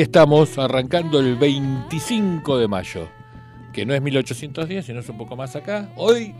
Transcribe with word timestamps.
Estamos 0.00 0.58
arrancando 0.58 1.20
el 1.20 1.36
25 1.36 2.58
de 2.58 2.68
mayo, 2.68 3.08
que 3.72 3.84
no 3.86 3.94
es 3.94 4.02
1810, 4.02 4.84
sino 4.86 5.00
es 5.00 5.08
un 5.08 5.18
poco 5.18 5.36
más 5.36 5.56
acá. 5.56 5.90
Hoy 5.96 6.34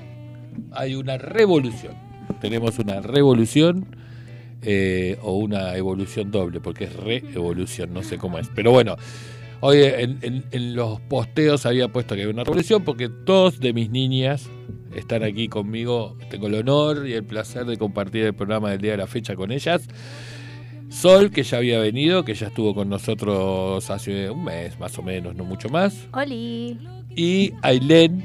hay 0.73 0.95
una 0.95 1.19
revolución. 1.19 1.95
Tenemos 2.41 2.79
una 2.79 3.01
revolución 3.01 3.87
eh, 4.63 5.19
o 5.23 5.37
una 5.39 5.77
evolución 5.77 6.31
doble, 6.31 6.61
porque 6.61 6.85
es 6.85 6.97
re-evolución, 6.97 7.93
no 7.93 8.03
sé 8.03 8.19
cómo 8.19 8.39
es. 8.39 8.49
Pero 8.55 8.71
bueno, 8.73 8.97
hoy 9.61 9.79
en, 9.83 10.19
en- 10.23 10.45
en 10.51 10.75
los 10.75 11.01
posteos 11.01 11.67
había 11.67 11.89
puesto 11.89 12.15
que 12.15 12.23
había 12.23 12.33
una 12.35 12.45
revolución 12.45 12.85
porque 12.85 13.09
dos 13.09 13.59
de 13.61 13.73
mis 13.73 13.91
niñas 13.91 14.49
están 14.95 15.23
aquí 15.23 15.49
conmigo. 15.49 16.17
Tengo 16.31 16.47
el 16.49 16.55
honor 16.55 17.07
y 17.07 17.13
el 17.15 17.25
placer 17.25 17.65
de 17.65 17.77
compartir 17.77 18.25
el 18.25 18.35
programa 18.35 18.71
del 18.71 18.81
día 18.81 18.93
de 18.93 18.97
la 18.99 19.07
fecha 19.07 19.35
con 19.37 19.51
ellas. 19.51 19.87
Sol, 20.91 21.31
que 21.31 21.45
ya 21.45 21.59
había 21.59 21.79
venido, 21.79 22.25
que 22.25 22.35
ya 22.35 22.49
estuvo 22.49 22.75
con 22.75 22.89
nosotros 22.89 23.89
hace 23.91 24.29
un 24.29 24.45
mes 24.45 24.79
más 24.79 24.99
o 24.99 25.03
menos, 25.03 25.37
no 25.37 25.45
mucho 25.45 25.69
más. 25.69 26.09
Oli. 26.13 26.79
Y 27.15 27.55
Ailén, 27.63 28.25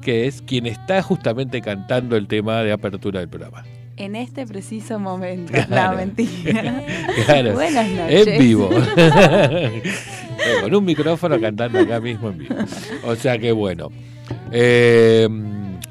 que 0.00 0.26
es 0.26 0.40
quien 0.40 0.66
está 0.66 1.02
justamente 1.02 1.60
cantando 1.60 2.16
el 2.16 2.28
tema 2.28 2.62
de 2.62 2.72
apertura 2.72 3.20
del 3.20 3.28
programa. 3.28 3.64
En 3.96 4.14
este 4.14 4.46
preciso 4.46 4.98
momento. 4.98 5.52
Claro. 5.52 5.92
No, 5.92 5.96
mentira. 5.98 6.84
Claro, 7.26 7.54
Buenas 7.54 7.88
noches. 7.88 8.26
En 8.26 8.38
vivo. 8.38 8.70
con 10.60 10.74
un 10.74 10.84
micrófono 10.84 11.40
cantando 11.40 11.80
acá 11.80 11.98
mismo 11.98 12.28
en 12.28 12.38
vivo. 12.38 12.54
O 13.04 13.16
sea 13.16 13.38
que 13.38 13.52
bueno. 13.52 13.90
Eh, 14.52 15.28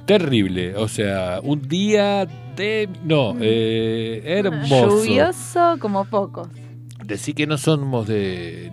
terrible. 0.06 0.76
O 0.76 0.88
sea, 0.88 1.40
un 1.44 1.68
día 1.68 2.28
de. 2.56 2.90
No, 3.04 3.36
eh, 3.40 4.22
hermoso. 4.26 4.90
Lluvioso 5.06 5.78
como 5.80 6.06
pocos. 6.06 6.48
Decir 7.06 7.36
que 7.36 7.48
no 7.48 7.58
somos 7.58 8.08
de. 8.08 8.72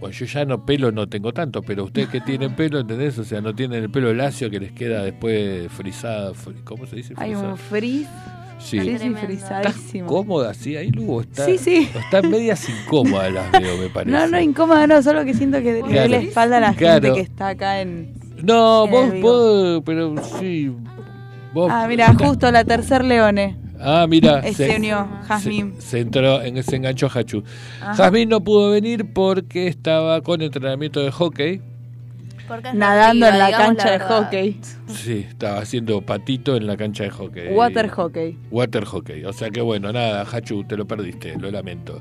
Bueno, 0.00 0.14
yo 0.14 0.24
ya 0.24 0.44
no 0.46 0.64
pelo 0.64 0.90
no 0.92 1.08
tengo 1.08 1.32
tanto, 1.32 1.60
pero 1.62 1.84
ustedes 1.84 2.08
que 2.08 2.20
tienen 2.22 2.56
pelo, 2.56 2.80
¿entendés? 2.80 3.18
O 3.18 3.24
sea, 3.24 3.40
no 3.40 3.54
tienen 3.54 3.82
el 3.84 3.90
pelo 3.90 4.12
lacio 4.14 4.48
que 4.50 4.58
les 4.60 4.72
queda 4.72 5.02
después 5.04 5.70
frisado. 5.72 6.34
fri- 6.34 6.62
¿Cómo 6.64 6.86
se 6.86 6.96
dice? 6.96 7.14
Hay 7.16 7.34
un 7.34 7.56
frizz. 7.56 8.08
Sí. 8.58 8.76
¿Estás 8.76 9.18
frisadísimo. 9.24 10.06
cómoda? 10.06 10.52
Sí, 10.52 10.76
ahí 10.76 10.90
Lugo 10.90 11.22
está. 11.22 11.46
Sí, 11.46 11.56
sí. 11.56 11.88
Están 11.98 12.30
medias 12.30 12.68
incómodas 12.68 13.32
las 13.32 13.50
veo, 13.52 13.78
me 13.78 13.88
parece. 13.88 14.10
No, 14.18 14.26
no, 14.26 14.38
incómoda, 14.38 14.86
no, 14.86 15.02
solo 15.02 15.24
que 15.24 15.32
siento 15.32 15.58
que 15.62 15.72
le 15.72 15.80
doy 15.80 15.90
Claro. 15.90 16.08
la 16.10 16.16
espalda 16.18 16.56
a 16.58 16.60
la 16.60 16.74
Claro. 16.74 17.02
gente 17.02 17.14
que 17.14 17.20
está 17.22 17.48
acá 17.48 17.80
en. 17.80 18.19
No, 18.42 18.86
vos, 18.86 19.20
vos, 19.20 19.82
pero 19.84 20.14
sí. 20.38 20.74
Vos, 21.52 21.70
Ah, 21.72 21.86
mira, 21.88 22.14
justo 22.14 22.50
la 22.50 22.64
tercer 22.64 23.04
leone. 23.04 23.56
Ah, 23.80 24.06
mira. 24.08 24.42
Se 24.52 24.76
unió, 24.76 25.08
Jazmín. 25.26 25.74
Se, 25.78 25.82
se 25.82 26.00
entró, 26.00 26.42
en, 26.42 26.62
se 26.62 26.76
enganchó 26.76 27.08
Hachu. 27.12 27.42
Jazmín 27.96 28.28
no 28.28 28.42
pudo 28.42 28.70
venir 28.70 29.12
porque 29.12 29.66
estaba 29.68 30.20
con 30.20 30.42
entrenamiento 30.42 31.00
de 31.00 31.10
hockey. 31.10 31.62
Nadando 32.74 33.28
en 33.28 33.38
la 33.38 33.50
cancha 33.52 33.92
de 33.92 34.00
hockey. 34.00 34.60
Sí, 34.88 35.24
estaba 35.28 35.60
haciendo 35.60 36.02
patito 36.02 36.56
en 36.56 36.66
la 36.66 36.76
cancha 36.76 37.04
de 37.04 37.10
hockey. 37.10 37.48
Water 37.52 37.88
hockey. 37.88 38.38
Water 38.50 38.84
hockey. 38.84 39.24
O 39.24 39.32
sea 39.32 39.50
que 39.50 39.60
bueno, 39.60 39.92
nada, 39.92 40.22
Hachu, 40.30 40.64
te 40.64 40.76
lo 40.76 40.84
perdiste, 40.86 41.36
lo 41.38 41.50
lamento. 41.50 42.00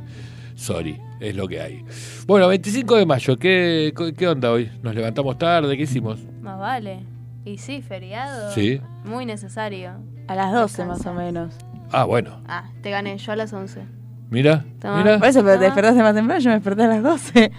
Sorry, 0.59 0.99
es 1.21 1.35
lo 1.35 1.47
que 1.47 1.61
hay. 1.61 1.85
Bueno, 2.27 2.49
25 2.49 2.97
de 2.97 3.05
mayo, 3.05 3.37
¿qué, 3.39 3.93
qué 4.17 4.27
onda 4.27 4.51
hoy? 4.51 4.69
¿Nos 4.83 4.93
levantamos 4.93 5.37
tarde? 5.37 5.77
¿Qué 5.77 5.83
hicimos? 5.83 6.19
Más 6.41 6.59
vale. 6.59 6.99
Y 7.45 7.57
sí, 7.59 7.81
feriado. 7.81 8.51
Sí. 8.51 8.81
Muy 9.05 9.25
necesario. 9.25 9.93
A 10.27 10.35
las 10.35 10.51
12 10.51 10.83
más 10.85 11.05
o 11.05 11.13
menos. 11.13 11.53
Ah, 11.91 12.03
bueno. 12.03 12.41
Ah, 12.45 12.65
te 12.83 12.91
gané 12.91 13.17
yo 13.17 13.31
a 13.31 13.35
las 13.37 13.53
11. 13.53 13.83
Mira, 14.29 14.65
Toma. 14.81 14.97
mira. 14.97 15.17
Por 15.17 15.29
eso, 15.29 15.41
pero 15.43 15.57
te 15.57 15.65
despertaste 15.65 16.03
más 16.03 16.13
temprano, 16.13 16.41
yo 16.41 16.49
me 16.49 16.55
desperté 16.55 16.83
a 16.83 16.87
las 16.87 17.03
12. 17.03 17.51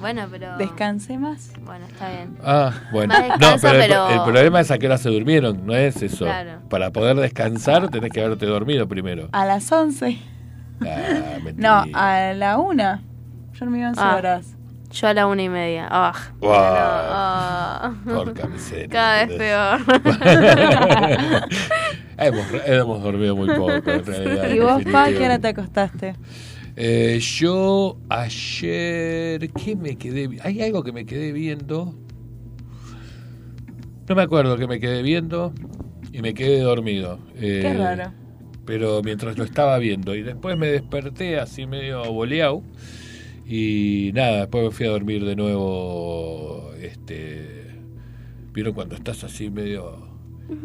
Bueno, 0.00 0.26
pero. 0.30 0.56
Descansé 0.56 1.18
más. 1.18 1.52
Bueno, 1.66 1.84
está 1.86 2.08
bien. 2.08 2.36
Ah, 2.42 2.72
bueno. 2.92 3.14
No, 3.40 3.56
pero, 3.60 4.08
el- 4.08 4.22
problema 4.22 4.60
es 4.60 4.70
a 4.70 4.78
qué 4.78 4.86
hora 4.86 4.96
se 4.96 5.10
durmieron, 5.10 5.66
no 5.66 5.74
es 5.76 6.02
eso. 6.02 6.24
Claro. 6.24 6.60
Para 6.70 6.92
poder 6.92 7.16
descansar 7.16 7.90
tenés 7.90 8.10
que 8.10 8.22
haberte 8.24 8.46
dormido 8.46 8.88
primero. 8.88 9.28
A 9.32 9.44
las 9.44 9.70
11. 9.70 10.18
Ah. 10.80 11.38
No, 11.56 11.84
a 11.94 12.32
la 12.34 12.58
1. 12.58 13.00
Yo 13.52 13.58
dormí 13.60 13.84
11 13.84 14.00
Ah. 14.02 14.16
horas. 14.16 14.54
Yo 14.90 15.06
a 15.08 15.14
la 15.14 15.26
una 15.26 15.42
y 15.42 15.48
media. 15.48 15.86
Ah. 15.90 16.14
Guau. 16.40 16.54
Ah. 16.56 17.94
Por 18.04 18.32
camiseta, 18.40 18.88
Cada 18.88 19.26
vez 19.26 19.36
peor. 19.36 19.80
hemos, 22.18 22.46
hemos 22.66 23.02
dormido 23.02 23.36
muy 23.36 23.48
poco, 23.48 23.90
en 23.90 24.04
realidad. 24.04 24.48
¿Y 24.50 24.58
vos, 24.60 24.82
Pa, 24.90 25.08
qué 25.08 25.24
hora 25.24 25.38
te 25.38 25.48
acostaste? 25.48 26.14
Eh, 26.76 27.18
yo 27.20 27.98
ayer, 28.08 29.50
¿qué 29.50 29.74
me 29.76 29.96
quedé? 29.96 30.38
Hay 30.44 30.62
algo 30.62 30.82
que 30.84 30.92
me 30.92 31.04
quedé 31.04 31.32
viendo. 31.32 31.94
No 34.08 34.14
me 34.14 34.22
acuerdo 34.22 34.56
que 34.56 34.66
me 34.66 34.80
quedé 34.80 35.02
viendo 35.02 35.52
y 36.12 36.22
me 36.22 36.32
quedé 36.34 36.60
dormido. 36.60 37.18
Eh, 37.36 37.58
Qué 37.62 37.74
raro. 37.74 38.12
Pero 38.68 39.02
mientras 39.02 39.38
lo 39.38 39.44
estaba 39.44 39.78
viendo 39.78 40.14
y 40.14 40.20
después 40.22 40.58
me 40.58 40.66
desperté 40.66 41.40
así 41.40 41.66
medio 41.66 42.04
boleado 42.12 42.62
y 43.46 44.10
nada, 44.14 44.40
después 44.40 44.62
me 44.64 44.70
fui 44.72 44.84
a 44.86 44.90
dormir 44.90 45.24
de 45.24 45.34
nuevo. 45.36 46.70
Este, 46.78 47.64
vieron 48.52 48.74
cuando 48.74 48.94
estás 48.94 49.24
así 49.24 49.48
medio 49.48 50.06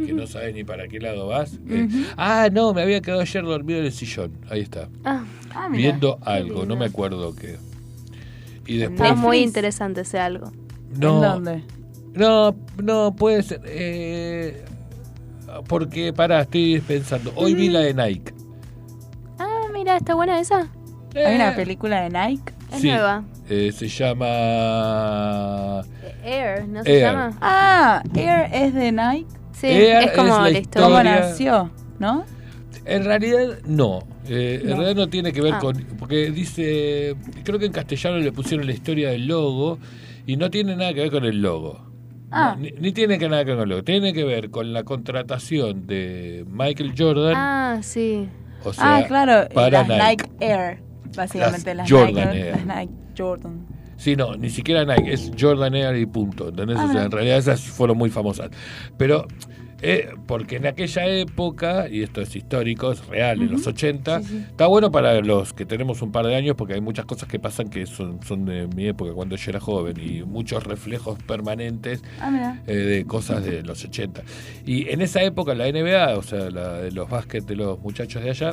que 0.06 0.12
no 0.12 0.28
sabes 0.28 0.54
ni 0.54 0.66
para 0.66 0.90
qué 0.90 1.00
lado 1.00 1.28
vas. 1.28 1.58
Eh, 1.70 1.88
ah, 2.18 2.50
no, 2.52 2.74
me 2.74 2.82
había 2.82 3.00
quedado 3.02 3.22
ayer 3.22 3.44
dormido 3.46 3.80
en 3.80 3.86
el 3.86 3.94
sillón. 3.94 4.34
Ahí 4.50 4.60
está 4.60 4.90
Ah, 5.06 5.24
Ah, 5.56 5.70
mira. 5.70 5.82
viendo 5.82 6.20
algo, 6.24 6.66
no 6.66 6.76
me 6.76 6.86
acuerdo 6.86 7.34
qué. 7.34 7.56
Y 8.68 8.78
después 8.80 9.12
está 9.12 9.16
muy 9.16 9.38
interesante 9.38 10.02
ese 10.02 10.20
algo. 10.20 10.52
no, 11.00 11.16
¿En 11.16 11.22
dónde? 11.22 11.64
no, 12.16 12.54
no 12.84 13.16
puede 13.16 13.44
ser. 13.44 13.62
eh, 13.66 14.66
porque 15.68 16.14
pará, 16.14 16.42
estoy 16.42 16.80
pensando. 16.82 17.32
Hoy 17.36 17.54
vi 17.54 17.70
la 17.70 17.80
de 17.82 17.94
Nike. 17.94 18.34
Ah, 19.40 19.68
mira, 19.74 19.98
está 19.98 20.16
buena 20.16 20.40
esa. 20.40 20.70
Hay 21.16 21.36
una 21.36 21.52
Eh, 21.52 21.56
película 21.56 22.02
de 22.02 22.10
Nike. 22.10 22.54
Es 22.72 22.82
sí, 22.82 22.88
nueva. 22.90 23.24
eh, 23.50 23.72
se 23.72 23.88
llama 23.88 25.82
Air, 26.24 26.68
¿no 26.68 26.84
se 26.84 26.92
Air. 26.94 27.02
llama? 27.04 27.38
Ah, 27.42 28.04
Air 28.16 28.50
es 28.52 28.74
de 28.74 28.92
Nike. 28.92 29.28
Sí, 29.54 29.68
Air 29.68 30.04
es 30.06 30.12
como 30.14 30.30
es 30.30 30.38
la 30.38 30.50
la, 30.50 30.60
historia. 30.60 30.88
¿Cómo 30.88 31.04
nació? 31.04 31.72
¿No? 32.00 32.26
En 32.86 33.06
realidad 33.06 33.60
no. 33.66 34.00
Eh, 34.28 34.60
En 34.64 34.70
realidad 34.70 34.96
no 34.96 35.08
tiene 35.08 35.32
que 35.32 35.42
ver 35.42 35.54
Ah. 35.56 35.60
con. 35.60 35.78
Porque 36.00 36.32
dice. 36.32 37.16
Creo 37.44 37.60
que 37.60 37.66
en 37.68 37.72
castellano 37.72 38.18
le 38.18 38.32
pusieron 38.32 38.66
la 38.66 38.74
historia 38.74 39.10
del 39.12 39.28
logo 39.28 39.78
y 40.26 40.36
no 40.38 40.50
tiene 40.50 40.76
nada 40.76 40.94
que 40.94 41.02
ver 41.02 41.12
con 41.12 41.26
el 41.26 41.42
logo. 41.42 41.80
Ah. 42.36 42.56
Ni, 42.60 42.72
ni 42.72 42.92
tiene 42.92 43.20
que 43.20 43.30
nada 43.30 43.46
que 43.46 43.52
ver 43.52 43.60
con 43.60 43.70
lo 43.70 43.84
tiene 43.84 44.12
que 44.14 44.24
ver 44.24 44.50
con 44.50 44.74
la 44.74 44.84
contratación 44.84 45.86
de 45.86 46.46
Michael 46.50 46.94
Jordan, 46.98 47.34
Ah, 47.36 47.80
sí. 47.82 48.28
o 48.64 48.74
sea, 48.74 48.98
ah, 48.98 49.04
claro, 49.08 49.48
para 49.54 49.84
las 49.84 49.88
Nike. 49.88 50.24
Nike. 50.40 50.46
Air, 50.46 50.80
básicamente. 51.16 51.76
Las 51.76 51.90
Las, 51.90 52.00
Jordan 52.02 52.28
Nike, 52.30 52.40
Air. 52.50 52.66
las 52.66 52.66
Nike 52.78 52.94
Jordan. 53.18 53.68
Sí, 53.98 54.16
no, 54.16 54.36
ni 54.36 54.50
siquiera 54.50 54.84
Nike, 54.84 55.14
es 55.14 55.32
Jordan 55.40 55.76
Air 55.76 55.96
y 55.96 56.06
punto. 56.06 56.50
¿entendés? 56.50 56.78
Ah, 56.80 56.86
O 56.86 56.92
sea, 56.92 57.04
en 57.04 57.12
realidad 57.12 57.38
esas 57.38 57.62
fueron 57.62 57.98
muy 57.98 58.10
famosas. 58.10 58.50
Pero, 58.98 59.28
eh, 59.84 60.10
porque 60.26 60.56
en 60.56 60.66
aquella 60.66 61.06
época, 61.08 61.88
y 61.90 62.04
esto 62.04 62.22
es 62.22 62.36
histórico, 62.36 62.92
es 62.92 63.06
real, 63.08 63.42
en 63.42 63.52
los 63.52 63.68
80, 63.68 64.22
Sí, 64.22 64.28
sí. 64.28 64.38
está 64.50 64.68
bueno 64.68 64.92
para 64.92 65.20
los 65.22 65.54
que 65.54 65.66
tenemos 65.66 66.02
un 66.02 66.12
par 66.12 66.26
de 66.26 66.36
años, 66.36 66.56
porque 66.56 66.74
hay 66.74 66.82
muchas 66.82 67.06
cosas 67.06 67.28
que 67.30 67.40
pasan 67.40 67.70
que 67.70 67.86
son, 67.86 68.20
son 68.24 68.46
de 68.46 68.68
mi 68.68 68.88
época, 68.88 69.14
cuando 69.14 69.36
yo 69.36 69.50
era 69.52 69.60
joven, 69.60 69.98
y 70.00 70.24
muchos 70.24 70.64
reflejos 70.64 71.18
permanentes 71.24 72.02
Ah, 72.20 72.58
eh, 72.68 72.74
de 72.74 73.06
cosas 73.06 73.44
de 73.46 73.62
los 73.64 73.84
80. 73.84 74.24
Y 74.66 74.90
en 74.90 75.02
esa 75.02 75.22
época 75.24 75.54
la 75.54 75.68
NBA, 75.72 76.18
o 76.18 76.22
sea, 76.24 76.50
la 76.50 76.78
de 76.80 76.92
los 76.92 77.10
básquet 77.10 77.46
de 77.46 77.56
los 77.56 77.80
muchachos 77.80 78.24
de 78.24 78.30
allá, 78.30 78.52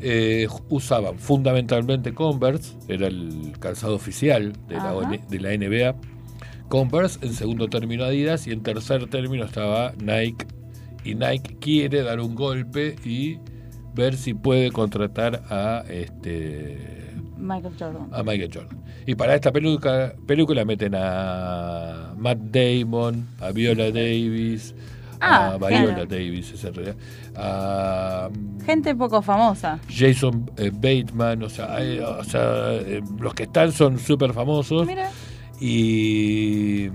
eh, 0.00 0.46
usaban 0.68 1.18
fundamentalmente 1.18 2.14
Converse, 2.14 2.74
era 2.88 3.06
el 3.08 3.52
calzado 3.58 3.94
oficial 3.94 4.52
de 4.68 4.76
la, 4.76 5.20
de 5.28 5.40
la 5.40 5.50
NBA. 5.56 5.94
Converse, 6.68 7.18
en 7.22 7.32
segundo 7.32 7.68
término 7.68 8.04
Adidas 8.04 8.46
y 8.46 8.52
en 8.52 8.62
tercer 8.62 9.08
término 9.08 9.44
estaba 9.44 9.92
Nike. 10.02 10.46
Y 11.08 11.14
Nike 11.14 11.56
quiere 11.60 12.02
dar 12.02 12.20
un 12.20 12.34
golpe 12.34 12.96
y 13.04 13.38
ver 13.94 14.14
si 14.16 14.34
puede 14.34 14.70
contratar 14.70 15.42
a 15.48 15.82
este 15.88 17.14
Michael 17.36 17.74
Jordan. 17.78 18.08
a 18.12 18.22
Michael 18.22 18.50
Jordan. 18.52 18.78
Y 19.06 19.14
para 19.14 19.34
esta 19.34 19.50
película, 19.50 20.12
película 20.26 20.64
meten 20.66 20.94
a 20.94 22.12
Matt 22.16 22.38
Damon, 22.38 23.26
a 23.40 23.50
Viola 23.52 23.90
Davis, 23.90 24.74
Ah, 25.20 25.54
a 25.54 25.56
Viola 25.58 25.86
claro. 25.94 26.06
Davis, 26.06 26.52
es 26.52 26.62
en 26.64 26.74
realidad, 26.74 26.96
a 27.34 28.28
Gente 28.64 28.94
poco 28.94 29.20
famosa. 29.22 29.80
Jason 29.92 30.48
eh, 30.56 30.70
Bateman, 30.72 31.42
o 31.42 31.48
sea, 31.48 31.74
hay- 31.74 31.98
o 31.98 32.22
sea, 32.22 32.74
eh, 32.74 33.00
los 33.18 33.34
que 33.34 33.44
están 33.44 33.72
son 33.72 33.98
súper 33.98 34.32
famosos 34.32 34.86
Mira. 34.86 35.10
y 35.60 36.88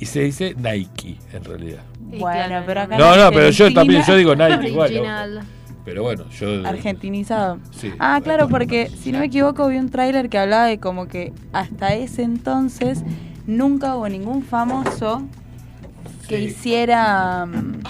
y 0.00 0.06
se 0.06 0.20
dice 0.22 0.54
Nike 0.56 1.18
en 1.32 1.44
realidad. 1.44 1.82
Bueno, 2.10 2.46
claro, 2.46 2.64
pero 2.66 2.80
acá 2.82 2.98
No, 2.98 3.16
no, 3.16 3.30
pero 3.30 3.50
yo 3.50 3.72
también, 3.72 4.02
yo 4.06 4.16
digo 4.16 4.34
Nike 4.34 4.68
igual. 4.68 5.42
Pero 5.84 6.02
bueno, 6.02 6.24
yo 6.38 6.66
Argentinizado. 6.66 7.58
Sí. 7.70 7.92
Ah, 7.98 8.20
claro, 8.22 8.48
porque 8.48 8.88
si 9.02 9.10
no 9.10 9.20
me 9.20 9.26
equivoco 9.26 9.66
vi 9.68 9.78
un 9.78 9.88
tráiler 9.88 10.28
que 10.28 10.38
hablaba 10.38 10.66
de 10.66 10.78
como 10.78 11.08
que 11.08 11.32
hasta 11.52 11.94
ese 11.94 12.22
entonces 12.22 13.02
nunca 13.46 13.96
hubo 13.96 14.08
ningún 14.08 14.42
famoso 14.42 15.22
que 16.28 16.36
Sí. 16.38 16.44
hiciera 16.44 17.46
mm, 17.46 17.80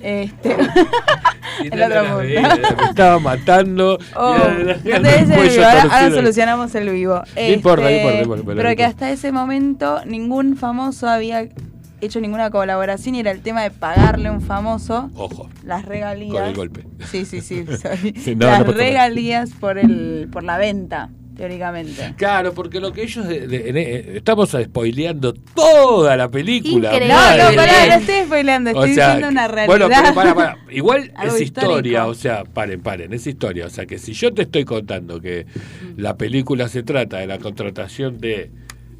este 0.00 0.56
el 1.72 1.82
otro 1.82 2.18
veía, 2.18 2.42
me 2.78 2.84
estaba 2.90 3.18
matando. 3.18 3.98
Oh, 4.14 4.36
la- 4.36 4.76
la- 4.98 5.16
el 5.16 5.64
ahora, 5.64 6.10
solucionamos 6.10 6.74
el 6.76 6.90
vivo. 6.90 7.22
No 7.34 7.42
importa, 7.48 7.82
no 7.82 7.88
Este, 7.88 7.96
importa, 7.98 8.16
no 8.18 8.22
importa, 8.22 8.42
pero 8.46 8.56
Pero 8.62 8.76
que 8.76 8.84
hasta 8.84 9.10
ese 9.10 9.32
momento 9.32 10.00
ningún 10.04 10.56
famoso 10.56 11.08
había 11.08 11.48
hecho 12.00 12.20
ninguna 12.20 12.50
colaboración 12.50 13.14
y 13.14 13.20
era 13.20 13.30
el 13.30 13.40
tema 13.40 13.62
de 13.62 13.70
pagarle 13.70 14.28
a 14.28 14.32
un 14.32 14.40
famoso 14.42 15.10
Ojo, 15.14 15.48
las 15.64 15.84
regalías. 15.84 16.32
con 16.32 16.44
el 16.44 16.54
golpe. 16.54 16.84
Sí, 17.10 17.24
sí, 17.24 17.40
sí. 17.40 17.64
sorry. 17.82 18.14
Sí, 18.18 18.34
no, 18.36 18.46
las 18.46 18.66
no 18.66 18.72
regalías 18.72 19.50
por 19.52 19.78
el 19.78 20.28
por 20.30 20.42
la 20.44 20.58
venta, 20.58 21.08
teóricamente. 21.36 22.14
Claro, 22.16 22.52
porque 22.54 22.80
lo 22.80 22.92
que 22.92 23.02
ellos. 23.02 23.26
de- 23.28 23.46
de- 23.46 23.68
en- 23.70 23.76
eh, 23.76 24.04
estamos 24.16 24.50
spoileando 24.50 25.32
toda 25.34 26.16
la 26.16 26.28
película. 26.30 26.92
Increíble. 26.92 27.14
No, 27.14 27.50
no, 27.50 27.56
pará, 27.56 27.86
no 27.88 27.94
estoy 27.94 28.24
spoileando, 28.26 28.70
estoy 28.70 28.88
diciendo 28.90 29.28
una 29.28 29.48
realidad. 29.48 29.66
Bueno, 29.66 29.88
pero 30.02 30.14
para, 30.14 30.34
para. 30.34 30.56
Igual 30.70 31.12
es 31.24 31.40
historia, 31.40 31.42
histórico. 31.42 32.06
o 32.06 32.14
sea, 32.14 32.44
paren, 32.44 32.80
paren, 32.82 33.12
es 33.12 33.26
historia. 33.26 33.66
O 33.66 33.70
sea, 33.70 33.86
que 33.86 33.98
si 33.98 34.12
yo 34.12 34.32
te 34.34 34.42
estoy 34.42 34.64
contando 34.64 35.20
que 35.20 35.46
la 35.96 36.16
película 36.16 36.68
se 36.68 36.82
trata 36.82 37.18
de 37.18 37.26
la 37.26 37.38
contratación 37.38 38.18
de 38.18 38.50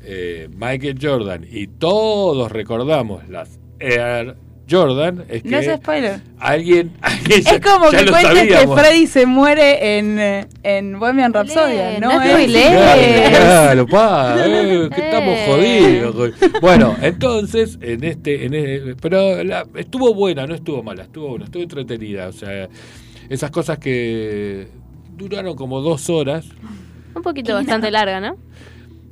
eh, 0.08 0.48
Michael 0.56 0.98
Jordan 1.02 1.44
y 1.50 1.66
todos 1.66 2.50
recordamos 2.52 3.28
las 3.28 3.58
Air 3.80 4.36
Jordan, 4.68 5.24
es 5.28 5.42
que 5.44 5.48
No 5.50 5.58
es 5.58 5.76
spoiler. 5.76 6.20
alguien. 6.40 6.92
alguien 7.00 7.40
ya- 7.42 7.52
Es 7.52 7.60
como 7.60 7.88
que 7.90 8.04
cuentes 8.06 8.48
que. 8.48 8.66
Freddy 8.68 9.06
se 9.06 9.24
muere 9.26 9.98
en, 9.98 10.48
en 10.64 10.98
Bohemian 10.98 11.32
Rhapsody. 11.32 12.00
No, 12.00 12.12
no 12.14 12.22
es. 12.22 12.50
Claro, 12.50 13.30
claro, 13.30 13.86
pa, 13.86 14.36
eh, 14.44 14.88
que 14.92 15.00
estamos 15.02 15.34
Eh. 15.36 15.46
jodidos. 15.46 16.32
Bueno, 16.60 16.96
entonces, 17.00 17.78
en 17.80 18.02
este, 18.02 18.44
en 18.46 18.54
e- 18.54 18.94
pero 19.00 19.44
la- 19.44 19.66
estuvo 19.76 20.12
buena, 20.14 20.46
no 20.48 20.54
estuvo 20.54 20.82
mala, 20.82 21.04
estuvo 21.04 21.28
buena, 21.28 21.44
estuvo 21.44 21.62
entretenida. 21.62 22.26
O 22.28 22.32
sea, 22.32 22.68
esas 23.28 23.50
cosas 23.52 23.78
que 23.78 24.66
duraron 25.16 25.54
como 25.54 25.80
dos 25.80 26.10
horas. 26.10 26.44
Un 27.14 27.22
poquito 27.22 27.54
bastante 27.54 27.90
larga, 27.92 28.20
¿no? 28.20 28.36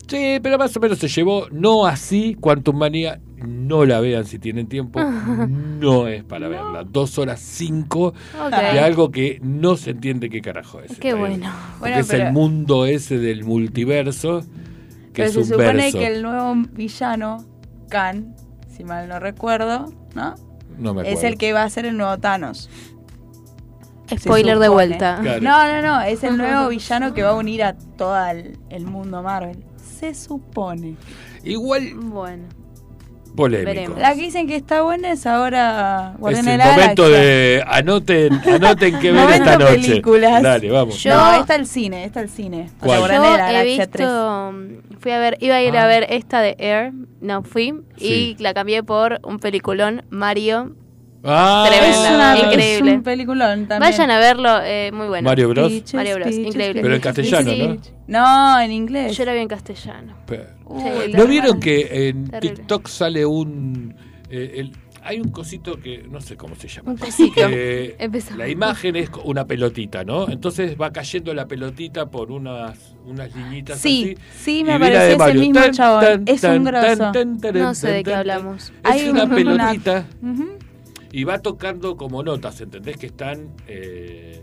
Sí, 0.08 0.38
pero 0.42 0.58
más 0.58 0.76
o 0.76 0.80
menos 0.80 0.98
se 0.98 1.08
llevó, 1.08 1.46
no 1.50 1.86
así, 1.86 2.34
Quantum 2.38 2.76
Manía, 2.76 3.20
no 3.46 3.84
la 3.86 4.00
vean 4.00 4.24
si 4.26 4.38
tienen 4.38 4.66
tiempo, 4.68 5.00
no 5.80 6.08
es 6.08 6.24
para 6.24 6.48
verla. 6.48 6.84
Dos 6.84 7.18
horas 7.18 7.40
cinco 7.40 8.08
Ok. 8.44 8.50
de 8.50 8.80
algo 8.80 9.10
que 9.10 9.40
no 9.42 9.76
se 9.76 9.90
entiende 9.90 10.28
qué 10.28 10.40
carajo 10.42 10.80
es. 10.80 10.98
Qué 10.98 11.08
Está 11.10 11.22
bien. 11.24 11.38
bueno. 11.40 11.52
Bueno, 11.80 11.96
es 11.96 12.06
pero- 12.08 12.26
el 12.26 12.32
mundo 12.32 12.86
ese 12.86 13.18
del 13.18 13.44
multiverso, 13.44 14.40
que 15.12 15.22
Pero 15.22 15.26
es 15.28 15.32
se 15.32 15.38
un 15.40 15.44
supone 15.46 15.72
verso. 15.74 15.98
que 15.98 16.06
el 16.06 16.22
nuevo 16.22 16.54
villano, 16.72 17.44
Khan, 17.88 18.34
si 18.68 18.84
mal 18.84 19.08
no 19.08 19.18
recuerdo, 19.20 19.92
¿no? 20.14 20.34
No 20.78 20.92
me 20.92 21.02
Es 21.02 21.08
acuerdo. 21.18 21.28
el 21.28 21.38
que 21.38 21.52
va 21.52 21.62
a 21.62 21.70
ser 21.70 21.86
el 21.86 21.96
nuevo 21.96 22.18
Thanos. 22.18 22.68
se 24.08 24.18
Spoiler 24.18 24.58
de 24.58 24.66
supone. 24.66 24.86
vuelta. 24.88 25.18
Claro. 25.22 25.40
No, 25.40 25.66
no, 25.66 25.82
no, 25.82 26.00
es 26.02 26.22
el 26.24 26.36
nuevo 26.38 26.68
villano 26.68 27.14
que 27.14 27.22
va 27.22 27.30
a 27.30 27.34
unir 27.36 27.62
a 27.62 27.74
todo 27.74 28.14
el, 28.26 28.58
el 28.68 28.84
mundo 28.84 29.22
Marvel. 29.22 29.64
Se 30.04 30.14
supone. 30.14 30.96
Igual 31.44 31.94
Bueno. 31.94 32.44
polémico. 33.34 33.70
Veremos. 33.70 33.98
La 33.98 34.14
que 34.14 34.20
dicen 34.22 34.46
que 34.46 34.54
está 34.56 34.82
buena 34.82 35.12
es 35.12 35.26
ahora 35.26 36.14
Es 36.30 36.38
el 36.40 36.44
de 36.44 36.56
la 36.58 36.66
momento 36.72 37.08
de 37.08 37.64
anoten, 37.66 38.32
anoten 38.48 38.98
qué 39.00 39.12
ver 39.12 39.30
esta 39.30 39.56
noche. 39.58 39.76
películas. 39.88 40.42
Dale, 40.42 40.70
vamos. 40.70 41.02
Yo- 41.02 41.14
No, 41.16 41.34
está 41.40 41.54
el 41.56 41.66
cine, 41.66 42.04
está 42.04 42.20
el 42.20 42.28
cine. 42.28 42.70
O 42.80 42.86
sea, 42.86 42.98
¿Cuál? 42.98 43.10
La 43.10 43.16
he 43.16 43.52
Galaxia 43.52 43.86
3. 43.90 44.06
visto, 44.08 44.52
mm, 44.52 44.98
fui 45.00 45.10
a 45.12 45.18
ver, 45.18 45.36
iba 45.40 45.56
a 45.56 45.62
ir 45.62 45.76
Ah. 45.76 45.84
a 45.84 45.86
ver 45.86 46.06
esta 46.10 46.40
de 46.42 46.54
Air, 46.58 46.92
no 47.20 47.42
fui, 47.42 47.74
Sí. 47.96 48.36
y 48.38 48.42
la 48.42 48.52
cambié 48.54 48.82
por 48.82 49.20
un 49.24 49.38
peliculón, 49.38 50.04
Mario. 50.10 50.76
Ah, 51.26 51.68
Es, 51.72 51.96
una, 51.98 52.38
increíble. 52.38 52.90
es 52.90 52.96
un 52.98 53.02
peliculón 53.02 53.66
también. 53.66 53.80
Vayan 53.80 54.10
a 54.10 54.18
verlo, 54.18 54.50
eh, 54.62 54.90
muy 54.92 55.06
bueno. 55.08 55.28
Mario 55.28 55.48
Bros. 55.48 55.72
Mario 55.94 56.16
Bros, 56.16 56.34
increíble. 56.34 56.82
Pero 56.82 56.94
en 56.94 57.00
castellano. 57.00 57.50
¿no? 57.56 57.78
No, 58.06 58.60
en 58.60 58.72
inglés. 58.72 59.16
Yo 59.16 59.24
la 59.24 59.32
vi 59.32 59.40
en 59.40 59.48
castellano. 59.48 60.14
Pero- 60.26 60.44
Uy, 60.66 60.82
Sí, 60.82 61.12
la 61.12 61.18
¿No 61.18 61.26
vieron 61.26 61.60
que 61.60 62.08
en 62.08 62.28
Terrible. 62.28 62.56
TikTok 62.56 62.88
sale 62.88 63.24
un... 63.24 63.94
eh, 64.30 64.52
el- 64.56 64.72
hay 65.06 65.20
un 65.20 65.28
cosito 65.30 65.78
que 65.78 66.02
no 66.10 66.18
sé 66.22 66.34
cómo 66.34 66.54
se 66.56 66.66
llama. 66.66 66.92
Un 66.92 66.96
cosito. 66.96 67.40
Eh, 67.50 67.94
la 68.38 68.48
imagen 68.48 68.96
es 68.96 69.10
una 69.24 69.46
pelotita, 69.46 70.02
¿no? 70.02 70.28
Entonces 70.30 70.76
va 70.80 70.90
cayendo 70.92 71.34
la 71.34 71.46
pelotita 71.46 72.06
por 72.10 72.30
unas, 72.32 72.94
unas 73.04 73.34
liñitas 73.36 73.78
Sí, 73.78 74.16
así. 74.18 74.42
sí, 74.42 74.64
me 74.64 74.78
de 74.78 75.08
ese 75.08 75.16
Mario. 75.18 75.40
mismo 75.42 75.60
Tan, 75.60 75.72
chabón. 75.72 76.04
tan, 76.04 76.24
Es 76.26 76.42
un 76.44 76.64
grosso. 76.64 76.96
tan, 76.96 77.12
tan, 77.12 77.40
tan, 77.40 77.58
No 77.58 77.74
sé 77.74 77.90
de 77.90 78.02
qué 78.02 78.14
hablamos. 78.14 78.64
Es 78.64 78.72
Hay 78.82 79.08
una 79.10 79.24
una- 79.24 79.34
pelotita 79.34 80.06
Ujú. 80.22 80.48
Y 81.16 81.24
va 81.24 81.38
tocando 81.38 81.96
como 81.96 82.22
notas, 82.22 82.60
¿entendés? 82.60 82.96
Que 82.96 83.06
están, 83.06 83.48
eh, 83.68 84.42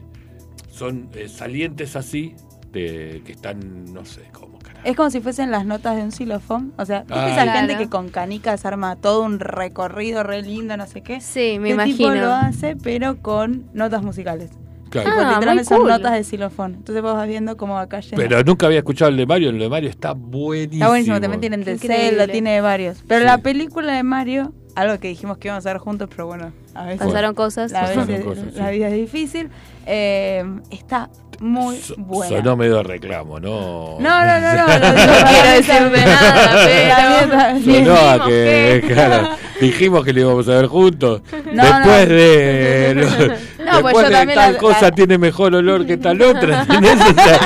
son 0.71 1.09
eh, 1.15 1.27
salientes 1.27 1.95
así, 1.95 2.35
de, 2.71 3.21
que 3.25 3.33
están, 3.33 3.91
no 3.93 4.05
sé 4.05 4.21
cómo, 4.31 4.57
carajo. 4.59 4.87
Es 4.87 4.95
como 4.95 5.09
si 5.09 5.19
fuesen 5.19 5.51
las 5.51 5.65
notas 5.65 5.97
de 5.97 6.03
un 6.03 6.11
xilofón. 6.13 6.73
O 6.77 6.85
sea, 6.85 6.99
¿viste 7.01 7.13
Ah, 7.15 7.29
esa 7.33 7.43
Claro. 7.43 7.59
gente 7.67 7.77
que 7.77 7.89
con 7.89 8.07
canicas 8.09 8.65
arma 8.65 8.95
todo 8.95 9.23
un 9.23 9.39
recorrido 9.39 10.23
re 10.23 10.41
lindo, 10.43 10.77
no 10.77 10.87
sé 10.87 11.01
qué? 11.01 11.19
Sí, 11.19 11.57
me 11.59 11.71
Este 11.71 11.83
tipo 11.85 12.03
lo 12.09 12.15
imagino. 12.15 12.33
hace, 12.33 12.75
pero 12.77 13.17
con 13.21 13.65
notas 13.73 14.01
musicales. 14.03 14.51
Claro. 14.89 15.09
Ah, 15.13 15.33
literalmente 15.33 15.65
son 15.65 15.79
cool. 15.79 15.89
notas 15.89 16.13
de 16.13 16.23
xilofón. 16.23 16.75
Entonces 16.75 17.01
vos 17.01 17.13
vas 17.15 17.27
viendo 17.27 17.57
cómo 17.57 17.73
va 17.75 17.87
cayendo. 17.87 18.15
Pero 18.17 18.43
nunca 18.43 18.65
había 18.67 18.79
escuchado 18.79 19.09
el 19.11 19.17
de 19.17 19.25
Mario, 19.25 19.49
el 19.49 19.59
de 19.59 19.67
Mario 19.69 19.89
está 19.89 20.13
buenísimo. 20.13 20.75
Está 20.83 20.87
buenísimo, 20.87 21.19
también 21.21 21.41
tiene 21.41 21.55
el 21.57 21.63
de. 21.65 21.77
Zelda, 21.77 22.27
tiene 22.27 22.53
de 22.53 22.61
varios. 22.61 23.03
Pero 23.07 23.21
Sí. 23.21 23.25
la 23.25 23.37
película 23.39 23.93
de 23.93 24.03
Mario, 24.03 24.53
algo 24.75 24.97
que 24.99 25.09
dijimos 25.09 25.37
que 25.37 25.49
íbamos 25.49 25.65
a 25.65 25.69
ver 25.73 25.77
juntos, 25.79 26.09
pero 26.09 26.25
bueno, 26.27 26.51
a 26.75 26.85
veces 26.85 26.99
Pasaron 27.07 27.33
cosas. 27.35 27.71
la, 27.71 27.81
Pasaron 27.81 28.07
veces- 28.07 28.25
cosas, 28.25 28.53
la 28.55 28.67
sí. 28.69 28.75
vida 28.75 28.87
es 28.87 28.93
difícil. 28.93 29.49
Eh, 29.85 30.43
está 30.69 31.09
muy 31.39 31.75
So- 31.77 31.95
buena. 31.97 32.37
Sonó 32.37 32.55
medio 32.55 32.83
reclamo, 32.83 33.39
¿no? 33.39 33.97
No, 33.99 34.25
no, 34.25 34.39
no, 34.39 34.55
no. 34.55 34.67
No 34.67 34.95
quiero 35.29 35.49
decirte 35.55 36.05
nada, 36.05 36.65
pero- 36.65 37.59
Sonó 37.61 37.95
a 37.95 38.13
Dijimos 38.13 38.27
que, 38.27 38.83
que- 38.87 38.87
claro, 38.93 39.29
dijimos 39.59 40.05
que 40.05 40.13
lo 40.13 40.19
íbamos 40.21 40.47
a 40.49 40.51
ver 40.53 40.67
juntos. 40.67 41.21
No, 41.51 41.63
Después 41.63 42.07
no. 42.09 42.15
de. 42.15 43.37
No, 43.73 43.81
pues 43.81 43.93
Después 43.93 44.03
yo 44.05 44.09
de 44.09 44.15
también 44.17 44.39
tal 44.39 44.53
la- 44.53 44.59
cosa 44.59 44.81
la- 44.81 44.91
tiene 44.91 45.17
mejor 45.17 45.55
olor 45.55 45.85
que 45.85 45.97
tal 45.97 46.21
otra. 46.21 46.61
¿entendés? 46.69 46.99
O 47.01 47.13
sea, 47.13 47.39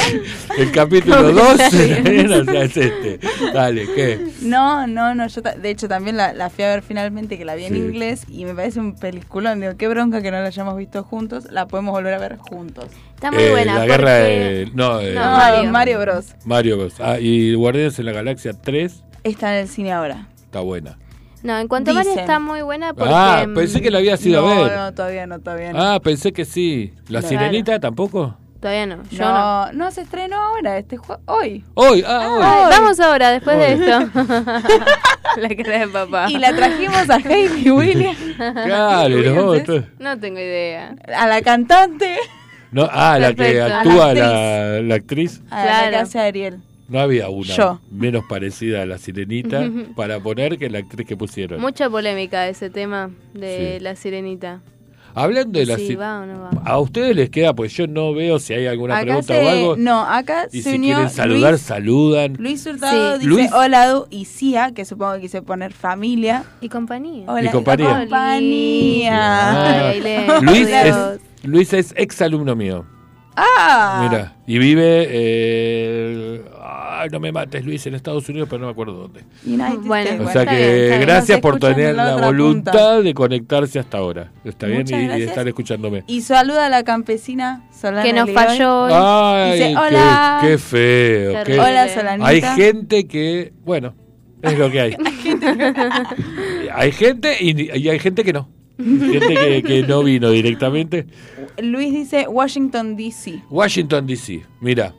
el 0.58 0.72
capítulo 0.72 1.22
No, 1.22 1.32
2 1.32 1.60
está 1.60 1.78
bien. 2.12 2.32
o 2.34 2.44
sea, 2.46 2.64
es 2.64 2.78
este. 2.78 3.20
Dale, 3.54 3.88
¿qué? 3.96 4.20
No, 4.42 4.88
no, 4.88 5.14
no. 5.16 5.28
Yo 5.28 5.42
de 5.42 5.70
hecho 5.70 5.88
también 5.88 6.18
la, 6.18 6.34
la 6.34 6.50
fui 6.50 6.64
a 6.64 6.68
ver 6.70 6.82
finalmente, 6.82 7.38
que 7.38 7.46
la 7.46 7.56
vi 7.56 7.66
en 7.66 7.74
Sí. 7.74 7.80
inglés 7.80 8.24
y 8.30 8.46
me 8.46 8.54
parece 8.54 8.80
un 8.80 8.96
peliculón. 8.96 9.60
Digo, 9.62 9.74
qué 9.78 9.88
bronca 9.88 10.22
que 10.22 10.32
no 10.32 10.38
la 10.40 10.48
hayamos 10.48 10.76
visto 10.78 11.04
juntos. 11.04 11.46
La 11.52 11.68
podemos 11.68 11.92
volver 11.92 12.14
a 12.14 12.18
ver 12.20 12.38
juntos. 12.38 12.86
Está 13.14 13.32
muy 13.32 13.44
Eh, 13.44 13.52
buena. 13.52 13.76
La 13.80 13.86
guerra 13.86 14.18
porque- 14.20 14.24
de. 14.66 14.72
No, 14.74 15.00
eh, 15.00 15.14
No, 15.14 15.22
Mario. 15.22 15.72
Mario. 15.72 16.00
Bros. 16.00 16.26
Mario 16.46 16.78
Bros. 16.78 16.94
Ah, 17.00 17.20
y 17.20 17.54
Guardianes 17.54 17.98
en 18.00 18.06
la 18.06 18.12
Galaxia 18.12 18.54
3 18.54 19.04
Está 19.24 19.56
en 19.56 19.62
el 19.64 19.68
cine 19.70 19.92
ahora. 19.92 20.28
está 20.46 20.60
buena. 20.60 20.98
No, 21.46 21.58
en 21.60 21.68
cuanto 21.68 21.92
a 21.92 22.00
Dicen. 22.00 22.18
está 22.20 22.40
muy 22.40 22.62
buena 22.64 22.94
porque... 22.94 23.14
Ah, 23.16 23.46
mm, 23.48 23.54
pensé 23.54 23.82
que 23.82 23.92
la 23.92 24.00
había 24.00 24.18
sido 24.18 24.42
no, 24.42 24.52
a 24.52 24.64
ver. 24.64 24.78
no, 24.78 24.94
todavía 24.94 25.28
no, 25.28 25.40
todavía 25.40 25.74
no. 25.74 25.80
Ah, 25.82 26.00
pensé 26.00 26.34
que 26.34 26.44
sí. 26.44 26.94
¿La 27.08 27.22
No. 27.22 27.28
sirenita 27.28 27.80
tampoco? 27.80 28.36
Todavía 28.60 28.88
no, 28.88 29.04
yo 29.12 29.24
no. 29.24 29.66
no, 29.68 29.72
no, 29.74 29.92
se 29.92 30.02
estrenó 30.02 30.38
ahora, 30.42 30.78
este 30.80 30.98
juego, 30.98 31.22
hoy. 31.28 31.64
Hoy, 31.76 32.04
ah, 32.08 32.28
hoy. 32.32 32.42
Ay, 32.44 32.64
vamos 32.72 33.00
ahora, 33.00 33.30
después 33.30 33.58
de 33.60 33.66
Hoy. 33.66 33.72
esto. 33.74 34.10
la 35.38 35.50
cara 35.56 35.80
de 35.80 35.88
papá. 35.88 36.32
Y 36.32 36.40
la 36.40 36.56
trajimos 36.56 37.08
a 37.10 37.16
Hayley 37.18 37.70
Williams, 37.70 38.18
Claro, 38.38 39.10
no, 39.18 39.84
No 40.00 40.20
tengo 40.20 40.40
idea. 40.40 40.96
a 41.16 41.28
la 41.28 41.42
cantante, 41.44 42.18
no, 42.72 42.90
ah, 42.92 43.20
la 43.20 43.30
que 43.30 43.44
Perfecto. 43.44 43.76
actúa 43.76 44.14
la 44.16 44.28
la, 44.30 44.82
la 44.82 44.96
actriz. 44.96 45.42
a 45.52 45.56
la 45.58 45.64
Claro. 45.64 45.90
que 45.92 45.96
hace 45.98 46.20
Ariel. 46.20 46.60
No 46.88 47.00
había 47.00 47.30
una 47.30 47.56
Yo. 47.56 47.80
menos 47.92 48.24
parecida 48.30 48.84
a 48.84 48.86
la 48.86 48.98
sirenita 49.00 49.70
para 49.96 50.20
poner 50.20 50.58
que 50.60 50.70
la 50.70 50.80
actriz 50.80 51.08
que 51.08 51.18
pusieron. 51.18 51.60
Mucha 51.60 51.90
polémica 51.90 52.48
ese 52.48 52.70
tema 52.70 53.10
de 53.34 53.78
Sí. 53.80 53.84
la 53.84 53.96
sirenita. 53.96 54.62
Hablando 55.18 55.58
de 55.60 55.66
la 55.66 55.78
Si 55.78 55.88
si- 55.88 55.96
va 55.96 56.20
o 56.22 56.26
no 56.26 56.42
va. 56.42 56.50
A 56.66 56.78
ustedes 56.78 57.16
les 57.16 57.30
queda, 57.30 57.54
pues 57.56 57.72
yo 57.74 57.88
no 57.88 58.14
veo 58.14 58.38
si 58.38 58.54
hay 58.54 58.68
alguna 58.68 58.96
Acá 58.98 59.06
pregunta 59.06 59.34
se- 59.34 59.46
o 59.46 59.50
algo. 59.50 59.76
No, 59.78 60.04
acá 60.06 60.48
y 60.52 60.62
se 60.62 60.72
si 60.72 60.76
unió 60.76 60.96
quieren 60.98 61.10
saludar, 61.10 61.52
Luis, 61.52 61.62
saludan. 61.62 62.34
Luis 62.38 62.66
Hurtado 62.66 63.14
Sí. 63.14 63.20
dice 63.20 63.30
Luis. 63.30 63.52
hola 63.54 63.88
Du 63.92 64.08
y 64.10 64.26
Cia, 64.26 64.72
que 64.74 64.84
supongo 64.84 65.14
que 65.16 65.22
quise 65.22 65.42
poner 65.42 65.72
familia. 65.72 66.44
Y 66.60 66.68
compañía. 66.68 67.24
Hola, 67.30 67.50
Y 67.50 67.52
compañía. 67.52 68.00
compañía. 68.02 69.90
Ah. 69.92 70.40
Luis 70.42 70.68
es, 70.68 70.96
Luis 71.44 71.74
es 71.74 71.94
ex 71.98 72.22
alumno 72.22 72.56
mío. 72.56 72.86
Ah, 73.38 74.08
Mira, 74.10 74.36
y 74.48 74.58
vive. 74.58 75.08
Eh, 75.10 76.42
ay, 76.62 77.10
no 77.12 77.20
me 77.20 77.32
mates, 77.32 77.66
Luis, 77.66 77.86
en 77.86 77.96
Estados 77.96 78.28
Unidos, 78.30 78.48
pero 78.50 78.62
no 78.62 78.68
me 78.68 78.72
acuerdo 78.72 78.94
dónde. 78.94 79.22
United 79.46 79.80
Bueno. 79.86 80.24
O 80.26 80.32
sea 80.32 80.46
que 80.46 80.86
bien. 80.88 81.02
gracias 81.02 81.40
por 81.42 81.60
tener 81.60 81.90
en 81.92 81.98
la 81.98 82.16
voluntad 82.16 82.72
punta. 82.72 83.02
de 83.02 83.14
conectarse 83.14 83.80
hasta 83.80 83.98
ahora. 83.98 84.32
Está 84.44 84.68
bien, 84.68 84.86
y, 84.88 85.20
y 85.20 85.24
estar 85.24 85.48
escuchándome. 85.48 86.04
Y 86.08 86.22
saluda 86.22 86.68
a 86.68 86.70
la 86.70 86.84
campesina 86.84 87.64
Solana 87.78 88.04
Que 88.04 88.14
nos 88.14 88.30
falló. 88.32 88.86
Ay, 88.92 89.52
Dice, 89.54 89.68
qué- 89.70 89.78
"Hola". 89.78 90.38
Qué, 90.42 90.58
feo. 90.58 91.44
qué-. 91.44 91.60
Hola 91.60 91.90
Solanita. 91.90 92.28
Hay 92.30 92.42
gente 92.42 93.08
que, 93.08 93.52
bueno, 93.66 93.94
es 94.42 94.58
lo 94.58 94.72
que 94.72 94.80
hay. 94.82 94.96
hay 96.74 96.92
gente 96.92 97.36
y, 97.40 97.78
y 97.78 97.90
hay 97.90 98.00
gente 98.00 98.24
que 98.24 98.34
no. 98.34 98.50
Gente 98.78 99.34
que, 99.36 99.64
que 99.64 99.84
no 99.84 100.04
vino 100.04 100.30
directamente. 100.32 101.06
Luis 101.62 101.92
dice 101.94 102.28
Washington 102.28 102.96
DC. 102.96 103.42
Washington 103.50 104.06
DC, 104.08 104.46
mira, 104.62 104.94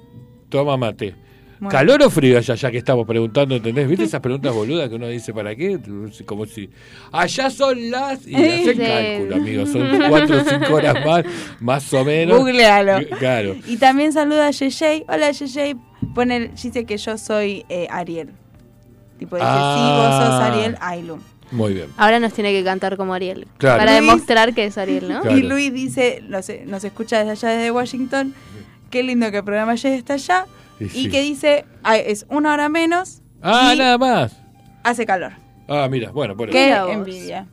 toma 0.48 0.76
mate. 0.76 1.14
Bueno. 1.58 1.70
¿Calor 1.70 2.02
o 2.02 2.10
frío 2.10 2.36
allá, 2.36 2.54
ya 2.54 2.70
que 2.70 2.76
estamos 2.76 3.06
preguntando, 3.06 3.56
¿entendés? 3.56 3.88
¿Viste 3.88 4.04
esas 4.04 4.20
preguntas 4.20 4.52
boludas 4.52 4.90
que 4.90 4.94
uno 4.96 5.08
dice 5.08 5.32
para 5.32 5.56
qué? 5.56 5.80
Como 6.26 6.44
si. 6.44 6.68
Allá 7.10 7.48
son 7.48 7.90
las. 7.90 8.26
Y 8.26 8.34
hacen 8.34 8.76
Sí. 8.76 8.82
cálculo, 8.82 9.36
amigos. 9.36 9.70
Son 9.70 9.82
cuatro 10.10 10.36
o 10.38 10.44
cinco 10.44 10.74
horas 10.74 10.96
más, 11.06 11.24
más 11.60 11.94
o 11.94 12.04
menos. 12.04 12.38
Googlealo. 12.38 12.98
Claro. 13.18 13.56
Y 13.66 13.78
también 13.78 14.12
saluda 14.12 14.48
a 14.48 14.50
Yeyey. 14.50 15.04
Hola 15.08 15.30
Yeyey. 15.30 15.76
Pone, 16.14 16.48
dice 16.48 16.84
que 16.84 16.98
yo 16.98 17.16
soy 17.16 17.64
eh, 17.70 17.86
Ariel. 17.90 18.32
Tipo, 19.18 19.36
dice, 19.36 19.48
Ah. 19.48 19.74
sí, 19.78 19.82
vos 19.96 20.26
sos 20.26 20.40
Ariel 20.42 20.76
Ailum. 20.82 21.20
Muy 21.52 21.74
bien. 21.74 21.86
Ahora 21.96 22.18
nos 22.20 22.32
tiene 22.32 22.52
que 22.52 22.64
cantar 22.64 22.96
como 22.96 23.14
Ariel. 23.14 23.46
Claro. 23.58 23.78
Para 23.78 23.92
Luis. 23.98 24.06
demostrar 24.10 24.54
que 24.54 24.64
es 24.64 24.76
Ariel, 24.78 25.08
¿no? 25.08 25.20
Claro. 25.22 25.36
Y 25.38 25.42
Luis 25.42 25.72
dice, 25.72 26.22
nos, 26.28 26.46
nos 26.66 26.82
escucha 26.84 27.18
desde 27.24 27.30
allá, 27.46 27.48
desde 27.56 27.70
Washington. 27.70 28.34
Qué 28.90 29.02
lindo 29.02 29.30
que 29.30 29.38
el 29.38 29.44
programa 29.44 29.74
llegue 29.74 29.96
hasta 29.96 30.14
allá. 30.14 30.46
Y 30.80 31.08
que 31.08 31.22
dice, 31.22 31.64
"Ay, 31.82 32.02
es 32.06 32.26
una 32.28 32.52
hora 32.52 32.68
menos, 32.68 33.22
Ah, 33.40 33.72
y- 33.74 33.78
nada 33.78 33.96
más. 33.96 34.36
hace 34.82 35.06
calor. 35.06 35.32
Ah, 35.68 35.88
mira, 35.90 36.10
bueno, 36.10 36.36
por 36.36 36.48
eso. 36.50 36.52
Qué 36.86 36.92
envidia. 36.92 37.46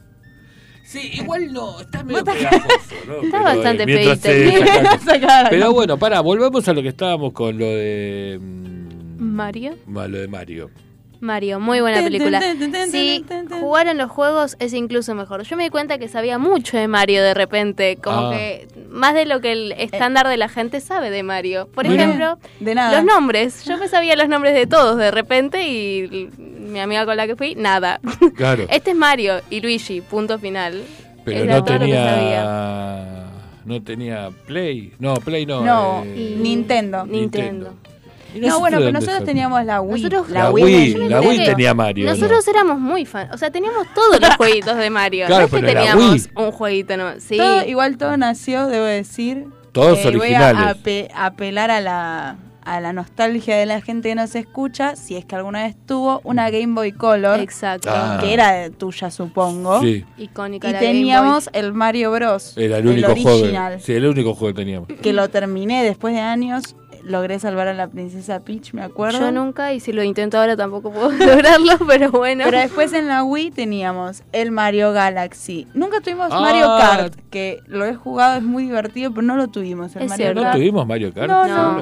Sí, 0.84 1.12
igual 1.14 1.54
no, 1.54 1.80
está 1.80 2.04
medio 2.04 2.24
pegajoso, 2.26 2.68
¿no? 3.08 3.14
Está 3.24 3.32
Pero, 3.32 3.44
bastante 3.44 3.84
eh, 3.88 4.98
Saca- 5.06 5.50
Pero 5.50 5.72
bueno, 5.72 5.98
pará, 5.98 6.20
volvamos 6.20 6.68
a 6.68 6.74
lo 6.74 6.82
que 6.82 6.90
estábamos 6.90 7.32
con 7.32 7.58
lo 7.58 7.66
de. 7.66 8.38
mm, 8.42 9.24
Mario. 9.24 9.76
ma- 9.88 10.08
Lo 10.08 10.18
de 10.20 10.28
Mario. 10.28 10.70
Mario, 11.24 11.60
muy 11.60 11.80
buena 11.82 12.02
película. 12.04 12.42
Si 12.92 13.26
jugaran 13.60 13.98
los 13.98 14.12
juegos 14.12 14.56
es 14.60 14.74
incluso 14.74 15.16
mejor. 15.16 15.44
Yo 15.44 15.56
me 15.58 15.64
di 15.64 15.70
cuenta 15.70 15.98
que 15.98 16.08
sabía 16.08 16.38
mucho 16.38 16.78
de 16.78 16.88
Mario 16.88 17.24
de 17.24 17.34
repente, 17.34 17.96
como 17.96 18.28
Ah. 18.28 18.32
que 18.36 18.68
más 18.90 19.14
de 19.16 19.26
lo 19.26 19.40
que 19.42 19.54
el 19.54 19.72
estándar 19.74 20.28
de 20.28 20.38
la 20.38 20.50
gente 20.50 20.80
sabe 20.82 21.10
de 21.10 21.24
Mario. 21.24 21.68
Por 21.74 21.88
Mira. 21.88 22.04
ejemplo, 22.04 22.38
De 22.60 22.76
nada. 22.76 22.96
los 22.98 23.06
nombres. 23.06 23.64
Yo 23.64 23.78
me 23.78 23.88
sabía 23.88 24.16
los 24.16 24.28
nombres 24.28 24.54
de 24.54 24.68
todos 24.68 24.98
de 24.98 25.12
repente 25.12 25.68
y 25.68 26.30
mi 26.38 26.80
amiga 26.80 27.06
con 27.06 27.16
la 27.18 27.26
que 27.26 27.36
fui, 27.36 27.56
nada. 27.56 28.00
Claro. 28.36 28.66
Este 28.70 28.92
es 28.92 28.98
Mario 28.98 29.36
y 29.50 29.62
Luigi, 29.62 30.02
punto 30.02 30.38
final. 30.40 30.84
Pero 31.26 31.40
Era 31.46 31.56
no 31.56 31.64
tenía. 31.64 33.24
No 33.66 33.82
tenía 33.82 34.30
Play. 34.46 34.92
No, 35.00 35.14
Play 35.16 35.46
no. 35.46 35.62
No, 35.64 36.04
eh, 36.06 36.36
Y- 36.38 36.42
Nintendo. 36.42 37.06
Nintendo. 37.06 37.74
¿Y 38.34 38.40
No, 38.40 38.60
bueno, 38.60 38.78
pero 38.80 38.92
nosotros 38.92 39.18
son? 39.18 39.26
teníamos 39.26 39.64
la 39.66 39.82
Wii. 39.82 40.04
Nosotros- 40.04 40.30
La 40.30 40.50
Wii 40.52 40.94
la 41.10 41.22
Wii 41.22 41.46
tenía 41.46 41.74
Mario. 41.74 42.06
¿no? 42.06 42.14
Nosotros 42.14 42.48
éramos 42.48 42.80
muy 42.80 43.06
fans, 43.06 43.30
o 43.34 43.38
sea, 43.38 43.52
teníamos 43.52 43.86
todos 43.94 44.20
los 44.20 44.30
jueguitos 44.38 44.76
de 44.78 44.90
Mario. 44.90 45.28
Claro, 45.28 45.42
no 45.42 45.46
es 45.48 45.52
que 45.54 45.60
pero 45.68 45.80
teníamos 45.80 46.12
Wii. 46.14 46.46
un 46.46 46.52
jueguito, 46.52 46.98
no. 46.98 47.20
Sí. 47.20 47.38
Todo, 47.38 47.64
igual 47.66 47.98
todo 47.98 48.18
nació, 48.18 48.68
debo 48.68 48.86
decir. 48.86 49.46
Todos 49.72 50.00
eh, 50.00 50.04
Voy 50.06 50.18
originales. 50.20 50.62
a 50.62 50.70
ape- 50.76 51.10
apelar 51.16 51.72
a 51.72 51.82
la, 51.82 52.36
a 52.64 52.80
la 52.80 52.94
nostalgia 52.94 53.58
de 53.58 53.66
la 53.66 53.82
gente 53.82 54.10
que 54.10 54.16
nos 54.16 54.36
escucha, 54.36 54.96
si 54.96 55.16
es 55.18 55.26
que 55.26 55.36
alguna 55.36 55.64
vez 55.64 55.76
tuvo 55.88 56.22
una 56.24 56.50
Game 56.52 56.74
Boy 56.76 56.92
Color, 56.92 57.40
Exacto. 57.40 57.90
Ah. 57.92 58.20
que 58.22 58.34
era 58.34 58.70
tuya, 58.70 59.10
supongo. 59.10 59.82
Sí, 59.82 60.06
Icónica 60.18 60.70
Y 60.70 60.74
la 60.74 60.80
Game 60.80 60.94
teníamos 60.94 61.50
el 61.54 61.74
Mario 61.74 62.12
Bros. 62.12 62.54
era 62.56 62.78
el 62.78 62.88
único 62.88 63.14
juego. 63.16 63.40
original, 63.40 63.82
Sí, 63.82 63.94
el 63.94 64.06
único 64.06 64.36
juego 64.36 64.54
que 64.54 64.62
teníamos. 64.62 64.88
que 64.90 65.12
lo 65.12 65.28
terminé 65.30 65.84
después 65.84 66.14
de 66.14 66.22
años. 66.22 66.76
Logré 67.04 67.38
salvar 67.38 67.68
a 67.68 67.74
la 67.74 67.88
princesa 67.90 68.40
Peach, 68.46 68.74
me 68.74 68.82
acuerdo. 68.82 69.20
Yo 69.20 69.32
nunca, 69.32 69.74
y 69.74 69.80
si 69.82 69.92
lo 69.92 70.04
intento 70.04 70.38
ahora 70.40 70.56
tampoco 70.56 70.90
puedo 70.92 71.10
lograrlo, 71.26 71.78
pero 71.88 72.12
bueno. 72.12 72.46
Pero 72.46 72.60
después 72.60 72.94
en 72.94 73.08
la 73.10 73.24
Wii 73.26 73.52
teníamos 73.52 74.24
el 74.32 74.52
Mario 74.52 74.94
Galaxy. 74.94 75.68
Nunca 75.74 76.00
tuvimos 76.00 76.30
Ah. 76.32 76.40
Mario 76.40 76.66
Kart, 76.78 77.14
que 77.30 77.60
lo 77.68 77.86
he 77.86 77.94
jugado, 77.94 78.38
es 78.38 78.44
muy 78.44 78.64
divertido, 78.64 79.12
pero 79.12 79.22
no 79.24 79.36
lo 79.36 79.50
tuvimos. 79.50 79.96
El 79.98 80.04
Es 80.04 80.10
Mario 80.10 80.26
cierto. 80.28 80.44
¿No 80.46 80.52
tuvimos 80.54 80.88
Mario 80.88 81.14
Kart? 81.14 81.28
No, 81.30 81.46
no. 81.48 81.82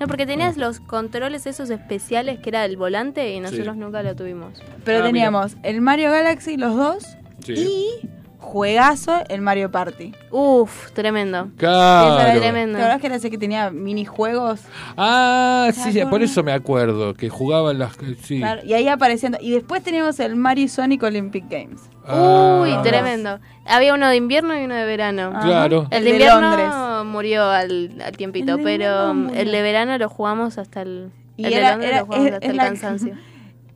No, 0.00 0.06
porque 0.08 0.26
tenías 0.26 0.56
los 0.56 0.80
controles 0.80 1.46
esos 1.46 1.70
especiales 1.70 2.38
que 2.40 2.48
era 2.50 2.64
el 2.64 2.76
volante 2.76 3.32
y 3.34 3.40
nosotros 3.40 3.74
Sí. 3.74 3.80
nunca 3.80 4.02
lo 4.02 4.16
tuvimos. 4.16 4.60
Pero 4.84 5.00
Ah, 5.00 5.06
teníamos 5.06 5.56
el 5.62 5.80
Mario 5.80 6.10
Galaxy, 6.10 6.56
los 6.56 6.76
dos, 6.76 7.04
Sí. 7.44 7.54
y 7.54 8.08
juegazo 8.42 9.22
el 9.28 9.40
Mario 9.40 9.70
Party. 9.70 10.12
Uf, 10.30 10.90
tremendo. 10.92 11.48
Claro. 11.56 12.14
Esa 12.14 12.22
era 12.24 12.32
¿Te 12.34 12.40
tremendo. 12.40 12.78
acordás 12.78 13.00
que 13.00 13.06
era 13.06 13.16
ese 13.16 13.30
que 13.30 13.38
tenía 13.38 13.70
minijuegos? 13.70 14.60
Ah, 14.96 15.64
¿Te 15.68 15.72
sí, 15.72 15.92
sí, 15.92 16.04
por 16.04 16.22
eso 16.22 16.42
me 16.42 16.52
acuerdo, 16.52 17.14
que 17.14 17.28
jugaban 17.30 17.78
las... 17.78 17.92
Sí. 18.22 18.38
Claro, 18.38 18.60
y 18.64 18.74
ahí 18.74 18.88
apareciendo. 18.88 19.38
Y 19.40 19.52
después 19.52 19.82
teníamos 19.82 20.20
el 20.20 20.36
Mario 20.36 20.68
Sonic 20.68 21.02
Olympic 21.04 21.44
Games. 21.48 21.80
Ah, 22.06 22.60
Uy, 22.62 22.70
tremendo. 22.82 23.38
Había 23.64 23.94
uno 23.94 24.08
de 24.08 24.16
invierno 24.16 24.58
y 24.60 24.64
uno 24.64 24.74
de 24.74 24.84
verano. 24.84 25.30
Ajá. 25.34 25.46
Claro. 25.46 25.86
El 25.90 25.98
El 25.98 26.04
de 26.04 26.10
de 26.10 26.16
invierno 26.16 26.40
Londres. 26.40 26.68
murió 27.06 27.44
al, 27.48 28.02
al 28.04 28.16
tiempito, 28.16 28.56
El 28.56 28.62
pero 28.64 29.12
el 29.32 29.50
de 29.52 29.62
verano 29.62 29.96
lo 29.96 30.08
jugamos 30.08 30.58
hasta 30.58 30.82
el. 30.82 31.10
Y 31.36 31.46
el 31.46 31.52
era- 31.54 31.66
de 31.68 31.72
Londres 31.72 31.90
era- 31.90 32.00
lo 32.00 32.06
jugamos 32.06 32.26
es- 32.26 32.32
hasta 32.34 32.46
es 32.46 32.50
el 32.50 32.56
la- 32.56 32.64
cansancio. 32.64 33.14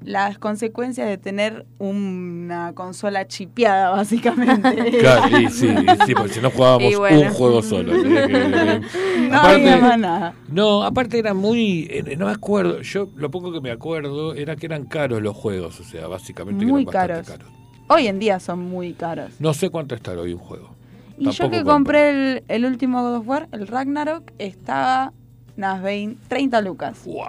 Las 0.06 0.38
consecuencias 0.38 1.08
de 1.08 1.18
tener 1.18 1.66
una 1.78 2.72
consola 2.74 3.26
chipeada, 3.26 3.90
básicamente. 3.96 4.98
Claro, 5.00 5.40
y 5.40 5.50
sí, 5.50 5.68
sí, 6.06 6.14
porque 6.14 6.34
si 6.34 6.40
no 6.40 6.50
jugábamos 6.50 6.96
bueno. 6.96 7.20
un 7.22 7.28
juego 7.30 7.60
solo. 7.62 7.92
que- 7.92 8.80
No 9.28 9.36
Aparte- 9.36 9.54
había 9.56 9.76
más 9.78 9.98
nada. 9.98 10.34
No, 10.48 10.84
aparte 10.84 11.18
era 11.18 11.34
muy, 11.34 11.88
eh, 11.90 12.16
no 12.16 12.26
me 12.26 12.32
acuerdo, 12.32 12.80
yo 12.82 13.08
lo 13.16 13.30
poco 13.32 13.50
que 13.52 13.60
me 13.60 13.72
acuerdo 13.72 14.34
era 14.34 14.54
que 14.54 14.66
eran 14.66 14.84
caros 14.86 15.20
los 15.20 15.34
juegos, 15.36 15.80
o 15.80 15.84
sea, 15.84 16.06
básicamente 16.06 16.64
que 16.64 16.70
Muy 16.70 16.82
eran 16.82 16.94
bastante 16.94 17.32
caros. 17.32 17.52
Hoy 17.88 18.06
en 18.06 18.20
día 18.20 18.38
son 18.38 18.60
muy 18.60 18.92
caros. 18.92 19.32
No 19.40 19.52
sé 19.54 19.70
cuánto 19.70 19.96
está 19.96 20.12
hoy 20.12 20.32
un 20.34 20.38
juego. 20.38 20.70
Y 21.18 21.30
yo 21.30 21.50
que 21.50 21.64
compré 21.64 22.10
el, 22.10 22.44
el 22.46 22.64
último 22.64 23.02
God 23.02 23.16
of 23.16 23.28
War, 23.28 23.48
el 23.50 23.66
Ragnarok, 23.66 24.30
estaba 24.38 25.12
unas 25.56 25.82
20, 25.82 26.20
30 26.28 26.60
lucas. 26.60 26.98
Wow. 27.04 27.24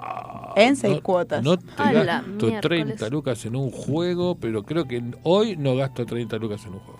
En 0.56 0.76
seis 0.76 0.96
No- 0.96 1.02
cuotas. 1.02 1.42
No 1.42 1.56
te 1.56 1.64
A 1.82 1.92
gasto 1.92 2.46
miércoles. 2.46 2.60
30 2.60 3.08
lucas 3.08 3.44
en 3.46 3.56
un 3.56 3.70
juego, 3.70 4.34
pero 4.36 4.62
creo 4.64 4.86
que 4.86 5.02
hoy 5.22 5.56
no 5.56 5.76
gasto 5.76 6.04
30 6.06 6.36
lucas 6.36 6.64
en 6.66 6.74
un 6.74 6.80
juego. 6.80 6.98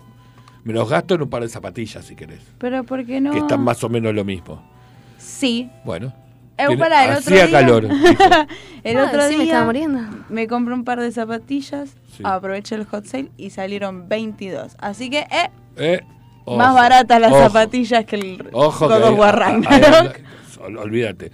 Me 0.63 0.73
los 0.73 0.89
gasto 0.89 1.15
en 1.15 1.21
un 1.21 1.29
par 1.29 1.41
de 1.41 1.49
zapatillas, 1.49 2.03
si 2.05 2.15
querés. 2.15 2.41
Pero 2.57 2.83
¿por 2.83 3.05
qué 3.05 3.21
no? 3.21 3.31
Que 3.31 3.39
están 3.39 3.61
más 3.63 3.83
o 3.83 3.89
menos 3.89 4.13
lo 4.13 4.25
mismo. 4.25 4.61
Sí. 5.17 5.69
Bueno. 5.85 6.13
Eh, 6.57 6.77
pará, 6.77 7.05
el 7.05 7.11
otro 7.11 7.19
hacía 7.33 7.47
día- 7.47 7.59
calor. 7.61 7.85
El 8.83 8.97
Ah, 8.97 9.05
otro 9.05 9.21
sí, 9.23 9.29
día 9.29 9.37
me 9.37 9.43
estaba 9.45 9.65
muriendo. 9.65 9.99
me 10.29 10.47
compré 10.47 10.73
un 10.73 10.83
par 10.83 10.99
de 10.99 11.09
zapatillas, 11.11 11.95
Sí. 12.15 12.23
aproveché 12.25 12.75
el 12.75 12.85
hot 12.85 13.05
sale 13.05 13.31
y 13.37 13.49
salieron 13.51 14.09
22. 14.09 14.75
Así 14.79 15.09
que, 15.09 15.19
eh, 15.19 15.49
Eh, 15.77 16.01
ojo, 16.43 16.57
más 16.57 16.73
baratas 16.73 17.21
las 17.21 17.31
ojo. 17.31 17.41
zapatillas 17.43 18.03
que 18.05 18.15
el 18.17 18.49
Ojo 18.51 18.87
que 18.89 18.93
God 18.93 19.03
of 19.03 19.09
ahí- 19.13 19.15
War 19.19 19.27
a- 19.41 19.47
a- 19.47 19.51
Ragnarok. 19.51 20.19
Ol- 20.59 20.77
olvídate. 20.77 21.31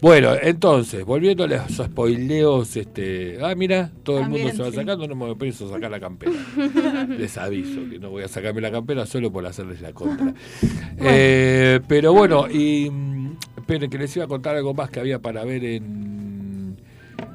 Bueno, 0.00 0.32
entonces, 0.40 1.04
volviendo 1.04 1.44
a 1.44 1.46
los 1.46 1.70
spoileos, 1.72 2.76
este, 2.76 3.38
ah, 3.42 3.54
mira, 3.54 3.90
todo 4.02 4.20
el 4.20 4.28
mundo 4.28 4.50
se 4.50 4.62
va 4.62 4.70
sí. 4.70 4.76
sacando, 4.76 5.06
no 5.06 5.14
me 5.14 5.48
a 5.48 5.52
sacar 5.52 5.90
la 5.90 6.00
campera. 6.00 6.32
Les 7.18 7.36
aviso 7.38 7.80
que 7.90 7.98
no 7.98 8.10
voy 8.10 8.24
a 8.24 8.28
sacarme 8.28 8.60
la 8.60 8.70
campera 8.70 9.06
solo 9.06 9.30
por 9.32 9.46
hacerles 9.46 9.80
la 9.80 9.92
contra. 9.92 10.34
Eh, 10.98 11.80
pero 11.86 12.12
bueno, 12.12 12.50
y 12.50 12.90
mm, 12.90 13.36
esperen 13.58 13.90
que 13.90 13.98
les 13.98 14.14
iba 14.16 14.24
a 14.24 14.28
contar 14.28 14.56
algo 14.56 14.74
más 14.74 14.90
que 14.90 15.00
había 15.00 15.20
para 15.20 15.44
ver 15.44 15.64
en 15.64 16.12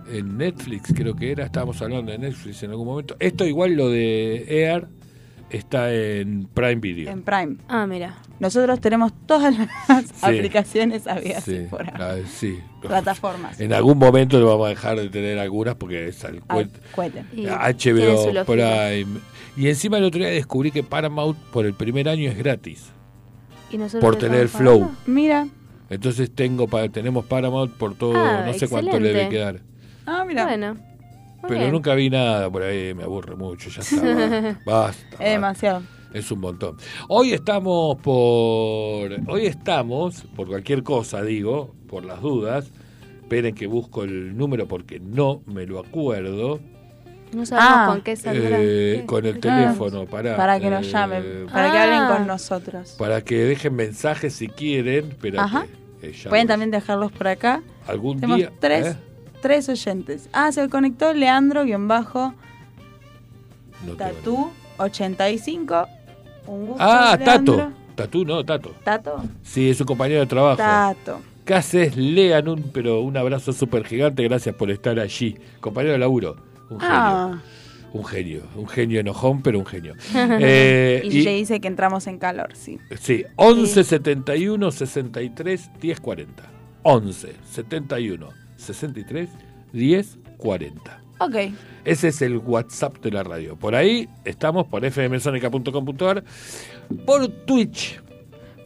en 0.09 0.37
Netflix, 0.37 0.93
creo 0.95 1.15
que 1.15 1.31
era, 1.31 1.43
estábamos 1.43 1.81
hablando 1.81 2.11
de 2.11 2.17
Netflix 2.17 2.63
en 2.63 2.71
algún 2.71 2.87
momento. 2.87 3.17
Esto 3.19 3.45
igual 3.45 3.73
lo 3.73 3.89
de 3.89 4.45
Air 4.47 4.87
está 5.49 5.93
en 5.93 6.47
Prime 6.53 6.75
Video. 6.75 7.11
En 7.11 7.23
Prime. 7.23 7.57
Ah, 7.67 7.85
mira. 7.87 8.15
Nosotros 8.39 8.79
tenemos 8.81 9.11
todas 9.25 9.57
las 9.57 10.05
Sí. 10.05 10.13
aplicaciones 10.21 11.07
habidas 11.07 11.43
Sí, 11.43 11.65
por 11.69 11.83
ah, 11.89 12.15
sí. 12.27 12.59
Plataformas. 12.81 13.59
En 13.59 13.73
algún 13.73 13.97
momento 13.97 14.37
le 14.37 14.45
vamos 14.45 14.65
a 14.67 14.69
dejar 14.69 14.97
de 14.99 15.09
tener 15.09 15.39
algunas 15.39 15.75
porque 15.75 16.07
es 16.07 16.23
al 16.25 16.41
cuete. 16.41 16.79
HBO. 17.35 18.45
Prime. 18.45 19.19
Y 19.55 19.67
encima 19.69 19.97
el 19.97 20.03
otro 20.03 20.19
día 20.19 20.29
descubrí 20.29 20.71
que 20.71 20.83
Paramount 20.83 21.37
por 21.51 21.65
el 21.65 21.73
primer 21.73 22.07
año 22.09 22.29
es 22.29 22.37
gratis. 22.37 22.91
¿Y 23.71 23.77
nosotros 23.77 24.01
Por 24.03 24.15
tener 24.17 24.47
Flow. 24.47 24.81
pagando? 24.81 25.01
Mira. 25.07 25.47
Entonces 25.89 26.29
tengo 26.33 26.67
pa- 26.67 26.89
tenemos 26.89 27.25
Paramount 27.25 27.73
por 27.73 27.95
todo, 27.95 28.13
Ah, 28.15 28.43
no 28.45 28.53
sé 28.53 28.67
cuánto 28.67 28.99
le 28.99 29.13
debe 29.13 29.29
quedar. 29.29 29.61
Ah, 30.05 30.23
mira. 30.27 30.45
Bueno. 30.45 30.77
Pero 31.47 31.59
bien. 31.59 31.71
nunca 31.71 31.93
vi 31.95 32.09
nada 32.09 32.49
por 32.49 32.63
ahí, 32.63 32.93
me 32.93 33.03
aburre 33.03 33.35
mucho, 33.35 33.69
ya 33.69 33.81
está. 33.81 34.59
Basta. 34.65 35.17
es 35.23 35.31
demasiado. 35.31 35.81
Es 36.13 36.31
un 36.31 36.39
montón. 36.39 36.77
Hoy 37.09 37.33
estamos 37.33 37.97
por. 38.01 39.11
Hoy 39.27 39.45
estamos, 39.45 40.21
por 40.35 40.47
cualquier 40.47 40.83
cosa, 40.83 41.21
digo, 41.21 41.73
por 41.87 42.05
las 42.05 42.21
dudas. 42.21 42.71
Esperen 43.21 43.53
que 43.53 43.67
busco 43.67 44.03
el 44.03 44.37
número 44.37 44.67
porque 44.67 44.99
no 45.01 45.41
me 45.45 45.65
lo 45.65 45.79
acuerdo. 45.79 46.59
No 47.33 47.45
sabemos 47.45 47.71
Ah. 47.77 47.85
con 47.91 48.01
qué 48.03 48.15
saldrá. 48.15 48.57
Eh, 48.61 49.03
con 49.05 49.25
el 49.25 49.39
Claro. 49.39 49.63
teléfono, 49.75 50.05
para. 50.05 50.37
Para 50.37 50.59
que 50.61 50.69
nos 50.69 50.89
llamen, 50.89 51.47
para 51.51 51.71
que 51.71 51.77
hablen 51.77 51.99
Ah. 51.99 52.13
con 52.17 52.25
nosotros. 52.27 52.95
Para 52.97 53.21
que 53.21 53.35
dejen 53.43 53.75
mensajes 53.75 54.33
si 54.33 54.47
quieren, 54.47 55.13
pero. 55.21 55.41
Ajá. 55.41 55.65
Pueden 56.29 56.47
también 56.47 56.71
dejarlos 56.71 57.11
por 57.11 57.27
acá. 57.27 57.61
Algún 57.85 58.15
Tenemos 58.21 58.37
día. 58.37 58.51
tres, 58.61 58.87
¿eh? 58.87 58.97
Tres 59.47 59.69
oyentes. 59.69 60.29
Ah, 60.33 60.51
se 60.51 60.67
conectó 60.67 61.13
Leandro-Bajo 61.13 62.33
No 63.85 63.93
tengo 63.93 63.95
Tatú 63.95 64.49
85. 64.77 65.87
Un 66.47 66.65
gusto. 66.67 66.83
Ah, 66.83 67.17
Leandro. 67.17 67.55
Tato. 67.55 67.71
Tatú, 67.95 68.25
no, 68.25 68.43
Tato. 68.43 68.75
Tato. 68.83 69.23
Sí, 69.43 69.69
es 69.69 69.79
un 69.79 69.87
compañero 69.87 70.19
de 70.19 70.25
trabajo. 70.27 70.57
Tato. 70.57 71.21
¿Qué 71.45 71.53
haces? 71.53 71.95
Lean 71.95 72.49
un, 72.49 72.61
pero 72.73 72.99
un 72.99 73.15
abrazo 73.15 73.53
súper 73.53 73.85
gigante. 73.85 74.21
Gracias 74.23 74.53
por 74.53 74.69
estar 74.69 74.99
allí. 74.99 75.37
Compañero 75.61 75.93
de 75.93 75.99
laburo. 75.99 76.35
Un 76.69 76.79
genio. 76.81 76.95
Ah. 76.97 77.41
Un 77.93 78.03
genio. 78.03 78.41
Un 78.57 78.67
genio 78.67 78.99
enojón, 78.99 79.41
pero 79.41 79.59
un 79.59 79.65
genio. 79.65 79.93
Eh, 80.13 81.01
Y 81.05 81.11
Gigi 81.11 81.35
dice 81.37 81.61
que 81.61 81.69
entramos 81.69 82.05
en 82.07 82.17
calor, 82.17 82.49
sí. 82.53 82.79
sí, 82.99 83.23
11 83.37 83.83
71 83.85 84.71
63 84.71 85.71
10 85.79 85.99
40. 86.01 86.43
11 86.83 87.35
71 87.49 88.46
63 88.57 89.29
10 89.73 90.17
40. 90.37 91.01
Ok. 91.19 91.35
Ese 91.85 92.09
es 92.09 92.21
el 92.21 92.37
WhatsApp 92.37 92.97
de 93.01 93.11
la 93.11 93.23
radio. 93.23 93.55
Por 93.55 93.73
ahí 93.75 94.07
estamos 94.25 94.67
por 94.67 94.83
fmsonica.com.ar, 94.89 96.23
por 97.05 97.27
Twitch, 97.27 98.01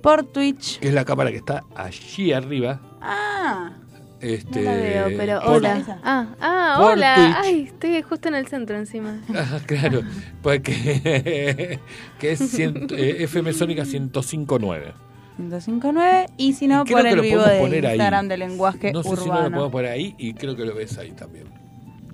Por 0.02 0.24
Twitch. 0.26 0.80
que 0.80 0.88
es 0.90 0.94
la 0.94 1.06
cámara 1.06 1.30
que 1.32 1.38
está 1.38 1.64
allí 1.76 2.34
arriba. 2.34 2.82
Ah. 3.02 3.74
Este, 4.20 4.60
No 4.62 4.66
la 4.72 4.76
veo, 4.78 5.08
pero 5.18 5.40
por- 5.42 5.50
hola. 5.56 6.00
Ah, 6.04 6.28
ah, 6.42 6.76
Por 6.80 6.92
hola. 6.94 7.16
Twitch. 7.16 7.36
Ay, 7.38 7.62
estoy 7.64 8.02
justo 8.04 8.28
en 8.28 8.36
el 8.36 8.48
centro 8.48 8.76
encima. 8.78 9.20
Ah, 9.34 9.60
claro, 9.66 10.02
porque 10.44 11.80
que 12.20 12.32
es 12.32 12.42
cien- 12.42 12.92
eh, 12.96 13.24
FM 13.24 13.52
Sónica 13.54 13.84
1059. 13.84 14.94
159. 15.38 16.26
Y 16.38 16.54
si 16.54 16.68
no, 16.68 16.84
Y 16.86 16.92
por 16.92 17.06
el 17.06 17.20
vivo 17.22 17.42
de 17.44 17.60
poner 17.60 17.86
ahí. 17.86 17.94
Instagram 17.94 18.28
de 18.28 18.38
lenguaje 18.38 18.92
No 18.94 19.04
sé 19.04 19.16
si 19.18 19.28
no 19.28 19.36
lo 19.36 19.50
podemos 19.50 19.72
poner 19.72 19.92
ahí 19.92 20.16
y 20.18 20.34
creo 20.34 20.56
que 20.56 20.66
lo 20.66 20.76
ves 20.76 20.98
ahí 20.98 21.12
también. 21.12 21.46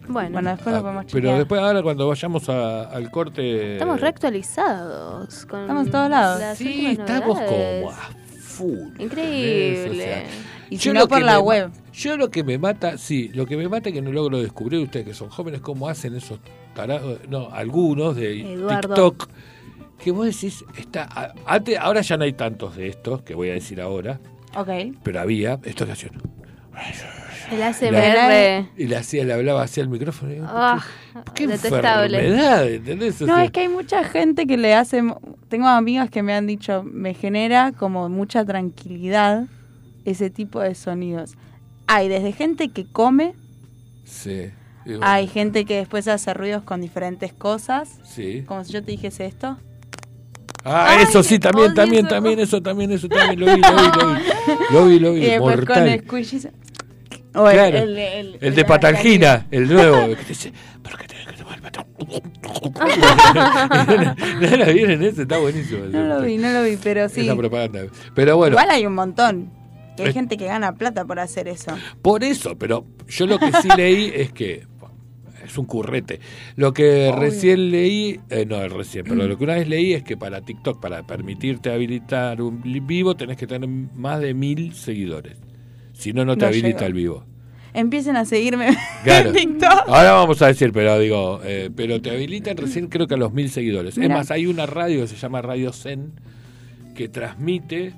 Bueno, 0.09 0.29
bueno, 0.31 0.51
después 0.51 0.71
lo 0.73 0.77
Ah, 0.79 0.81
podemos 0.83 1.05
pero 1.05 1.17
chequear. 1.19 1.37
después 1.37 1.61
ahora 1.61 1.83
cuando 1.83 2.07
vayamos 2.07 2.47
a- 2.47 2.83
al 2.83 3.11
corte... 3.11 3.73
estamos 3.73 3.99
reactualizados. 3.99 5.45
Con 5.45 5.61
Estamos 5.61 5.89
todos 5.89 6.09
lados. 6.09 6.57
Sí, 6.57 6.85
estamos 6.87 7.27
novedades. 7.35 7.83
como 7.83 7.91
a 7.91 8.09
full. 8.39 8.87
Increíble. 8.99 9.83
¿entendés? 9.83 9.91
O 9.91 10.03
sea, 10.03 10.23
Y 10.69 10.77
yo 10.77 10.91
si 10.91 10.97
no, 10.97 11.07
por 11.07 11.21
la 11.21 11.33
me- 11.35 11.39
web. 11.39 11.71
Yo 11.93 12.15
lo 12.15 12.29
que 12.29 12.43
me 12.43 12.57
mata, 12.57 12.97
sí, 12.97 13.29
lo 13.33 13.45
que 13.45 13.57
me 13.57 13.67
mata 13.67 13.89
es 13.89 13.95
que 13.95 14.01
no 14.01 14.11
logro 14.11 14.39
descubrir 14.39 14.79
ustedes 14.81 15.05
que 15.07 15.13
son 15.13 15.29
jóvenes 15.29 15.59
cómo 15.61 15.89
hacen 15.89 16.15
esos 16.15 16.39
tarados, 16.73 17.19
no, 17.29 17.49
algunos 17.51 18.15
de 18.15 18.53
Eduardo. 18.53 18.93
TikTok, 18.93 19.29
que 20.03 20.11
vos 20.11 20.25
decís, 20.25 20.63
está, 20.77 21.03
a- 21.03 21.33
antes, 21.45 21.77
ahora 21.77 22.01
ya 22.01 22.17
no 22.17 22.23
hay 22.23 22.33
tantos 22.33 22.75
de 22.75 22.87
estos, 22.87 23.21
que 23.23 23.35
voy 23.35 23.49
a 23.49 23.53
decir 23.53 23.81
ahora, 23.81 24.19
Ok. 24.55 24.69
pero 25.03 25.19
había, 25.19 25.59
esto 25.63 25.85
que 25.85 25.91
hacían, 25.93 26.13
El 27.51 27.63
ASMR. 27.63 28.69
y 28.77 28.85
le 28.87 28.95
hacía, 28.97 29.23
le 29.23 29.33
hablaba 29.33 29.63
hacia 29.63 29.81
el 29.81 29.89
micrófono, 29.89 30.33
y 30.33 30.39
Ah, 30.41 30.83
qué 31.33 31.45
enfermedad, 31.45 32.67
¿entendés? 32.67 33.21
O 33.21 33.25
No, 33.25 33.35
sea, 33.35 33.45
es 33.45 33.51
que 33.51 33.61
hay 33.61 33.69
mucha 33.69 34.03
gente 34.03 34.45
que 34.45 34.57
le 34.57 34.75
hace. 34.75 35.01
Tengo 35.49 35.67
amigas 35.67 36.09
que 36.09 36.23
me 36.23 36.33
han 36.33 36.45
dicho, 36.45 36.83
me 36.83 37.13
genera 37.13 37.71
como 37.71 38.09
mucha 38.09 38.43
tranquilidad 38.45 39.45
ese 40.05 40.29
tipo 40.29 40.59
de 40.59 40.75
sonidos. 40.75 41.35
Hay 41.87 42.09
desde 42.09 42.33
gente 42.33 42.69
que 42.69 42.85
come, 42.85 43.33
Sí, 44.03 44.51
digo, 44.85 44.99
hay 45.03 45.27
gente 45.27 45.63
que 45.65 45.77
después 45.77 46.07
hace 46.09 46.33
ruidos 46.33 46.63
con 46.63 46.81
diferentes 46.81 47.33
cosas. 47.33 47.99
sí. 48.03 48.43
Como 48.45 48.63
si 48.65 48.73
yo 48.73 48.83
te 48.83 48.91
dijese 48.91 49.25
esto. 49.25 49.57
Ah, 50.69 50.87
Ay, 50.89 51.03
eso 51.03 51.23
sí, 51.23 51.39
también, 51.39 51.73
también, 51.73 52.05
eso. 52.05 52.15
también, 52.15 52.39
eso 52.39 52.61
también, 52.61 52.91
eso 52.91 53.07
también, 53.07 53.39
lo 53.39 53.45
vi, 53.55 53.61
lo 53.61 53.75
vi, 53.75 53.99
lo 53.99 54.07
vi, 54.07 54.13
lo 54.73 54.85
vi, 54.85 54.99
lo 54.99 55.13
vi, 55.13 55.19
y 55.21 55.25
después 55.29 55.55
mortal. 55.57 56.03
con 56.05 56.19
squishies. 56.19 56.49
O 57.35 57.47
el, 57.49 57.53
Claro. 57.55 57.77
el, 57.77 57.97
el- 57.97 58.37
El 58.41 58.55
de 58.55 58.65
Patalgina, 58.65 59.47
el 59.51 59.71
nuevo, 59.71 60.07
que 60.15 60.23
dice, 60.27 60.51
pero 60.83 60.97
que 60.97 61.07
tenés 61.07 61.27
que 61.27 61.33
tomar 61.37 61.55
el 61.55 61.61
patrón. 61.61 61.85
¿No 64.41 64.57
la 64.57 64.65
vieron 64.65 65.03
ese? 65.03 65.21
Está 65.23 65.37
buenísimo. 65.37 65.85
No 65.85 66.03
lo 66.03 66.21
vi, 66.21 66.37
no 66.37 66.49
lo 66.51 66.63
vi, 66.63 66.77
pero 66.81 67.05
Es 67.05 67.13
sí. 67.13 67.23
la 67.23 67.35
propaganda. 67.35 67.81
Pero 68.15 68.37
bueno, 68.37 68.53
Igual 68.55 68.69
hay 68.71 68.85
un 68.85 68.95
montón. 68.95 69.51
Que 69.95 70.03
hay 70.03 70.09
Es- 70.09 70.15
gente 70.15 70.37
que 70.37 70.45
gana 70.45 70.75
plata 70.75 71.05
por 71.05 71.19
hacer 71.19 71.47
eso. 71.47 71.71
por 72.01 72.23
eso, 72.23 72.57
pero 72.57 72.85
yo 73.07 73.25
lo 73.25 73.39
que 73.39 73.51
sí 73.61 73.67
leí 73.75 74.11
es 74.13 74.31
que 74.31 74.67
es 75.47 75.57
un 75.57 75.65
currete. 75.65 76.19
Lo 76.55 76.73
que 76.73 77.09
Obvio. 77.09 77.19
recién 77.19 77.71
leí, 77.71 78.19
eh, 78.29 78.45
no 78.45 78.67
recién, 78.67 79.05
pero 79.07 79.27
lo 79.27 79.37
que 79.37 79.43
una 79.43 79.55
vez 79.55 79.67
leí 79.67 79.93
es 79.93 80.03
que 80.03 80.17
para 80.17 80.41
TikTok, 80.41 80.79
para 80.81 81.03
permitirte 81.07 81.71
habilitar 81.71 82.41
un 82.41 82.61
vivo, 82.85 83.15
tenés 83.15 83.37
que 83.37 83.47
tener 83.47 83.67
más 83.69 84.19
de 84.19 84.33
mil 84.33 84.73
seguidores. 84.73 85.37
Si 85.93 86.13
no, 86.13 86.25
no 86.25 86.35
te 86.37 86.41
No 86.41 86.47
habilita 86.49 86.79
llego. 86.79 86.85
el 86.87 86.93
vivo. 86.93 87.23
Empiecen 87.73 88.15
a 88.15 88.25
seguirme 88.25 88.69
Claro. 89.03 89.29
en 89.29 89.35
TikTok. 89.35 89.87
Ahora 89.87 90.11
vamos 90.13 90.41
a 90.41 90.47
decir, 90.47 90.71
pero 90.71 90.97
digo, 90.99 91.41
eh, 91.43 91.69
pero 91.75 92.01
te 92.01 92.09
habilitan 92.11 92.57
recién 92.57 92.87
creo 92.87 93.07
que 93.07 93.13
a 93.15 93.17
los 93.17 93.33
mil 93.33 93.49
seguidores. 93.49 93.97
Es 93.97 94.09
más, 94.09 94.31
hay 94.31 94.45
una 94.47 94.65
radio 94.65 95.01
que 95.01 95.07
se 95.07 95.15
llama 95.15 95.41
Radio 95.41 95.71
Zen 95.73 96.11
que 96.95 97.07
transmite 97.09 97.93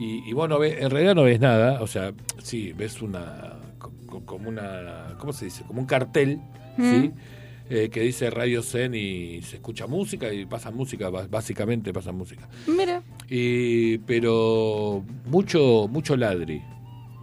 y, 0.00 0.28
y 0.28 0.32
vos 0.32 0.48
no 0.48 0.58
ves, 0.58 0.76
en 0.80 0.90
realidad 0.90 1.14
no 1.14 1.24
ves 1.24 1.38
nada, 1.40 1.82
o 1.82 1.86
sea, 1.86 2.12
sí, 2.42 2.72
ves 2.72 3.02
una, 3.02 3.58
co- 3.78 3.92
co- 4.06 4.24
como 4.24 4.48
una, 4.48 5.16
¿cómo 5.18 5.34
se 5.34 5.44
dice? 5.46 5.64
Como 5.64 5.80
un 5.80 5.86
cartel, 5.86 6.38
¿sí? 6.76 7.12
Eh, 7.70 7.88
que 7.90 8.00
dice 8.00 8.28
Radio 8.28 8.62
Zen 8.62 8.94
y 8.94 9.40
se 9.42 9.56
escucha 9.56 9.86
música 9.86 10.32
y 10.32 10.44
pasa 10.44 10.70
música, 10.70 11.08
básicamente 11.10 11.92
pasa 11.92 12.12
música. 12.12 12.48
Mira. 12.66 13.02
Y, 13.30 13.98
pero 13.98 15.04
mucho, 15.26 15.86
mucho 15.88 16.16
ladri. 16.16 16.60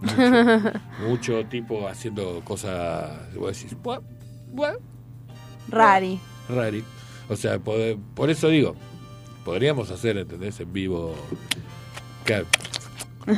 Mucho, 0.00 0.72
mucho 1.06 1.44
tipo 1.46 1.86
haciendo 1.86 2.40
cosas, 2.42 3.34
vos 3.36 3.54
decís, 3.54 3.76
Rari. 5.68 6.18
rari. 6.48 6.82
O 7.28 7.36
sea, 7.36 7.58
por, 7.58 7.76
por 8.14 8.30
eso 8.30 8.48
digo, 8.48 8.74
podríamos 9.44 9.90
hacer, 9.90 10.16
¿entendés? 10.16 10.58
En 10.60 10.72
vivo. 10.72 11.14
que- 12.24 12.44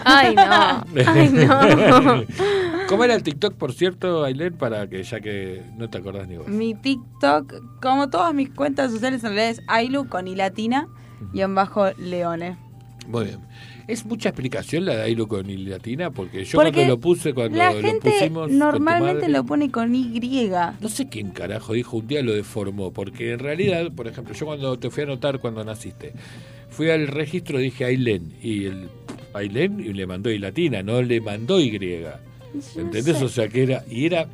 Ay, 0.05 0.35
no. 0.35 0.85
Ay, 1.07 1.29
no. 1.31 2.25
¿Cómo 2.89 3.05
era 3.05 3.15
el 3.15 3.23
TikTok, 3.23 3.55
por 3.55 3.73
cierto, 3.73 4.23
Ailén? 4.25 4.55
Para 4.55 4.87
que 4.89 5.03
ya 5.03 5.21
que 5.21 5.63
no 5.77 5.89
te 5.89 5.99
acordás 5.99 6.29
ni 6.29 6.37
vos. 6.37 6.49
Mi 6.49 6.75
TikTok, 6.75 7.81
como 7.81 8.11
todas 8.11 8.35
mis 8.35 8.51
cuentas 8.51 8.91
sociales, 8.93 9.23
en 9.25 9.31
realidad 9.35 9.51
es 9.51 9.63
Ailu 9.67 10.09
con 10.09 10.29
I 10.29 10.35
latina 10.37 10.89
y 11.33 11.41
en 11.41 11.55
bajo 11.55 11.91
Leone. 11.99 12.57
Muy 13.09 13.25
bien. 13.27 13.39
¿Es 13.89 14.05
mucha 14.07 14.29
explicación 14.29 14.85
la 14.85 14.95
de 14.95 15.03
Ailu 15.03 15.27
con 15.27 15.49
I 15.51 15.57
latina? 15.57 16.11
Porque 16.11 16.45
yo 16.45 16.59
Porque 16.59 16.73
cuando 16.73 16.95
lo 16.95 17.01
puse, 17.01 17.35
cuando 17.35 17.59
La 17.59 17.73
lo 17.73 17.81
gente 17.81 18.11
pusimos. 18.11 18.43
con 18.43 18.51
tu 18.51 18.57
normalmente 18.59 19.15
madre- 19.23 19.29
lo 19.33 19.45
pone 19.45 19.71
con 19.71 19.95
Y. 19.95 20.51
No 20.81 20.89
sé 20.89 21.09
quién 21.09 21.31
carajo 21.31 21.73
dijo 21.73 21.97
un 21.97 22.07
día 22.07 22.23
lo 22.23 22.33
deformó, 22.33 22.93
porque 22.93 23.33
en 23.33 23.39
realidad, 23.41 23.91
por 23.95 24.07
ejemplo, 24.07 24.35
yo 24.35 24.47
cuando 24.47 24.79
te 24.79 24.91
fui 24.91 25.03
a 25.03 25.07
anotar 25.07 25.41
cuando 25.41 25.65
naciste, 25.65 26.13
fui 26.73 26.91
al 26.91 27.07
registro, 27.07 27.59
dije 27.59 27.85
Ailén, 27.85 28.33
y 28.43 28.65
el 28.67 28.89
Ailén 29.35 29.79
y 29.81 29.93
le 29.93 30.07
mandó 30.07 30.31
Y 30.31 30.39
latina, 30.39 30.83
no 30.83 31.01
le 31.03 31.21
mandó 31.21 31.61
Y. 31.61 31.71
¿Entendés? 32.77 33.17
sé. 33.19 33.25
O 33.25 33.29
sea, 33.29 33.49
que 33.49 33.63
era, 33.63 33.85
y 33.89 34.07
era, 34.07 34.27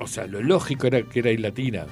o 0.00 0.06
sea, 0.06 0.26
lo 0.26 0.42
lógico 0.42 0.86
era 0.86 1.02
que 1.02 1.18
era 1.20 1.30
Y 1.30 1.36
latina. 1.38 1.86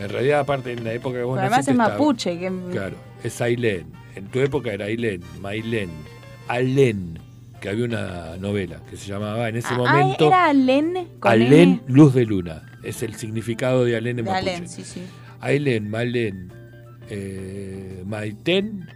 En 0.00 0.08
realidad, 0.08 0.40
aparte, 0.40 0.72
en 0.72 0.82
la 0.84 0.92
época 0.94 1.18
que 1.18 1.24
vos 1.24 1.38
Además 1.38 1.58
naciste 1.58 1.72
es 1.72 1.76
estaba- 1.78 1.90
mapuche. 1.98 2.38
Que... 2.38 2.50
Claro, 2.72 2.96
es 3.22 3.40
Ailén. 3.40 3.86
En 4.16 4.26
tu 4.28 4.40
época 4.40 4.72
era 4.72 4.86
Ailén, 4.86 5.20
Mailén, 5.40 5.90
Alén, 6.48 7.18
que 7.60 7.68
había 7.68 7.84
una 7.84 8.36
novela 8.38 8.80
que 8.90 8.96
se 8.96 9.06
llamaba 9.08 9.48
en 9.48 9.56
ese 9.56 9.68
Ah, 9.70 9.76
momento 9.78 10.26
era 10.26 10.46
Alén 10.48 10.94
con 11.20 11.30
Alén, 11.32 11.52
N 11.52 11.80
luz 11.86 12.12
de 12.14 12.26
luna. 12.26 12.62
Es 12.82 13.02
el 13.02 13.14
significado 13.14 13.84
de 13.84 13.96
Alén 13.96 14.18
en 14.18 14.24
de 14.24 14.30
mapuche. 14.32 14.50
Alén, 14.50 14.68
sí, 14.68 14.82
sí. 14.84 15.02
Ailén, 15.40 15.88
Malén, 15.88 16.52
eh, 17.14 18.02
Maitén 18.06 18.86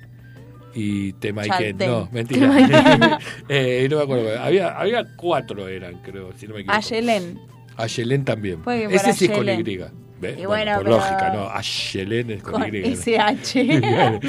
y 0.75 1.13
Temaiken. 1.15 1.77
No, 1.79 2.09
mentira. 2.13 3.19
eh, 3.49 3.87
no 3.91 3.97
me 3.99 4.03
acuerdo. 4.03 4.41
Había, 4.41 4.79
había 4.79 5.05
cuatro 5.17 5.69
eran, 5.69 5.99
creo, 6.03 6.33
si 6.37 6.47
no 6.47 6.55
me 6.55 6.61
equivoco. 6.61 6.79
Ayelén. 6.79 7.39
Ayelén 7.77 8.25
también. 8.25 8.61
Ese 8.91 9.13
sí 9.13 9.25
es 9.27 9.31
con 9.33 9.47
Y. 9.47 9.51
Ayelén. 9.51 9.87
¿Ve? 10.19 10.31
Y 10.41 10.47
Bueno, 10.47 10.47
bueno, 10.47 10.75
por 10.77 10.85
pero- 10.85 10.97
lógica, 10.97 11.33
no. 11.35 11.51
Ayelén 11.51 12.31
es 12.31 12.43
con, 12.43 12.63
Con 12.63 12.75
Y. 12.75 12.79
SH. 12.97 13.61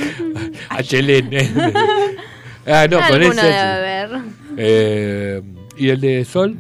Ayelén. 0.70 1.30
ah, 2.68 2.88
no, 2.90 3.00
con 3.08 3.22
ese. 3.24 4.08
Eh, 4.58 5.42
¿Y 5.78 5.90
el 5.90 6.02
de 6.02 6.26
Sol? 6.26 6.58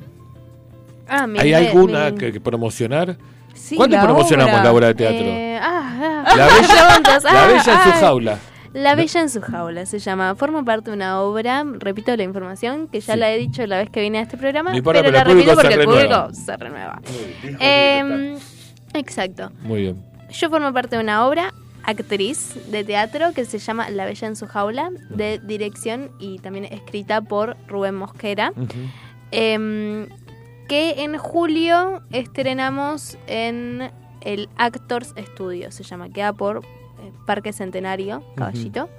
Ah, 1.07 1.27
mi 1.27 1.39
¿Hay 1.39 1.53
alguna 1.53 2.11
mi- 2.11 2.17
que, 2.17 2.31
que 2.31 2.39
promocionar? 2.39 3.17
Sí, 3.53 3.75
¿Cuándo 3.75 3.97
la 3.97 4.03
promocionamos 4.03 4.53
obra. 4.53 4.63
la 4.63 4.71
obra 4.73 4.87
de 4.87 4.93
teatro? 4.95 5.25
Eh, 5.25 5.57
ah, 5.61 5.76
La 6.35 6.47
Bella- 6.47 6.87
preguntas. 6.87 7.23
La 7.23 7.43
Ah, 7.43 7.47
Bella 7.47 7.57
en 7.85 7.93
su 7.93 7.99
jaula. 7.99 8.37
La 8.73 8.95
Bella 8.95 9.21
en 9.21 9.29
su 9.29 9.41
jaula 9.41 9.85
se 9.85 9.99
llama. 9.99 10.35
Forma 10.35 10.63
parte 10.63 10.91
de 10.91 10.95
una 10.97 11.21
obra, 11.21 11.63
repito 11.79 12.15
la 12.15 12.23
información, 12.23 12.87
que 12.89 12.99
ya 12.99 13.13
Sí. 13.13 13.19
la 13.19 13.31
he 13.31 13.37
dicho 13.37 13.65
la 13.65 13.77
vez 13.77 13.89
que 13.89 14.01
vine 14.01 14.19
a 14.19 14.21
este 14.21 14.37
programa, 14.37 14.71
No 14.71 14.77
importa, 14.77 15.01
pero, 15.01 15.13
pero 15.13 15.23
la 15.29 15.33
repito 15.33 15.55
porque 15.55 15.73
el 15.73 15.85
público 15.85 16.29
se 16.33 16.57
renueva. 16.57 17.01
Eh, 17.59 18.37
exacto. 18.93 19.51
Muy 19.61 19.81
bien. 19.81 20.03
Yo 20.29 20.49
formo 20.49 20.73
parte 20.73 20.97
de 20.97 21.01
una 21.01 21.25
obra, 21.25 21.53
actriz 21.83 22.55
de 22.69 22.83
teatro, 22.83 23.31
que 23.33 23.45
se 23.45 23.57
llama 23.59 23.89
La 23.89 24.05
Bella 24.05 24.27
en 24.27 24.35
su 24.35 24.45
jaula, 24.45 24.89
de 25.09 25.39
dirección 25.43 26.11
y 26.19 26.39
también 26.39 26.65
escrita 26.65 27.21
por 27.21 27.55
Rubén 27.67 27.95
Mosquera. 27.95 28.51
Em, 29.31 30.07
que 30.67 31.03
en 31.03 31.17
julio 31.17 32.01
estrenamos 32.11 33.17
en 33.27 33.89
el 34.33 34.49
Actors 34.57 35.13
Studio, 35.17 35.71
se 35.71 35.83
llama, 35.83 36.09
queda 36.09 36.33
por 36.33 36.57
eh, 36.57 37.11
Parque 37.25 37.53
Centenario, 37.53 38.23
Caballito. 38.35 38.89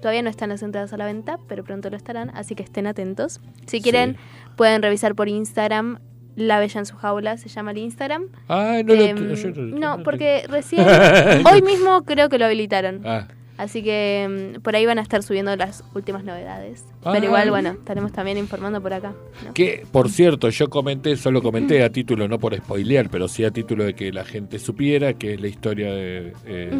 Todavía 0.00 0.22
no 0.22 0.30
están 0.30 0.48
las 0.48 0.62
entradas 0.62 0.92
a 0.92 0.96
la 0.96 1.04
venta, 1.04 1.38
pero 1.46 1.62
pronto 1.62 1.90
lo 1.90 1.96
estarán, 1.96 2.30
así 2.34 2.54
que 2.54 2.62
estén 2.62 2.86
atentos. 2.86 3.40
Si 3.66 3.82
quieren, 3.82 4.16
pueden 4.56 4.82
revisar 4.82 5.14
por 5.14 5.28
Instagram 5.28 5.98
La 6.36 6.58
Bella 6.58 6.80
en 6.80 6.86
su 6.86 6.96
jaula, 6.96 7.36
se 7.36 7.48
llama 7.50 7.72
el 7.72 7.78
Instagram. 7.78 8.28
Ay, 8.48 8.82
no 8.82 8.94
lo 8.94 9.06
yo 9.06 9.14
no- 9.50 9.62
no, 9.78 9.96
no 9.98 10.02
porque 10.02 10.44
recién, 10.48 10.86
hoy 11.52 11.60
mismo 11.62 12.02
creo 12.04 12.28
que 12.30 12.38
lo 12.38 12.46
habilitaron. 12.46 13.02
Ah, 13.04 13.28
Así 13.60 13.82
que 13.82 14.22
em, 14.22 14.60
por 14.62 14.74
ahí 14.74 14.86
van 14.86 14.98
a 14.98 15.02
estar 15.02 15.22
subiendo 15.22 15.54
las 15.54 15.84
últimas 15.94 16.24
novedades. 16.24 16.82
Ah. 17.04 17.10
Pero 17.12 17.26
igual, 17.26 17.50
bueno, 17.50 17.72
estaremos 17.72 18.10
también 18.10 18.38
informando 18.38 18.80
por 18.80 18.94
acá. 18.94 19.12
¿no? 19.44 19.52
que, 19.52 19.84
por 19.92 20.08
cierto, 20.08 20.48
yo 20.48 20.70
comenté, 20.70 21.14
solo 21.16 21.42
comenté 21.42 21.84
a 21.84 21.90
título, 21.90 22.26
no 22.26 22.38
por 22.38 22.56
spoilear, 22.56 23.10
pero 23.10 23.28
sí 23.28 23.44
a 23.44 23.50
título 23.50 23.84
de 23.84 23.94
que 23.94 24.12
la 24.12 24.24
gente 24.24 24.58
supiera 24.58 25.12
que 25.12 25.34
es 25.34 25.40
la 25.42 25.48
historia 25.48 25.92
de 25.92 26.32
eh. 26.46 26.70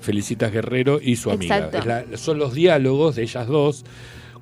Felicitas 0.00 0.50
Guerrero 0.50 0.98
y 1.02 1.16
su 1.16 1.30
amiga. 1.30 1.70
La- 1.84 2.16
son 2.16 2.38
los 2.38 2.54
diálogos 2.54 3.16
de 3.16 3.22
ellas 3.22 3.46
dos. 3.46 3.84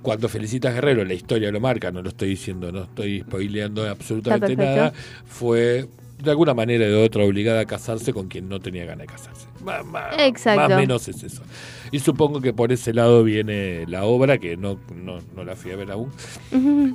Cuando 0.03 0.29
Felicitas 0.29 0.75
Guerrero, 0.75 1.05
la 1.05 1.15
historia 1.15 1.51
lo 1.51 1.61
marca, 1.61 1.91
no 1.91 2.01
lo 2.01 2.11
estoy 2.11 2.29
diciendo, 2.31 2.71
no 2.71 2.85
estoy 2.85 3.21
spoileando 3.21 3.89
absolutamente 3.89 4.57
nada, 4.57 4.93
fue 5.27 5.89
de 6.23 6.31
alguna 6.31 6.55
manera 6.55 6.85
o 6.85 6.89
de 6.89 7.05
otra 7.05 7.25
obligada 7.25 7.61
a 7.61 7.65
casarse 7.67 8.13
con 8.13 8.29
quien 8.29 8.49
no 8.49 8.61
tenía 8.61 8.85
ganas 8.85 9.07
de 9.07 9.13
casarse. 9.13 9.47
Más, 9.65 9.85
más- 9.85 10.15
Exacto. 10.19 10.61
más 10.61 10.73
o 10.73 10.77
menos 10.77 11.09
es 11.09 11.23
eso. 11.23 11.43
Y 11.91 11.99
supongo 11.99 12.41
que 12.41 12.53
por 12.53 12.73
ese 12.73 12.93
lado 12.95 13.23
viene 13.25 13.85
la 13.87 14.05
obra, 14.05 14.39
que 14.39 14.57
no, 14.57 14.79
no, 14.95 15.19
no 15.35 15.45
la 15.45 15.57
fui 15.57 15.71
a 15.73 15.77
ver 15.77 15.91
aún. 15.91 16.11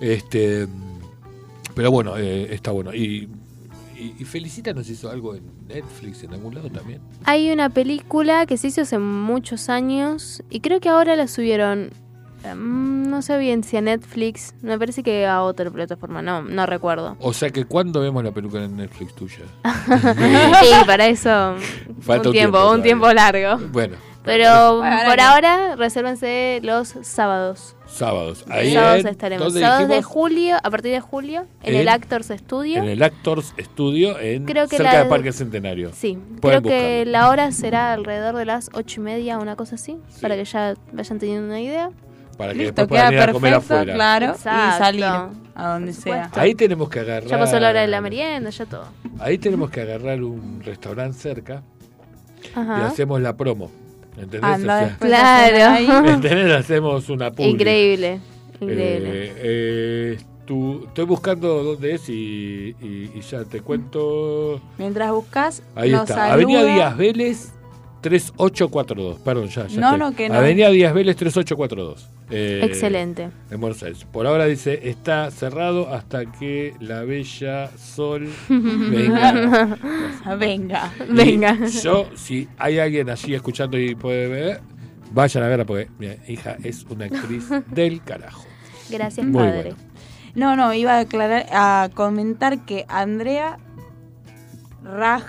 Este, 0.01 0.67
pero 1.75 1.91
bueno, 1.91 2.17
eh, 2.17 2.47
está 2.53 2.71
bueno. 2.71 2.93
Y, 2.93 3.29
y, 3.97 4.13
y 4.19 4.25
Felicita 4.25 4.73
nos 4.73 4.89
hizo 4.89 5.09
algo 5.09 5.35
en 5.35 5.43
Netflix, 5.67 6.23
en 6.23 6.33
algún 6.33 6.55
lado 6.55 6.69
también. 6.69 7.01
Hay 7.25 7.51
una 7.51 7.69
película 7.69 8.45
que 8.45 8.57
se 8.57 8.67
hizo 8.67 8.81
hace 8.81 8.97
muchos 8.99 9.69
años 9.69 10.43
y 10.49 10.59
creo 10.61 10.79
que 10.79 10.89
ahora 10.89 11.15
la 11.15 11.27
subieron, 11.27 11.89
em, 12.43 13.09
no 13.09 13.21
sé 13.21 13.37
bien 13.37 13.63
si 13.63 13.77
a 13.77 13.81
Netflix, 13.81 14.53
me 14.61 14.77
parece 14.77 15.03
que 15.03 15.25
a 15.25 15.41
otra 15.43 15.69
plataforma, 15.71 16.21
no, 16.21 16.41
no 16.41 16.65
recuerdo. 16.65 17.15
O 17.19 17.33
sea 17.33 17.49
que 17.49 17.65
¿cuándo 17.65 18.01
vemos 18.01 18.23
la 18.23 18.31
película 18.31 18.63
en 18.63 18.77
Netflix 18.77 19.13
tuya? 19.15 19.43
y 20.81 20.85
para 20.85 21.07
eso 21.07 21.55
Falta 22.01 22.21
un 22.21 22.27
un 22.27 22.33
tiempo 22.33 22.71
un 22.71 22.81
tiempo 22.83 23.11
largo. 23.13 23.57
Bueno, 23.71 23.95
Pero 24.23 24.79
Bueno, 24.79 24.97
por 25.05 25.17
no. 25.17 25.23
ahora 25.23 25.75
resérvense 25.77 26.59
los 26.63 26.95
sábados. 27.01 27.75
sábados. 27.87 28.43
Ahí 28.49 28.73
sábados 28.73 28.99
en- 29.01 29.07
estaremos. 29.07 29.45
¿dónde 29.45 29.61
Sábados 29.61 29.87
de 29.87 30.03
julio, 30.03 30.57
a 30.61 30.69
partir 30.69 30.91
de 30.91 30.99
julio, 30.99 31.45
en, 31.63 31.75
En- 31.75 31.81
el 31.81 31.87
Actors 31.87 32.27
Studio. 32.27 32.77
En 32.83 32.89
el 32.89 33.01
Actors 33.01 33.53
Studio, 33.57 34.19
en 34.19 34.43
Creo 34.45 34.67
que 34.67 34.75
cerca 34.77 34.91
la- 34.93 34.99
del 34.99 35.07
Parque 35.07 35.31
Centenario. 35.31 35.91
Sí, 35.93 36.17
Pueden 36.41 36.61
creo 36.61 36.77
que 36.77 37.05
la 37.05 37.29
hora 37.29 37.51
será 37.53 37.93
alrededor 37.93 38.35
de 38.35 38.43
las 38.45 38.69
ocho 38.73 38.99
y 38.99 39.03
media, 39.05 39.37
una 39.37 39.55
cosa 39.55 39.75
así, 39.75 39.97
Sí. 40.09 40.19
para 40.21 40.35
que 40.35 40.43
ya 40.43 40.73
vayan 40.91 41.19
teniendo 41.19 41.47
una 41.47 41.61
idea. 41.61 41.89
Para 42.37 42.53
que 42.53 42.59
Listo, 42.59 42.73
después 42.81 42.87
puedan 42.87 43.09
queda 43.11 43.23
ir 43.23 43.29
a 43.29 43.33
comer 43.33 43.53
afuera. 43.55 43.93
claro, 43.95 44.35
y 44.35 44.37
salir 44.77 45.03
a 45.05 45.29
donde 45.73 45.93
sea. 45.93 46.29
Ahí 46.35 46.53
tenemos 46.53 46.87
que 46.89 46.99
agarrar. 46.99 47.27
Ya 47.29 47.39
pasó 47.39 47.59
la 47.59 47.69
hora 47.69 47.81
de 47.81 47.87
la 47.87 47.99
merienda, 48.01 48.49
ya 48.51 48.65
todo. 48.65 48.85
Ahí 49.19 49.37
tenemos 49.39 49.69
que 49.71 49.81
agarrar 49.81 50.21
un 50.21 50.61
restaurante 50.63 51.17
cerca 51.17 51.63
y 52.55 52.59
hacemos 52.81 53.19
la 53.21 53.35
promo. 53.35 53.71
¿Entendés? 54.15 54.43
Anda 54.43 54.83
O 54.83 54.87
sea, 54.87 54.97
Claro. 54.99 56.07
¿entendés? 56.09 56.51
Hacemos 56.53 57.09
una 57.09 57.31
publi. 57.31 57.49
Increíble, 57.51 58.19
increíble. 58.59 59.09
Eh, 59.13 59.33
eh, 59.37 60.17
tú- 60.45 60.85
estoy 60.87 61.05
buscando 61.05 61.63
dónde 61.63 61.93
es 61.95 62.07
y, 62.09 62.75
y- 62.81 63.11
y 63.15 63.21
ya 63.21 63.43
te 63.45 63.61
cuento. 63.61 64.59
Mientras 64.77 65.11
buscas, 65.11 65.61
Ahí 65.75 65.91
nos 65.91 66.01
está. 66.01 66.15
saluda. 66.15 66.33
Avenida 66.33 66.63
Díaz 66.65 66.97
Vélez 66.97 67.53
3842. 68.09 69.19
Perdón, 69.19 69.47
ya. 69.49 69.67
ya 69.67 69.79
No, 69.79 69.87
estoy. 69.93 69.99
no, 69.99 70.15
que 70.15 70.29
no. 70.29 70.35
Avenida 70.35 70.69
Díaz 70.69 70.93
Vélez 70.93 71.15
3842. 71.15 72.07
Eh, 72.29 72.61
Excelente. 72.63 73.29
En 73.51 73.59
Buenos 73.61 73.81
Aires. 73.83 74.05
Por 74.11 74.27
ahora 74.27 74.45
dice, 74.45 74.89
está 74.89 75.31
cerrado 75.31 75.93
hasta 75.93 76.25
que 76.31 76.73
la 76.79 77.01
bella 77.03 77.69
sol 77.77 78.27
venga. 78.49 79.77
Venga. 80.39 80.91
Y 81.09 81.13
Venga. 81.13 81.57
Yo, 81.83 82.09
si 82.15 82.47
hay 82.57 82.79
alguien 82.79 83.09
allí 83.09 83.33
escuchando 83.33 83.77
y 83.79 83.95
puede 83.95 84.27
ver, 84.27 84.61
vayan 85.11 85.43
a 85.43 85.47
verla 85.47 85.65
porque 85.65 85.89
mi 85.99 86.07
hija 86.27 86.57
es 86.63 86.85
una 86.89 87.05
actriz 87.05 87.47
del 87.67 88.03
carajo. 88.03 88.45
Gracias, 88.89 89.25
Muy 89.25 89.41
padre. 89.43 89.61
bueno. 89.73 89.77
No, 90.35 90.55
no, 90.55 90.73
iba 90.73 90.95
a 90.97 90.99
aclarar, 90.99 91.45
a 91.51 91.89
comentar 91.93 92.63
que 92.65 92.85
Andrea 92.89 93.57
Raj, 94.83 95.23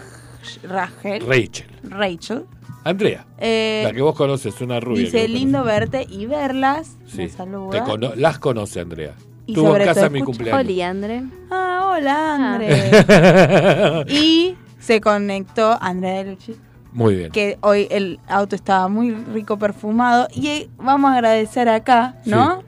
Rachel, 0.64 1.26
Rachel. 1.26 1.66
Rachel 1.84 2.44
Andrea, 2.88 3.26
eh, 3.38 3.82
la 3.84 3.92
que 3.92 4.00
vos 4.02 4.14
conoces, 4.14 4.60
una 4.60 4.80
rubia. 4.80 5.04
dice 5.04 5.28
lindo 5.28 5.62
verte 5.64 6.06
y 6.08 6.26
verlas. 6.26 6.96
Sí, 7.06 7.28
te 7.70 7.80
cono- 7.82 8.14
las 8.16 8.38
conoce 8.38 8.80
Andrea. 8.80 9.14
Y 9.46 9.54
Tuvo 9.54 9.76
en 9.76 9.84
casa 9.84 10.00
todo 10.02 10.10
mi 10.10 10.22
cumpleaños. 10.22 10.60
Oli, 10.64 10.82
Andre. 10.82 11.22
Ah, 11.50 11.90
hola 11.94 12.36
Ah. 12.36 12.54
Andrea. 12.54 14.04
y 14.08 14.56
se 14.78 15.00
conectó 15.00 15.76
Andrea 15.80 16.22
de 16.24 16.30
Lucci, 16.32 16.56
Muy 16.92 17.14
bien. 17.16 17.30
que 17.32 17.58
hoy 17.62 17.88
el 17.90 18.20
auto 18.28 18.54
estaba 18.56 18.88
muy 18.88 19.12
rico 19.14 19.58
perfumado. 19.58 20.28
Y 20.34 20.48
eh, 20.48 20.68
vamos 20.78 21.10
a 21.10 21.14
agradecer 21.14 21.68
acá, 21.68 22.16
¿no? 22.26 22.62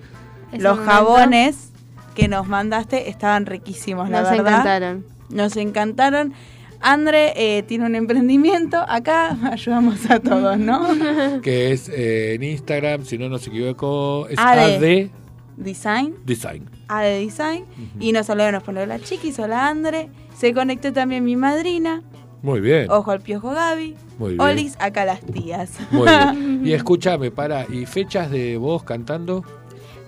Los 0.52 0.78
jabones 0.80 1.70
que 2.14 2.28
nos 2.28 2.46
mandaste 2.48 3.08
estaban 3.08 3.46
riquísimos, 3.46 4.08
la 4.10 4.22
Nos 4.22 4.30
verdad. 4.30 4.48
encantaron. 4.52 5.06
Nos 5.30 5.56
encantaron. 5.56 6.32
Andre 6.80 7.32
eh, 7.36 7.62
tiene 7.62 7.86
un 7.86 7.94
emprendimiento. 7.94 8.78
Acá 8.88 9.36
ayudamos 9.50 10.10
a 10.10 10.18
todos, 10.20 10.58
¿no? 10.58 10.88
Que 11.42 11.72
es 11.72 11.88
eh, 11.88 12.34
en 12.34 12.42
Instagram, 12.42 13.04
si 13.04 13.18
no 13.18 13.28
nos 13.28 13.46
equivoco, 13.46 14.26
es 14.28 14.38
AD. 14.38 14.76
AD 14.76 15.10
Design, 15.56 16.14
Design. 16.24 16.70
A 16.88 17.02
de 17.02 17.20
Design, 17.20 17.66
y 17.98 18.12
nos 18.12 18.26
saludaron, 18.26 18.54
nos 18.54 18.62
ponen 18.62 18.88
la 18.88 18.98
chiquis, 18.98 19.38
hola 19.38 19.68
Andre, 19.68 20.08
se 20.34 20.54
conectó 20.54 20.90
también 20.90 21.22
mi 21.22 21.36
madrina, 21.36 22.02
Muy 22.40 22.60
bien. 22.60 22.90
ojo 22.90 23.10
al 23.10 23.20
piojo 23.20 23.50
Gaby, 23.50 23.94
Muy 24.18 24.30
bien. 24.30 24.40
Olis, 24.40 24.76
acá 24.80 25.04
las 25.04 25.20
tías. 25.20 25.72
Muy 25.90 26.08
bien. 26.08 26.62
Y 26.64 26.72
escúchame, 26.72 27.30
para, 27.30 27.66
¿y 27.70 27.84
fechas 27.84 28.30
de 28.30 28.56
vos 28.56 28.82
cantando? 28.84 29.44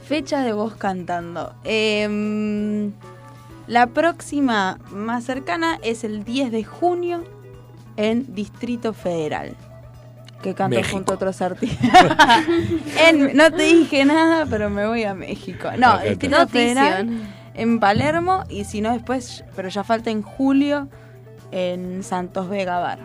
Fechas 0.06 0.42
de 0.44 0.54
vos 0.54 0.74
cantando. 0.74 1.54
Em, 1.64 2.92
la 3.66 3.86
próxima 3.88 4.78
más 4.90 5.24
cercana 5.24 5.78
es 5.82 6.04
el 6.04 6.24
10 6.24 6.50
de 6.52 6.64
junio 6.64 7.24
en 7.96 8.34
Distrito 8.34 8.92
Federal. 8.92 9.54
Que 10.42 10.54
canto 10.54 10.76
México. 10.76 10.96
junto 10.96 11.12
a 11.12 11.16
otros 11.16 11.40
artistas. 11.40 11.88
En- 13.08 13.36
no 13.36 13.50
te 13.52 13.62
dije 13.62 14.04
nada, 14.04 14.44
pero 14.50 14.70
me 14.70 14.86
voy 14.86 15.04
a 15.04 15.14
México. 15.14 15.68
No, 15.78 15.94
está. 15.94 16.08
Distrito 16.08 16.48
Federal 16.48 17.06
Notición. 17.06 17.28
en 17.54 17.80
Palermo 17.80 18.44
y 18.48 18.64
si 18.64 18.80
no 18.80 18.92
después, 18.92 19.44
pero 19.54 19.68
ya 19.68 19.84
falta 19.84 20.10
en 20.10 20.22
julio 20.22 20.88
en 21.52 22.02
Santos 22.02 22.48
Vega 22.48 22.78
Bar. 22.80 22.98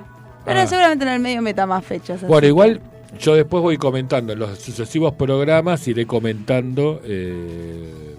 Pero 0.46 0.62
Ah. 0.62 0.68
seguramente 0.68 1.06
en 1.06 1.12
el 1.12 1.20
medio 1.20 1.42
meta 1.44 1.66
más 1.68 1.86
fechas. 1.86 2.22
Bueno, 2.24 2.48
igual 2.48 2.82
yo 3.20 3.36
después 3.36 3.62
voy 3.62 3.78
comentando 3.78 4.34
en 4.34 4.40
los 4.40 4.58
sucesivos 4.58 5.14
programas, 5.14 5.88
iré 5.88 6.08
comentando 6.08 7.02
eh, 7.04 8.16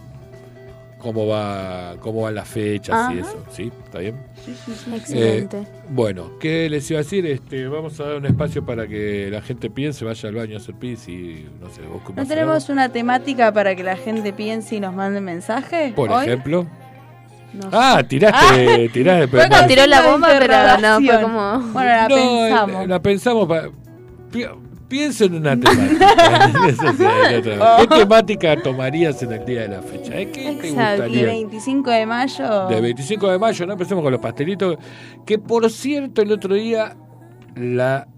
cómo 0.99 1.27
va 1.27 1.95
cómo 2.01 2.23
van 2.23 2.35
las 2.35 2.49
fechas 2.49 3.13
y 3.15 3.19
eso, 3.19 3.45
¿sí? 3.51 3.71
¿Está 3.85 3.99
bien? 4.01 4.17
Sí, 4.45 4.55
sí, 4.65 4.73
sí. 4.75 4.95
Excelente. 4.95 5.67
Bueno, 5.91 6.33
¿qué 6.41 6.69
les 6.69 6.91
iba 6.91 7.01
a 7.01 7.03
decir? 7.03 7.25
Este, 7.27 7.67
vamos 7.69 7.99
a 8.01 8.05
dar 8.05 8.17
un 8.17 8.27
espacio 8.27 8.65
para 8.65 8.87
que 8.87 9.29
la 9.31 9.41
gente 9.43 9.71
piense, 9.71 10.05
vaya 10.05 10.29
al 10.29 10.35
baño 10.35 10.55
a 10.57 10.59
hacer 10.59 10.75
pis 10.75 11.09
y 11.09 11.47
no 11.61 11.69
sé, 11.71 11.83
vos 11.83 12.03
¿No 12.17 12.27
tenemos 12.27 12.69
una 12.69 12.89
temática 12.91 13.53
para 13.53 13.75
que 13.75 13.83
la 13.85 13.97
gente 13.97 14.33
piense 14.33 14.77
y 14.77 14.81
nos 14.81 14.95
mande 14.95 15.21
mensaje? 15.21 15.93
Por 15.95 16.11
hoy? 16.11 16.27
ejemplo. 16.27 16.67
No 17.55 17.69
Ah, 17.73 18.03
tiraste, 18.07 18.91
tiraste. 18.93 19.29
Fue 19.29 19.39
pero 19.41 19.51
con 19.51 19.61
no. 19.63 19.67
tiró 19.67 19.87
la 19.87 20.03
bomba, 20.11 20.29
pero 20.39 20.79
no, 20.81 21.01
fue 21.01 21.23
como- 21.23 21.59
Bueno, 21.73 21.89
la 21.91 22.09
No, 22.09 22.15
pensamos. 22.15 22.87
La 22.89 23.03
pensamos 23.03 23.49
para. 23.49 23.71
Pi- 24.89 24.97
Pienso 24.99 25.25
en 25.27 25.35
una 25.35 25.59
temática. 25.59 27.79
¿Qué 27.79 27.87
temática 27.89 28.57
tomarías 28.63 29.23
en 29.23 29.33
el 29.33 29.45
día 29.45 29.63
de 29.63 29.69
la 29.69 29.83
fecha? 29.83 30.19
¿Eh? 30.19 30.31
¿Qué 30.33 30.57
te 30.61 30.69
Exacto. 30.69 31.05
Y 31.05 31.09
gustaría? 31.09 31.27
25 31.27 31.91
de 31.91 32.07
mayo. 32.07 32.69
De 32.69 32.81
25 32.81 33.31
de 33.31 33.39
mayo, 33.39 33.67
¿no? 33.67 33.73
Empecemos 33.75 34.03
con 34.03 34.13
los 34.13 34.21
pastelitos. 34.21 34.77
Que 35.27 35.39
por 35.39 35.71
cierto, 35.71 36.23
el 36.23 36.33
otro 36.33 36.55
día, 36.55 36.97
la, 37.57 38.09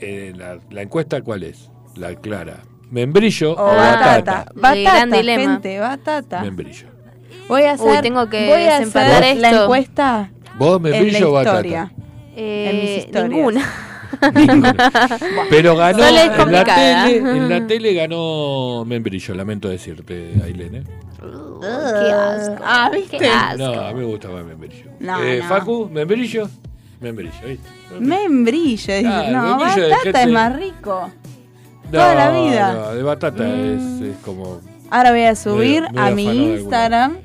eh, 0.00 0.32
la, 0.36 0.58
la 0.70 0.82
encuesta, 0.82 1.20
¿cuál 1.22 1.44
es? 1.44 1.70
La 1.96 2.14
clara. 2.14 2.58
¿Membrillo 2.90 3.52
O 3.52 3.62
o 3.62 3.66
batata? 3.76 4.16
batata. 4.16 4.52
Batata, 4.54 5.22
gente, 5.22 5.78
batata. 5.78 6.42
Membrillo. 6.42 6.86
Voy 7.48 7.62
a 7.62 7.72
hacer, 7.72 8.02
tengo 8.02 8.28
que 8.28 8.46
voy 8.48 8.62
a 8.64 8.78
hacer 8.78 9.36
la 9.38 9.62
encuesta 9.62 10.30
¿Vos, 10.58 10.76
en 10.78 10.82
la 10.84 10.90
membrillo 10.90 11.32
o 11.32 11.40
historia. 11.42 11.80
batata? 11.82 12.02
Eh, 12.36 12.70
En 12.70 12.76
mis 12.80 12.98
historias. 13.06 13.30
ninguna. 13.30 13.72
Pero 15.50 15.76
ganó 15.76 15.98
es 16.04 16.08
en 16.08 16.52
la, 16.52 16.64
tele, 16.64 17.16
en 17.18 17.48
la 17.48 17.66
tele 17.66 17.94
ganó 17.94 18.84
membrillo, 18.86 19.34
lamento 19.34 19.68
decirte, 19.68 20.34
Ailén. 20.44 20.74
¿eh? 20.76 20.82
Qué 21.60 22.12
asco. 22.12 22.62
Ah, 22.64 22.90
¿viste? 22.92 23.18
Qué 23.18 23.28
asco. 23.28 23.58
No, 23.58 23.72
a 23.80 23.92
mí 23.92 24.00
me 24.00 24.04
gusta 24.06 24.28
más 24.28 24.44
membrillo. 24.44 24.84
No, 25.00 25.22
eh, 25.22 25.38
no. 25.42 25.48
Facu, 25.48 25.88
membrillo, 25.92 26.48
membrillo. 27.00 27.32
¿viste? 27.46 27.68
Membrillo. 28.00 28.94
dice. 28.94 29.02
Ah, 29.06 29.26
no, 29.30 29.56
membrillo 29.56 29.88
batata 29.88 30.02
gente- 30.04 30.22
es 30.22 30.28
más 30.30 30.56
rico. 30.56 31.10
No, 31.84 31.90
toda 31.90 32.14
la 32.14 32.30
vida. 32.30 32.72
no, 32.74 32.94
de 32.94 33.02
batata 33.02 33.44
Mm. 33.44 34.02
es, 34.04 34.10
es 34.10 34.16
como. 34.24 34.60
Ahora 34.90 35.10
voy 35.10 35.22
a 35.24 35.34
subir 35.34 35.82
Medio- 35.82 36.00
a 36.02 36.10
mi. 36.10 36.24
Instagram 36.54 37.16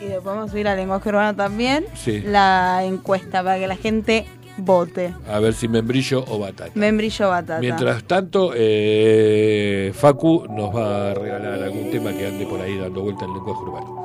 y 0.00 0.04
después 0.04 0.24
vamos 0.24 0.48
a 0.48 0.50
subir 0.52 0.66
a 0.68 0.74
Lenguaje 0.74 1.08
Urbano 1.08 1.34
también 1.36 1.84
Sí. 1.94 2.20
la 2.26 2.80
encuesta 2.84 3.42
para 3.42 3.58
que 3.58 3.66
la 3.66 3.76
gente 3.76 4.26
vote. 4.58 5.14
A 5.28 5.38
ver 5.38 5.54
si 5.54 5.68
membrillo 5.68 6.24
o 6.28 6.38
batata. 6.38 6.72
Membrillo 6.74 7.28
batata. 7.28 7.60
Mientras 7.60 8.04
tanto, 8.04 8.52
eh, 8.54 9.92
Facu 9.94 10.46
nos 10.48 10.74
va 10.74 11.10
a 11.10 11.14
regalar 11.14 11.62
algún 11.62 11.90
tema 11.90 12.12
que 12.12 12.26
ande 12.26 12.46
por 12.46 12.60
ahí 12.60 12.76
dando 12.76 13.02
vuelta 13.02 13.24
en 13.24 13.30
el 13.30 13.36
lenguaje 13.36 13.62
urbano. 13.62 14.00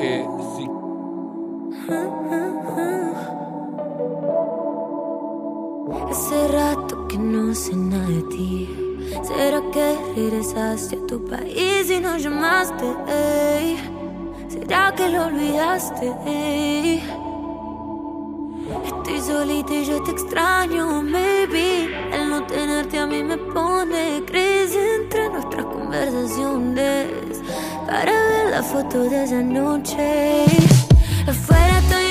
Eh, 0.00 0.26
sí. 0.56 0.68
Hace 6.10 6.48
rato 6.48 7.08
que 7.08 7.18
no 7.18 7.54
sé 7.54 7.74
nada 7.74 8.06
de 8.06 8.22
ti. 8.24 8.68
¿Será 9.22 9.60
que 9.72 9.96
regresaste 10.16 10.96
a 10.96 11.06
tu 11.06 11.24
país 11.24 11.90
y 11.90 12.00
no 12.00 12.16
llamaste? 12.18 12.84
ey? 13.08 13.76
¿Será 14.48 14.92
que 14.96 15.08
lo 15.08 15.26
olvidaste? 15.26 16.12
ey? 16.26 17.02
Estoy 18.84 19.20
solita 19.20 19.74
y 19.74 19.84
yo 19.84 20.02
te 20.02 20.10
extraño, 20.10 21.02
maybe. 21.02 21.94
El 22.12 22.30
no 22.30 22.46
tenerte 22.46 22.98
a 22.98 23.06
mí 23.06 23.22
me 23.22 23.36
pone 23.36 24.22
crisis 24.26 24.76
entre 25.00 25.30
nuestras 25.30 25.64
conversaciones. 25.66 27.42
Para 27.86 28.12
ver 28.12 28.50
la 28.50 28.62
foto 28.62 29.04
de 29.04 29.24
esa 29.24 29.42
noche. 29.42 30.44
Afuera 31.26 31.78
está 31.78 32.03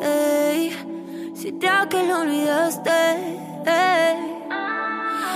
ey? 0.00 0.72
¿Será 1.34 1.86
que 1.88 2.02
lo 2.06 2.20
olvidaste? 2.20 2.90
ey? 3.66 4.16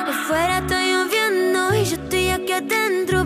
Afuera 0.09 0.59
está 0.59 0.83
lloviendo 0.83 1.75
y 1.75 1.85
yo 1.85 1.97
estoy 1.97 2.31
aquí 2.31 2.53
adentro 2.53 3.24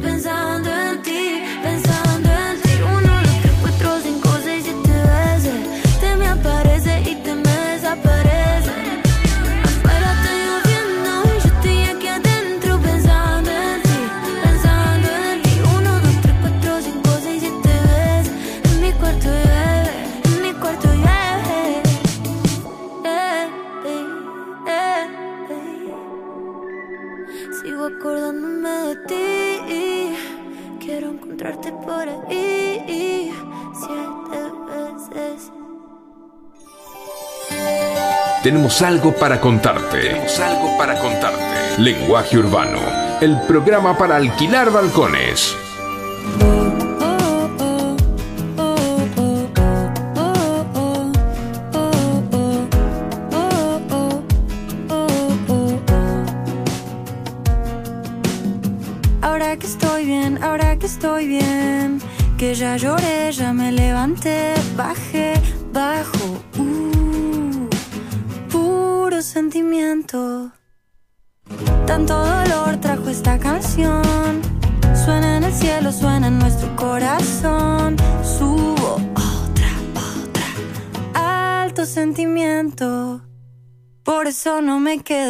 tenemos 38.43 38.83
algo 38.83 39.15
para 39.15 39.41
contarte. 39.41 40.01
Tenemos 40.01 40.39
algo 40.41 40.77
para 40.79 40.99
contarte. 40.99 41.81
Lenguaje 41.83 42.39
Urbano, 42.39 42.81
el 43.21 43.41
programa 43.43 43.97
para 43.97 44.17
alquilar 44.17 44.71
balcones. 44.71 45.57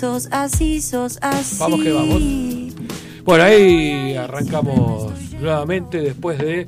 Sos 0.00 0.28
así, 0.30 0.80
sos 0.80 1.18
así. 1.20 1.56
Vamos 1.60 1.82
que 1.82 1.92
vamos. 1.92 2.22
Bueno, 3.24 3.44
ahí 3.44 4.14
arrancamos 4.16 5.12
nuevamente 5.38 6.00
después 6.00 6.38
de. 6.38 6.66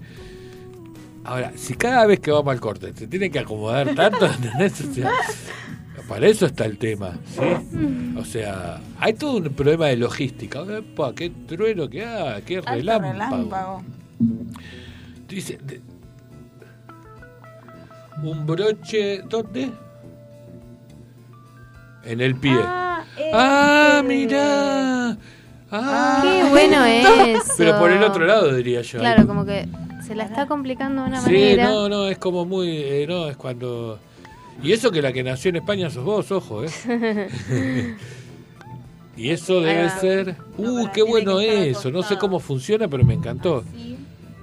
Ahora, 1.25 1.53
si 1.57 1.75
cada 1.75 2.05
vez 2.07 2.21
que 2.21 2.31
vamos 2.31 2.53
al 2.53 2.61
corte 2.61 2.93
se 2.95 3.07
tiene 3.07 3.31
que 3.31 3.39
acomodar 3.39 3.95
tanto, 3.95 4.27
¿entendés? 4.35 4.81
O 4.83 4.93
sea, 4.93 5.11
para 6.09 6.27
eso 6.27 6.47
está 6.47 6.67
el 6.67 6.77
tema, 6.79 7.17
¿sí? 7.35 8.19
O 8.19 8.25
sea, 8.25 8.81
hay 8.99 9.15
todo 9.15 9.37
un 9.39 9.45
problema 9.45 9.87
de 9.87 9.97
logística. 9.97 10.61
Epa, 10.63 11.15
qué 11.15 11.31
trueno 11.31 11.89
que 11.89 12.05
hay, 12.05 12.43
qué 12.43 12.61
relámpago. 12.61 13.13
relámpago. 13.13 13.83
Dice, 15.29 15.59
de- 15.65 15.81
un 18.23 18.47
broche, 18.47 19.23
¿dónde? 19.29 19.71
En 22.05 22.21
el 22.21 22.35
pie. 22.37 22.59
Ah, 22.63 23.05
Ah, 23.33 24.01
este. 24.01 24.09
mirá. 24.09 25.17
Ah. 25.71 26.21
Qué 26.23 26.51
bueno 26.51 26.85
eso. 26.85 27.53
Pero 27.57 27.79
por 27.79 27.91
el 27.91 28.03
otro 28.03 28.25
lado, 28.27 28.55
diría 28.55 28.83
yo. 28.83 28.99
Claro, 28.99 29.27
como 29.27 29.45
que 29.45 29.69
se 30.07 30.15
la 30.15 30.25
está 30.25 30.47
complicando 30.47 31.03
de 31.03 31.09
una 31.09 31.21
Sí, 31.23 31.31
manera. 31.33 31.65
no, 31.69 31.89
no, 31.89 32.07
es 32.09 32.19
como 32.19 32.45
muy. 32.45 32.69
eh, 32.69 33.07
no, 33.09 33.29
es 33.29 33.37
cuando. 33.37 33.99
Y 34.63 34.73
eso 34.73 34.91
que 34.91 35.01
la 35.03 35.13
que 35.13 35.23
nació 35.23 35.49
en 35.51 35.57
España 35.57 35.91
sos 35.91 36.05
vos, 36.05 36.31
ojo, 36.31 36.63
¿eh? 36.65 36.69
y 39.17 39.31
eso 39.31 39.61
debe 39.61 39.83
Ah. 39.87 39.99
ser. 40.01 40.37
Uh, 40.59 40.89
qué 40.93 41.03
bueno 41.03 41.41
eso. 41.41 41.91
No 41.91 42.03
sé 42.03 42.17
cómo 42.19 42.39
funciona, 42.41 42.89
pero 42.89 43.05
me 43.05 43.15
encantó. 43.15 43.65
Sí. 43.75 43.97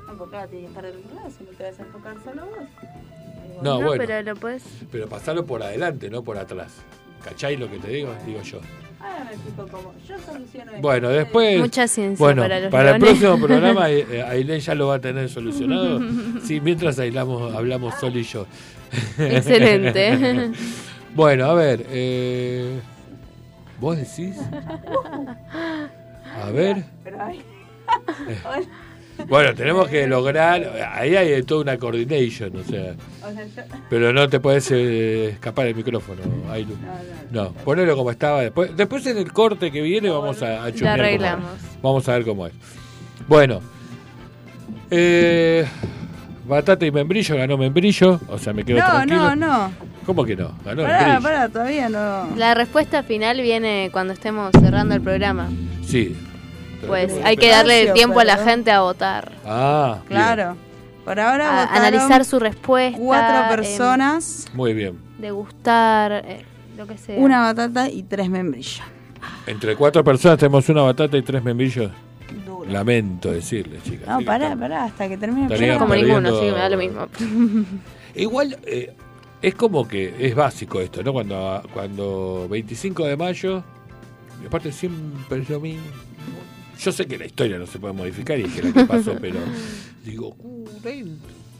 No, 0.07 0.13
porque 0.17 0.35
ahora 0.35 0.47
tiene 0.47 0.63
que 0.65 0.69
estar 0.69 0.83
del 0.85 0.95
lado, 1.15 1.29
si 1.37 1.43
no 1.43 1.49
te 1.57 1.63
vas 1.63 1.79
a 1.79 1.83
enfocar 1.83 2.15
solo 2.23 2.45
vos. 2.45 2.57
Eh, 2.83 3.57
No, 3.61 3.79
No, 3.79 3.85
bueno. 3.87 4.03
pero 4.05 4.21
lo 4.23 4.35
puedes. 4.39 4.63
Pero 4.91 5.07
pasarlo 5.07 5.45
por 5.45 5.61
adelante, 5.63 6.09
no 6.09 6.23
por 6.23 6.37
atrás. 6.37 6.71
¿Cachai 7.23 7.58
lo 7.58 7.69
que 7.69 7.77
te 7.77 7.89
digo? 7.89 8.13
Digo 8.25 8.41
yo. 8.41 8.60
Ahora 8.99 9.23
me 9.23 9.32
explico 9.32 9.67
cómo. 9.67 9.93
Yo 10.08 10.17
soluciono 10.19 10.71
esto. 10.71 10.82
Bueno, 10.82 11.10
después. 11.10 11.60
Mucha 11.60 11.88
ciencia 11.88 12.23
Bueno, 12.23 12.41
para 12.69 12.91
los 12.91 12.95
el 12.95 12.99
próximo 13.01 13.39
programa, 13.39 13.89
eh, 13.89 14.23
Ailén 14.27 14.60
ya 14.60 14.75
lo 14.75 14.88
va 14.88 14.95
a 14.95 14.99
tener 14.99 15.29
solucionado. 15.29 16.01
Sí, 16.43 16.60
mientras 16.62 16.97
hablamos, 16.99 17.53
hablamos 17.53 17.95
Sol 17.95 18.15
y 18.15 18.23
yo. 18.23 18.45
Excelente. 19.17 20.51
Bueno, 21.15 21.45
a 21.45 21.55
ver. 21.55 21.88
Eh, 21.89 22.79
¿Vos 23.79 23.97
decís? 23.97 24.38
A 26.39 26.51
ver. 26.51 26.84
Pero 27.03 27.19
ahí. 27.19 27.43
Bueno, 29.27 29.53
tenemos 29.53 29.88
que 29.88 30.08
lograr. 30.08 30.63
Ahí 30.93 31.15
hay 31.15 31.43
toda 31.43 31.62
una 31.62 31.77
coordination, 31.77 32.55
o 32.55 32.63
sea. 32.63 32.93
O 33.27 33.32
sea, 33.34 33.45
yo. 33.45 33.62
Pero 33.89 34.13
no 34.13 34.27
te 34.29 34.39
puedes 34.39 34.69
eh, 34.71 35.29
escapar 35.29 35.67
el 35.67 35.75
micrófono, 35.75 36.21
Ailu. 36.49 36.75
No, 37.32 37.43
no. 37.43 37.43
No, 37.49 37.53
ponelo 37.53 37.95
como 37.95 38.12
estaba 38.12 38.41
después. 38.41 38.75
Después 38.75 39.05
en 39.08 39.17
el 39.17 39.32
corte 39.32 39.71
que 39.71 39.82
viene 39.82 40.10
vamos 40.10 40.41
a, 40.41 40.65
a 40.65 40.71
cómo 40.71 40.89
arreglamos. 40.89 41.51
Vamos 41.82 42.08
a 42.10 42.13
ver 42.13 42.25
cómo 42.25 42.47
es. 42.47 42.53
Bueno. 43.27 43.62
Eh, 44.91 45.65
batata 46.47 46.86
y 46.86 46.91
membrillo 46.91 47.36
ganó 47.36 47.58
membrillo. 47.58 48.19
O 48.29 48.38
sea, 48.38 48.53
me 48.53 48.63
quedo 48.63 48.79
No, 48.79 48.86
tranquilo. 48.86 49.36
no, 49.36 49.36
no. 49.36 49.71
¿Cómo 50.05 50.25
que 50.25 50.36
no? 50.36 50.58
Ganó 50.65 50.82
Pará, 50.84 50.97
membrillo. 50.99 51.21
pará, 51.21 51.49
todavía 51.49 51.89
no. 51.89 52.36
La 52.36 52.53
respuesta 52.55 53.03
final 53.03 53.39
viene 53.41 53.89
cuando 53.91 54.13
estemos 54.13 54.51
cerrando 54.60 54.95
el 54.95 55.01
programa. 55.01 55.49
Sí. 55.86 56.17
Pues 56.87 57.13
hay 57.23 57.35
que 57.37 57.49
darle 57.49 57.75
Gracias, 57.85 57.93
tiempo 57.95 58.19
a 58.19 58.25
la 58.25 58.37
gente 58.37 58.71
a 58.71 58.81
votar. 58.81 59.31
Ah, 59.45 59.97
bien. 60.07 60.21
Claro. 60.21 60.57
Por 61.05 61.19
ahora 61.19 61.63
A 61.63 61.75
analizar 61.75 62.23
su 62.25 62.39
respuesta. 62.39 62.97
cuatro 62.99 63.41
em, 63.43 63.49
personas, 63.49 64.47
Muy 64.53 64.73
bien. 64.73 64.97
degustar, 65.17 66.23
eh, 66.25 66.45
lo 66.77 66.85
que 66.87 66.97
sea. 66.97 67.17
una 67.19 67.41
batata 67.41 67.89
y 67.89 68.03
tres 68.03 68.29
membrillos. 68.29 68.81
Entre 69.47 69.75
cuatro 69.75 70.03
personas 70.03 70.37
tenemos 70.37 70.67
una 70.69 70.83
batata 70.83 71.17
y 71.17 71.21
tres 71.21 71.43
membrillos. 71.43 71.91
Duro. 72.45 72.69
Lamento 72.69 73.31
decirles, 73.31 73.83
chicas. 73.83 74.07
No, 74.07 74.21
pará, 74.23 74.55
pará, 74.55 74.83
hasta 74.85 75.07
que 75.09 75.17
termine 75.17 75.47
el 75.47 75.51
Estaría 75.51 75.77
como 75.79 75.93
perdiendo- 75.93 76.21
ninguno, 76.21 76.39
sí, 76.39 76.45
me 76.51 76.59
da 76.59 76.69
lo 76.69 76.77
mismo. 76.77 77.07
Igual 78.15 78.57
eh, 78.65 78.93
es 79.41 79.55
como 79.55 79.87
que 79.87 80.13
es 80.19 80.35
básico 80.35 80.79
esto, 80.79 81.01
¿no? 81.01 81.11
Cuando, 81.13 81.63
cuando 81.73 82.47
25 82.49 83.05
de 83.05 83.17
mayo, 83.17 83.63
y 84.43 84.45
aparte 84.47 84.71
siempre 84.71 85.41
es 85.41 85.49
lo 85.49 85.59
mismo. 85.59 85.81
Yo 86.79 86.91
sé 86.91 87.05
que 87.07 87.17
la 87.17 87.25
historia 87.25 87.57
no 87.57 87.67
se 87.67 87.77
puede 87.79 87.93
modificar 87.93 88.39
y 88.39 88.43
que 88.45 88.63
lo 88.63 88.73
que 88.73 88.85
pasó, 88.85 89.15
pero 89.21 89.39
digo, 90.05 90.35
uh, 90.39 90.65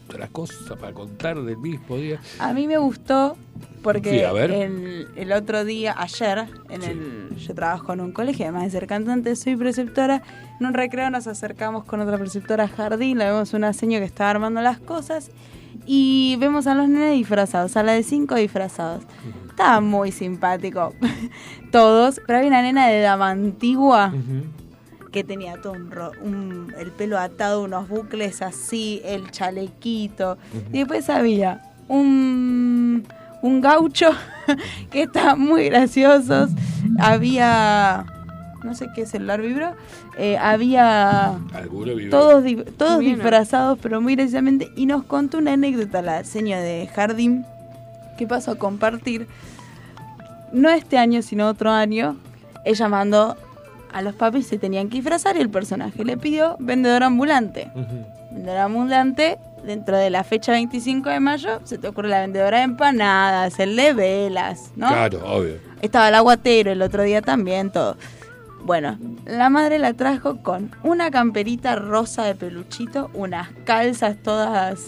otra 0.08 0.28
cosa 0.28 0.76
para 0.76 0.94
contar 0.94 1.40
del 1.42 1.58
mismo 1.58 1.98
día. 1.98 2.20
A 2.40 2.54
mí 2.54 2.68
me 2.68 2.78
gustó 2.78 3.38
porque 3.84 4.10
Sí, 4.12 4.22
a 4.22 4.32
ver. 4.32 4.50
El, 4.52 5.08
el 5.16 5.32
otro 5.32 5.64
día, 5.66 5.94
ayer, 5.98 6.46
en 6.70 6.82
Sí. 6.82 6.90
el, 6.90 7.36
yo 7.38 7.54
trabajo 7.54 7.94
en 7.94 8.02
un 8.02 8.12
colegio, 8.12 8.46
además 8.46 8.64
de 8.64 8.72
ser 8.72 8.88
cantante, 8.88 9.36
soy 9.36 9.56
preceptora. 9.56 10.24
En 10.60 10.66
un 10.66 10.74
recreo 10.74 11.10
nos 11.12 11.28
acercamos 11.28 11.84
con 11.84 12.00
otra 12.02 12.18
preceptora 12.18 12.68
jardín, 12.68 13.20
la 13.20 13.26
vemos 13.32 13.54
una 13.54 13.72
señora 13.74 14.00
que 14.02 14.08
estaba 14.08 14.32
armando 14.32 14.62
las 14.62 14.80
cosas 14.80 15.30
y 15.86 16.38
vemos 16.40 16.66
a 16.66 16.74
los 16.76 16.90
nenes 16.90 17.14
disfrazados, 17.14 17.78
a 17.78 17.84
la 17.84 17.92
de 17.94 18.02
cinco 18.04 18.36
disfrazados. 18.36 19.04
Estaba 19.50 19.80
muy 19.80 20.12
simpático, 20.12 20.94
todos, 21.72 22.20
pero 22.26 22.40
había 22.40 22.50
una 22.50 22.62
nena 22.64 22.88
de 22.88 23.02
dama 23.02 23.30
antigua 23.30 24.12
que 25.12 25.24
tenía 25.24 25.62
todo 25.62 25.74
un, 25.74 25.92
ro- 25.92 26.12
un- 26.22 26.74
el 26.78 26.92
pelo 26.92 27.18
atado, 27.18 27.64
unos 27.64 27.88
bucles 27.90 28.42
así, 28.42 29.02
el 29.04 29.32
chalequito. 29.32 30.38
Y 30.72 30.80
después 30.80 31.10
había 31.10 31.62
un, 31.88 33.06
un 33.42 33.62
gaucho 33.62 34.12
que 34.92 35.04
estaba 35.04 35.36
muy 35.36 35.66
graciosos. 35.70 36.52
Había, 37.00 38.06
no 38.64 38.74
sé 38.76 38.88
qué 38.96 39.06
celular 39.06 39.42
vibró, 39.42 39.72
eh, 40.18 40.38
había 40.38 41.38
todos, 42.10 42.44
di- 42.44 42.56
todos 42.78 43.00
disfrazados, 43.00 43.80
pero 43.82 44.02
muy 44.02 44.16
graciosamente. 44.16 44.72
Y 44.76 44.86
nos 44.86 45.04
contó 45.04 45.38
una 45.38 45.54
anécdota 45.54 46.02
la 46.02 46.24
señora 46.24 46.62
de 46.62 46.88
Jardín 46.94 47.46
que 48.18 48.28
pasó 48.28 48.52
a 48.52 48.56
compartir. 48.56 49.28
No 50.52 50.70
este 50.70 50.98
año, 50.98 51.22
sino 51.22 51.48
otro 51.48 51.72
año. 51.72 52.18
Ella 52.66 52.88
mandó 52.90 53.38
a 53.92 54.02
los 54.02 54.16
papis 54.16 54.48
se 54.48 54.58
tenían 54.58 54.90
que 54.90 54.98
disfrazar 54.98 55.38
y 55.38 55.42
el 55.42 55.50
personaje 55.50 56.04
le 56.04 56.18
pidió 56.18 56.56
vendedor 56.60 57.04
ambulante. 57.04 57.70
Vendedor 58.32 58.58
ambulante 58.58 59.38
dentro 59.64 59.98
de 59.98 60.10
la 60.10 60.24
fecha 60.24 60.54
25 60.54 61.10
de 61.10 61.20
mayo, 61.20 61.60
se 61.64 61.78
te 61.78 61.88
ocurre 61.88 62.10
la 62.10 62.22
vendedora 62.22 62.60
de 62.60 62.64
empanadas, 62.64 63.60
el 63.60 63.76
de 63.76 63.94
velas, 63.94 64.72
¿no? 64.76 64.88
Claro, 64.88 65.22
obvio. 65.26 65.56
Estaba 65.82 66.10
el 66.10 66.16
aguatero 66.16 66.72
el 66.72 66.82
otro 66.82 67.04
día 67.04 67.22
también, 67.22 67.72
todo. 67.72 67.98
Bueno, 68.64 68.98
la 69.26 69.50
madre 69.50 69.80
la 69.80 69.94
trajo 69.94 70.38
con 70.44 70.72
una 70.84 71.12
camperita 71.12 71.76
rosa 71.76 72.24
de 72.26 72.36
peluchito, 72.36 73.10
unas 73.14 73.50
calzas 73.64 74.18
todas, 74.22 74.80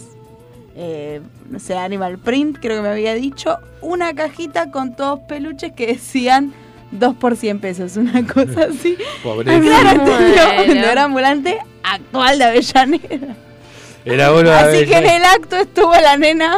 eh, 0.76 1.20
no 1.50 1.58
sé, 1.58 1.76
animal 1.76 2.18
print, 2.18 2.58
creo 2.60 2.76
que 2.76 2.82
me 2.82 2.88
había 2.90 3.14
dicho, 3.14 3.58
una 3.80 4.14
cajita 4.14 4.70
con 4.70 4.94
todos 4.94 5.20
peluches 5.20 5.72
que 5.72 5.86
decían 5.86 6.52
2 6.92 7.14
por 7.16 7.36
100 7.36 7.58
pesos, 7.58 7.96
una 7.96 8.24
cosa 8.26 8.64
así. 8.70 8.96
Pobre. 9.22 9.60
Claro, 9.60 10.00
Bueno. 10.66 11.00
ambulante 11.00 11.58
actual 11.82 12.38
de 12.38 12.44
Avellaneda. 12.44 13.36
Era 14.04 14.30
bueno 14.30 14.50
de 14.50 14.56
Así 14.56 14.86
que 14.86 14.96
en 14.98 15.06
el 15.06 15.24
acto 15.24 15.56
estuvo 15.56 15.92
la 15.94 16.16
nena. 16.16 16.56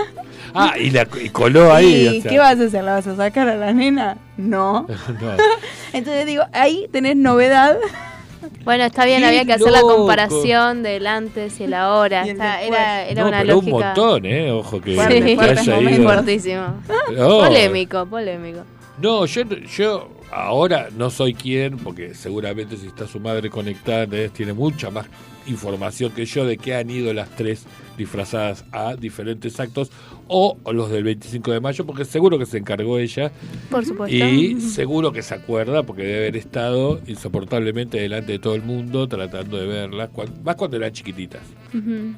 Ah, 0.55 0.75
y, 0.79 0.91
la, 0.91 1.07
y 1.21 1.29
coló 1.31 1.73
ahí. 1.75 2.05
¿Y 2.15 2.19
o 2.19 2.23
sea. 2.23 2.31
qué 2.31 2.39
vas 2.39 2.61
a 2.61 2.65
hacer? 2.65 2.85
¿La 2.85 2.93
vas 2.95 3.07
a 3.07 3.17
sacar 3.17 3.49
a 3.49 3.57
la 3.57 3.73
nena? 3.73 4.19
No. 4.37 4.87
No. 5.21 5.37
Entonces 5.93 6.27
digo, 6.27 6.45
ahí 6.53 6.87
tenés 6.93 7.17
novedad. 7.17 7.77
Bueno, 8.65 8.85
está 8.85 9.05
bien, 9.05 9.21
¡Qué 9.21 9.27
había 9.27 9.45
que 9.45 9.53
hacer 9.55 9.71
la 9.73 9.81
comparación 9.81 10.83
del 10.83 11.07
antes 11.07 11.59
y 11.61 11.65
el 11.65 11.75
ahora. 11.75 12.25
Y 12.27 12.31
el 12.31 12.37
Está- 12.37 12.63
era 12.63 13.05
era 13.05 13.23
No, 13.23 13.29
una 13.29 13.41
pero 13.41 13.55
lógica. 13.55 13.77
un 13.77 13.83
montón, 13.83 14.27
¿eh? 14.27 14.51
Ojo 14.53 14.81
que, 14.81 14.95
Fuerte, 14.95 15.37
que 15.37 15.41
haya 15.41 15.81
ido. 15.81 16.75
No. 17.17 17.39
Polémico, 17.39 18.07
polémico. 18.07 18.61
No, 19.03 19.27
yo, 19.27 19.43
yo 19.77 20.09
ahora 20.35 20.89
no 20.97 21.11
soy 21.11 21.35
quien, 21.35 21.79
porque 21.79 22.15
seguramente 22.15 22.77
si 22.77 22.89
está 22.89 23.07
su 23.07 23.21
madre 23.21 23.51
conectada, 23.51 24.07
tiene 24.29 24.53
mucha 24.53 24.91
más 24.91 25.07
información 25.47 26.11
que 26.13 26.25
yo 26.25 26.45
de 26.47 26.57
que 26.57 26.75
han 26.75 26.91
ido 26.91 27.13
las 27.13 27.29
tres 27.37 27.65
disfrazadas 27.97 28.65
a 28.73 28.97
diferentes 28.97 29.61
actos 29.61 29.91
o 30.27 30.57
los 30.73 30.91
del 30.91 31.05
25 31.05 31.53
de 31.53 31.61
mayo, 31.61 31.87
porque 31.87 32.05
seguro 32.05 32.39
que 32.39 32.47
se 32.47 32.59
encargó 32.59 32.99
ella 32.99 33.31
Por 33.71 33.85
supuesto. 33.85 34.17
y 34.17 34.61
seguro 34.61 35.13
que 35.13 35.23
se 35.23 35.35
acuerda, 35.35 35.83
porque 35.85 36.03
debe 36.03 36.17
haber 36.19 36.37
estado 36.37 37.01
insoportablemente 37.07 37.99
delante 37.99 38.33
de 38.33 38.39
todo 38.39 38.55
el 38.55 38.63
mundo 38.63 39.07
tratando 39.07 39.59
de 39.59 39.67
verlas, 39.67 40.11
más 40.43 40.57
cuando 40.57 40.77
eran 40.77 40.93
chiquititas. 40.93 41.43
Ujú. 41.73 42.15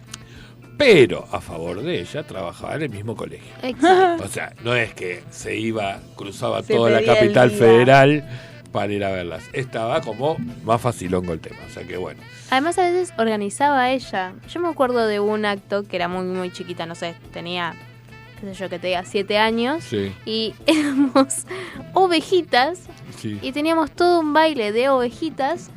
Pero 0.76 1.26
a 1.32 1.40
favor 1.40 1.82
de 1.82 2.00
ella 2.00 2.22
trabajaba 2.22 2.74
en 2.74 2.82
el 2.82 2.90
mismo 2.90 3.16
colegio. 3.16 3.52
Exacto. 3.62 4.24
O 4.24 4.28
sea, 4.28 4.52
no 4.62 4.74
es 4.74 4.92
que 4.94 5.22
se 5.30 5.56
iba, 5.56 6.00
cruzaba 6.16 6.62
Se 6.62 6.74
toda 6.74 6.90
la 6.90 7.02
capital 7.02 7.50
federal 7.50 8.28
para 8.72 8.92
ir 8.92 9.02
a 9.04 9.10
verlas. 9.10 9.42
Estaba 9.54 10.02
como 10.02 10.36
más 10.64 10.80
facilongo 10.80 11.32
el 11.32 11.40
tema. 11.40 11.58
O 11.66 11.70
sea 11.70 11.84
que 11.84 11.96
bueno. 11.96 12.20
Además, 12.50 12.78
a 12.78 12.82
veces 12.90 13.14
organizaba 13.16 13.90
ella. 13.90 14.34
Yo 14.48 14.60
me 14.60 14.68
acuerdo 14.68 15.06
de 15.06 15.18
un 15.18 15.46
acto 15.46 15.82
que 15.84 15.96
era 15.96 16.08
muy, 16.08 16.24
muy 16.24 16.52
chiquita, 16.52 16.84
no 16.84 16.94
sé, 16.94 17.14
tenía, 17.32 17.74
qué 18.40 18.46
sé 18.46 18.54
yo, 18.54 18.68
que 18.68 18.78
te 18.78 18.88
diga, 18.88 19.02
siete 19.04 19.38
años. 19.38 19.82
Sí, 19.82 20.12
Y 20.26 20.54
éramos 20.66 21.46
ovejitas 21.94 22.80
sí. 23.18 23.38
y 23.40 23.52
teníamos 23.52 23.90
todo 23.92 24.20
un 24.20 24.32
baile 24.34 24.72
de 24.72 24.90
ovejitas. 24.90 25.70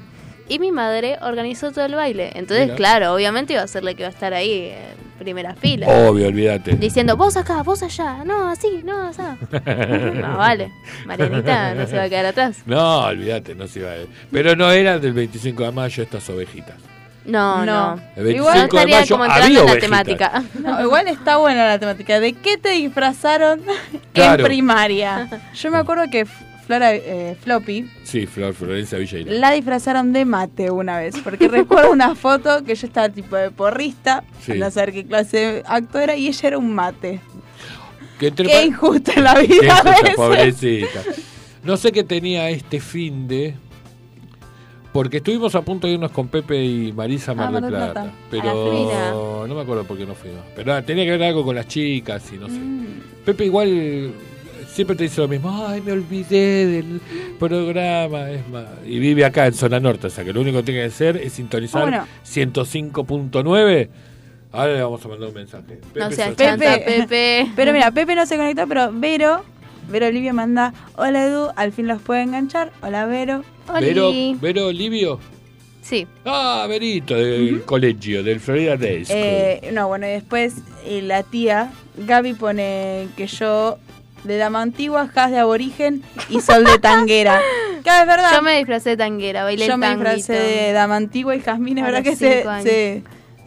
Y 0.50 0.60
mi 0.60 0.72
madre 0.72 1.18
organizó 1.22 1.72
todo 1.72 1.86
el 1.86 1.95
baile. 1.95 2.32
Entonces, 2.36 2.66
Mira. 2.66 2.76
claro, 2.76 3.14
obviamente 3.14 3.54
iba 3.54 3.62
a 3.62 3.68
ser 3.68 3.84
la 3.84 3.93
que 3.93 4.02
iba 4.02 4.08
a 4.08 4.12
estar 4.12 4.34
ahí 4.34 4.72
en 4.76 5.20
primera 5.20 5.54
fila. 5.54 5.88
Obvio, 5.88 6.28
olvídate. 6.28 6.72
Diciendo, 6.76 7.16
vos 7.16 7.38
acá, 7.38 7.62
vos 7.62 7.84
allá, 7.84 8.24
no, 8.26 8.50
así, 8.50 8.82
no, 8.84 9.08
así. 9.10 9.22
no, 9.22 10.38
vale, 10.38 10.72
Marianita 11.06 11.76
no 11.76 11.86
se 11.88 11.97
va 11.97 12.04
a 12.04 12.10
quedar 12.10 12.26
atrás. 12.26 12.64
No, 12.66 13.00
olvídate, 13.06 13.54
no 13.56 13.68
se 13.68 13.80
iba 13.80 13.91
a... 13.91 13.95
Pero 14.32 14.56
no 14.56 14.72
eran 14.72 15.00
del 15.02 15.14
25 15.14 15.64
de 15.64 15.72
mayo 15.72 16.04
estas 16.04 16.28
ovejitas. 16.30 16.76
No, 17.26 17.64
No. 17.64 17.95
no. 17.95 18.02
El 18.16 18.24
25 18.24 18.32
Igual 18.38 18.56
de 18.58 18.64
estaría 18.66 19.00
mayo 19.02 19.16
como 19.16 19.26
entrando 19.26 19.45
había 19.45 19.60
en 19.60 19.66
la 19.66 19.72
ovejitas. 19.72 19.89
temática. 19.89 20.43
No, 20.64 20.82
igual 20.82 21.08
está 21.10 21.38
buena 21.38 21.68
la 21.68 21.78
temática. 21.80 22.20
¿De 22.20 22.34
qué 22.34 22.58
te 22.58 22.70
disfrazaron 22.70 23.62
Claro. 24.14 24.39
en 24.43 24.45
primaria? 24.47 25.30
Yo 25.54 25.70
me 25.70 25.78
acuerdo 25.78 26.06
que 26.10 26.26
Flora 26.70 26.93
eh, 26.93 27.36
Floppy 27.41 27.89
Sí, 28.03 28.28
Flor, 28.28 28.53
Florencia 28.53 28.99
Villeira. 28.99 29.32
la 29.32 29.49
disfrazaron 29.53 30.13
de 30.13 30.24
mate 30.24 30.70
una 30.70 30.99
vez. 30.99 31.15
Porque 31.24 31.47
recuerdo 31.49 31.91
una 31.91 32.13
foto 32.13 32.63
que 32.63 32.76
yo 32.76 32.86
estaba 32.86 33.09
tipo 33.09 33.36
de 33.36 33.49
porrista, 33.49 34.24
Sí. 34.39 34.53
no 34.53 34.70
saber 34.70 34.91
qué 34.93 35.03
clase 35.03 35.38
de 35.38 35.63
acto 35.65 35.97
era, 35.99 36.15
y 36.15 36.28
ella 36.28 36.47
era 36.47 36.57
un 36.59 36.72
mate. 36.76 37.22
Qué 38.20 38.32
pa- 38.32 38.61
injusta 38.61 39.20
la 39.20 39.34
Qué 39.34 39.47
vida. 39.47 39.74
a 39.74 39.80
injusta, 39.80 39.91
veces. 40.03 40.15
pobrecita. 40.15 41.01
No 41.63 41.76
sé 41.76 41.91
qué 41.91 42.03
tenía 42.03 42.47
este 42.51 42.80
fin 42.80 43.28
de. 43.28 43.55
Porque 44.93 45.17
estuvimos 45.17 45.55
a 45.55 45.61
punto 45.63 45.88
de 45.88 45.93
irnos 45.93 46.11
con 46.11 46.28
Pepe 46.28 46.63
y 46.63 46.93
Marisa 46.93 47.34
Mar 47.34 47.47
Ah, 47.47 47.51
del 47.53 47.61
Mar 47.63 47.72
del 47.72 47.80
Plata. 47.93 48.11
Pero 48.30 49.45
no 49.47 49.55
me 49.55 49.61
acuerdo 49.61 49.86
por 49.86 49.97
qué 49.97 50.05
no 50.05 50.13
fuimos. 50.13 50.41
Pero 50.55 50.72
ah, 50.76 50.84
tenía 50.84 51.03
que 51.05 51.11
ver 51.11 51.24
algo 51.24 51.43
con 51.43 51.55
las 51.55 51.67
chicas 51.67 52.24
y 52.32 52.38
no 52.38 52.47
sé. 52.47 52.53
Mm. 52.59 52.86
Pepe 53.26 53.45
igual 53.45 54.11
siempre 54.68 54.95
te 54.95 55.03
dice 55.03 55.22
lo 55.22 55.28
mismo. 55.28 55.66
Ay, 55.68 55.82
me 55.82 55.91
olvidé 55.91 56.66
del 56.68 57.01
programa. 57.39 58.30
Es 58.32 58.47
más. 58.49 58.66
Y 58.86 58.99
vive 58.99 59.26
acá 59.26 59.47
en 59.47 59.53
zona 59.53 59.80
norte. 59.80 60.07
O 60.07 60.10
sea 60.10 60.24
que 60.24 60.34
lo 60.34 60.41
único 60.41 60.57
que 60.57 60.64
tiene 60.64 60.82
que 60.82 60.88
hacer 60.88 61.18
es 61.18 61.34
sintonizar 61.34 61.82
Ah, 61.82 61.86
bueno. 61.86 62.07
105.9. 62.26 63.89
Ahora 64.51 64.74
le 64.74 64.82
vamos 64.82 65.05
a 65.05 65.07
mandar 65.07 65.28
un 65.30 65.36
mensaje. 65.36 65.80
No 65.95 66.10
Pepe, 66.10 66.16
seas 66.16 66.28
sos- 66.30 66.36
Pepe. 66.38 66.66
chanta, 66.66 66.86
Pepe. 66.86 67.51
Pero 67.55 67.72
mira, 67.74 67.91
Pepe 67.91 68.16
no 68.16 68.26
se 68.26 68.36
conectó, 68.36 68.68
pero 68.68 68.89
Vero, 68.91 69.43
Vero 69.91 70.07
Olivia 70.07 70.34
manda, 70.34 70.74
hola 70.95 71.26
Edu, 71.26 71.49
al 71.55 71.72
fin 71.72 71.88
los 71.88 72.01
puede 72.01 72.24
enganchar. 72.24 72.72
Hola 72.82 73.05
Vero. 73.05 73.43
Vero, 73.80 74.10
Oli. 74.10 74.36
Vero 74.41 74.72
Livio. 74.72 75.20
Sí. 75.84 76.07
Ah, 76.26 76.66
Berito, 76.68 77.16
del 77.16 77.64
colegio, 77.64 78.22
del 78.24 78.39
Florida 78.39 78.76
Day 78.78 79.05
School. 79.05 79.18
Eh, 79.20 79.70
no, 79.74 79.88
bueno, 79.88 80.07
y 80.07 80.12
después 80.12 80.55
eh, 80.86 81.01
la 81.01 81.24
tía 81.24 81.72
Gaby 81.97 82.34
pone 82.34 83.07
que 83.16 83.26
yo 83.28 83.78
de 84.24 84.38
dama 84.38 84.61
antigua, 84.61 85.09
Has 85.13 85.32
de 85.32 85.39
aborigen 85.39 86.03
y 86.30 86.41
Sol 86.41 86.63
de 86.63 86.80
tanguera. 86.80 87.41
Claro, 87.82 88.01
es 88.01 88.07
verdad. 88.17 88.36
Yo 88.36 88.41
me 88.41 88.57
disfracé 88.57 88.89
de 88.89 88.97
tanguera, 88.97 89.43
bailé 89.45 89.65
Yo 89.65 89.76
el 89.76 89.80
me 89.80 89.89
disfracé 89.89 90.34
de 90.34 90.74
dama 90.74 90.97
antigua 90.97 91.34
y 91.34 91.39
Jazmín, 91.39 91.78
es 91.78 91.86
verdad 91.86 92.03
que 92.03 92.17
se, 92.17 92.43
se, 92.61 93.03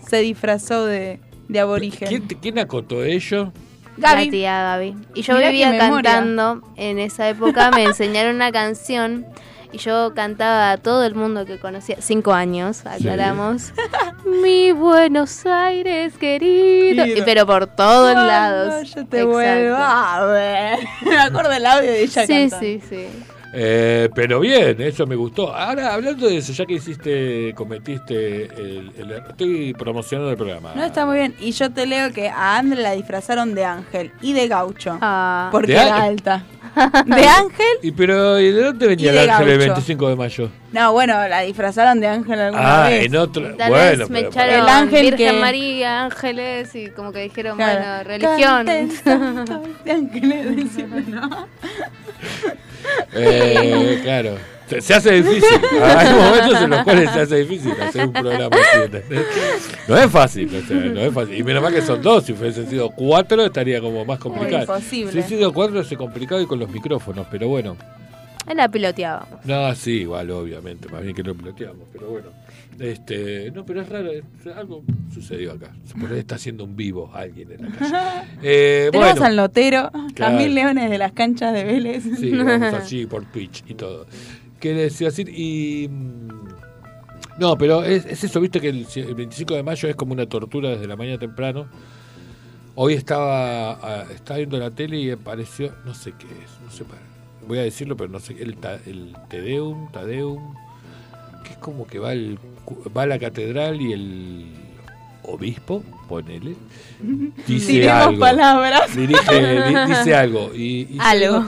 se 0.08 0.16
disfrazó 0.20 0.86
de, 0.86 1.20
de 1.48 1.60
aborigen. 1.60 2.26
¿Quién, 2.40 2.58
acotó 2.58 3.04
ello? 3.04 3.52
Gaby. 3.98 4.24
La 4.24 4.30
tía 4.30 4.62
Gaby. 4.62 4.94
Y 5.14 5.22
yo 5.22 5.34
Mirá 5.34 5.50
vivía 5.50 5.76
cantando 5.76 6.62
en 6.76 6.98
esa 6.98 7.28
época, 7.28 7.70
me 7.72 7.84
enseñaron 7.84 8.36
una 8.36 8.50
canción 8.50 9.26
y 9.72 9.78
yo 9.78 10.12
cantaba 10.14 10.72
a 10.72 10.76
todo 10.78 11.04
el 11.04 11.14
mundo 11.14 11.44
que 11.46 11.58
conocía, 11.58 11.96
cinco 12.00 12.32
años, 12.32 12.84
aclaramos. 12.86 13.72
Mi 14.24 14.72
Buenos 14.72 15.44
Aires 15.46 16.14
querido. 16.18 17.04
Y- 17.06 17.22
Pero 17.22 17.46
por 17.46 17.66
todos 17.66 18.14
lados. 18.14 18.84
Yo 18.94 19.06
te 19.06 19.20
Exacto. 19.22 19.26
vuelvo 19.28 19.76
a 19.76 20.24
ver. 20.26 20.78
Me 21.06 21.18
acuerdo 21.18 21.50
del 21.50 21.66
audio 21.66 21.90
de 21.90 22.02
ella 22.02 22.26
Sí, 22.26 22.32
cantando. 22.50 22.58
sí, 22.60 22.82
sí. 22.88 23.06
Eh, 23.54 24.08
pero 24.14 24.40
bien, 24.40 24.80
eso 24.80 25.06
me 25.06 25.14
gustó. 25.14 25.54
Ahora, 25.54 25.92
hablando 25.92 26.26
de 26.26 26.38
eso, 26.38 26.52
ya 26.54 26.64
que 26.64 26.74
hiciste, 26.74 27.52
cometiste 27.54 28.44
el, 28.46 28.90
el- 28.96 29.12
Estoy 29.28 29.74
promocionando 29.74 30.30
el 30.30 30.36
programa. 30.38 30.72
No, 30.74 30.84
está 30.84 31.04
muy 31.04 31.18
bien. 31.18 31.34
Y 31.38 31.52
yo 31.52 31.70
te 31.70 31.84
leo 31.86 32.10
que 32.12 32.28
a 32.30 32.56
Andre 32.56 32.80
la 32.80 32.92
disfrazaron 32.92 33.54
de 33.54 33.64
ángel 33.66 34.12
y 34.22 34.32
de 34.32 34.48
gaucho. 34.48 34.96
Ah, 35.02 35.48
porque 35.52 35.72
¿De 35.72 35.78
era 35.78 35.96
ángel? 35.96 36.10
alta. 36.10 36.44
¿De 37.04 37.26
ángel? 37.26 37.66
¿Y 37.82 37.90
pero 37.92 38.40
¿y 38.40 38.50
de 38.52 38.62
dónde 38.64 38.86
venía 38.86 39.10
el 39.10 39.16
de 39.16 39.30
ángel 39.30 39.48
el 39.48 39.58
gaucho. 39.58 39.72
25 39.74 40.08
de 40.08 40.16
mayo? 40.16 40.50
No, 40.72 40.92
bueno, 40.92 41.28
la 41.28 41.40
disfrazaron 41.42 42.00
de 42.00 42.06
ángel 42.06 42.40
alguna 42.40 42.86
Ah, 42.86 42.88
vez. 42.88 43.04
en 43.04 43.16
otro. 43.16 43.54
Tal 43.56 43.68
bueno, 43.70 43.98
vez 43.98 44.10
me 44.10 44.16
pero 44.20 44.28
echaron 44.30 44.54
El 44.54 44.68
ángel 44.68 45.02
Virgen 45.10 45.34
que- 45.34 45.40
María, 45.40 46.02
ángeles 46.04 46.74
y 46.74 46.88
como 46.88 47.12
que 47.12 47.18
dijeron, 47.24 47.56
Claro. 47.58 47.80
bueno, 47.80 48.04
religión. 48.04 48.64
De 49.84 49.92
ángeles, 49.92 50.88
¿no? 51.08 51.46
Eh, 53.14 54.00
claro. 54.02 54.36
Se, 54.68 54.80
se 54.80 54.94
hace 54.94 55.22
difícil. 55.22 55.58
Hay 55.82 56.14
momentos 56.14 56.62
en 56.62 56.70
los 56.70 56.80
cuales 56.84 57.10
se 57.10 57.20
hace 57.20 57.36
difícil 57.44 57.72
hacer 57.80 58.06
un 58.06 58.12
programa 58.12 58.56
así. 58.56 58.98
No 59.88 59.98
es 59.98 60.10
fácil, 60.10 60.54
o 60.54 60.66
sea, 60.66 60.76
no 60.76 61.00
es 61.00 61.12
fácil. 61.12 61.36
Y 61.36 61.42
menos 61.42 61.62
mal 61.62 61.74
que 61.74 61.82
son 61.82 62.00
dos. 62.00 62.24
Si 62.24 62.32
hubiesen 62.32 62.68
sido 62.68 62.90
cuatro, 62.90 63.44
estaría 63.44 63.80
como 63.80 64.04
más 64.04 64.18
complicado. 64.18 64.80
Si 64.80 65.04
hubiesen 65.04 65.28
sido 65.28 65.52
cuatro, 65.52 65.80
es 65.80 65.88
complicado 65.96 66.40
y 66.40 66.46
con 66.46 66.58
los 66.58 66.70
micrófonos, 66.70 67.26
pero 67.30 67.48
bueno. 67.48 67.76
La 68.54 68.68
piloteábamos. 68.68 69.44
No, 69.44 69.74
sí, 69.74 70.00
igual, 70.00 70.30
obviamente. 70.30 70.88
Más 70.88 71.02
bien 71.02 71.14
que 71.14 71.22
no 71.22 71.34
piloteamos, 71.34 71.86
pero 71.92 72.08
bueno. 72.08 72.28
Este, 72.78 73.50
no, 73.52 73.64
pero 73.64 73.82
es 73.82 73.88
raro. 73.88 74.10
Algo 74.56 74.82
sucedió 75.12 75.52
acá. 75.52 75.72
Por 76.00 76.12
ahí 76.12 76.18
está 76.18 76.34
haciendo 76.36 76.64
un 76.64 76.74
vivo 76.74 77.10
alguien 77.14 77.52
en 77.52 77.62
la 77.62 77.68
calle. 77.76 77.94
Eh, 78.42 78.88
Tenemos 78.90 79.12
bueno. 79.12 79.26
al 79.26 79.36
notero, 79.36 79.90
Claro. 80.14 80.36
Camil 80.38 80.54
Leones 80.54 80.90
de 80.90 80.98
las 80.98 81.12
canchas 81.12 81.52
de 81.54 81.64
Vélez. 81.64 82.02
Sí, 82.18 82.30
vamos 82.36 82.74
allí 82.74 83.06
por 83.06 83.24
Twitch 83.26 83.62
y 83.68 83.74
todo. 83.74 84.06
¿Qué 84.58 84.72
decía 84.74 85.08
decir? 85.08 85.28
Y. 85.28 85.88
mm, 85.88 86.28
No, 87.38 87.56
pero 87.58 87.84
es, 87.84 88.04
es 88.06 88.24
eso, 88.24 88.40
viste 88.40 88.60
que 88.60 88.68
el, 88.70 88.86
el 88.94 89.14
25 89.14 89.54
de 89.54 89.62
mayo 89.62 89.88
es 89.88 89.94
como 89.96 90.12
una 90.12 90.26
tortura 90.26 90.70
desde 90.70 90.86
la 90.86 90.96
mañana 90.96 91.18
temprano. 91.18 91.66
Hoy 92.74 92.94
estaba, 92.94 93.72
ah, 93.72 94.04
estaba 94.14 94.38
viendo 94.38 94.58
la 94.58 94.70
tele 94.70 94.98
y 94.98 95.10
apareció, 95.10 95.74
no 95.84 95.92
sé 95.94 96.12
qué 96.18 96.26
es, 96.26 96.50
no 96.64 96.70
sé, 96.70 96.84
para- 96.84 97.02
voy 97.46 97.58
a 97.58 97.62
decirlo, 97.62 97.96
pero 97.98 98.08
no 98.08 98.18
sé, 98.18 98.32
el, 98.40 98.56
el 98.86 99.14
Tedeum, 99.28 99.90
Tadeum, 99.92 100.54
que 101.44 101.50
es 101.50 101.58
como 101.58 101.86
que 101.86 101.98
va, 101.98 102.12
el, 102.14 102.38
va 102.96 103.02
a 103.02 103.06
la 103.06 103.18
catedral 103.18 103.80
y 103.80 103.92
el 103.92 104.46
obispo, 105.22 105.82
ponele, 106.08 106.54
dice 107.46 107.72
Diremos 107.72 108.06
algo. 108.06 108.20
palabras. 108.20 108.96
Dirige, 108.96 109.86
dice 109.86 110.14
algo. 110.16 110.50
Y, 110.54 110.88
y 110.90 110.98
Algo. 111.00 111.44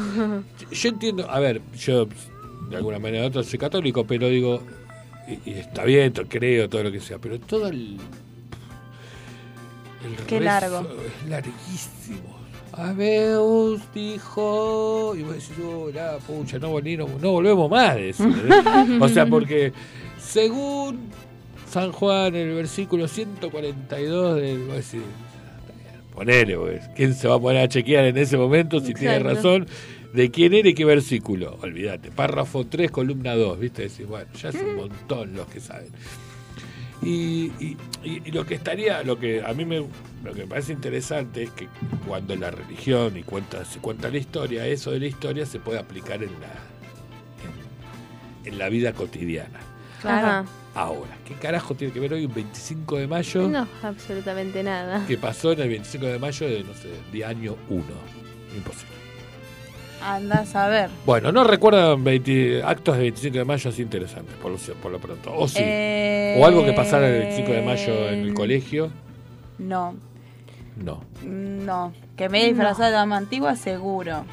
Yo, 0.60 0.70
yo 0.70 0.88
entiendo, 0.88 1.30
a 1.30 1.40
ver, 1.40 1.60
yo 1.76 2.06
de 2.70 2.76
alguna 2.76 2.98
manera 2.98 3.24
u 3.24 3.26
otra 3.28 3.42
soy 3.42 3.58
católico, 3.58 4.04
pero 4.06 4.28
digo, 4.28 4.62
y, 5.28 5.50
y 5.50 5.54
está 5.54 5.84
bien, 5.84 6.12
creo, 6.12 6.68
todo 6.68 6.84
lo 6.84 6.92
que 6.92 7.00
sea, 7.00 7.18
pero 7.18 7.38
todo 7.40 7.68
el. 7.68 7.98
el 10.04 10.26
Qué 10.26 10.40
largo. 10.40 10.80
Es 10.80 11.28
larguísimo. 11.28 12.34
Abeus 12.76 13.80
dijo. 13.94 15.14
Y 15.16 15.22
vos 15.22 15.34
decís, 15.34 15.52
oh, 15.64 15.90
la 15.94 16.18
pucha, 16.18 16.58
no, 16.58 16.80
no, 16.80 17.08
no 17.20 17.30
volvemos 17.30 17.70
más 17.70 17.94
de 17.94 18.10
eso. 18.10 18.24
¿eh? 18.24 18.98
o 19.00 19.08
sea, 19.08 19.26
porque 19.26 19.72
según 20.35 20.99
San 21.70 21.93
Juan, 21.93 22.35
el 22.35 22.55
versículo 22.55 23.07
142 23.07 24.37
del. 24.37 24.66
decís, 24.68 25.01
Ponele, 26.12 26.57
pues. 26.57 26.82
¿Quién 26.97 27.14
se 27.14 27.28
va 27.28 27.37
a 27.37 27.41
poner 27.41 27.62
a 27.62 27.68
chequear 27.68 28.05
en 28.05 28.16
ese 28.18 28.37
momento 28.37 28.80
si 28.80 28.95
tiene 28.95 29.18
razón? 29.20 29.66
¿De 30.12 30.30
quién 30.30 30.55
era 30.55 30.68
y 30.68 30.74
qué 30.74 30.85
versículo? 30.85 31.59
Olvídate. 31.62 32.11
Párrafo 32.11 32.66
3, 32.66 32.91
columna 32.91 33.35
2, 33.35 33.59
¿viste? 33.59 33.82
Decís, 33.82 34.07
bueno, 34.07 34.26
ya 34.41 34.49
es 34.49 34.55
un 34.57 34.76
montón 34.76 35.35
los 35.35 35.47
que 35.49 35.61
saben. 35.61 35.89
Y, 37.03 37.51
y- 37.61 37.76
y- 38.05 38.22
y 38.24 38.30
lo 38.32 38.47
que 38.47 38.55
estaría, 38.55 39.03
lo 39.03 39.18
que 39.18 39.43
a 39.45 39.53
mí 39.55 39.64
me, 39.64 39.78
lo 39.78 40.32
que 40.32 40.41
me 40.43 40.47
parece 40.47 40.72
interesante 40.72 41.43
es 41.45 41.51
que 41.51 41.66
cuando 42.07 42.35
la 42.37 42.51
religión 42.51 43.16
y 43.16 43.22
cuenta, 43.24 43.64
se 43.64 43.78
cuenta 43.80 44.09
la 44.09 44.18
historia, 44.18 44.66
eso 44.66 44.91
de 44.93 45.01
la 45.01 45.07
historia 45.07 45.45
se 45.47 45.59
puede 45.59 45.78
aplicar 45.80 46.22
en 46.22 46.30
la, 46.41 46.53
en, 48.47 48.53
en 48.53 48.59
la 48.59 48.68
vida 48.68 48.93
cotidiana. 48.93 49.61
Claro. 50.05 50.26
Ajá. 50.26 50.44
Ahora, 50.74 51.16
¿qué 51.24 51.34
carajo 51.34 51.74
tiene 51.74 51.92
que 51.94 52.00
ver 52.00 52.12
hoy 52.14 52.26
un 52.26 52.34
25 52.34 52.96
de 52.98 53.07
mayo? 53.07 53.48
No, 53.48 53.66
absolutamente 53.82 54.62
nada. 54.62 55.05
que 55.07 55.16
pasó 55.16 55.52
en 55.52 55.61
el 55.61 55.68
25 55.68 56.07
de 56.07 56.18
mayo 56.18 56.46
de, 56.48 56.64
no 56.64 56.74
sé, 56.74 56.88
de 57.12 57.24
año 57.24 57.57
1. 57.68 57.82
Imposible. 58.57 58.94
Andás 60.02 60.55
a 60.55 60.68
ver. 60.68 60.90
Bueno, 61.07 61.32
no 61.32 61.44
recuerdan 61.44 62.05
20 62.05 62.62
actos 62.62 62.96
de 62.96 63.02
25 63.05 63.38
de 63.38 63.44
mayo 63.44 63.70
así 63.70 63.82
interesantes, 63.82 64.34
por 64.36 64.52
lo, 64.52 64.59
por 64.82 64.92
lo 64.92 64.98
pronto. 64.98 65.32
O 65.34 65.48
sí. 65.48 65.59
Eh, 65.61 66.36
o 66.38 66.44
algo 66.44 66.64
que 66.64 66.72
pasara 66.74 67.09
el 67.09 67.20
25 67.20 67.52
de 67.52 67.62
mayo 67.62 68.09
en 68.11 68.18
el 68.20 68.34
colegio. 68.34 68.90
No, 69.59 69.94
No. 70.76 71.02
no. 71.24 71.92
Que 72.16 72.28
me 72.28 72.42
he 72.42 72.48
disfrazado 72.48 72.86
de 72.86 72.90
dama 72.90 73.16
antigua, 73.16 73.57
seguro. 73.57 74.24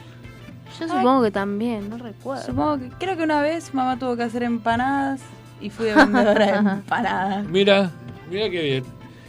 Yo 0.80 0.88
supongo 0.88 1.22
que 1.24 1.32
también, 1.32 1.90
no 1.90 1.98
recuerdo. 1.98 2.44
Supongo 2.44 2.80
que, 2.80 2.90
creo 2.98 3.16
que 3.16 3.24
una 3.24 3.42
vez 3.42 3.74
mamá 3.74 3.98
tuvo 4.00 4.18
que 4.18 4.24
hacer 4.24 4.44
empanadas 4.44 5.22
y 5.62 5.70
fui 5.70 5.86
de 5.88 5.96
vendedora 5.96 6.46
de 6.46 6.70
empanadas. 6.72 7.46
Mira, 7.46 7.92
mira 8.30 8.50
qué 8.50 8.62
bien. 8.62 8.84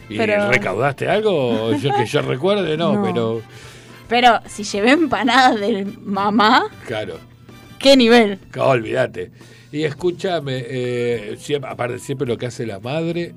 ¿Y 0.09 0.17
Pero- 0.17 0.49
recaudaste 0.51 1.07
algo? 1.09 1.73
Yo, 1.77 1.93
que 1.95 2.05
yo 2.05 2.21
recuerde, 2.21 2.75
no, 2.77 2.93
No. 2.95 3.03
pero 3.03 3.41
Pero 4.09 4.39
si 4.47 4.63
llevé 4.63 4.91
empanadas 4.91 5.59
de 5.59 5.85
mamá, 6.03 6.65
claro. 6.85 7.17
¿qué 7.79 7.95
nivel? 7.95 8.37
Que 8.51 8.59
olvídate. 8.59 9.31
Y 9.71 9.83
escúchame, 9.85 10.63
eh, 10.67 11.35
siempre, 11.39 11.71
aparte 11.71 11.97
siempre 11.99 12.27
lo 12.27 12.37
que 12.37 12.45
hace 12.47 12.65
la 12.65 12.79
madre. 12.79 13.33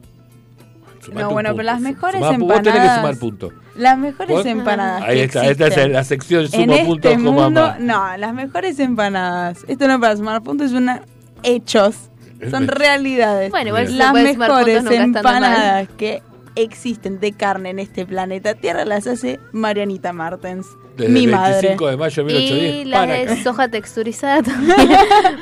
No, 1.13 1.31
bueno, 1.31 1.51
punto, 1.51 1.57
pero 1.57 1.63
las 1.63 1.81
mejores 1.81 2.21
sumá- 2.21 2.37
Vos 2.39 2.49
tenés 2.63 2.63
que 2.63 2.79
empanadas- 2.81 2.97
sumar 3.01 3.17
puntos. 3.19 3.53
Las 3.77 3.97
mejores 3.99 4.31
¿Vos? 4.37 4.47
empanadas. 4.47 5.03
Ahí 5.03 5.17
que 5.19 5.23
está, 5.25 5.47
esta 5.47 5.65
es 5.67 5.71
existen 5.71 5.93
la 5.93 6.05
sección 6.05 6.45
en 6.45 6.51
sumo 6.51 6.85
puntos 6.85 7.13
este 7.13 7.23
mundo, 7.23 7.61
mamá. 7.61 7.77
no, 7.79 8.17
las 8.17 8.35
mejores 8.35 8.79
empanadas. 8.81 9.65
Esto 9.69 9.87
no 9.87 9.95
es 9.95 10.01
para 10.01 10.17
sumar 10.17 10.43
puntos, 10.43 10.67
es 10.67 10.73
una 10.73 11.03
hechos. 11.45 12.11
Son 12.51 12.69
realidades. 12.69 13.51
Bueno, 13.51 13.69
igual 13.69 13.97
las 13.99 14.13
mejores 14.13 14.85
empanadas 14.91 15.89
que 15.97 16.23
existen 16.55 17.21
de 17.21 17.33
carne 17.33 17.71
en 17.71 17.79
este 17.79 18.07
planeta 18.07 18.55
Tierra 18.55 18.85
las 18.87 19.07
hace 19.07 19.39
Marianita 19.53 20.13
Martens, 20.15 20.67
Desde 20.97 21.13
mi 21.13 21.25
el 21.25 21.31
madre. 21.33 21.53
25 21.77 21.87
de 21.89 21.97
mayo 21.99 22.25
de 22.25 22.33
Y 22.33 22.37
1810. 22.37 22.87
la 22.87 22.97
para 22.99 23.13
de 23.13 23.23
acá. 23.25 23.43
soja 23.43 23.69
texturizada 23.69 24.43
también. 24.43 24.79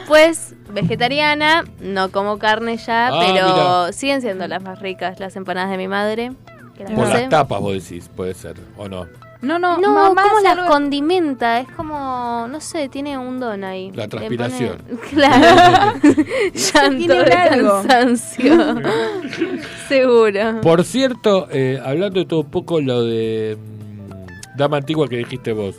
pues 0.09 0.55
vegetariana, 0.73 1.65
no 1.81 2.11
como 2.11 2.39
carne 2.39 2.77
ya, 2.79 3.09
Ah, 3.09 3.21
pero 3.21 3.33
mira. 3.85 3.93
siguen 3.93 4.23
siendo 4.23 4.49
las 4.49 4.63
más 4.63 4.81
ricas 4.81 5.21
las 5.21 5.37
empanadas 5.37 5.71
de 5.71 5.77
mi 5.77 5.87
madre. 5.89 6.33
Que 6.77 6.83
las 6.83 6.93
Por 6.93 7.05
hace. 7.07 7.21
las 7.21 7.29
tapas 7.29 7.61
vos 7.61 7.73
decís, 7.75 8.11
puede 8.17 8.35
ser, 8.35 8.57
o 8.77 8.89
no. 8.89 9.07
No, 9.45 9.59
no, 9.59 9.79
No, 9.79 9.95
mamá 9.95 10.23
¿cómo 10.23 10.37
hace 10.39 10.43
las 10.49 10.59
algo- 10.59 10.69
condimenta? 10.69 11.61
Es 11.61 11.69
como, 11.73 12.47
no 12.51 12.61
sé, 12.61 12.89
tiene 12.89 13.17
un 13.19 13.39
don 13.41 13.63
ahí. 13.65 13.91
La 13.93 14.09
transpiración. 14.09 14.79
pone- 14.79 15.01
Claro. 15.11 15.93
Llanto 16.55 16.97
tiene 16.97 17.15
de 17.15 17.27
largo. 17.27 17.83
cansancio. 17.87 18.77
Seguro. 19.89 20.61
Por 20.63 20.85
cierto, 20.85 21.49
eh, 21.51 21.81
hablando 21.85 22.21
de 22.21 22.27
todo 22.27 22.41
un 22.41 22.51
poco 22.51 22.81
lo 22.81 23.03
de 23.05 23.57
mm, 23.59 24.57
Dama 24.57 24.79
Antigua 24.79 25.09
que 25.09 25.17
dijiste 25.19 25.53
vos. 25.53 25.77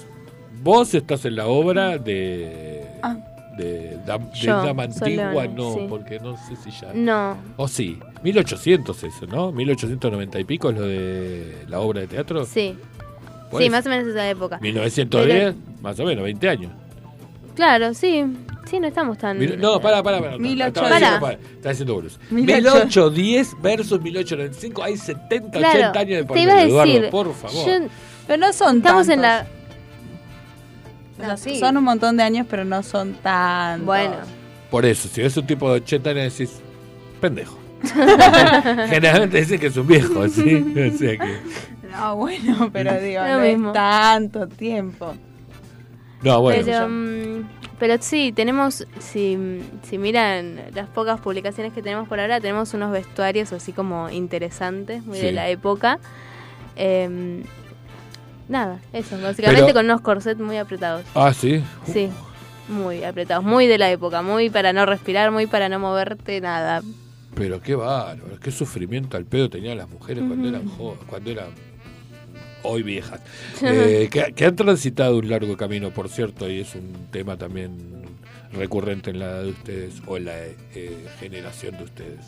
Vos 0.62 0.94
estás 0.96 1.26
en 1.26 1.36
la 1.36 1.48
obra 1.48 1.98
de... 1.98 2.86
Ah. 3.02 3.16
De, 3.58 3.98
Dam- 4.06 4.32
de 4.32 4.38
Yo, 4.38 4.62
Dama 4.64 4.84
Antigua, 4.84 5.32
Solone, 5.34 5.54
no, 5.56 5.74
sí. 5.76 5.86
porque 5.88 6.20
no 6.20 6.36
sé 6.36 6.58
si 6.58 6.72
ya... 6.72 6.92
No, 6.94 7.38
O 7.56 7.68
sí, 7.70 7.98
1800 8.22 9.02
eso, 9.04 9.26
¿no? 9.28 9.54
1890 9.54 10.40
y 10.42 10.44
pico 10.44 10.72
es 10.72 10.76
lo 10.78 10.82
de 10.86 11.64
la 11.70 11.80
obra 11.80 12.02
de 12.02 12.08
teatro. 12.08 12.44
sí. 12.46 12.76
Sí, 13.58 13.70
más 13.70 13.86
o 13.86 13.90
menos 13.90 14.08
esa 14.08 14.30
época. 14.30 14.60
1910, 14.62 15.56
más 15.82 16.00
o 16.00 16.04
menos, 16.06 16.24
20 16.24 16.50
años. 16.50 16.72
Claclaro, 17.56 17.94
sí. 17.94 18.26
Sí, 18.70 18.80
no 18.80 18.88
estamos 18.88 19.18
tan... 19.20 19.38
Mil- 19.38 19.60
no, 19.60 19.80
para, 19.80 20.02
para, 20.02 20.20
para. 20.20 20.38
Mil 20.40 20.60
Estaba 20.60 20.88
ocho- 20.88 20.96
diciendo, 20.96 21.20
Para. 21.22 21.38
para, 21.38 21.54
Está 21.56 21.70
diciendo 21.70 21.96
ocho- 21.96 22.18
1810 22.32 23.62
versus 23.62 24.02
1895. 24.02 24.84
Hay 24.84 24.98
70, 24.98 25.52
Claro, 25.58 25.80
80 25.80 26.00
años 26.00 26.18
de 26.18 26.24
por 26.26 26.36
te 26.36 26.44
iba 26.44 26.54
a 26.54 26.56
medio, 26.56 26.78
decir, 26.80 26.96
Eduardo, 27.06 27.12
por 27.12 27.34
favor. 27.36 27.66
yo- 27.68 27.88
Pero 28.28 28.40
no 28.40 28.54
son 28.54 28.78
estamos 28.78 29.08
tantos. 29.08 29.10
en 29.10 29.22
la... 29.22 29.48
No, 31.20 31.38
sí. 31.38 31.60
Son 31.60 31.78
un 31.78 31.84
montón 31.84 32.18
de 32.18 32.24
años, 32.24 32.46
pero 32.50 32.66
no 32.66 32.84
son 32.84 33.14
tan. 33.14 33.86
Bueno, 33.86 34.16
Por 34.70 34.86
eso, 34.86 35.08
si 35.08 35.22
ves 35.22 35.38
un 35.38 35.46
tipo 35.48 35.70
de 35.70 35.76
80 35.82 36.10
años 36.10 36.38
decís, 36.38 36.60
pendejo. 37.22 37.58
Generalmente 38.90 39.38
dicen 39.40 39.60
que 39.60 39.68
es 39.68 39.78
un 39.78 39.88
viejo, 39.88 40.28
¿sí? 40.28 40.66
O 40.94 40.98
sea 40.98 41.18
que. 41.18 41.36
No, 41.98 42.16
bueno, 42.18 42.70
pero 42.74 43.00
digo, 43.00 43.22
Lo 43.22 43.28
no 43.36 43.40
mismo. 43.40 43.68
es 43.70 43.74
tanto 43.74 44.48
tiempo. 44.48 45.14
No, 46.22 46.42
bueno. 46.42 46.64
pero, 46.66 46.88
mm, 46.90 47.48
pero 47.78 47.96
sí, 48.00 48.32
tenemos, 48.32 48.88
si, 49.00 49.62
si 49.84 49.98
miran 49.98 50.60
las 50.74 50.88
pocas 50.90 51.20
publicaciones 51.22 51.72
que 51.74 51.82
tenemos 51.82 52.08
por 52.08 52.20
ahora, 52.20 52.40
tenemos 52.42 52.74
unos 52.74 52.92
vestuarios 52.92 53.54
así 53.54 53.74
como 53.74 54.10
interesantes, 54.10 55.04
muy 55.06 55.18
Sí. 55.20 55.26
de 55.28 55.32
la 55.34 55.50
época. 55.50 56.00
Em, 56.76 57.44
nada, 58.50 58.80
eso, 58.94 59.20
básicamente 59.22 59.62
Pero- 59.64 59.74
con 59.74 59.86
unos 59.86 60.02
corsets 60.02 60.40
muy 60.40 60.58
apretados. 60.58 61.06
Ah, 61.14 61.34
sí. 61.34 61.64
Sí, 61.86 62.10
muy 62.70 63.04
apretados, 63.04 63.44
muy 63.46 63.68
de 63.68 63.78
la 63.78 63.92
época, 63.92 64.22
muy 64.24 64.50
para 64.50 64.74
no 64.74 64.86
respirar, 64.86 65.30
muy 65.32 65.46
para 65.48 65.70
no 65.70 65.80
moverte, 65.80 66.42
nada. 66.42 66.82
Pero 67.36 67.62
qué 67.62 67.76
bárbaro, 67.76 68.40
qué 68.42 68.50
sufrimiento 68.50 69.18
al 69.18 69.26
pedo 69.26 69.50
tenían 69.50 69.78
las 69.78 69.90
mujeres 69.90 70.24
cuando 70.26 70.48
eran 70.48 70.68
jóvenes, 70.70 71.04
cuando 71.06 71.32
eran 71.32 71.48
hoy 72.66 72.84
viejas. 72.84 73.20
Eh, 73.62 74.10
que, 74.12 74.34
que 74.34 74.46
han 74.46 74.56
transitado 74.56 75.18
un 75.18 75.30
largo 75.30 75.56
camino, 75.58 75.92
por 75.92 76.10
cierto, 76.10 76.50
y 76.50 76.60
es 76.62 76.76
un 76.76 77.08
tema 77.12 77.38
también 77.38 77.72
recurrente 78.54 79.10
en 79.12 79.20
la 79.20 79.26
edad 79.26 79.44
de 79.44 79.50
ustedes 79.50 79.94
o 80.06 80.18
en 80.18 80.26
la 80.26 80.38
eh, 80.38 81.06
generación 81.20 81.78
de 81.78 81.84
ustedes. 81.84 82.20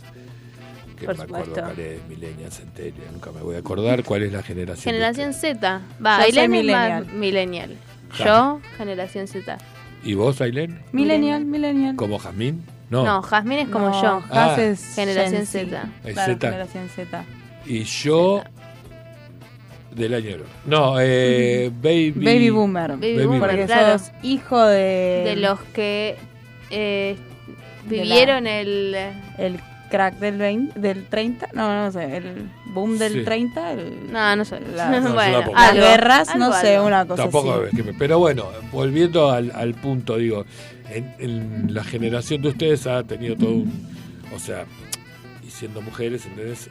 Que 0.98 1.06
Por 1.06 1.18
me 1.18 1.24
acuerdo 1.26 1.54
cuál 1.54 1.80
es 1.80 2.00
Millennial, 2.08 2.52
Centennial, 2.52 3.08
nunca 3.14 3.32
me 3.32 3.42
voy 3.42 3.56
a 3.56 3.60
acordar 3.60 4.04
cuál 4.04 4.24
es 4.24 4.34
la 4.34 4.42
generación. 4.42 4.94
Generación. 4.94 5.34
Z, 5.34 5.82
va, 6.04 6.26
es 6.26 6.34
millennial. 6.50 7.06
más 7.06 7.14
millennial. 7.14 7.78
Yo, 8.18 8.62
generación 8.78 9.28
Z. 9.28 9.58
¿Y 10.04 10.14
vos, 10.16 10.42
Ailén? 10.42 10.80
Millennial, 10.92 11.46
millennial. 11.46 11.96
¿Como 11.96 12.18
Jazmín? 12.18 12.64
No. 12.90 13.04
No, 13.04 13.22
Jazmín 13.22 13.60
es 13.60 13.70
como 13.70 13.90
No, 13.90 14.02
yo. 14.02 14.24
Ah. 14.32 14.56
Es 14.60 14.96
Generación 14.96 15.46
Gen 15.46 15.46
Z. 15.46 15.90
Es 16.04 16.14
Claro, 16.14 16.34
Z. 16.34 16.48
generación 16.48 16.90
Z. 16.90 17.26
Y 17.66 17.84
yo. 17.84 18.44
Del 19.98 20.14
año. 20.14 20.38
No, 20.66 20.96
eh, 21.00 21.72
Baby. 21.82 22.12
Baby 22.12 22.50
boomer. 22.52 22.92
Baby 22.92 23.14
Baby 23.16 23.26
boomer, 23.26 23.40
Porque 23.50 23.66
claro. 23.66 23.98
sos 24.00 24.12
hijo 24.24 24.64
de. 24.64 25.24
De 25.26 25.36
los 25.38 25.60
que 25.74 26.16
eh, 26.70 27.16
la- 27.18 27.90
vivieron 27.90 28.48
el... 28.48 28.96
El 29.38 29.60
crack 29.90 30.16
del 30.20 30.38
20, 30.38 30.78
del 30.82 31.06
30. 31.08 31.48
No, 31.54 31.86
no 31.86 31.92
sé. 31.94 32.18
El 32.18 32.50
boom 32.74 32.98
del 32.98 33.14
Sí. 33.14 33.24
30. 33.24 33.72
El, 33.72 34.12
No, 34.12 34.36
no 34.36 34.44
sé. 34.46 34.60
La- 34.76 34.90
No, 35.00 35.14
bueno, 35.14 35.44
las 35.54 35.74
guerras, 35.74 36.30
algo, 36.30 36.46
no 36.48 36.54
sé, 36.60 36.76
algo. 36.76 36.88
una 36.88 37.06
cosa 37.06 37.24
Tampoco 37.24 37.54
así. 37.54 37.64
es 37.72 37.76
que 37.76 37.84
me- 37.84 37.94
Pero 37.98 38.20
bueno, 38.20 38.46
volviendo 38.72 39.32
al, 39.32 39.52
al 39.56 39.74
punto, 39.76 40.18
digo, 40.18 40.46
en, 40.90 41.16
en 41.20 41.74
la 41.74 41.84
generación 41.86 42.42
de 42.42 42.50
ustedes 42.50 42.86
ha 42.86 43.04
tenido 43.04 43.36
todo 43.38 43.52
un. 43.52 43.88
O 44.36 44.40
sea, 44.40 44.66
y 45.42 45.50
siendo 45.50 45.82
mujeres, 45.82 46.26
¿entendés? 46.26 46.70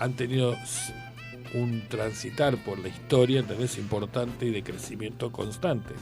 Han 0.00 0.12
tenido 0.14 0.56
un 1.56 1.82
transitar 1.88 2.56
por 2.64 2.78
la 2.78 2.88
historia, 2.88 3.40
¿entendés? 3.40 3.78
Importante 3.78 4.46
y 4.46 4.50
de 4.50 4.62
crecimiento 4.62 5.30
constante. 5.32 5.94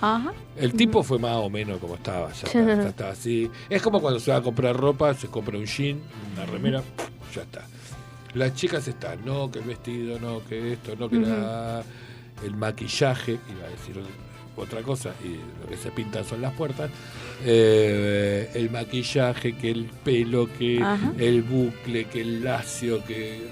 Ajá. 0.00 0.32
El 0.56 0.72
tipo 0.74 1.02
fue 1.02 1.18
más 1.18 1.36
o 1.36 1.48
menos 1.48 1.78
como 1.78 1.94
estaba, 1.94 2.30
ya 2.32 2.82
está, 2.88 3.08
así. 3.10 3.50
Es 3.70 3.80
como 3.80 4.00
cuando 4.00 4.20
se 4.20 4.30
va 4.32 4.38
a 4.38 4.42
comprar 4.42 4.76
ropa, 4.76 5.14
se 5.14 5.28
compra 5.28 5.56
un 5.56 5.66
jean, 5.66 6.00
una 6.34 6.46
remera, 6.46 6.82
ya 7.34 7.42
está. 7.42 7.66
las 8.34 8.54
chicas 8.54 8.86
están, 8.88 9.24
no, 9.24 9.50
que 9.50 9.60
el 9.60 9.64
vestido, 9.64 10.18
no, 10.18 10.44
que 10.44 10.72
esto, 10.74 10.94
no, 10.96 11.08
que 11.08 11.16
la- 11.16 11.82
el 12.44 12.54
maquillaje, 12.56 13.32
iba 13.32 13.66
a 13.66 13.70
decir 13.70 13.96
otra 14.56 14.82
cosa, 14.82 15.12
y 15.24 15.36
lo 15.62 15.68
que 15.68 15.76
se 15.76 15.90
pintan 15.92 16.24
son 16.24 16.42
las 16.42 16.52
puertas, 16.52 16.90
eh, 17.44 18.50
el 18.54 18.70
maquillaje, 18.70 19.56
que 19.56 19.70
el 19.70 19.84
pelo, 19.86 20.48
que 20.58 20.82
Ajá. 20.82 21.12
el 21.18 21.42
bucle, 21.42 22.06
que 22.06 22.20
el 22.22 22.42
lacio, 22.44 23.04
que... 23.04 23.46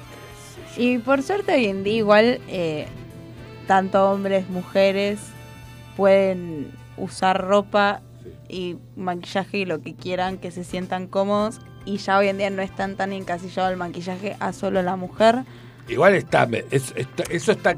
Y 0.77 0.99
por 0.99 1.23
suerte 1.23 1.53
hoy 1.55 1.67
en 1.67 1.85
día 1.85 1.95
igual 1.99 2.41
eh, 2.49 2.87
tanto 3.67 4.11
hombres, 4.11 4.49
mujeres 4.49 5.19
pueden 5.97 6.71
usar 6.97 7.41
ropa 7.45 8.01
y 8.49 8.77
maquillaje 8.97 9.59
y 9.59 9.65
lo 9.65 9.81
que 9.83 9.95
quieran, 9.95 10.39
que 10.39 10.51
se 10.51 10.65
sientan 10.65 11.07
cómodos 11.07 11.61
y 11.85 11.97
ya 11.99 12.19
hoy 12.19 12.29
en 12.29 12.39
día 12.39 12.51
no 12.51 12.63
están 12.63 12.97
tan 12.97 13.13
encasillado 13.13 13.71
el 13.71 13.77
maquillaje 13.77 14.37
a 14.41 14.53
solo 14.53 14.83
la 14.83 14.97
mujer. 14.97 15.41
Igual 15.89 16.15
está, 16.15 16.47
me- 16.47 16.65
es- 16.71 16.93
está- 16.97 17.25
eso 17.31 17.53
está 17.53 17.77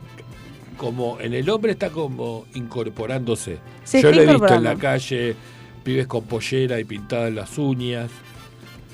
como, 0.76 1.18
en 1.20 1.32
el 1.34 1.49
hombre 1.51 1.72
está 1.72 1.90
como 1.90 2.45
incorporándose. 2.55 3.59
Se 3.84 4.03
Yo 4.03 4.11
lo 4.12 4.22
he 4.22 4.26
visto 4.26 4.55
en 4.55 4.64
la 4.64 4.76
calle, 4.76 5.34
pibes 5.82 6.07
con 6.07 6.24
pollera 6.24 6.78
y 6.78 6.84
pintadas 6.84 7.32
las 7.32 7.57
uñas, 7.59 8.11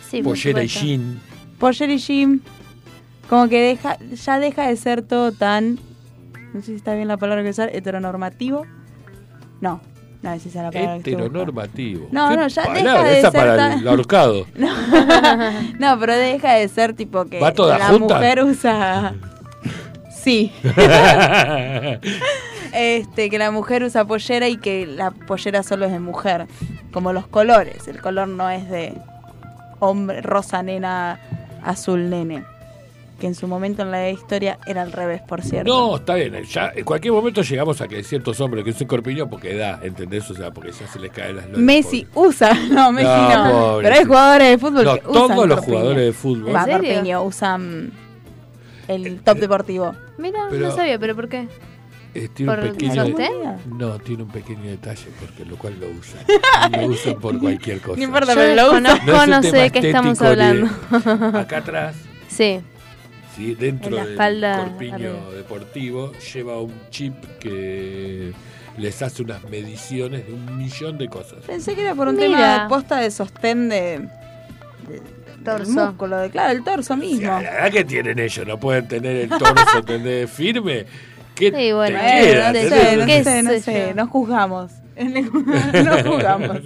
Sí, 0.08 0.22
pollera 0.22 0.62
y 0.64 0.68
jean. 0.68 1.20
Poller 1.58 1.90
y 1.90 1.98
Jim, 1.98 2.40
como 3.30 3.48
que 3.48 3.62
deja, 3.62 3.96
ya 4.12 4.38
deja 4.38 4.66
de 4.68 4.76
ser 4.76 5.00
todo 5.02 5.32
tan, 5.32 5.78
no 6.52 6.60
sé 6.60 6.66
si 6.66 6.74
está 6.74 6.94
bien 6.94 7.08
la 7.08 7.16
palabra 7.16 7.42
que 7.42 7.50
usar, 7.50 7.70
heteronormativo. 7.74 8.66
No, 9.62 9.80
no 10.22 10.32
esa 10.32 10.48
es 10.48 10.54
la 10.56 10.70
palabra 10.70 11.02
que. 11.02 11.12
Heteronormativo. 11.12 12.08
No, 12.10 12.28
¿Qué 12.28 12.36
no, 12.36 12.48
ya 12.48 12.62
palabra? 12.64 12.82
deja 12.82 13.04
de 13.04 13.18
Esa 13.20 13.30
ser 13.30 13.40
para 13.40 13.56
tan- 13.56 13.78
el 13.78 13.88
ahorcado. 13.88 14.46
No, 15.78 15.98
pero 15.98 16.14
deja 16.14 16.52
de 16.54 16.68
ser 16.68 16.92
tipo 16.94 17.24
que 17.26 17.40
¿Va 17.40 17.52
toda 17.52 17.78
la 17.78 17.86
junta? 17.86 18.16
mujer 18.16 18.44
usa... 18.44 19.14
Sí, 20.22 20.52
este, 22.74 23.30
que 23.30 23.38
la 23.38 23.50
mujer 23.50 23.82
usa 23.84 24.04
pollera 24.04 24.48
y 24.48 24.58
que 24.58 24.86
la 24.86 25.10
pollera 25.12 25.62
solo 25.62 25.86
es 25.86 25.92
de 25.92 26.00
mujer. 26.00 26.46
Como 26.92 27.14
los 27.14 27.26
colores, 27.26 27.88
el 27.88 28.02
color 28.02 28.28
no 28.28 28.50
es 28.50 28.68
de 28.68 28.92
hombre, 29.78 30.20
rosa 30.20 30.62
nena, 30.62 31.18
azul 31.62 32.10
nene. 32.10 32.44
Que 33.20 33.26
en 33.26 33.34
su 33.34 33.46
momento 33.46 33.82
en 33.82 33.90
la 33.90 34.08
historia 34.10 34.58
era 34.66 34.80
al 34.80 34.92
revés, 34.92 35.20
por 35.20 35.42
cierto. 35.42 35.70
No, 35.70 35.96
está 35.96 36.14
bien. 36.14 36.42
Ya 36.44 36.72
en 36.74 36.84
cualquier 36.84 37.12
momento 37.12 37.42
llegamos 37.42 37.78
a 37.82 37.86
que 37.86 37.96
hay 37.96 38.02
ciertos 38.02 38.40
hombres 38.40 38.64
que 38.64 38.70
usan 38.70 38.86
corpiño 38.88 39.28
porque 39.28 39.54
da, 39.54 39.78
¿entendés? 39.82 40.28
O 40.30 40.34
sea, 40.34 40.50
porque 40.50 40.72
ya 40.72 40.86
se 40.88 40.98
les 40.98 41.12
caen 41.12 41.36
las 41.36 41.44
lolas. 41.46 41.60
Messi 41.60 42.06
usa, 42.14 42.52
no, 42.70 42.90
Messi 42.92 43.06
No, 43.08 43.74
no. 43.76 43.78
Pero 43.82 43.94
hay 43.94 44.04
jugadores 44.04 44.48
de 44.48 44.58
fútbol 44.58 44.84
No, 44.86 44.94
que 44.94 45.06
usan 45.06 45.28
todos 45.36 45.48
los 45.48 45.56
corpiño. 45.58 45.78
jugadores 45.78 46.04
de 46.06 46.12
fútbol. 46.14 46.56
Va, 46.56 46.66
corpiño, 46.66 47.22
usan 47.22 47.92
el 48.88 49.20
top 49.22 49.38
deportivo. 49.38 49.94
Mira, 50.16 50.46
Pero- 50.50 50.68
no 50.68 50.74
sabía, 50.74 50.98
pero 50.98 51.14
¿por 51.14 51.28
qué? 51.28 51.46
eh, 52.14 52.28
tiene 52.34 52.52
un 52.52 52.58
¿Por 52.58 52.70
pequeño... 52.72 53.06
sostén? 53.06 53.32
No, 53.78 53.98
tiene 54.00 54.22
un 54.24 54.30
pequeño 54.30 54.64
detalle, 54.70 55.06
porque 55.20 55.44
lo 55.44 55.56
cual 55.56 55.74
lo 55.78 55.86
usan. 55.90 56.80
lo 56.80 56.86
usan 56.94 57.14
por 57.20 57.38
cualquier 57.38 57.80
cosa. 57.82 57.98
No 57.98 58.02
importa, 58.04 58.32
pero 58.34 58.54
lo 58.54 58.68
usan. 58.78 58.86
un 59.24 59.30
no 59.30 59.42
sé 59.42 59.56
de 59.56 59.70
qué 59.70 59.78
estamos 59.88 60.20
hablando. 60.22 60.68
Acá 61.38 61.58
atrás, 61.58 61.94
Sí, 62.28 62.60
sí, 63.36 63.54
dentro 63.54 63.96
del 63.96 64.16
corpiño 64.16 64.94
arriba. 64.96 65.30
deportivo, 65.36 66.12
lleva 66.34 66.60
un 66.60 66.72
chip 66.90 67.14
que 67.40 68.32
les 68.78 69.02
hace 69.02 69.22
unas 69.22 69.44
mediciones 69.44 70.26
de 70.26 70.32
un 70.32 70.56
millón 70.58 70.98
de 70.98 71.08
cosas. 71.08 71.44
Pensé 71.46 71.74
que 71.74 71.82
era 71.82 71.94
por 71.94 72.08
un 72.08 72.16
Mira. 72.16 72.28
tema 72.28 72.62
de 72.62 72.68
posta 72.68 72.96
de 73.00 73.10
sostén 73.10 73.68
de, 73.68 73.98
de- 74.88 75.20
Torso. 75.44 75.70
músculo, 75.86 76.18
de, 76.18 76.30
claro, 76.30 76.52
el 76.52 76.62
torso 76.64 76.94
O 76.94 76.96
mismo. 76.98 77.20
sea, 77.20 77.40
la 77.42 77.50
verdad 77.50 77.70
que 77.72 77.84
tienen 77.84 78.18
ellos, 78.18 78.46
no 78.46 78.60
pueden 78.60 78.86
tener 78.88 79.16
el 79.16 79.28
torso 79.30 79.82
firme. 80.28 80.84
¿Qué 81.34 81.46
Sí, 81.46 81.52
te 81.52 81.72
bueno, 81.72 81.98
Bueno, 81.98 82.20
queda? 82.22 82.52
no 82.52 82.58
sé, 82.60 82.96
no 82.98 83.06
¿Qué 83.06 83.24
sé, 83.24 83.42
no 83.42 83.50
sé 83.58 83.94
no 83.94 84.06
juzgamos. 84.08 84.70
no 85.00 86.02
juzgamos. 86.02 86.58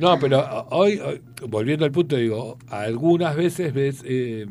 No, 0.00 0.18
pero 0.18 0.66
hoy, 0.70 0.98
hoy, 0.98 1.22
volviendo 1.48 1.84
al 1.84 1.92
punto, 1.92 2.16
digo, 2.16 2.58
algunas 2.68 3.36
veces 3.36 3.72
ves, 3.72 4.02
eh, 4.04 4.46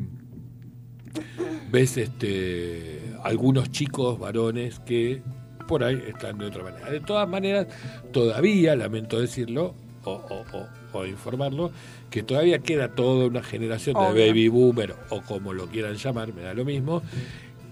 ves 1.70 1.96
este, 1.96 3.00
algunos 3.22 3.70
chicos 3.70 4.18
varones 4.18 4.78
que 4.80 5.22
por 5.68 5.84
ahí 5.84 6.02
están 6.08 6.38
de 6.38 6.46
otra 6.46 6.64
manera. 6.64 6.90
De 6.90 7.00
todas 7.00 7.28
maneras, 7.28 7.66
todavía, 8.12 8.74
lamento 8.76 9.20
decirlo, 9.20 9.74
o, 10.04 10.10
o- 10.12 10.44
o- 10.58 10.98
o 10.98 11.06
informarlo, 11.06 11.70
que 12.10 12.22
todavía 12.22 12.58
queda 12.58 12.94
toda 12.94 13.26
una 13.26 13.42
generación 13.42 13.96
de 14.12 14.26
baby 14.26 14.48
boomer, 14.48 14.94
o 15.10 15.22
como 15.22 15.52
lo 15.54 15.66
quieran 15.68 15.94
llamar, 15.94 16.34
me 16.34 16.42
da 16.42 16.52
lo 16.52 16.64
mismo, 16.64 17.02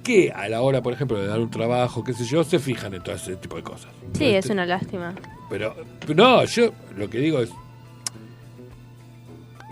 que 0.02 0.30
a 0.32 0.48
la 0.48 0.62
hora, 0.62 0.82
por 0.82 0.94
ejemplo, 0.94 1.20
de 1.20 1.26
dar 1.26 1.40
un 1.40 1.50
trabajo, 1.50 2.02
qué 2.02 2.14
sé 2.14 2.24
yo, 2.24 2.42
se 2.44 2.58
fijan 2.58 2.94
en 2.94 3.02
todo 3.02 3.14
ese 3.14 3.36
tipo 3.36 3.56
de 3.56 3.62
cosas. 3.62 3.90
sí, 4.14 4.24
es 4.26 4.46
una 4.46 4.64
lástima. 4.64 5.14
Pero, 5.50 5.74
no, 6.14 6.44
yo 6.44 6.70
lo 6.96 7.10
que 7.10 7.18
digo 7.18 7.40
es. 7.40 7.50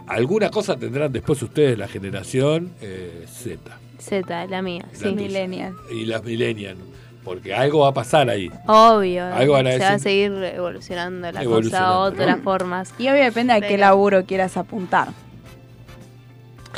Alguna 0.09 0.51
cosa 0.51 0.77
tendrán 0.79 1.13
después 1.13 1.43
ustedes, 1.43 1.79
la 1.79 1.87
generación 1.89 2.73
eh, 2.81 3.27
Z 3.31 3.59
Z, 3.99 4.47
la 4.47 4.63
mía, 4.63 4.85
La 4.93 4.99
sí. 4.99 5.15
Millennial. 5.15 5.75
y 5.91 6.05
las 6.07 6.23
Millennials. 6.25 6.79
Porque 7.25 7.53
algo 7.53 7.81
va 7.81 7.89
a 7.89 7.95
pasar 7.95 8.31
ahí. 8.31 8.51
Obvio. 8.67 9.25
Algo 9.27 9.53
van 9.55 9.67
a 9.67 9.73
se 9.73 9.79
va 9.81 9.89
a 9.89 9.93
decir. 9.93 10.03
seguir 10.31 10.33
evolucionando 10.55 11.31
la 11.31 11.43
Evolucionando, 11.43 11.89
cosa 11.89 11.95
a 11.95 11.99
otras 11.99 12.39
¿no? 12.39 12.43
formas. 12.43 12.95
Y 12.99 13.09
obvio 13.09 13.23
depende 13.25 13.53
a 13.53 13.61
qué 13.61 13.77
laburo 13.77 14.25
quieras 14.25 14.57
apuntar. 14.57 15.09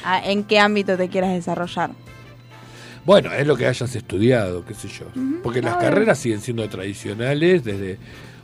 A- 0.02 0.24
en 0.30 0.44
qué 0.44 0.58
ámbito 0.58 0.96
te 0.96 1.08
quieras 1.08 1.30
desarrollar. 1.32 1.90
Bueno, 3.04 3.32
es 3.32 3.46
lo 3.46 3.56
que 3.56 3.66
hayas 3.66 3.94
estudiado, 3.94 4.64
qué 4.64 4.74
sé 4.74 4.88
yo. 4.88 5.04
Porque 5.42 5.62
las 5.62 5.76
Obvio. 5.76 5.88
carreras 5.88 6.18
siguen 6.18 6.40
siendo 6.40 6.68
tradicionales 6.68 7.62
desde. 7.64 7.98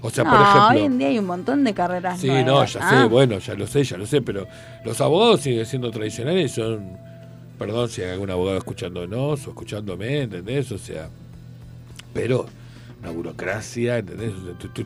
O 0.06 0.10
sea, 0.10 0.24
no, 0.24 0.30
por 0.30 0.40
ejemplo. 0.40 0.68
hoy 0.68 0.86
en 0.86 0.98
día 0.98 1.08
hay 1.08 1.18
un 1.18 1.26
montón 1.26 1.64
de 1.64 1.74
carreras 1.74 2.20
Sí, 2.20 2.28
nuevas. 2.28 2.46
no, 2.46 2.64
ya 2.64 2.80
Ah, 2.82 2.90
sé, 3.02 3.04
bueno, 3.08 3.38
ya 3.38 3.54
lo 3.54 3.66
sé, 3.66 3.82
ya 3.84 3.96
lo 3.96 4.06
sé, 4.06 4.22
pero 4.22 4.46
los 4.84 5.00
abogados 5.00 5.40
siguen 5.40 5.66
siendo 5.66 5.90
tradicionales 5.90 6.52
y 6.52 6.54
son, 6.54 6.90
perdón 7.58 7.88
si 7.88 8.02
hay 8.02 8.10
algún 8.12 8.30
abogado 8.30 8.58
escuchándonos 8.58 9.46
o 9.46 9.50
escuchándome, 9.50 10.22
¿entendés? 10.22 10.70
O 10.72 10.78
sea, 10.78 11.08
pero 12.14 12.46
una 13.02 13.10
burocracia, 13.10 13.98
¿entendés? 13.98 14.32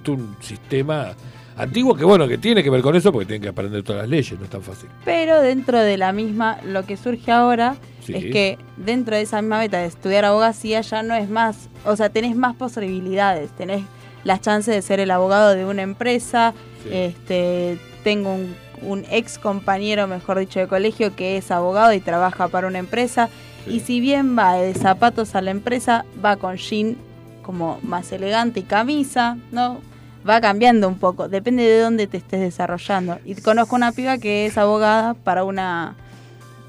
Tu- 0.02 0.12
un 0.12 0.36
sistema 0.40 1.12
antiguo 1.56 1.94
que, 1.94 2.04
bueno, 2.04 2.26
que 2.26 2.38
tiene 2.38 2.62
que 2.62 2.70
ver 2.70 2.80
con 2.80 2.96
eso 2.96 3.12
porque 3.12 3.26
tienen 3.26 3.42
que 3.42 3.48
aprender 3.48 3.82
todas 3.82 4.02
las 4.02 4.08
leyes, 4.08 4.38
no 4.38 4.44
es 4.44 4.50
tan 4.50 4.62
fácil. 4.62 4.88
Pero 5.04 5.40
dentro 5.40 5.78
de 5.78 5.96
la 5.98 6.12
misma, 6.12 6.58
lo 6.64 6.84
que 6.86 6.96
surge 6.96 7.30
ahora 7.30 7.76
Sí. 8.04 8.14
es 8.14 8.24
que 8.32 8.58
dentro 8.78 9.14
de 9.16 9.22
esa 9.22 9.42
misma 9.42 9.58
meta 9.58 9.78
de 9.78 9.86
estudiar 9.86 10.24
abogacía 10.24 10.80
ya 10.80 11.02
no 11.02 11.14
es 11.14 11.28
más, 11.28 11.68
o 11.84 11.94
sea, 11.96 12.08
tenés 12.08 12.34
más 12.34 12.56
posibilidades, 12.56 13.50
tenés 13.50 13.82
las 14.24 14.40
chances 14.40 14.74
de 14.74 14.82
ser 14.82 15.00
el 15.00 15.10
abogado 15.10 15.54
de 15.54 15.64
una 15.64 15.82
empresa, 15.82 16.54
Sí. 16.82 16.88
este, 16.92 17.78
tengo 18.04 18.32
un, 18.34 18.54
un 18.82 19.04
ex 19.10 19.38
compañero, 19.38 20.06
mejor 20.06 20.38
dicho, 20.38 20.58
de 20.60 20.66
colegio 20.68 21.14
que 21.14 21.36
es 21.36 21.50
abogado 21.50 21.92
y 21.92 22.00
trabaja 22.00 22.48
para 22.48 22.66
una 22.66 22.78
empresa 22.78 23.28
Sí. 23.66 23.76
y 23.76 23.80
si 23.80 24.00
bien 24.00 24.36
va 24.38 24.54
de 24.54 24.72
zapatos 24.74 25.34
a 25.34 25.42
la 25.42 25.50
empresa, 25.50 26.04
va 26.24 26.36
con 26.36 26.56
jean 26.56 26.96
como 27.42 27.78
más 27.82 28.10
elegante 28.12 28.60
y 28.60 28.62
camisa, 28.62 29.36
¿no? 29.52 29.80
Va 30.28 30.40
cambiando 30.40 30.86
un 30.88 30.98
poco, 30.98 31.28
depende 31.28 31.62
de 31.64 31.80
dónde 31.80 32.06
te 32.06 32.18
estés 32.18 32.40
desarrollando. 32.40 33.18
Y 33.24 33.34
conozco 33.36 33.74
una 33.76 33.92
piba 33.92 34.18
que 34.18 34.46
es 34.46 34.56
abogada 34.58 35.14
para 35.14 35.44
una 35.44 35.96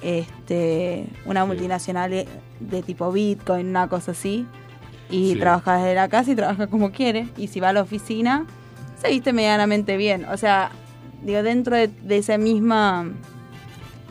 este 0.01 1.05
una 1.25 1.41
Sí. 1.43 1.47
multinacional 1.47 2.11
de, 2.11 2.27
de 2.59 2.81
tipo 2.81 3.11
Bitcoin, 3.11 3.67
una 3.67 3.87
cosa 3.87 4.11
así. 4.11 4.45
Y 5.11 5.33
Sí. 5.33 5.39
trabaja 5.39 5.77
desde 5.77 5.93
la 5.95 6.07
casa 6.09 6.31
y 6.31 6.35
trabaja 6.35 6.67
como 6.67 6.91
quiere. 6.91 7.27
Y 7.37 7.47
si 7.47 7.59
va 7.59 7.69
a 7.69 7.73
la 7.73 7.81
oficina, 7.81 8.45
se 9.01 9.09
viste 9.09 9.33
medianamente 9.33 9.97
bien. 9.97 10.25
O 10.25 10.37
sea, 10.37 10.71
digo, 11.23 11.43
dentro 11.43 11.75
de, 11.75 11.87
de 11.87 12.17
esa 12.17 12.37
misma 12.37 13.05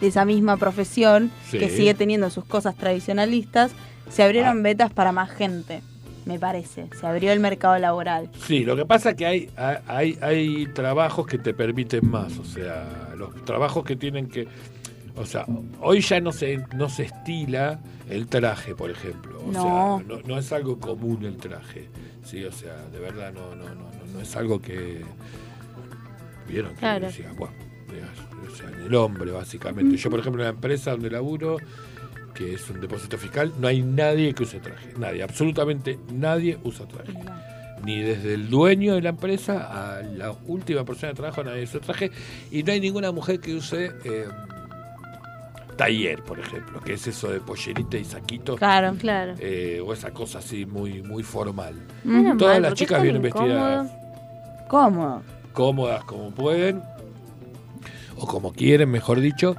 de 0.00 0.06
esa 0.06 0.24
misma 0.24 0.56
profesión 0.56 1.30
Sí. 1.50 1.58
que 1.58 1.68
sigue 1.68 1.92
teniendo 1.92 2.30
sus 2.30 2.46
cosas 2.46 2.74
tradicionalistas, 2.74 3.72
se 4.08 4.22
abrieron 4.22 4.58
Ah. 4.60 4.62
vetas 4.62 4.90
para 4.90 5.12
más 5.12 5.28
gente, 5.30 5.82
me 6.24 6.38
parece. 6.38 6.86
Se 6.98 7.06
abrió 7.06 7.32
el 7.32 7.40
mercado 7.40 7.78
laboral. 7.78 8.30
Sí, 8.46 8.60
lo 8.64 8.76
que 8.76 8.86
pasa 8.86 9.10
es 9.10 9.16
que 9.16 9.26
hay, 9.26 9.50
hay, 9.86 10.18
hay 10.22 10.66
trabajos 10.72 11.26
que 11.26 11.36
te 11.36 11.52
permiten 11.52 12.10
más, 12.10 12.38
o 12.38 12.44
sea, 12.46 13.10
los 13.18 13.44
trabajos 13.44 13.84
que 13.84 13.94
tienen 13.94 14.26
que... 14.28 14.48
O 15.20 15.26
sea, 15.26 15.44
hoy 15.80 16.00
ya 16.00 16.20
no 16.20 16.32
se, 16.32 16.64
no 16.74 16.88
se 16.88 17.04
estila 17.04 17.80
el 18.08 18.26
traje, 18.26 18.74
por 18.74 18.90
ejemplo. 18.90 19.40
O 19.46 19.52
No. 19.52 19.98
sea, 20.02 20.06
no, 20.16 20.22
no 20.26 20.38
es 20.38 20.50
algo 20.52 20.78
común 20.80 21.24
el 21.24 21.36
traje. 21.36 21.88
Sí, 22.24 22.42
o 22.44 22.52
sea, 22.52 22.74
de 22.92 22.98
verdad 22.98 23.32
no, 23.32 23.54
no, 23.54 23.64
no, 23.68 23.74
no, 23.74 24.12
no 24.14 24.20
es 24.20 24.34
algo 24.36 24.60
que... 24.60 25.02
¿Vieron? 26.48 26.72
Que 26.74 26.78
Claro. 26.80 27.06
decía, 27.06 27.32
bueno, 27.36 27.54
o 28.50 28.56
sea, 28.56 28.68
en 28.68 28.80
el 28.86 28.94
hombre, 28.94 29.30
básicamente. 29.30 29.96
Yo, 29.96 30.10
por 30.10 30.20
ejemplo, 30.20 30.42
en 30.42 30.48
la 30.48 30.54
empresa 30.54 30.92
donde 30.92 31.10
laburo, 31.10 31.58
que 32.34 32.54
es 32.54 32.68
un 32.70 32.80
depósito 32.80 33.18
fiscal, 33.18 33.52
no 33.60 33.68
hay 33.68 33.82
nadie 33.82 34.34
que 34.34 34.42
use 34.44 34.58
traje. 34.58 34.92
Nadie, 34.98 35.22
absolutamente 35.22 35.98
nadie 36.12 36.58
usa 36.64 36.86
traje 36.86 37.12
ni 37.82 37.98
desde 38.02 38.34
el 38.34 38.50
dueño 38.50 38.94
de 38.96 39.00
la 39.00 39.08
empresa 39.08 39.96
a 39.98 40.02
la 40.02 40.32
última 40.46 40.84
persona 40.84 41.12
de 41.12 41.16
trabajo 41.16 41.42
nadie 41.42 41.62
usa 41.64 41.80
traje 41.80 42.10
y 42.50 42.62
no 42.62 42.72
hay 42.72 42.78
ninguna 42.80 43.10
mujer 43.10 43.40
que 43.40 43.54
use 43.54 43.90
eh, 44.04 44.26
taller, 45.80 46.22
por 46.22 46.38
ejemplo, 46.38 46.80
que 46.80 46.92
es 46.92 47.06
eso 47.06 47.30
de 47.30 47.40
pollerita 47.40 47.96
y 47.96 48.04
saquito. 48.04 48.56
Claro. 48.56 48.94
Claro. 48.98 49.34
eh, 49.38 49.82
o 49.84 49.92
esa 49.94 50.10
cosa 50.10 50.40
así 50.40 50.66
muy, 50.66 51.02
muy 51.02 51.22
formal. 51.22 51.74
Menos 52.04 52.36
Todas 52.36 52.56
mal, 52.56 52.62
las 52.62 52.74
chicas 52.74 53.02
vienen 53.02 53.22
vestidas 53.22 53.86
incómodo. 53.86 54.00
¿Cómo? 54.68 55.22
cómodas 55.52 56.04
como 56.04 56.30
pueden, 56.30 56.82
o 58.16 58.26
como 58.26 58.52
quieren, 58.52 58.90
mejor 58.90 59.20
dicho, 59.20 59.56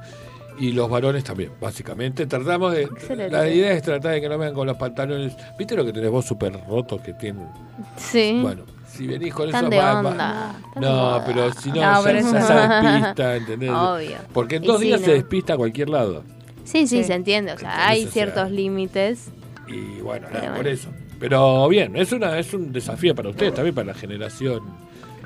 y 0.58 0.72
los 0.72 0.88
varones 0.88 1.24
también, 1.24 1.50
básicamente. 1.60 2.26
Tratamos 2.26 2.72
de. 2.72 2.82
Excelente. 2.82 3.36
La 3.36 3.48
idea 3.48 3.72
es 3.72 3.82
tratar 3.82 4.14
de 4.14 4.20
que 4.20 4.28
no 4.28 4.38
vengan 4.38 4.54
con 4.54 4.66
los 4.66 4.76
pantalones. 4.76 5.36
¿Viste 5.58 5.74
lo 5.74 5.84
que 5.84 5.92
tenés 5.92 6.10
vos 6.10 6.24
súper 6.24 6.52
rotos 6.68 7.00
que 7.00 7.14
tienen? 7.14 7.48
Sí. 7.96 8.38
Bueno, 8.40 8.62
si 8.92 9.06
venís 9.06 9.32
con 9.34 9.48
eso. 9.48 9.68
de 9.70 9.76
va- 9.78 10.02
va- 10.02 10.08
onda. 10.10 10.54
No, 10.76 11.22
pero 11.26 11.52
si 11.52 11.68
no, 11.70 11.74
No, 11.76 11.80
ya, 11.80 12.00
pero 12.04 12.20
ya 12.20 12.42
se 12.42 12.54
despista, 12.54 13.36
¿entendés? 13.36 13.70
Obvio. 13.70 14.16
Porque 14.32 14.56
en 14.56 14.64
Y 14.64 14.66
dos 14.66 14.80
sí, 14.80 14.86
días 14.86 15.00
¿no? 15.00 15.06
se 15.06 15.12
despista 15.12 15.54
a 15.54 15.56
cualquier 15.56 15.88
lado. 15.88 16.24
Sí, 16.64 16.86
sí, 16.86 16.98
Sí. 16.98 17.04
se 17.04 17.14
entiende. 17.14 17.52
O 17.52 17.58
sea, 17.58 17.70
Entonces, 17.70 17.90
hay 17.90 17.98
o 18.00 18.02
sea, 18.04 18.12
ciertos 18.12 18.50
límites. 18.50 19.28
Y 19.68 20.00
bueno, 20.00 20.28
nada, 20.32 20.54
por 20.54 20.66
eso. 20.68 20.88
Pero 21.18 21.68
bien, 21.68 21.96
es 21.96 22.12
una 22.12 22.38
es 22.38 22.52
un 22.52 22.72
desafío 22.72 23.14
para 23.14 23.28
ustedes, 23.30 23.54
también 23.54 23.74
para 23.74 23.86
la 23.88 23.94
generación 23.94 24.60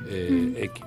eh, 0.08 0.70
X, 0.74 0.84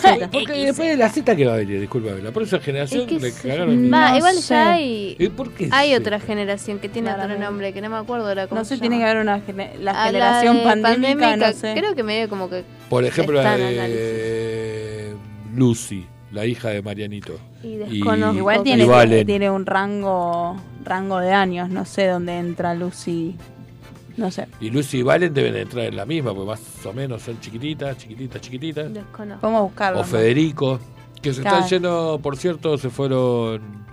Z. 0.00 0.30
Porque 0.30 0.52
después 0.66 0.88
de 0.88 0.96
la 0.96 1.08
Z 1.10 1.36
que 1.36 1.46
va 1.46 1.54
a 1.54 1.56
venir, 1.56 1.80
discúlpame, 1.80 2.22
la 2.22 2.30
próxima 2.32 2.60
generación 2.60 3.02
Es 3.02 3.06
que 3.08 3.18
le 3.20 3.30
sí. 3.30 3.48
cagaron. 3.48 3.92
Va, 3.92 4.10
No 4.10 4.16
igual 4.16 4.34
sé. 4.36 4.54
ya 4.54 4.72
hay, 4.72 5.16
¿Y 5.18 5.28
por 5.28 5.50
qué 5.52 5.68
hay 5.70 5.94
otra 5.94 6.18
generación 6.20 6.78
que 6.78 6.88
tiene 6.88 7.08
otro 7.10 7.18
Claramente. 7.22 7.44
nombre 7.44 7.72
que 7.72 7.80
no 7.80 7.90
me 7.90 7.96
acuerdo 7.96 8.28
ahora 8.28 8.46
cómo 8.46 8.60
No 8.60 8.64
sé, 8.64 8.76
se 8.76 8.80
tiene 8.80 8.98
que 8.98 9.04
haber 9.04 9.18
una 9.18 9.40
gene- 9.40 9.72
la 9.80 9.90
A 10.02 10.06
generación 10.06 10.56
de 10.58 10.62
pandémica, 10.64 11.36
no 11.36 11.52
sé. 11.52 11.74
Creo 11.76 11.94
que 11.94 12.02
medio 12.02 12.28
como 12.28 12.48
que. 12.50 12.64
Por 12.88 13.04
ejemplo, 13.04 13.42
la 13.42 13.54
Está 13.56 13.68
en 13.70 13.90
de 13.90 15.14
Lucy, 15.54 16.06
la 16.32 16.46
hija 16.46 16.70
de 16.70 16.82
Marianito. 16.82 17.38
Y 17.62 17.68
Y- 17.68 17.76
desconozco. 17.76 18.36
Igual 18.38 18.60
Y 18.60 18.62
tiene, 18.64 18.84
Valen. 18.86 19.26
tiene 19.26 19.50
un 19.50 19.66
rango 19.66 20.56
rango 20.84 21.18
de 21.18 21.32
años, 21.32 21.70
no 21.70 21.84
sé 21.86 22.06
dónde 22.08 22.36
entra 22.38 22.74
Lucy. 22.74 23.36
No 24.16 24.30
sé. 24.30 24.46
Y 24.60 24.70
Lucy 24.70 24.98
y 24.98 25.02
Valen 25.02 25.34
deben 25.34 25.56
entrar 25.56 25.86
en 25.86 25.96
la 25.96 26.06
misma, 26.06 26.32
porque 26.34 26.46
más 26.50 26.86
o 26.86 26.92
menos 26.92 27.22
son 27.22 27.40
chiquititas, 27.40 27.98
chiquititas, 27.98 28.40
chiquititas. 28.40 28.92
Desconozco. 28.92 29.40
Vamos 29.46 29.58
a 29.58 29.62
buscarlo. 29.62 30.00
O. 30.00 30.04
Federico, 30.04 30.78
que 31.20 31.32
se 31.34 31.40
Claro. 31.42 31.56
están 31.58 31.70
yendo, 31.70 32.20
por 32.22 32.36
cierto, 32.36 32.78
se 32.78 32.90
fueron. 32.90 33.84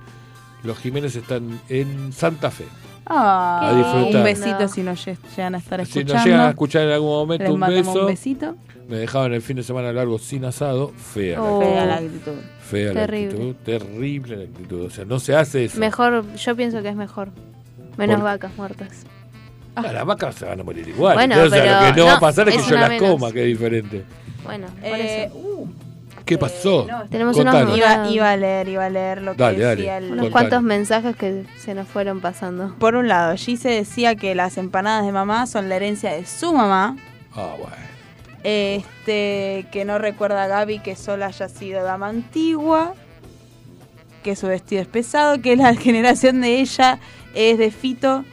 Los 0.64 0.78
Jiménez 0.78 1.16
están 1.16 1.60
en 1.70 2.14
Santa 2.14 2.52
Fe. 2.52 2.66
Ah, 3.08 3.70
A 3.70 3.76
disfrutar. 3.76 4.16
un 4.18 4.24
besito 4.24 4.68
si 4.68 4.84
nos 4.84 5.06
lle- 5.08 5.18
llegan 5.36 5.56
a 5.56 5.58
estar 5.58 5.80
Si 5.86 5.90
escuchando. 6.00 6.14
nos 6.14 6.24
llegan 6.26 6.40
a 6.42 6.50
escuchar 6.52 6.84
en 6.84 6.92
algún 6.92 7.10
momento 7.10 7.44
Les 7.46 7.52
un 7.54 7.60
beso, 7.60 8.02
un 8.02 8.06
besito. 8.08 8.56
me 8.88 8.98
dejaban 8.98 9.34
el 9.34 9.42
fin 9.42 9.58
de 9.58 9.64
semana 9.64 9.92
largo 9.92 10.20
sin 10.20 10.46
asado, 10.46 10.90
fea, 10.96 11.40
la 11.40 11.44
Oh. 11.44 11.60
Fea 11.62 11.86
la 11.88 11.96
actitud. 11.96 12.32
Fea 12.70 12.94
Terrible. 12.94 13.26
la 13.26 13.50
actitud, 13.50 13.56
terrible 13.66 14.38
la 14.38 14.44
actitud. 14.44 14.86
O 14.86 14.90
sea, 14.92 15.04
no 15.04 15.20
se 15.20 15.36
hace 15.36 15.66
eso. 15.66 15.80
Mejor, 15.80 16.24
yo 16.36 16.56
pienso 16.56 16.82
que 16.84 16.90
es 16.90 16.96
mejor. 16.96 17.30
Menos 17.98 18.18
Por- 18.18 18.26
vacas 18.26 18.52
muertas. 18.56 19.06
Ah, 19.76 19.92
las 19.94 20.06
vacas 20.06 20.36
se 20.36 20.46
van 20.46 20.60
a 20.60 20.64
morir 20.64 20.88
igual. 20.88 21.14
Bueno, 21.16 21.34
Entonces, 21.36 21.62
pero 21.62 21.74
lo 21.88 21.94
que 21.96 22.00
no, 22.02 22.06
va 22.08 22.14
a 22.14 22.20
pasar 22.20 22.50
es 22.50 22.58
que 22.58 22.70
yo 22.70 22.76
las 22.76 22.90
menos. 22.90 23.10
coma, 23.10 23.32
que 23.32 23.42
es 23.42 23.48
diferente. 23.48 24.04
Bueno, 24.44 24.68
por 24.68 24.84
Eh, 24.84 25.24
eso. 25.26 25.36
uh, 25.38 25.68
¿Qué 26.26 26.38
pasó? 26.38 26.86
no, 26.90 27.08
Tenemos 27.10 27.36
contanos. 27.36 27.64
unos, 27.64 27.78
iba, 27.78 28.32
a 28.32 28.38
leer, 28.38 28.68
iba 28.70 28.86
a 28.86 28.90
leer 28.90 29.22
lo 29.22 29.32
que 29.34 29.38
Dale, 29.38 29.60
dale. 29.60 29.76
decía 29.78 29.98
el... 29.98 30.04
unos 30.06 30.16
Contanos. 30.26 30.32
cuantos 30.32 30.62
mensajes 30.64 31.16
que 31.16 31.46
se 31.58 31.74
nos 31.74 31.88
fueron 31.88 32.20
pasando. 32.22 32.76
Por 32.80 32.96
un 32.96 33.08
lado, 33.08 33.36
Gise 33.38 33.70
decía 33.70 34.16
que 34.16 34.36
las 34.36 34.58
empanadas 34.58 35.06
de 35.06 35.12
mamá 35.12 35.48
son 35.48 35.68
la 35.70 35.76
herencia 35.78 36.12
de 36.12 36.26
su 36.26 36.54
mamá. 36.54 36.98
Ah, 37.34 37.56
bueno. 37.58 37.76
Este, 38.44 39.66
que 39.72 39.86
no 39.86 39.98
recuerda 40.00 40.44
a 40.44 40.48
Gaby 40.48 40.80
que 40.80 40.96
solo 40.96 41.26
haya 41.26 41.48
sido 41.50 41.84
dama 41.84 42.08
antigua. 42.10 42.94
Que 44.24 44.36
su 44.36 44.48
vestido 44.48 44.82
es 44.82 44.88
pesado. 44.88 45.42
Que 45.42 45.56
la 45.56 45.74
generación 45.76 46.42
de 46.42 46.60
ella 46.60 47.00
es 47.34 47.58
de 47.58 47.72
Fito. 47.72 48.24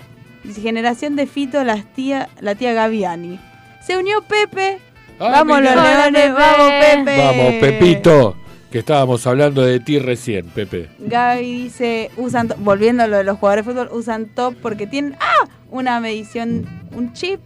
Dice, 0.48 0.62
generación 0.62 1.14
de 1.14 1.26
Fito, 1.26 1.62
las 1.62 1.84
tía, 1.92 2.30
la 2.40 2.54
tía 2.54 2.72
Gaviani. 2.72 3.38
Se 3.86 3.98
unió 3.98 4.22
Pepe. 4.22 4.78
Ah, 5.20 5.28
vamos 5.44 5.60
los 5.60 5.74
leones, 5.74 6.22
Pepe. 6.22 6.32
vamos 6.32 6.72
Pepe. 6.80 7.18
Vamos, 7.18 7.54
Pepito, 7.60 8.36
que 8.70 8.78
estábamos 8.78 9.26
hablando 9.26 9.60
de 9.60 9.78
ti 9.78 9.98
recién, 9.98 10.46
Pepe. 10.46 10.88
Gaby 11.00 11.64
dice, 11.64 12.10
usan, 12.16 12.48
volviendo 12.60 13.02
a 13.02 13.08
lo 13.08 13.18
de 13.18 13.24
los 13.24 13.36
jugadores 13.36 13.66
de 13.66 13.72
fútbol, 13.72 13.88
usan 13.92 14.30
top 14.34 14.54
porque 14.62 14.86
tienen 14.86 15.16
¡ah! 15.20 15.48
una 15.70 16.00
medición, 16.00 16.66
un 16.92 17.12
chip. 17.12 17.40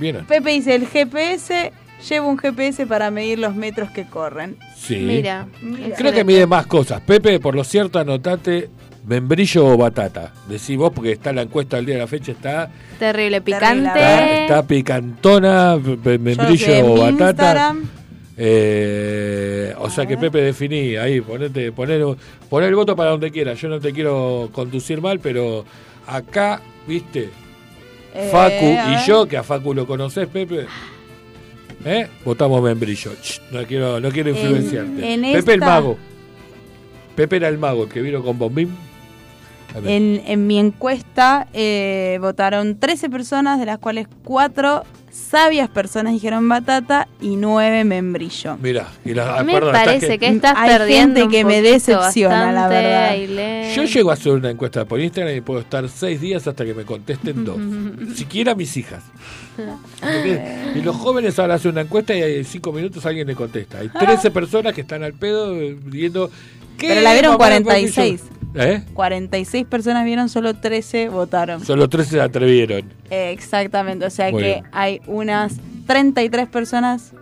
Bien. 0.00 0.24
Pepe 0.26 0.50
dice, 0.50 0.74
el 0.74 0.88
GPS, 0.88 1.70
lleva 2.08 2.26
un 2.26 2.36
GPS 2.36 2.84
para 2.84 3.12
medir 3.12 3.38
los 3.38 3.54
metros 3.54 3.92
que 3.92 4.06
corren. 4.06 4.56
Sí. 4.76 4.96
Mira. 4.96 5.46
Mira. 5.62 5.94
Creo 5.94 6.12
que 6.12 6.24
mide 6.24 6.48
más 6.48 6.66
cosas. 6.66 7.00
Pepe, 7.00 7.38
por 7.38 7.54
lo 7.54 7.62
cierto, 7.62 8.00
anotate 8.00 8.70
membrillo 9.06 9.66
o 9.66 9.76
batata. 9.76 10.32
Decí 10.48 10.76
vos, 10.76 10.92
porque 10.94 11.12
está 11.12 11.32
la 11.32 11.42
encuesta 11.42 11.76
del 11.76 11.86
día 11.86 11.94
de 11.96 12.00
la 12.02 12.06
fecha, 12.06 12.32
está, 12.32 12.70
Terrible, 12.98 13.40
picante. 13.40 13.86
está, 13.88 14.36
está 14.42 14.66
picantona, 14.66 15.76
membrillo 15.78 16.86
o 16.86 16.98
batata. 17.00 17.30
Instagram, 17.30 17.84
Eh, 18.36 19.72
o 19.78 19.88
sea 19.90 20.06
que 20.06 20.16
Pepe 20.16 20.38
definí, 20.42 20.96
ahí, 20.96 21.20
ponete, 21.20 21.70
poner, 21.72 22.04
poner 22.50 22.68
el 22.70 22.74
voto 22.74 22.96
para 22.96 23.10
donde 23.10 23.30
quieras. 23.30 23.60
Yo 23.60 23.68
no 23.68 23.78
te 23.78 23.92
quiero 23.92 24.48
conducir 24.52 25.00
mal, 25.00 25.20
pero 25.20 25.64
acá, 26.06 26.60
viste, 26.86 27.30
eh, 28.14 28.28
Facu 28.32 28.64
y 28.92 29.06
yo, 29.06 29.26
que 29.26 29.36
a 29.36 29.42
Facu 29.44 29.72
lo 29.74 29.86
conoces, 29.86 30.26
Pepe, 30.26 30.66
¿eh? 31.84 32.08
votamos 32.24 32.60
membrillo. 32.62 33.12
Ch, 33.22 33.40
no 33.52 33.62
quiero, 33.64 34.00
no 34.00 34.10
quiero 34.10 34.30
En- 34.30 34.36
influenciarte. 34.36 35.12
en 35.14 35.22
Pepe 35.32 35.54
el 35.54 35.60
mago. 35.60 35.96
Pepe 37.14 37.36
era 37.36 37.48
el 37.48 37.58
mago, 37.58 37.84
el 37.84 37.88
que 37.90 38.02
vino 38.02 38.22
con 38.22 38.36
Bombín. 38.38 38.74
En, 39.84 40.22
en 40.26 40.46
mi 40.46 40.58
encuesta 40.58 41.48
eh, 41.52 42.18
votaron 42.20 42.78
13 42.78 43.10
personas, 43.10 43.58
de 43.58 43.66
las 43.66 43.78
cuales 43.78 44.06
4 44.24 44.84
sabias 45.10 45.68
personas 45.68 46.12
dijeron 46.12 46.48
batata 46.48 47.06
y 47.20 47.36
9 47.36 47.84
membrillo. 47.84 48.56
Mirá, 48.60 48.88
y 49.04 49.14
la- 49.14 49.42
Me 49.44 49.52
perdón, 49.52 49.74
estás 49.76 49.86
parece 49.86 50.08
que- 50.08 50.18
que 50.18 50.28
estás 50.28 50.54
Hay 50.56 50.68
perdiendo 50.70 51.20
gente 51.20 51.22
un 51.24 51.30
que 51.30 51.44
me 51.44 51.62
decepciona, 51.62 52.50
la 52.52 52.66
verdad. 52.68 53.72
Yo 53.74 53.84
llego 53.84 54.10
a 54.10 54.14
hacer 54.14 54.32
una 54.32 54.50
encuesta 54.50 54.84
por 54.84 55.00
Instagram 55.00 55.36
y 55.36 55.40
puedo 55.40 55.60
estar 55.60 55.88
seis 55.88 56.20
días 56.20 56.46
hasta 56.48 56.64
que 56.64 56.74
me 56.74 56.84
contesten 56.84 57.44
dos. 57.44 57.58
Siquiera 58.16 58.54
mis 58.56 58.76
hijas. 58.76 59.02
Y 60.74 60.82
los 60.82 60.96
jóvenes 61.04 61.38
ahora 61.38 61.54
hacen 61.54 61.72
una 61.72 61.82
encuesta 61.82 62.14
y 62.14 62.22
hay 62.22 62.44
cinco 62.44 62.72
minutos 62.72 63.04
alguien 63.06 63.26
le 63.26 63.34
contesta. 63.36 63.78
Hay 63.78 63.88
13 63.88 64.30
personas 64.30 64.72
que 64.72 64.80
están 64.80 65.02
al 65.04 65.12
pedo 65.14 65.54
eh, 65.54 65.76
viendo. 65.84 66.30
¿qué 66.76 66.88
Pero 66.88 67.00
la 67.02 67.12
vieron 67.12 67.32
mamá 67.32 67.50
de 67.50 67.62
46. 67.62 68.20
Pampillo? 68.20 68.43
¿Eh? 68.54 68.82
46 68.94 69.66
personas 69.66 70.04
vieron, 70.04 70.28
solo 70.28 70.54
13 70.54 71.08
votaron. 71.08 71.64
Solo 71.64 71.88
13 71.88 72.10
se 72.10 72.20
atrevieron. 72.20 72.92
Eh, 73.10 73.30
Exactamente, 73.32 74.06
o 74.06 74.10
sea 74.10 74.30
Muy 74.30 74.42
que 74.42 74.48
bien. 74.48 74.64
hay 74.72 75.00
unas 75.06 75.54
33 75.86 76.48
personas 76.48 77.12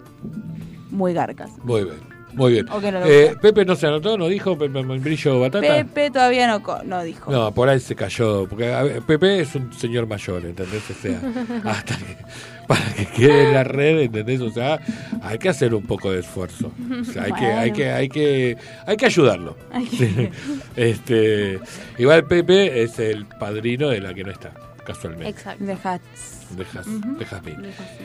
muy 0.90 1.12
garcas. 1.14 1.50
Muy 1.64 1.84
bien. 1.84 2.12
Muy 2.34 2.52
bien. 2.52 2.66
No 2.66 2.80
Eh. 3.06 3.36
Pepe 3.40 3.64
no 3.64 3.76
se 3.76 3.86
anotó, 3.86 4.16
no 4.16 4.26
dijo 4.26 4.56
Pepe 4.56 4.82
Membrillo 4.82 5.40
Batata. 5.40 5.66
Pepe 5.66 6.10
todavía 6.10 6.46
no, 6.46 6.62
no 6.84 7.02
dijo. 7.02 7.30
No, 7.30 7.52
por 7.52 7.68
ahí 7.68 7.78
se 7.80 7.94
cayó. 7.94 8.46
Porque 8.48 8.72
a 8.72 8.82
ver, 8.82 9.02
Pepe 9.02 9.40
es 9.40 9.54
un 9.54 9.72
señor 9.72 10.06
mayor, 10.06 10.44
¿entendés? 10.46 10.82
O 10.90 10.94
sea, 10.94 11.20
hasta 11.64 11.96
que, 11.96 12.16
para 12.66 12.84
que 12.94 13.06
quede 13.06 13.48
en 13.48 13.54
la 13.54 13.64
red, 13.64 14.00
¿entendés? 14.00 14.40
O 14.40 14.50
sea, 14.50 14.80
hay 15.22 15.38
que 15.38 15.48
hacer 15.48 15.74
un 15.74 15.84
poco 15.84 16.10
de 16.10 16.20
esfuerzo. 16.20 16.72
O 17.00 17.04
sea, 17.04 17.24
hay 17.24 17.32
que, 17.32 17.46
hay 17.46 17.72
que, 17.72 17.90
hay 17.90 18.08
que, 18.08 18.56
hay 18.86 18.96
que 18.96 19.06
ayudarlo. 19.06 19.56
Este, 20.76 21.60
igual 21.98 22.24
Pepe 22.24 22.82
es 22.82 22.98
el 22.98 23.26
padrino 23.26 23.88
de 23.90 24.00
la 24.00 24.14
que 24.14 24.24
no 24.24 24.30
está, 24.30 24.52
casualmente. 24.84 25.28
Exacto. 25.28 25.64
De 25.64 25.76
Hats. 25.84 26.46
De. 26.56 26.64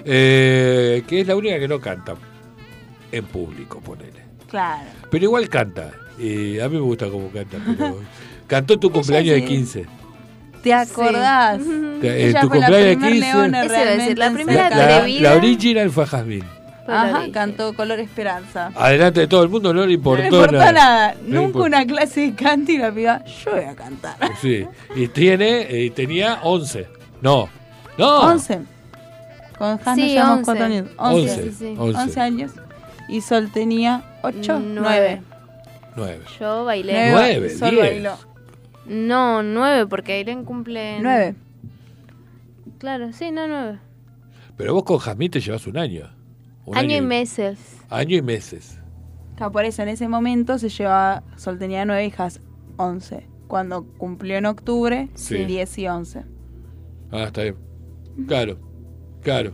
Eh, 0.05 1.03
que 1.07 1.21
es 1.21 1.27
la 1.27 1.35
única 1.35 1.59
que 1.59 1.67
no 1.67 1.79
canta 1.79 2.15
en 3.11 3.25
público, 3.25 3.79
ponele. 3.81 4.21
Claro. 4.49 4.89
Pero 5.09 5.23
igual 5.25 5.49
canta. 5.49 5.91
Y 6.17 6.59
a 6.59 6.67
mí 6.67 6.75
me 6.75 6.81
gusta 6.81 7.07
cómo 7.09 7.29
canta. 7.29 7.57
Pero 7.65 7.99
cantó 8.47 8.79
tu 8.79 8.91
cumpleaños 8.91 9.35
de 9.35 9.41
sí. 9.41 9.47
15. 9.47 9.85
¿Te 10.67 10.73
acordás? 10.73 11.59
Te- 12.01 12.27
Ella 12.27 12.41
tu 12.41 12.47
fue 12.49 12.59
la 12.59 12.65
cumpleaños 12.67 12.89
de 12.89 12.95
primer 12.97 13.11
15. 13.13 13.27
leona 13.33 13.63
Eso 13.63 13.73
iba 13.73 13.81
a 13.81 13.85
decir, 13.95 14.17
la 14.17 14.25
en 14.27 14.33
primera 14.33 14.69
La, 14.69 14.75
la- 15.01 15.07
la 15.07 15.33
original 15.35 15.89
fue 15.91 16.05
Jazmín. 16.05 16.43
La 16.87 17.01
Ajá, 17.01 17.23
cantó 17.33 17.73
Color 17.73 17.99
Esperanza. 17.99 18.71
Adelante 18.75 19.19
de 19.21 19.27
todo 19.27 19.43
el 19.43 19.49
mundo, 19.49 19.73
no 19.73 19.85
le 19.85 19.93
importó, 19.93 20.23
no 20.23 20.29
le 20.29 20.37
importó 20.37 20.71
nada. 20.71 21.13
No 21.15 21.19
le 21.21 21.29
Nunca 21.33 21.45
importó. 21.47 21.65
una 21.67 21.85
clase 21.85 22.21
de 22.21 22.33
canto 22.35 22.71
y 22.71 22.77
la 22.77 22.91
piba, 22.93 23.23
yo 23.25 23.51
voy 23.51 23.63
a 23.65 23.75
cantar. 23.75 24.15
Sí. 24.41 24.65
Y 24.95 25.07
tiene, 25.09 25.67
eh, 25.69 25.89
tenía 25.91 26.39
11. 26.43 26.87
No. 27.21 27.49
No. 27.97 28.19
11. 28.21 28.59
Con 29.57 29.67
Hans 29.83 29.95
Sí, 29.95 30.01
nos 30.01 30.09
llevamos 30.11 30.37
11. 30.37 30.45
4 30.45 30.65
años. 30.65 30.87
11. 30.97 31.19
11. 31.31 31.43
Sí, 31.43 31.49
sí, 31.49 31.55
sí. 31.57 31.75
11. 31.77 31.99
11 32.01 32.19
años. 32.21 32.51
Y 33.09 33.21
Sol 33.21 33.51
tenía 33.51 34.03
8, 34.21 34.59
Nueve. 34.63 35.21
9. 35.95 36.19
9. 36.19 36.19
Yo 36.39 36.63
bailé. 36.63 37.11
Nueve, 37.11 37.49
Sol 37.57 37.71
diez. 37.71 37.81
bailó. 37.81 38.17
No, 38.87 39.43
nueve, 39.43 39.85
porque 39.87 40.13
Ailén 40.13 40.43
cumple. 40.45 40.97
en- 40.97 41.03
9. 41.03 41.35
Claro, 42.79 43.11
sí, 43.13 43.31
no, 43.31 43.47
nueve. 43.47 43.79
Pero 44.55 44.73
vos 44.73 44.83
con 44.83 44.97
Jazmín 44.97 45.31
te 45.31 45.39
llevas 45.39 45.67
un 45.67 45.77
año. 45.77 46.09
Un 46.65 46.77
Año 46.77 46.95
y 46.97 47.01
meses. 47.01 47.77
Año 47.89 48.17
y 48.17 48.21
meses. 48.21 48.79
Por 49.53 49.65
eso 49.65 49.83
en 49.83 49.89
ese 49.89 50.07
momento 50.07 50.57
se 50.57 50.69
llevaba, 50.69 51.23
Sol 51.35 51.59
tenía 51.59 51.85
9 51.85 52.05
hijas. 52.05 52.41
11. 52.77 53.25
Cuando 53.47 53.83
cumplió 53.97 54.37
en 54.37 54.45
octubre, 54.45 55.09
Sí. 55.15 55.45
10 55.45 55.77
y 55.77 55.87
11. 55.87 56.23
Ah, 57.11 57.23
está 57.25 57.43
bien. 57.43 57.55
Claro, 58.27 58.57
claro. 59.21 59.53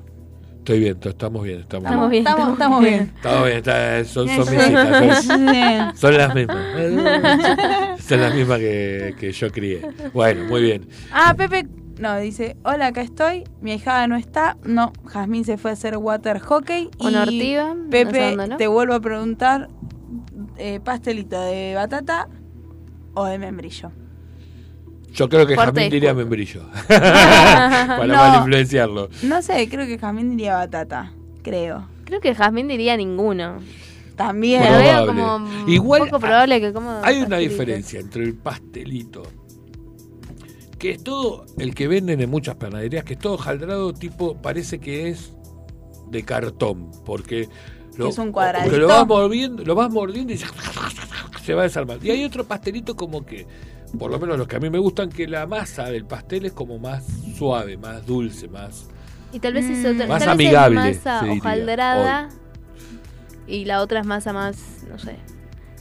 Estoy 0.63 0.79
bien, 0.79 0.97
estamos 1.03 1.43
bien, 1.43 1.59
estamos, 1.59 1.85
Estamos 1.91 2.09
bien, 2.09 2.25
Estamos, 2.25 2.53
estamos 2.53 2.53
estamos 2.53 2.83
bien. 2.83 3.11
Estamos 3.17 3.45
bien, 3.47 3.57
está- 3.57 4.05
son, 4.05 4.29
son 4.29 4.39
mis 4.55 4.67
hijas, 4.69 5.25
son, 5.99 6.17
las 6.17 6.33
mismas. 6.33 6.57
son 8.01 8.21
las 8.21 8.33
mismas 8.33 8.59
que, 8.59 9.13
que 9.19 9.31
yo 9.33 9.51
crié. 9.51 9.81
Bueno, 10.13 10.45
muy 10.45 10.61
bien. 10.61 10.87
Ah, 11.11 11.33
Pepe, 11.35 11.67
no, 11.99 12.17
dice, 12.17 12.55
hola, 12.63 12.87
acá 12.87 13.01
estoy, 13.01 13.43
mi 13.59 13.73
hijada 13.73 14.07
no 14.07 14.15
está, 14.15 14.55
no, 14.63 14.93
Jazmín 15.05 15.43
se 15.43 15.57
fue 15.57 15.71
a 15.71 15.73
hacer 15.73 15.97
water 15.97 16.39
hockey. 16.39 16.89
y 16.97 17.07
Una 17.07 17.25
no 17.25 17.31
sé 17.33 17.59
Pepe, 17.91 18.29
dónde, 18.29 18.47
¿no? 18.47 18.55
te 18.55 18.67
vuelvo 18.67 18.93
a 18.93 19.01
preguntar, 19.01 19.67
eh, 20.57 20.79
pastelito 20.81 21.41
de 21.41 21.73
batata 21.75 22.29
o 23.15 23.25
de 23.25 23.37
membrillo. 23.37 23.91
Yo 25.13 25.29
creo 25.29 25.45
que 25.45 25.55
Jamín 25.55 25.89
diría 25.89 26.13
membrillo. 26.13 26.63
Para 26.87 28.05
No. 28.07 28.13
mal 28.15 28.37
influenciarlo. 28.39 29.09
No 29.23 29.41
sé, 29.41 29.67
creo 29.69 29.85
que 29.85 29.97
Jazmín 29.97 30.31
diría 30.31 30.55
batata, 30.55 31.13
creo. 31.43 31.87
Creo 32.05 32.19
que 32.19 32.33
Jazmín 32.35 32.67
diría 32.67 32.97
ninguno. 32.97 33.59
También. 34.15 34.61
Lo 34.61 34.67
Probable. 34.69 34.91
veo 34.91 35.07
como 35.07 35.67
Igual 35.67 36.01
poco 36.05 36.19
probable 36.19 36.59
que 36.59 36.67
Hay 36.67 36.71
una 36.71 36.79
pastelitos. 37.01 37.39
diferencia 37.39 37.99
entre 37.99 38.23
el 38.23 38.33
pastelito, 38.35 39.23
que 40.77 40.91
es 40.91 41.03
todo 41.03 41.45
el 41.57 41.73
que 41.73 41.87
venden 41.87 42.21
en 42.21 42.29
muchas 42.29 42.55
panaderías, 42.55 43.03
que 43.03 43.13
es 43.13 43.19
todo 43.19 43.37
jaldrado 43.37 43.93
tipo, 43.93 44.35
parece 44.41 44.79
que 44.79 45.09
es 45.09 45.33
de 46.11 46.23
cartón, 46.23 46.91
porque 47.05 47.49
lo, 47.97 48.09
Es 48.09 48.17
un 48.19 48.31
cuadradito. 48.31 48.71
que 48.71 48.77
lo 48.77 48.87
vas 48.87 49.07
mordiendo, 49.07 49.63
lo 49.63 49.73
vas 49.75 49.91
mordiendo 49.91 50.33
y 50.33 50.37
se, 50.37 50.45
se 51.45 51.53
va 51.53 51.63
desarmando. 51.63 52.05
Y 52.05 52.11
hay 52.11 52.23
otro 52.23 52.43
pastelito 52.43 52.95
como 52.95 53.25
que, 53.25 53.47
por 53.97 54.11
lo 54.11 54.19
menos 54.19 54.37
los 54.37 54.47
que 54.47 54.55
a 54.55 54.59
mí 54.59 54.69
me 54.69 54.79
gustan, 54.79 55.09
que 55.09 55.27
la 55.27 55.45
masa 55.47 55.85
del 55.89 56.05
pastel 56.05 56.45
es 56.45 56.51
como 56.53 56.79
más 56.79 57.03
suave, 57.37 57.77
más 57.77 58.05
dulce, 58.05 58.47
más... 58.47 58.87
Y 59.31 59.39
tal 59.39 59.53
vez 59.53 59.65
es 59.65 59.79
Mm. 59.79 59.97
Más 60.07 60.07
tal 60.07 60.19
vez 60.19 60.27
amigable, 60.27 60.89
es 60.91 60.97
masa 60.97 61.25
hojaldrada 61.31 62.29
y 63.47 63.65
la 63.65 63.81
otra 63.81 63.99
es 64.01 64.05
masa 64.05 64.31
más, 64.33 64.83
no 64.89 64.97
sé, 64.99 65.15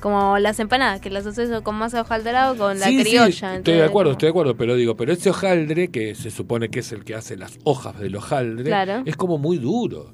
como 0.01 0.39
las 0.39 0.59
empanadas, 0.59 1.01
que 1.01 1.11
las 1.11 1.27
asocio 1.27 1.63
con 1.63 1.75
masa 1.77 2.01
hojaldrada 2.01 2.53
o 2.53 2.57
con 2.57 2.79
la 2.79 2.87
Sí, 2.87 2.99
sí, 2.99 3.11
criolla. 3.11 3.57
estoy 3.57 3.75
de 3.75 3.85
acuerdo, 3.85 4.11
Como- 4.11 4.13
estoy 4.13 4.27
de 4.27 4.31
acuerdo, 4.31 4.57
pero 4.57 4.75
digo, 4.75 4.97
pero 4.97 5.13
ese 5.13 5.31
hojaldre, 5.31 5.89
que 5.89 6.15
se 6.15 6.31
supone 6.31 6.71
que 6.71 6.81
es 6.81 6.93
el 6.93 7.05
que 7.05 7.15
hace 7.15 7.37
las 7.37 7.59
hojas 7.65 7.99
del 8.01 8.17
hojaldre, 8.17 8.65
Claro. 8.65 9.03
es 9.05 9.17
como 9.17 9.39
muy 9.39 9.59
duro. 9.59 10.13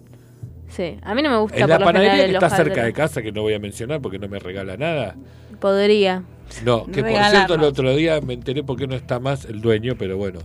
Sí, 0.69 0.99
a 1.03 1.15
mí 1.15 1.23
no 1.23 1.31
me 1.31 1.39
gusta 1.39 1.57
En 1.57 1.63
por 1.63 1.71
la 1.71 1.79
panadería 1.85 2.27
que 2.27 2.33
está 2.35 2.51
cerca 2.51 2.85
de 2.85 2.93
casa, 2.93 3.23
que 3.23 3.33
no 3.33 3.41
voy 3.43 3.55
a 3.55 3.59
mencionar 3.59 4.03
porque 4.03 4.19
no 4.19 4.29
me 4.29 4.39
regala 4.39 4.77
nada. 4.77 5.17
Podría. 5.61 6.23
No, 6.65 6.87
que 6.87 7.03
por 7.03 7.25
cierto 7.25 7.55
el 7.55 7.63
otro 7.65 7.95
día 7.95 8.21
me 8.21 8.35
enteré 8.35 8.63
por 8.63 8.79
qué 8.79 8.87
no 8.87 8.95
está 8.95 9.21
más 9.21 9.45
el 9.45 9.61
dueño, 9.61 9.95
pero 9.99 10.17
bueno, 10.17 10.41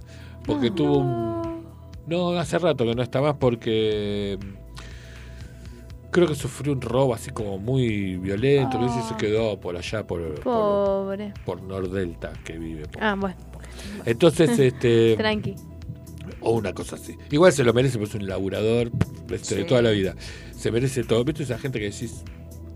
porque 0.46 0.70
tuvo 0.72 0.98
un... 0.98 1.64
No, 2.08 2.32
hace 2.32 2.60
rato 2.60 2.84
que 2.86 2.94
no 2.94 3.02
está 3.02 3.22
más 3.22 3.36
porque 3.40 4.38
mm, 4.42 6.10
creo 6.12 6.28
que 6.28 6.36
sufrió 6.36 6.74
un 6.74 6.82
robo 6.82 7.14
así 7.14 7.32
como 7.32 7.58
muy 7.58 8.18
violento, 8.18 8.78
y 8.86 8.90
se 9.08 9.16
quedó 9.16 9.60
por 9.60 9.78
allá, 9.78 10.06
por, 10.06 10.42
Pobre. 10.42 11.34
por 11.46 11.62
Nordelta 11.64 12.34
que 12.44 12.58
vive. 12.58 12.86
por- 12.88 13.02
Ah, 13.04 13.16
bueno, 13.18 13.36
Entonces, 14.06 14.50
este... 14.60 15.16
tranqui. 15.16 15.56
O 16.42 16.52
una 16.52 16.74
cosa 16.74 16.96
así. 16.98 17.18
Igual 17.32 17.52
se 17.54 17.64
lo 17.64 17.74
merece, 17.74 17.98
pues 17.98 18.10
es 18.10 18.16
un 18.16 18.28
laburador 18.28 18.92
este, 19.30 19.56
de 19.56 19.64
toda 19.66 19.82
la 19.82 19.92
vida. 19.92 20.16
Se 20.58 20.72
merece 20.72 21.04
todo. 21.04 21.24
¿Viste 21.24 21.44
esa 21.44 21.58
gente 21.58 21.80
que 21.80 21.86
decís, 21.86 22.24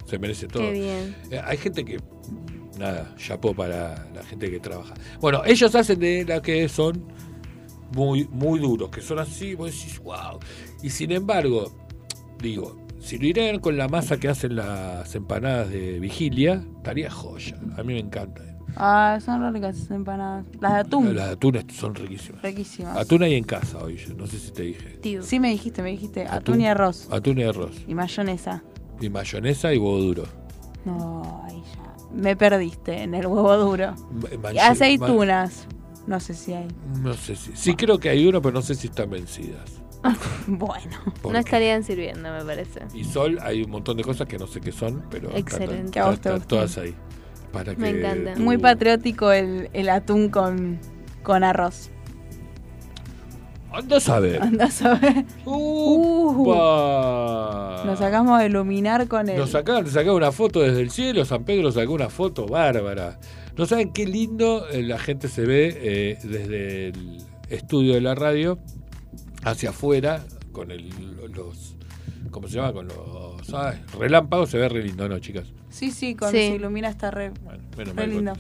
se 0.06 0.20
merece 0.20 0.48
todo? 0.48 0.64
Qué 0.64 0.72
bien. 0.72 1.16
Eh, 1.32 1.42
hay 1.44 1.58
gente 1.58 1.84
que, 1.86 1.98
nada, 2.78 3.14
chapó 3.18 3.54
para 3.54 4.08
la 4.14 4.24
gente 4.24 4.50
que 4.50 4.60
trabaja. 4.60 4.94
Bueno, 5.20 5.42
ellos 5.46 5.74
hacen 5.76 6.00
de 6.00 6.26
la 6.26 6.42
que 6.42 6.68
son 6.70 7.04
muy, 7.94 8.28
muy 8.32 8.60
duros, 8.60 8.90
que 8.90 9.02
son 9.02 9.20
así, 9.20 9.56
vos 9.56 9.72
decís, 9.72 10.00
wow. 10.00 10.40
Y 10.82 10.90
sin 10.90 11.12
embargo, 11.12 11.72
digo, 12.42 12.78
si 13.00 13.18
lo 13.18 13.28
hicieran 13.28 13.60
con 13.60 13.78
la 13.78 13.88
masa 13.88 14.18
que 14.18 14.28
hacen 14.28 14.56
las 14.56 15.14
empanadas 15.16 15.70
de 15.70 16.00
vigilia, 16.00 16.64
estaría 16.78 17.10
joya. 17.10 17.58
A 17.78 17.84
mí 17.84 17.94
me 17.94 18.00
encanta. 18.00 18.44
Ah, 18.76 19.18
son 19.24 19.42
re 19.42 19.52
ricas 19.52 19.78
esas 19.78 19.92
empanadas. 19.92 20.46
Las 20.60 20.74
de 20.74 20.80
atún. 20.80 21.16
Las 21.16 21.28
de 21.28 21.32
atún 21.34 21.70
son 21.72 21.96
riquísimas. 21.96 22.42
Riquísimas. 22.44 22.98
Atún 22.98 23.24
hay 23.24 23.36
en 23.36 23.44
casa 23.44 23.80
hoy, 23.80 23.98
yo 23.98 24.14
no 24.14 24.28
sé 24.28 24.38
si 24.38 24.52
te 24.52 24.64
dije. 24.64 24.90
Tío. 25.02 25.24
Sí, 25.24 25.40
me 25.40 25.50
dijiste, 25.50 25.82
me 25.82 25.92
dijiste. 25.92 26.24
Atún, 26.24 26.36
Atún. 26.36 26.62
y 26.62 26.68
arroz. 26.68 27.08
Atún 27.12 27.40
y 27.40 27.44
arroz. 27.44 27.72
Y 27.88 27.96
mayonesa. 27.96 28.64
Y 29.02 29.10
mayonesa 29.10 29.74
y 29.74 29.78
huevo 29.78 30.00
duro. 30.00 30.24
No, 30.86 31.44
ahí 31.46 31.62
ya. 31.76 31.77
Me 32.14 32.36
perdiste 32.36 33.04
en 33.04 33.14
el 33.14 33.28
huevo 33.28 33.56
duro. 33.58 33.94
Aceitunas. 34.62 35.68
No 36.06 36.20
sé 36.20 36.34
si 36.34 36.54
hay. 36.54 36.68
No 37.02 37.14
sé 37.14 37.36
si. 37.36 37.52
Sí, 37.56 37.76
creo 37.76 38.00
que 38.00 38.10
hay 38.10 38.26
uno, 38.26 38.42
pero 38.42 38.54
no 38.54 38.62
sé 38.62 38.76
si 38.76 38.88
están 38.88 39.10
vencidas. 39.10 39.82
Bueno. 40.48 40.96
No 41.30 41.38
estarían 41.38 41.84
sirviendo, 41.84 42.32
me 42.32 42.46
parece. 42.46 42.82
Y 42.94 43.04
sol, 43.04 43.40
hay 43.42 43.64
un 43.64 43.72
montón 43.72 43.98
de 43.98 44.04
cosas 44.04 44.28
que 44.28 44.38
no 44.38 44.48
sé 44.48 44.62
qué 44.62 44.72
son, 44.72 45.04
pero 45.10 45.30
Excelente. 45.36 45.76
están- 45.76 45.92
Que 45.92 46.00
a 46.00 46.06
vos 46.06 46.12
te 46.14 46.16
están 46.20 46.34
gusten. 46.36 46.48
todas 46.48 46.78
ahí. 46.78 46.96
Para 47.52 47.74
Me 47.74 47.92
que 47.94 48.00
encanta. 48.00 48.40
Muy 48.40 48.58
patriótico 48.58 49.32
el, 49.32 49.70
el 49.74 49.90
atún 49.90 50.30
con, 50.30 50.80
con 51.24 51.44
arroz. 51.44 51.90
Anda 53.72 53.98
a 53.98 54.00
saber. 54.00 54.42
Anda 54.42 54.66
a 54.66 54.72
saber. 54.72 55.26
Upa. 56.38 57.84
Nos 57.86 58.00
sacamos 58.00 58.40
de 58.40 58.46
iluminar 58.48 59.08
con 59.08 59.30
el. 59.30 59.38
Nos 59.38 59.52
sacaron, 59.52 59.84
te 59.86 59.92
sacaron 59.92 60.16
una 60.16 60.32
foto 60.32 60.62
desde 60.62 60.82
el 60.82 60.90
cielo, 60.90 61.26
San 61.26 61.44
Pedro 61.44 61.72
sacó 61.72 61.94
una 61.94 62.10
foto 62.10 62.46
bárbara. 62.48 63.20
No 63.56 63.66
saben 63.66 63.92
qué 63.92 64.06
lindo 64.06 64.68
eh, 64.70 64.84
la 64.84 65.00
gente 65.00 65.28
se 65.28 65.42
ve 65.44 65.76
eh, 65.82 66.18
desde 66.24 66.88
el 66.90 67.18
estudio 67.50 67.94
de 67.96 68.02
la 68.02 68.14
radio 68.16 68.60
hacia 69.44 69.70
afuera 69.72 70.24
con 70.52 70.72
el, 70.72 70.90
los 71.34 71.76
¿cómo 72.32 72.48
se 72.48 72.56
llama? 72.56 72.74
con 72.74 72.88
los 72.88 73.54
ay, 73.54 73.82
relámpagos 74.00 74.50
se 74.50 74.58
ve 74.58 74.70
re 74.70 74.84
lindo, 74.84 75.08
¿no, 75.10 75.18
chicas? 75.20 75.46
Sí, 75.70 75.92
sí, 75.92 76.16
cuando 76.16 76.38
Sí. 76.38 76.48
se 76.48 76.56
ilumina 76.56 76.90
está 76.90 77.12
re. 77.12 77.32
Bueno, 77.44 77.62
menos 77.78 77.96
Re 77.96 78.08
mal 78.08 78.10
lindo. 78.16 78.34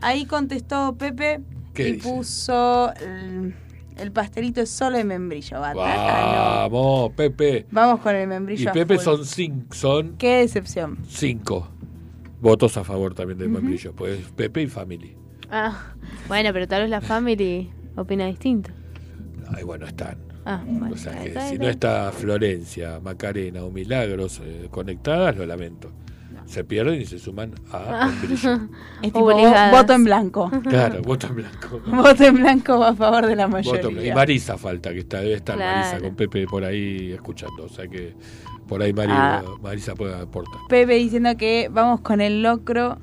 Ahí 0.00 0.26
contestó 0.26 0.94
Pepe 0.96 1.40
¿Qué 1.72 1.88
y 1.88 1.92
dice? 1.92 2.08
puso 2.08 2.92
el, 2.94 3.54
el 3.96 4.12
pastelito 4.12 4.60
es 4.60 4.70
solo 4.70 4.96
de 4.98 5.04
membrillo. 5.04 5.60
Batata, 5.60 6.62
no. 6.62 6.70
Vamos, 6.70 7.12
Pepe. 7.12 7.66
Vamos 7.70 8.00
con 8.00 8.14
el 8.14 8.24
Y 8.24 8.26
membrillo. 8.26 8.70
a 8.70 8.72
Pepe 8.72 8.98
son 8.98 9.24
cinco, 9.24 9.74
son 9.74 10.16
Qué 10.18 10.38
decepción. 10.38 10.98
cinco 11.08 11.68
votos 12.40 12.76
a 12.76 12.84
favor 12.84 13.14
también 13.14 13.38
del 13.38 13.48
membrillo. 13.48 13.92
Pues 13.94 14.20
Pepe 14.36 14.62
y 14.62 14.66
Family. 14.66 15.16
Ah, 15.50 15.92
bueno, 16.28 16.50
pero 16.52 16.66
tal 16.66 16.82
vez 16.82 16.90
la 16.90 17.00
family 17.00 17.70
opina 17.96 18.26
distinto. 18.26 18.70
Ay, 19.54 19.62
bueno, 19.62 19.86
están. 19.86 20.18
Ah, 20.46 20.62
bueno. 20.66 20.94
O 20.94 20.98
sea 20.98 21.22
que 21.22 21.30
si 21.48 21.58
no 21.58 21.68
está. 21.68 22.08
está 22.08 22.12
Florencia, 22.12 23.00
Macarena 23.00 23.62
o 23.64 23.70
Milagros 23.70 24.40
eh, 24.44 24.68
conectadas, 24.70 25.36
lo 25.36 25.46
lamento. 25.46 25.90
Se 26.46 26.62
pierden 26.64 27.00
y 27.00 27.06
se 27.06 27.18
suman 27.18 27.52
a 27.72 28.06
membrillo. 28.20 28.54
Es 29.02 29.12
tipo 29.12 29.20
Obligadas. 29.24 29.72
vo- 29.72 29.76
voto 29.80 29.92
en 29.94 30.04
blanco. 30.04 30.50
Claro, 30.68 31.02
voto 31.02 31.26
en 31.28 31.34
blanco. 31.36 31.80
voto 31.86 32.24
en 32.24 32.34
blanco 32.36 32.84
a 32.84 32.94
favor 32.94 33.26
de 33.26 33.36
la 33.36 33.46
Voto 33.46 33.58
en 33.58 33.62
blanco. 33.64 33.88
Y 33.90 33.94
mayoría. 33.94 34.14
Marisa 34.14 34.58
falta, 34.58 34.92
que 34.92 35.00
está, 35.00 35.20
debe 35.20 35.34
estar 35.34 35.56
Claro. 35.56 35.78
Marisa 35.78 36.00
con 36.00 36.14
Pepe 36.16 36.46
por 36.46 36.64
ahí 36.64 37.12
escuchando. 37.12 37.64
O 37.64 37.68
sea 37.68 37.86
que 37.88 38.14
por 38.68 38.82
ahí 38.82 38.92
Ah. 38.98 39.42
Marisa 39.62 39.94
puede 39.94 40.14
aportar. 40.14 40.60
Pepe 40.68 40.94
diciendo 40.94 41.36
que 41.36 41.68
vamos 41.72 42.00
con 42.00 42.20
el 42.20 42.42
locro 42.42 42.98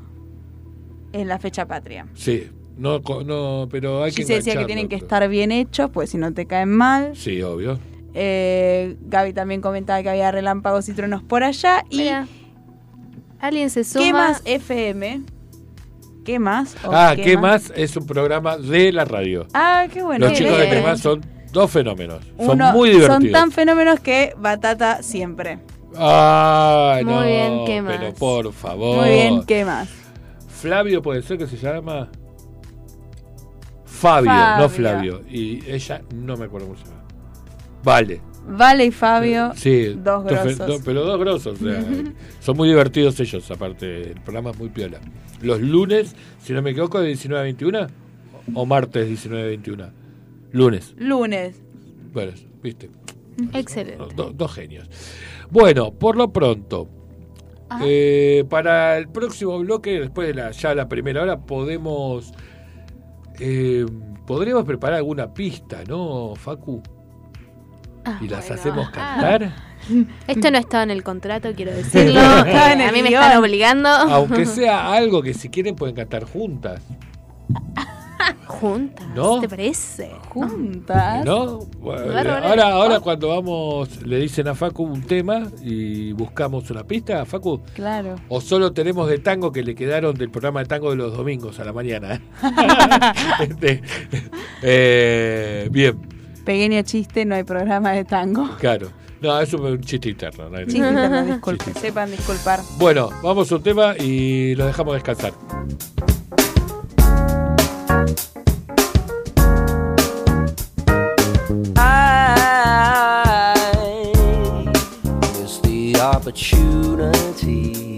en 1.14 1.28
la 1.28 1.40
fecha 1.40 1.68
patria. 1.68 2.08
Sí, 2.14 2.48
no, 2.78 3.00
no 3.26 3.68
pero 3.70 4.04
hay 4.04 4.12
que 4.12 4.22
Gise 4.22 4.36
decía 4.36 4.56
que 4.56 4.66
tienen 4.66 4.88
que 4.88 4.96
estar 4.96 5.28
bien 5.28 5.52
hechos, 5.52 5.90
pues 5.92 6.10
si 6.12 6.18
no 6.18 6.34
te 6.34 6.46
caen 6.46 6.70
mal. 6.70 7.16
Sí, 7.16 7.42
obvio. 7.42 7.80
Eh, 8.14 8.98
Gaby 9.08 9.34
también 9.34 9.62
comentaba 9.62 10.02
que 10.04 10.10
había 10.10 10.32
relámpagos 10.32 10.88
y 10.90 10.94
truenos 10.94 11.22
por 11.24 11.44
allá. 11.44 11.84
Y 11.90 11.98
Mira, 12.00 12.28
alguien 13.42 13.70
se 13.70 13.84
suma. 13.84 14.04
¿qué 14.06 14.14
más 14.14 14.42
FM? 14.46 15.22
¿Qué 16.24 16.40
más? 16.40 16.76
¿O 16.86 16.92
Ah, 16.94 17.14
¿qué 17.16 17.36
más? 17.38 17.74
Es 17.76 17.96
un 17.98 18.06
programa 18.06 18.58
de 18.58 18.92
la 18.92 19.06
radio. 19.06 19.48
Ah, 19.54 19.88
qué 19.92 20.04
bueno. 20.04 20.28
Los 20.28 20.38
qué 20.38 20.44
chicos 20.46 20.58
de. 20.60 20.70
Cremás 20.70 21.00
son 21.00 21.22
dos 21.52 21.72
fenómenos. 21.72 22.24
Son 22.38 22.52
Uno- 22.52 22.72
muy 22.74 22.90
divertidos. 22.92 23.22
Son 23.24 23.32
tan 23.32 23.52
fenómenos 23.52 24.00
que 24.00 24.34
Batata 24.38 25.02
siempre. 25.04 25.60
Ay, 25.98 27.04
Muy 27.04 27.14
no, 27.14 27.22
bien, 27.26 27.66
¿qué 27.66 27.84
pero 27.86 28.04
más? 28.12 28.14
por 28.20 28.54
favor. 28.54 28.98
Muy 29.02 29.10
bien, 29.10 29.44
¿qué 29.46 29.66
más? 29.66 29.90
Flavio 30.48 31.02
puede 31.02 31.22
ser 31.24 31.38
que 31.38 31.48
se 31.48 31.58
llama 31.58 32.08
Fabio, 33.86 34.32
Fabio. 34.32 34.64
no 34.64 34.70
Flavio. 34.70 35.22
Y 35.30 35.70
ella 35.70 36.02
no 36.16 36.38
me 36.38 36.46
acuerdo 36.46 36.68
cómo 36.68 36.78
se 36.80 36.86
llama. 36.86 37.04
Vale. 37.84 38.22
Vale 38.48 38.86
y 38.86 38.92
Fabio, 38.92 39.52
Sí, 39.56 39.94
dos 40.04 40.24
grosos. 40.26 40.58
do- 40.58 40.80
pero 40.84 41.04
dos 41.06 41.20
grosos. 41.20 41.62
o 41.62 41.64
sea, 41.64 41.84
son 42.40 42.58
muy 42.58 42.68
divertidos 42.70 43.20
ellos, 43.20 43.50
aparte. 43.52 44.12
El 44.12 44.22
programa 44.22 44.52
es 44.52 44.58
muy 44.60 44.70
piola. 44.70 45.00
Los 45.42 45.62
lunes, 45.62 46.16
si 46.42 46.54
no 46.54 46.62
me 46.62 46.72
equivoco, 46.72 47.00
de 47.00 47.08
19 47.08 47.40
a 47.40 47.44
21 47.44 47.88
o 48.54 48.66
martes 48.66 49.08
19 49.08 49.44
a 49.44 49.48
21. 49.48 49.86
Lunes. 50.52 50.94
Lunes. 50.98 51.62
Bueno, 52.14 52.34
viste. 52.62 52.90
Excelente. 53.54 54.04
Do- 54.16 54.32
dos 54.34 54.54
genios. 54.54 54.90
Bueno, 55.50 55.92
por 55.94 56.16
lo 56.18 56.32
pronto, 56.32 56.88
Eh, 57.82 58.44
para 58.50 58.98
el 58.98 59.08
próximo 59.08 59.58
bloque, 59.60 59.98
después 60.02 60.28
de 60.28 60.34
la, 60.34 60.52
ya 60.52 60.76
la 60.76 60.90
primera 60.90 61.22
hora, 61.22 61.40
podemos. 61.40 62.34
eh, 63.40 63.86
podríamos 64.28 64.66
preparar 64.66 64.98
alguna 64.98 65.34
pista, 65.34 65.82
¿no, 65.88 66.34
Facu? 66.36 66.84
Ah, 68.06 68.18
y 68.22 68.28
las 68.28 68.48
bueno. 68.48 68.56
hacemos 68.62 68.90
cantar. 68.90 69.52
Esto 70.28 70.52
no 70.52 70.58
estaba 70.58 70.84
en 70.84 70.92
el 70.92 71.04
contrato, 71.04 71.50
quiero 71.56 71.72
decirlo. 71.76 72.20
Estaba 72.20 72.74
en 72.74 72.82
el 72.82 72.90
a 72.90 72.92
mí 72.92 73.02
me 73.02 73.10
guion. 73.10 73.22
están 73.24 73.38
obligando. 73.38 73.90
Aunque 73.90 74.46
sea 74.48 74.92
algo 74.94 75.22
que 75.22 75.34
si 75.34 75.50
quieren 75.50 75.76
pueden 75.76 75.96
cantar 75.96 76.24
juntas. 76.26 76.82
Juntas, 78.46 79.08
¿No? 79.16 79.40
¿te 79.40 79.50
parece? 79.50 80.12
Juntas. 80.30 81.26
¿No? 81.26 81.60
Bueno, 81.80 82.12
ahora, 82.44 82.70
ahora 82.74 83.00
cuando 83.00 83.30
vamos, 83.30 84.06
le 84.06 84.18
dicen 84.18 84.48
a 84.48 84.54
Facu 84.54 84.84
un 84.84 85.02
tema 85.02 85.48
y 85.64 86.12
buscamos 86.12 86.70
una 86.70 86.84
pista, 86.84 87.26
Facu. 87.26 87.62
Claro. 87.74 88.18
O 88.30 88.40
solo 88.42 88.74
tenemos 88.74 89.10
de 89.10 89.20
tango 89.20 89.52
que 89.52 89.64
le 89.64 89.74
quedaron 89.74 90.14
del 90.16 90.30
programa 90.30 90.60
de 90.60 90.66
tango 90.68 90.92
de 90.92 90.98
los 90.98 91.16
domingos 91.18 91.60
a 91.60 91.64
la 91.64 91.74
mañana. 91.74 92.22
Este, 93.40 93.82
eh, 94.62 95.68
bien, 95.72 95.98
Pequeño 96.46 96.82
chiste, 96.84 97.26
no 97.26 97.36
hay 97.36 97.44
programa 97.44 97.92
de 97.92 98.04
tango. 98.06 98.50
claro. 98.60 98.90
No, 99.22 99.40
eso 99.40 99.58
es 99.58 99.62
un 99.76 99.82
chiste 99.82 100.10
interno. 100.10 100.50
no 100.50 100.58
hay- 100.58 100.66
Chiste 100.66 100.80
interno, 100.80 101.24
disculpen. 101.26 101.66
Chiste. 101.68 101.80
Sepan 101.80 102.10
disculpar. 102.10 102.60
Bueno, 102.80 103.10
vamos 103.22 103.52
a 103.52 103.56
un 103.58 103.62
tema 103.64 103.94
y 104.00 104.56
lo 104.56 104.66
dejamos 104.66 104.96
descansar. 104.96 105.34
I 112.84 114.14
miss 115.34 115.60
the 115.62 115.96
opportunity 116.00 117.91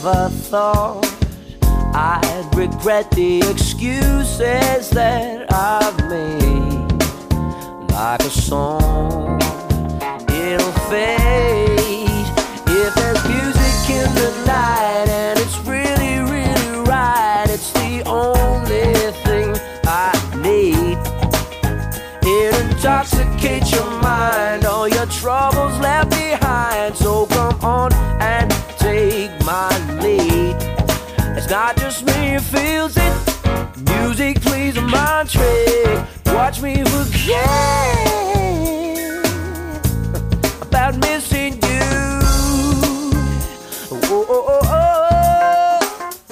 Never 0.00 0.28
thought 0.28 1.04
I'd 1.92 2.48
regret 2.54 3.10
the 3.10 3.40
excuses 3.50 4.90
that 4.90 5.52
I've 5.52 5.98
made. 6.08 7.02
Like 7.90 8.20
a 8.20 8.30
song 8.30 9.40
it'll 10.30 10.70
fade. 10.86 12.28
If 12.68 12.94
there's 12.94 13.24
music 13.26 13.90
in 13.90 14.14
the 14.14 14.44
night 14.46 15.08
and 15.08 15.40
it's 15.40 15.58
really 15.66 16.20
really 16.30 16.78
right 16.86 17.46
it's 17.48 17.72
the 17.72 18.04
only 18.06 18.94
thing 19.24 19.52
i 19.84 20.14
need. 20.36 20.96
It 22.22 22.70
intoxicates 22.70 23.72
your 23.72 23.90
mind 24.00 24.64
all 24.64 24.86
your 24.86 25.06
troubles 25.06 25.76
left 25.80 26.10
behind. 26.10 26.96
So 26.96 27.26
come 27.26 27.60
on 27.62 27.92
and 28.22 28.57
my 29.48 29.70
lead 30.02 30.56
it's 31.36 31.48
not 31.48 31.76
just 31.76 32.04
me 32.04 32.34
who 32.34 32.40
feels 32.40 32.94
it 32.96 33.14
music 33.92 34.34
plays 34.42 34.76
a 34.76 34.82
mind 34.82 35.28
trick 35.30 36.04
watch 36.26 36.60
me 36.60 36.74
forget 36.84 38.18
about 40.68 40.96
missing 40.98 41.54
you. 41.54 41.88
Oh, 43.90 44.26
oh, 44.28 44.44
oh, 44.48 44.60
oh, 44.64 45.80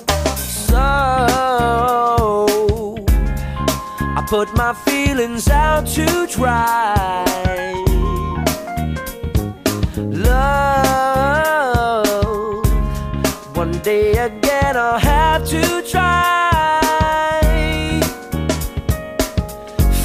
oh. 0.09 0.37
So 0.37 0.87
I 4.17 4.21
put 4.29 4.55
my 4.57 4.73
feelings 4.73 5.49
out 5.49 5.87
to 5.89 6.27
dry. 6.27 7.25
Love, 9.97 11.46
one 13.87 13.95
day 13.95 14.13
again 14.17 14.77
I'll 14.77 14.99
have 14.99 15.47
to 15.49 15.83
try 15.83 16.81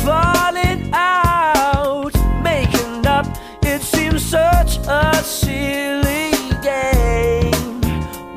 falling 0.04 0.90
out, 0.94 2.14
making 2.44 3.08
up. 3.08 3.26
It 3.64 3.82
seems 3.82 4.24
such 4.24 4.78
a 4.88 5.24
silly 5.24 6.32
game. 6.62 7.82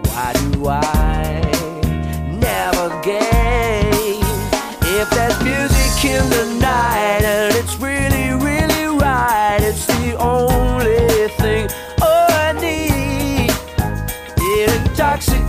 Why 0.04 0.32
do 0.32 0.68
I 0.68 0.93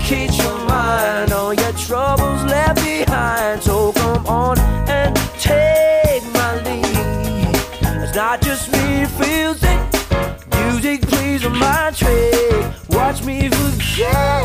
intoxicates 0.05 0.37
your 0.37 0.57
mind, 0.67 1.31
all 1.31 1.53
your 1.53 1.71
troubles 1.73 2.43
left 2.43 2.83
behind. 2.83 3.61
So 3.61 3.91
come 3.93 4.25
on 4.27 4.59
and 4.87 5.15
take 5.39 6.23
my 6.33 6.61
lead. 6.63 8.03
It's 8.03 8.15
not 8.15 8.41
just 8.41 8.71
me 8.71 8.99
who 8.99 9.05
feels 9.23 9.63
it. 9.63 9.79
Music 10.59 11.01
plays 11.01 11.43
a 11.45 11.49
mind 11.49 11.95
trick. 11.95 12.65
Watch 12.89 13.23
me 13.23 13.49
forget 13.49 14.44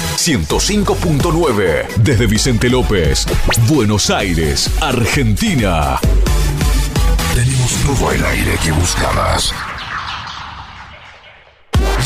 105.9 0.21 1.95
desde 1.95 2.27
Vicente 2.27 2.69
López, 2.69 3.25
Buenos 3.67 4.11
Aires, 4.11 4.69
Argentina. 4.79 5.99
Tenemos 7.33 7.73
todo 7.87 8.11
el 8.11 8.23
aire 8.23 8.51
que 8.63 8.71
buscabas. 8.71 9.51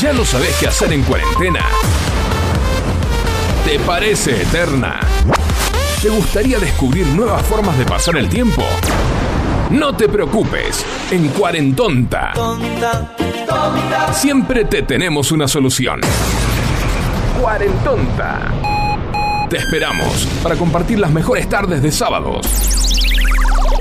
¿Ya 0.00 0.14
no 0.14 0.24
sabés 0.24 0.56
qué 0.58 0.66
hacer 0.66 0.94
en 0.94 1.02
cuarentena? 1.02 1.66
¿Te 3.66 3.78
parece 3.80 4.40
eterna? 4.40 4.98
¿Te 6.00 6.08
gustaría 6.08 6.58
descubrir 6.58 7.06
nuevas 7.08 7.42
formas 7.42 7.76
de 7.76 7.84
pasar 7.84 8.16
el 8.16 8.30
tiempo? 8.30 8.64
No 9.68 9.94
te 9.94 10.08
preocupes, 10.08 10.86
en 11.10 11.28
Cuarentonta 11.28 12.32
siempre 14.12 14.64
te 14.64 14.82
tenemos 14.82 15.32
una 15.32 15.48
solución. 15.48 16.00
Cuarentonta. 17.40 18.52
Te 19.50 19.58
esperamos 19.58 20.26
para 20.42 20.56
compartir 20.56 20.98
las 20.98 21.10
mejores 21.10 21.48
tardes 21.48 21.82
de 21.82 21.92
sábados. 21.92 22.46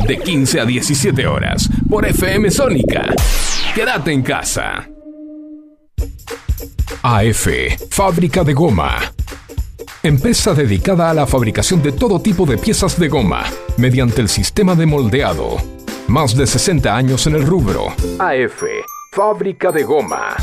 De 0.07 0.17
15 0.17 0.59
a 0.59 0.65
17 0.65 1.25
horas 1.25 1.69
por 1.89 2.05
FM 2.05 2.51
Sónica. 2.51 3.05
Quédate 3.73 4.11
en 4.11 4.21
casa. 4.23 4.87
AF, 7.01 7.47
fábrica 7.89 8.43
de 8.43 8.53
goma. 8.53 8.99
Empresa 10.03 10.53
dedicada 10.53 11.09
a 11.09 11.13
la 11.13 11.25
fabricación 11.25 11.81
de 11.81 11.93
todo 11.93 12.21
tipo 12.21 12.45
de 12.45 12.57
piezas 12.57 12.99
de 12.99 13.07
goma 13.07 13.43
mediante 13.77 14.21
el 14.21 14.29
sistema 14.29 14.75
de 14.75 14.85
moldeado. 14.85 15.57
Más 16.07 16.35
de 16.35 16.45
60 16.45 16.95
años 16.95 17.25
en 17.25 17.35
el 17.35 17.45
rubro. 17.45 17.87
AF, 18.19 18.63
fábrica 19.11 19.71
de 19.71 19.83
goma. 19.83 20.35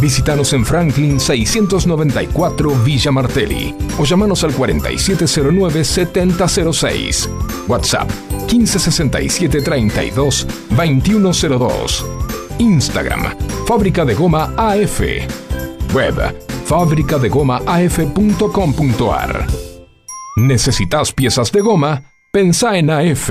Visítanos 0.00 0.52
en 0.52 0.64
Franklin 0.64 1.18
694 1.18 2.70
Villa 2.84 3.10
Martelli 3.12 3.74
o 3.98 4.04
llamanos 4.04 4.44
al 4.44 4.54
4709-7006. 4.54 7.28
WhatsApp 7.66 8.08
1567 8.50 9.62
32 9.62 10.46
2102. 10.70 12.06
Instagram, 12.58 13.34
fábrica 13.66 14.04
de 14.04 14.14
goma 14.14 14.52
AF. 14.56 15.00
Web, 15.94 16.36
fabricadegomaaf.com.ar. 16.64 19.46
¿Necesitas 20.36 21.12
piezas 21.12 21.52
de 21.52 21.60
goma? 21.60 22.02
Pensá 22.32 22.76
en 22.76 22.90
AF. 22.90 23.30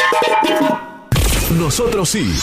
Nosotros 1.57 2.09
sí. 2.09 2.33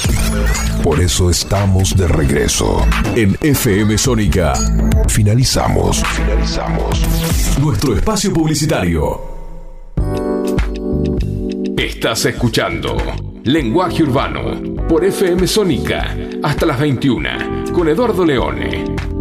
Por 0.83 1.01
eso 1.01 1.31
estamos 1.31 1.97
de 1.97 2.09
regreso. 2.09 2.87
En 3.15 3.37
FM 3.41 3.97
Sónica. 3.97 4.53
Finalizamos. 5.09 6.03
Finalizamos. 6.05 7.03
Nuestro 7.61 7.95
espacio 7.95 8.33
publicitario. 8.33 9.21
Estás 11.77 12.27
escuchando 12.27 12.97
Lenguaje 13.45 14.03
Urbano 14.03 14.87
por 14.89 15.05
FM 15.05 15.47
Sónica 15.47 16.17
hasta 16.43 16.67
las 16.67 16.79
21 16.79 17.73
con 17.73 17.89
Eduardo 17.89 18.25
Leone. 18.25 19.18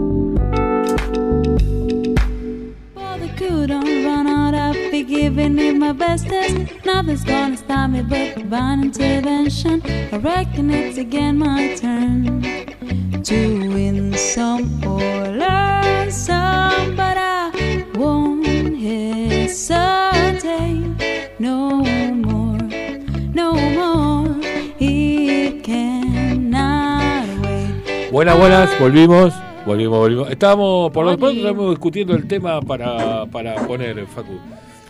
My 5.88 5.94
bestest. 5.94 6.86
Nothing's 6.86 7.24
gonna 7.24 7.56
stop 7.56 7.90
me 7.90 8.02
but 8.02 8.36
divine 8.36 8.84
intervention. 8.84 9.82
I 10.12 10.18
reckon 10.18 10.70
it's 10.70 10.98
again 10.98 11.38
my 11.38 11.76
turn 11.76 12.42
to 13.24 13.70
win 13.74 14.14
some 14.18 14.84
or 14.86 15.30
learn 15.32 16.12
some, 16.12 16.96
but 16.96 17.18
I 17.18 17.86
won't 17.96 18.46
hesitate 18.78 19.64
no 21.40 21.84
more, 22.26 22.60
no 23.34 23.54
more. 23.80 24.28
It 24.80 25.64
cannot 25.64 27.28
wait. 27.44 28.12
Buenas, 28.12 28.38
buenas, 28.38 28.80
volvimos. 28.80 29.34
Volvimos, 29.66 30.00
volvimos. 30.00 30.30
Estábamos, 30.30 30.92
por 30.92 31.06
lo 31.06 31.18
pronto, 31.18 31.38
estamos 31.38 31.70
discutiendo 31.70 32.14
el 32.14 32.28
tema 32.28 32.62
para, 32.62 33.26
para 33.28 33.56
poner, 33.68 34.06
Facu. 34.08 34.38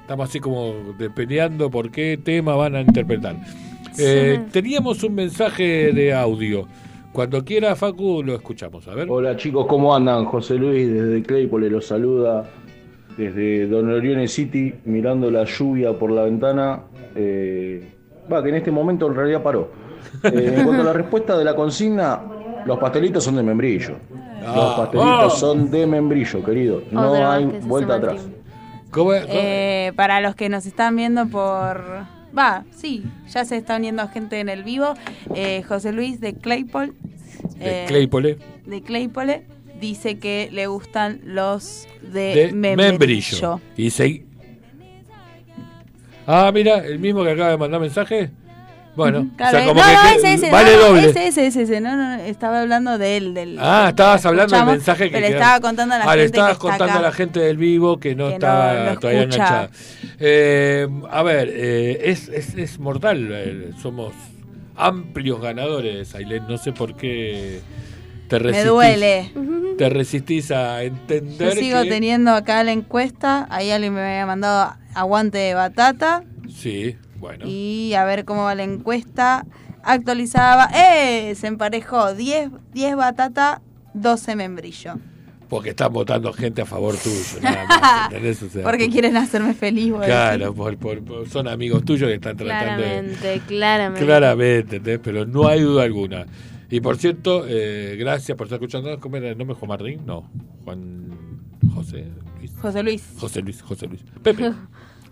Estamos 0.07 0.29
así 0.29 0.39
como 0.39 0.73
de- 0.97 1.09
peleando 1.09 1.69
por 1.69 1.91
qué 1.91 2.17
tema 2.17 2.55
van 2.55 2.77
a 2.77 2.79
interpretar. 2.79 3.35
Eh, 3.99 4.39
teníamos 4.53 5.03
un 5.03 5.15
mensaje 5.15 5.91
de 5.91 6.13
audio. 6.13 6.65
Cuando 7.11 7.43
quiera, 7.43 7.75
Facu, 7.75 8.23
lo 8.23 8.34
escuchamos. 8.34 8.88
A 8.88 8.95
ver. 8.95 9.07
Hola 9.09 9.35
chicos, 9.35 9.65
¿cómo 9.67 9.93
andan? 9.93 10.23
José 10.23 10.55
Luis 10.55 10.89
desde 10.89 11.21
Claypole 11.23 11.69
los 11.69 11.88
saluda 11.88 12.49
desde 13.17 13.67
Don 13.67 13.91
Orione 13.91 14.29
City, 14.29 14.73
mirando 14.85 15.29
la 15.29 15.43
lluvia 15.43 15.91
por 15.91 16.09
la 16.11 16.23
ventana. 16.23 16.84
Eh, 17.13 17.91
Va, 18.31 18.41
que 18.41 18.47
en 18.47 18.55
este 18.55 18.71
momento 18.71 19.07
en 19.07 19.15
realidad 19.15 19.43
paró. 19.43 19.71
Eh, 20.23 20.53
en 20.55 20.63
cuanto 20.63 20.84
a 20.84 20.85
la 20.85 20.93
respuesta 20.93 21.38
de 21.38 21.43
la 21.43 21.53
consigna, 21.53 22.21
los 22.65 22.79
pastelitos 22.79 23.25
son 23.25 23.35
de 23.35 23.43
membrillo. 23.43 23.95
Los 24.39 24.73
pastelitos 24.77 25.34
oh. 25.34 25.38
son 25.38 25.69
de 25.69 25.85
membrillo, 25.85 26.41
querido. 26.45 26.81
No 26.91 27.11
Otro 27.11 27.29
hay 27.29 27.43
vuelta 27.65 27.95
atrás. 27.95 28.25
¿Cómo 28.91 29.14
es? 29.14 29.26
Eh, 29.30 29.91
para 29.95 30.22
los 30.22 30.35
que 30.35 30.49
nos 30.49 30.65
están 30.65 30.95
viendo 30.95 31.27
por... 31.27 32.05
Va, 32.38 32.65
sí, 32.76 33.03
ya 33.30 33.45
se 33.45 33.57
está 33.57 33.77
uniendo 33.77 34.07
gente 34.09 34.39
en 34.39 34.49
el 34.49 34.64
vivo. 34.64 34.93
Eh, 35.34 35.64
José 35.68 35.91
Luis 35.91 36.19
de 36.19 36.34
Claypole. 36.34 36.93
de 37.57 37.84
eh, 37.84 37.85
Claypole. 37.88 38.38
de 38.65 38.81
Claypole 38.81 39.45
dice 39.80 40.19
que 40.19 40.49
le 40.51 40.68
gustan 40.68 41.22
los 41.23 41.88
de, 42.01 42.35
De 42.35 42.51
membrillo. 42.51 42.91
membrillo. 42.91 43.61
Y 43.76 43.89
Ah, 46.30 46.51
mira, 46.53 46.80
el 46.85 46.99
mismo 46.99 47.23
que 47.23 47.31
acaba 47.31 47.51
de 47.51 47.57
mandar 47.57 47.80
mensaje. 47.80 48.31
Bueno, 48.98 49.28
Claro, 49.38 49.57
o 49.57 49.61
sea, 49.61 49.68
como 49.69 49.80
no, 49.82 49.88
que, 49.88 49.94
no, 49.94 50.10
ese, 50.18 50.34
ese, 50.34 50.52
vale 50.52 50.72
no, 50.74 50.78
no, 50.82 50.88
doble. 50.88 51.10
ese, 51.11 51.28
ese, 51.28 51.45
ese, 51.48 51.61
ese, 51.61 51.80
no, 51.82 51.95
no, 51.95 52.18
no, 52.18 52.24
estaba 52.24 52.61
hablando 52.61 52.98
de 52.98 53.15
él, 53.18 53.34
del... 53.36 53.57
Ah, 53.61 53.86
estabas 53.90 54.26
hablando 54.26 54.56
del 54.57 54.65
mensaje 54.65 55.06
que 55.06 55.11
pero 55.11 55.22
le 55.22 55.28
queda- 55.28 55.38
estaba 55.38 55.60
contando 55.61 55.95
a 55.95 55.98
la 55.99 56.03
Ah, 56.06 56.15
le 56.15 56.24
gente 56.24 56.38
estabas 56.38 56.49
que 56.49 56.53
está 56.56 56.61
contando 56.69 56.91
acá. 56.94 56.99
a 56.99 57.02
la 57.03 57.11
gente 57.11 57.40
del 57.40 57.57
vivo 57.57 57.99
que 57.99 58.15
no 58.15 58.26
Que 58.26 58.30
no 58.32 58.34
estaba 58.36 58.74
lo 58.94 58.99
todavía 58.99 59.22
enganchada. 59.24 59.69
Eh, 60.19 60.88
a 61.11 61.24
ver, 61.24 61.49
eh, 61.53 61.99
es, 62.10 62.28
es, 62.30 62.56
es 62.56 62.80
mortal. 62.80 63.28
eh, 63.32 63.72
somos 63.82 64.14
amplios 64.76 65.40
ganadores, 65.41 66.14
Ailén. 66.15 66.44
No 66.48 66.57
sé 66.57 66.72
por 66.72 66.95
qué 66.95 67.61
te 68.30 68.38
Me 68.40 68.44
resistís. 68.45 68.68
duele. 68.72 69.32
Te 69.78 69.90
resistís 69.90 70.49
a 70.52 70.82
Yo 70.82 70.88
entender 70.88 71.53
sigo 71.56 71.84
que... 71.84 71.90
teniendo 71.90 72.32
acá 72.32 72.64
la 72.64 72.72
encuesta, 72.72 73.45
ahí 73.52 73.69
alguien 73.69 73.94
me 73.94 74.02
había 74.02 74.26
mandado 74.26 74.74
aguante 74.95 75.38
de 75.38 75.53
batata 75.53 76.24
Sí, 76.52 76.95
bueno. 77.28 77.45
y 77.48 77.94
a 77.94 78.04
ver 78.06 78.26
cómo 78.26 78.44
va 78.44 78.56
la 78.56 78.64
encuesta. 78.64 79.45
Actualizaba, 79.84 80.70
¡eh! 80.74 81.34
Se 81.36 81.48
emparejó 81.48 82.14
10, 82.14 82.49
10 82.74 82.95
batata, 82.98 83.62
12 83.94 84.36
membrillo. 84.36 84.95
Porque 85.49 85.70
están 85.70 85.94
votando 85.94 86.34
gente 86.34 86.62
a 86.62 86.66
favor 86.66 86.95
tuyo, 86.98 87.40
nada 87.41 87.66
más. 87.68 88.06
¿entendés? 88.12 88.44
O 88.44 88.49
sea, 88.49 88.64
Porque 88.64 88.90
quieren 88.90 89.16
hacerme 89.16 89.54
feliz, 89.54 89.94
Claro, 90.04 90.54
por- 90.54 90.78
por- 90.78 91.02
por- 91.06 91.30
son 91.30 91.48
amigos 91.48 91.86
tuyos 91.86 92.10
que 92.10 92.16
están 92.16 92.36
tratando 92.36 92.82
de... 92.84 92.88
Claramente, 92.90 93.41
claramente. 93.48 94.06
Claramente, 94.06 94.76
¿entendés? 94.76 94.99
pero 95.02 95.26
no 95.26 95.48
hay 95.48 95.62
duda 95.62 95.84
alguna. 95.84 96.26
Y 96.70 96.82
por 96.82 96.98
cierto, 96.98 97.45
eh, 97.48 97.95
gracias 97.98 98.38
por 98.38 98.48
estar 98.48 98.58
escuchando. 98.58 98.99
¿Cómo 98.99 99.16
era 99.16 99.30
el 99.30 99.38
nombre? 99.38 99.56
¿Juan 99.56 99.70
Martín? 99.70 100.02
No. 100.06 100.30
Juan 100.66 101.08
José 101.74 102.04
Luis. 102.40 102.52
José 102.60 102.84
Luis. 102.84 103.04
José 103.18 103.41
Luis, 103.41 103.62
José 103.62 103.88
Luis. 103.88 104.02
Pepe. 104.22 104.52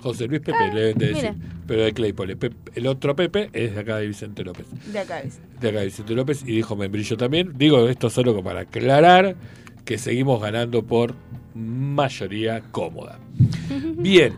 José 0.05 0.27
Luis 0.27 0.41
Pepe, 0.41 0.71
le 0.71 0.79
deben 0.81 0.97
de 0.99 1.07
decir. 1.07 1.33
mira. 1.33 1.35
Pero 1.65 1.83
de 1.83 1.93
Claypole. 1.93 2.35
Pepe- 2.35 2.71
el 2.75 2.85
otro 2.85 3.15
Pepe 3.15 3.49
es 3.53 3.73
de 3.73 3.81
acá 3.81 3.97
de 3.97 4.05
Vicente 4.05 4.43
López. 4.43 4.67
De 4.93 4.99
acá 4.99 5.19
es. 5.21 5.39
De 5.59 5.69
acá 5.69 5.79
de 5.79 5.85
Vicente 5.85 6.13
López 6.13 6.43
y 6.43 6.57
dijo 6.57 6.75
Membrillo 6.75 7.17
también. 7.17 7.53
Digo 7.57 7.89
esto 7.89 8.11
solo 8.11 8.43
para 8.43 8.61
aclarar 8.61 9.35
que 9.83 9.97
seguimos 9.97 10.39
ganando 10.39 10.83
por 10.83 11.15
mayoría 11.55 12.61
cómoda. 12.71 13.17
Bien. 13.97 14.35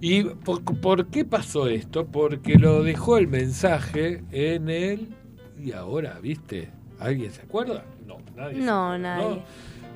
¿Y 0.00 0.24
por, 0.24 0.62
por 0.62 1.06
qué 1.08 1.24
pasó 1.26 1.68
esto? 1.68 2.06
Porque 2.06 2.56
lo 2.56 2.82
dejó 2.82 3.18
el 3.18 3.28
mensaje 3.28 4.22
en 4.30 4.70
el... 4.70 5.08
Y 5.62 5.72
ahora, 5.72 6.18
¿viste? 6.22 6.70
¿Alguien 6.98 7.30
se 7.32 7.42
acuerda? 7.42 7.84
No, 8.06 8.16
nadie. 8.34 8.54
se 8.60 8.60
No, 8.62 8.96
nadie. 8.98 9.42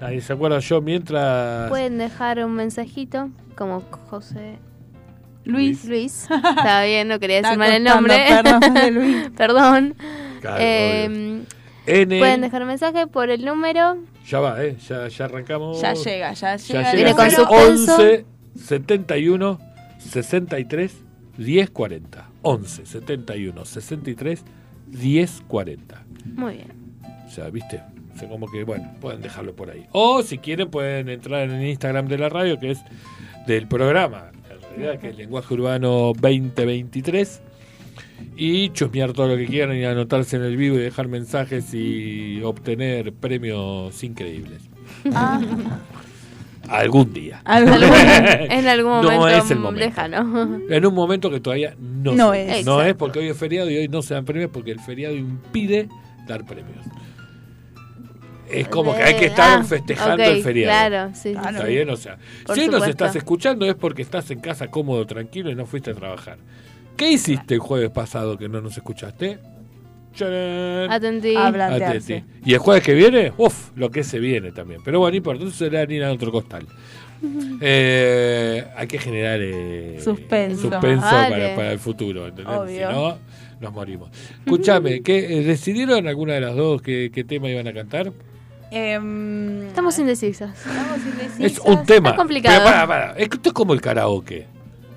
Nadie 0.01 0.21
se 0.21 0.33
acuerda. 0.33 0.59
Yo 0.59 0.81
mientras... 0.83 1.69
Pueden 1.71 1.97
dejar 1.99 2.45
un 2.45 2.53
mensajito 2.55 3.31
como 3.57 3.81
José 3.81 4.59
Luis. 5.45 5.85
Luis. 5.85 6.29
Está 6.31 6.85
bien, 6.85 7.09
no 7.09 7.19
quería 7.19 7.37
decir 7.43 7.59
mal 7.59 7.73
el 7.73 7.85
nombre. 7.85 8.17
perdón, 8.29 8.95
Luis. 8.95 9.31
Perdón. 9.37 9.95
Claro, 10.41 10.57
Eh, 10.61 11.45
Pueden 11.87 12.41
dejar 12.43 12.63
un 12.63 12.69
mensaje 12.69 13.07
por 13.07 13.31
el 13.31 13.45
número. 13.45 13.97
Ya 14.27 14.39
va, 14.39 14.63
¿eh? 14.63 14.77
Ya, 14.89 15.09
ya 15.09 15.25
arrancamos. 15.25 15.81
Ya 15.81 15.95
llega, 15.95 16.33
ya 16.35 16.57
llega. 16.57 16.83
Ya. 16.83 16.93
Viene 16.95 17.15
con 17.15 17.31
suspenso. 17.31 17.97
11 17.97 18.25
71 18.57 19.59
63 19.99 20.93
10 21.37 21.71
40. 21.71 22.29
11 22.43 22.87
71 22.87 23.65
63 23.65 24.45
10 24.87 25.43
40. 25.49 26.05
Muy 26.37 26.55
bien. 26.55 26.73
O 27.27 27.31
sea, 27.31 27.49
¿viste? 27.51 27.83
O 28.15 28.19
sea, 28.19 28.29
como 28.29 28.49
que, 28.51 28.63
bueno, 28.65 28.93
pueden 29.01 29.21
dejarlo 29.23 29.57
por 29.57 29.71
ahí. 29.71 29.87
O 29.93 30.23
si 30.23 30.39
quieren, 30.39 30.71
pueden 30.71 31.09
entrar 31.09 31.43
en 31.43 31.53
el 31.53 31.67
Instagram 31.67 32.07
de 32.07 32.19
la 32.19 32.29
radio, 32.29 32.59
que 32.61 32.73
es 32.73 32.81
del 33.47 33.67
programa, 33.67 34.31
que 35.01 35.09
es 35.11 35.17
Lenguaje 35.17 35.55
Urbano 35.55 36.13
2023. 36.19 37.43
Y 38.37 38.71
chusmear 38.71 39.13
todo 39.13 39.29
lo 39.29 39.37
que 39.37 39.47
quieran 39.47 39.77
y 39.77 39.85
anotarse 39.85 40.37
en 40.37 40.43
el 40.43 40.57
vivo 40.57 40.77
y 40.77 40.81
dejar 40.81 41.09
mensajes 41.09 41.73
y 41.75 42.41
obtener 42.43 43.13
premios 43.13 44.03
increíbles. 44.03 44.63
Ah, 45.15 45.41
Algún 46.69 47.13
día. 47.13 47.41
Algún- 47.45 47.83
en 47.83 48.69
algún 48.69 48.93
momento 48.93 49.13
No 49.21 49.29
es 49.29 49.51
el 49.51 49.59
momento. 49.59 49.87
lejano. 49.87 50.61
En 50.69 50.87
un 50.87 50.95
momento 50.95 51.31
que 51.31 51.41
todavía 51.41 51.75
no, 51.81 52.13
No 52.13 52.33
se- 52.33 52.61
es. 52.61 52.67
No 52.67 52.83
es 52.83 52.95
porque 52.95 53.19
hoy 53.21 53.29
es 53.29 53.37
feriado 53.37 53.71
y 53.71 53.77
hoy 53.79 53.89
no 53.89 54.03
se 54.03 54.15
dan 54.15 54.25
premios 54.25 54.51
porque 54.53 54.71
el 54.71 54.81
feriado 54.81 55.17
impide 55.17 55.89
dar 56.29 56.45
premios. 56.47 56.85
Es 58.53 58.69
como 58.69 58.95
que 58.95 59.03
hay 59.03 59.15
que 59.15 59.27
estar 59.27 59.61
Ah, 59.61 59.65
festejando 59.65 60.23
el 60.25 60.43
feriado. 60.43 60.89
Claro, 60.89 61.15
sí. 61.15 61.33
sí, 61.35 61.39
¿Está 61.49 61.65
bien? 61.65 61.91
O 61.91 61.97
sea, 61.97 62.17
Por 62.47 62.55
si 62.57 62.63
hoy 62.63 62.67
nos 62.69 62.77
supuesto. 62.77 62.91
estás 63.05 63.17
escuchando 63.17 63.67
es 63.67 63.75
porque 63.75 64.03
estás 64.03 64.31
en 64.31 64.41
casa 64.41 64.69
cómodo, 64.69 65.07
tranquilo 65.07 65.51
y 65.51 65.55
no 65.55 65.67
fuiste 65.67 65.91
a 65.91 65.95
trabajar. 65.95 66.39
¿Qué 66.97 67.11
hiciste 67.13 67.55
el 67.55 67.61
jueves 67.61 67.91
pasado 67.91 68.37
que 68.37 68.49
no 68.49 68.61
nos 68.61 68.77
escuchaste? 68.77 69.39
¡Charán! 70.15 70.91
Atendí. 70.91 71.37
A 71.37 71.53
plantearse. 71.53 72.17
Atenti. 72.19 72.51
Y 72.51 72.53
el 72.55 72.59
jueves 72.59 72.83
que 72.83 72.95
viene, 72.95 73.33
uff, 73.37 73.71
lo 73.77 73.91
que 73.91 74.03
se 74.05 74.19
viene 74.19 74.51
también. 74.53 74.81
Pero 74.85 74.99
bueno, 74.99 75.13
no 75.13 75.17
importa, 75.19 75.43
entonces 75.45 75.59
será 75.59 75.91
ir 75.93 76.03
a 76.05 76.13
otro 76.13 76.31
costal. 76.33 76.67
Eh, 77.63 78.65
hay 78.77 78.87
que 78.87 78.99
generar 78.99 79.41
eh, 79.43 79.99
Suspenso. 80.03 80.71
suspenso 80.71 81.05
Vale. 81.05 81.31
para, 81.31 81.55
para 81.55 81.73
el 81.73 81.79
futuro, 81.79 82.27
¿entendés? 82.27 82.57
Obvio. 82.57 82.89
Si 82.89 82.95
no, 82.95 83.19
nos 83.61 83.73
morimos. 83.75 84.11
Escúchame, 84.39 85.03
¿qué, 85.03 85.39
eh, 85.39 85.43
¿decidieron 85.45 86.07
alguna 86.09 86.33
de 86.35 86.41
las 86.41 86.57
dos 86.57 86.81
qué, 86.81 87.11
qué 87.13 87.23
tema 87.25 87.49
iban 87.51 87.69
a 87.69 87.75
cantar? 87.75 88.11
Em, 88.71 89.67
Estamos 89.69 89.99
indecisas. 89.99 90.51
estamos 90.59 90.99
indecisas. 91.05 91.41
Es 91.41 91.59
un 91.59 91.85
tema. 91.85 92.11
Está 92.11 92.17
complicado. 92.19 92.61
Pero 92.63 92.71
para, 92.71 92.87
para. 92.87 93.13
Esto 93.19 93.39
es 93.49 93.53
como 93.53 93.73
el 93.73 93.81
karaoke. 93.81 94.47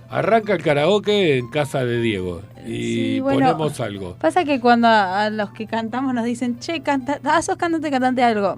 Arranca 0.09 0.53
el 0.53 0.61
karaoke 0.61 1.37
en 1.39 1.49
casa 1.49 1.83
de 1.83 1.99
Diego 1.99 2.41
y 2.67 2.69
Sí, 3.15 3.19
bueno. 3.19 3.39
ponemos 3.57 3.79
algo. 3.79 4.15
Pasa 4.21 4.43
que 4.45 4.59
cuando 4.59 4.87
a, 4.87 5.23
a 5.23 5.29
los 5.31 5.49
que 5.51 5.65
cantamos 5.65 6.13
nos 6.13 6.23
dicen, 6.25 6.59
che, 6.59 6.81
canta, 6.83 7.19
ah, 7.23 7.41
sos 7.41 7.57
cantante, 7.57 7.89
cantante 7.89 8.21
algo. 8.23 8.57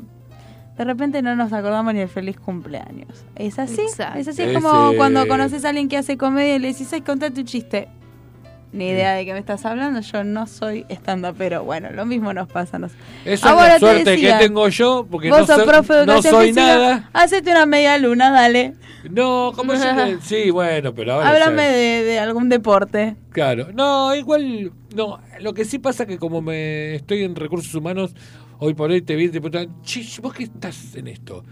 De 0.78 0.84
repente 0.84 1.22
no 1.22 1.34
nos 1.38 1.54
acordamos 1.54 1.94
ni 1.94 2.02
el 2.02 2.10
feliz 2.10 2.38
cumpleaños. 2.38 3.24
Es 3.38 3.58
así. 3.58 3.80
Exacto. 3.80 4.20
Es 4.20 4.28
así. 4.28 4.42
Es 4.42 4.50
Ese- 4.50 4.62
como 4.62 4.94
cuando 4.98 5.26
conoces 5.30 5.64
a 5.64 5.70
alguien 5.70 5.88
que 5.88 5.96
hace 5.98 6.18
comedia 6.18 6.58
y 6.58 6.60
le 6.60 6.68
decís, 6.74 6.92
ay, 6.92 7.00
contate 7.02 7.40
un 7.40 7.48
chiste. 7.48 7.88
Ni 8.76 8.90
idea 8.90 9.14
de 9.14 9.26
qué 9.26 9.32
me 9.34 9.40
estás 9.40 9.66
hablando. 9.66 10.02
Yo 10.02 10.24
no 10.26 10.48
soy 10.48 10.86
stand 10.90 11.26
pero 11.38 11.64
bueno, 11.64 11.92
lo 11.92 12.06
mismo 12.06 12.34
nos 12.34 12.48
pasa. 12.50 12.78
Nos... 12.78 12.92
Esa 13.24 13.52
Ahora 13.52 13.68
es 13.78 13.82
la 13.82 13.88
suerte 13.88 14.12
decía, 14.12 14.38
que 14.38 14.44
tengo 14.48 14.68
yo 14.68 15.08
porque 15.10 15.30
Vos 15.30 15.40
no, 15.42 15.46
sos 15.48 15.56
soy- 15.56 15.66
profe 15.66 15.94
de 15.94 16.06
no 16.06 16.12
educación 16.14 16.34
soy 16.36 16.48
física, 16.48 16.66
nada. 16.66 17.10
Hacete 17.14 17.52
una 17.52 17.66
media 17.66 17.98
luna, 17.98 18.32
dale. 18.32 18.74
No, 19.10 19.54
como 19.56 19.74
yo 19.74 19.80
Sí, 20.22 20.50
bueno, 20.50 20.94
pero 20.94 21.14
ahora... 21.14 21.30
Háblame 21.30 21.64
de, 21.64 22.04
de 22.04 22.20
algún 22.20 22.50
deporte. 22.50 23.16
Claro. 23.32 23.68
No, 23.74 24.14
igual... 24.14 24.72
No, 24.94 25.20
lo 25.40 25.54
que 25.54 25.64
sí 25.64 25.80
pasa 25.80 26.06
que 26.06 26.18
como 26.18 26.42
me 26.42 26.96
estoy 26.96 27.24
en 27.24 27.36
recursos 27.36 27.74
humanos, 27.76 28.14
hoy 28.60 28.74
por 28.74 28.92
hoy 28.92 29.02
te 29.02 29.16
vi 29.16 29.26
y 29.26 29.30
te 29.30 29.40
preguntan, 29.42 29.74
¿vos 30.22 30.34
qué 30.34 30.44
estás 30.44 30.96
en 30.96 31.08
esto? 31.08 31.44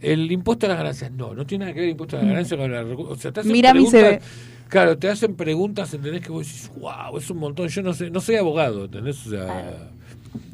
El 0.00 0.30
impuesto 0.30 0.66
a 0.66 0.68
las 0.70 0.78
ganancias, 0.78 1.10
no, 1.10 1.32
no 1.34 1.46
tiene 1.46 1.64
nada 1.64 1.74
que 1.74 1.80
ver 1.80 1.86
el 1.88 1.92
impuesto 1.92 2.16
a 2.16 2.20
las 2.20 2.28
ganancias 2.28 2.58
con 2.60 2.70
recu- 2.70 3.08
O 3.08 3.16
sea, 3.16 3.32
te 3.32 3.40
hacen 3.40 3.52
Mira 3.52 3.72
mi 3.72 3.86
CV. 3.86 4.20
Claro, 4.68 4.98
te 4.98 5.08
hacen 5.08 5.36
preguntas, 5.36 5.94
¿entendés? 5.94 6.22
Que 6.22 6.32
vos 6.32 6.46
decís, 6.46 6.70
wow, 6.78 7.16
es 7.16 7.30
un 7.30 7.38
montón. 7.38 7.68
Yo 7.68 7.82
no 7.82 7.92
sé, 7.94 8.10
no 8.10 8.20
soy 8.20 8.36
abogado, 8.36 8.86
¿entendés? 8.86 9.26
O 9.26 9.30
sea, 9.30 9.90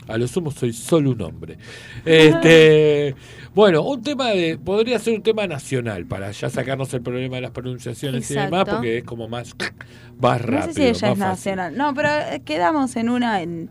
a 0.09 0.19
lo 0.19 0.29
sumo 0.29 0.51
soy 0.51 0.73
solo 0.73 1.11
un 1.13 1.23
hombre. 1.23 1.59
Este, 2.05 3.15
bueno, 3.55 3.83
un 3.83 4.03
tema 4.03 4.31
de, 4.31 4.59
podría 4.59 4.99
ser 4.99 5.15
un 5.15 5.23
tema 5.23 5.47
nacional 5.47 6.07
para 6.07 6.31
ya 6.31 6.51
sacarnos 6.51 6.93
el 6.95 7.03
problema 7.03 7.37
de 7.37 7.43
las 7.43 7.51
pronunciaciones 7.53 8.31
y 8.31 8.35
demás, 8.35 8.67
porque 8.69 8.99
es 8.99 9.05
como 9.05 9.29
más, 9.29 9.55
más 10.21 10.41
rápido. 10.43 10.67
No 10.67 10.73
sé 10.73 10.75
si 10.75 11.05
ella 11.05 11.13
es 11.13 11.19
nacional. 11.19 11.77
No, 11.77 11.95
pero 11.95 12.09
eh, 12.09 12.43
quedamos 12.45 12.97
en 12.97 13.09
una 13.09 13.43
en, 13.43 13.71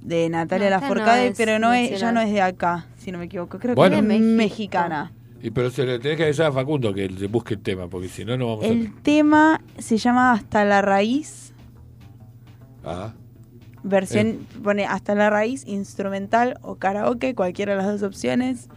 de 0.00 0.28
Natalia 0.28 0.70
No, 0.70 1.12
es 1.14 1.34
pero 1.36 1.58
no 1.58 1.72
es, 1.72 1.92
ella 1.92 2.12
no 2.12 2.20
es 2.20 2.32
de 2.32 2.40
acá, 2.40 2.86
si 2.98 3.12
no 3.12 3.18
me 3.18 3.24
equivoco. 3.24 3.58
Creo 3.58 3.74
Bueno. 3.74 4.00
que 4.00 4.14
es 4.14 4.20
mexicana. 4.22 5.12
Y 5.42 5.50
pero 5.50 5.70
se 5.70 5.84
le 5.84 5.98
tenés 5.98 6.16
que 6.16 6.24
avisar 6.24 6.46
a 6.46 6.52
Facundo 6.52 6.94
que 6.94 7.08
le 7.08 7.26
busque 7.26 7.54
el 7.54 7.60
tema, 7.60 7.88
porque 7.88 8.08
si 8.08 8.24
no, 8.24 8.36
no 8.36 8.48
vamos 8.56 8.64
El 8.64 8.92
tema 9.02 9.60
se 9.78 9.96
llama 9.98 10.32
Hasta 10.32 10.64
la 10.64 10.82
Raíz, 10.82 11.52
a... 12.84 13.06
Ah, 13.06 13.14
versión, 13.82 14.46
pone 14.62 14.84
Hasta 14.86 15.14
la 15.16 15.30
Raíz, 15.30 15.64
instrumental 15.66 16.58
o 16.62 16.76
karaoke, 16.76 17.34
cualquiera 17.34 17.72
de 17.72 17.78
las 17.82 17.86
dos 18.00 18.02
opciones. 18.08 18.68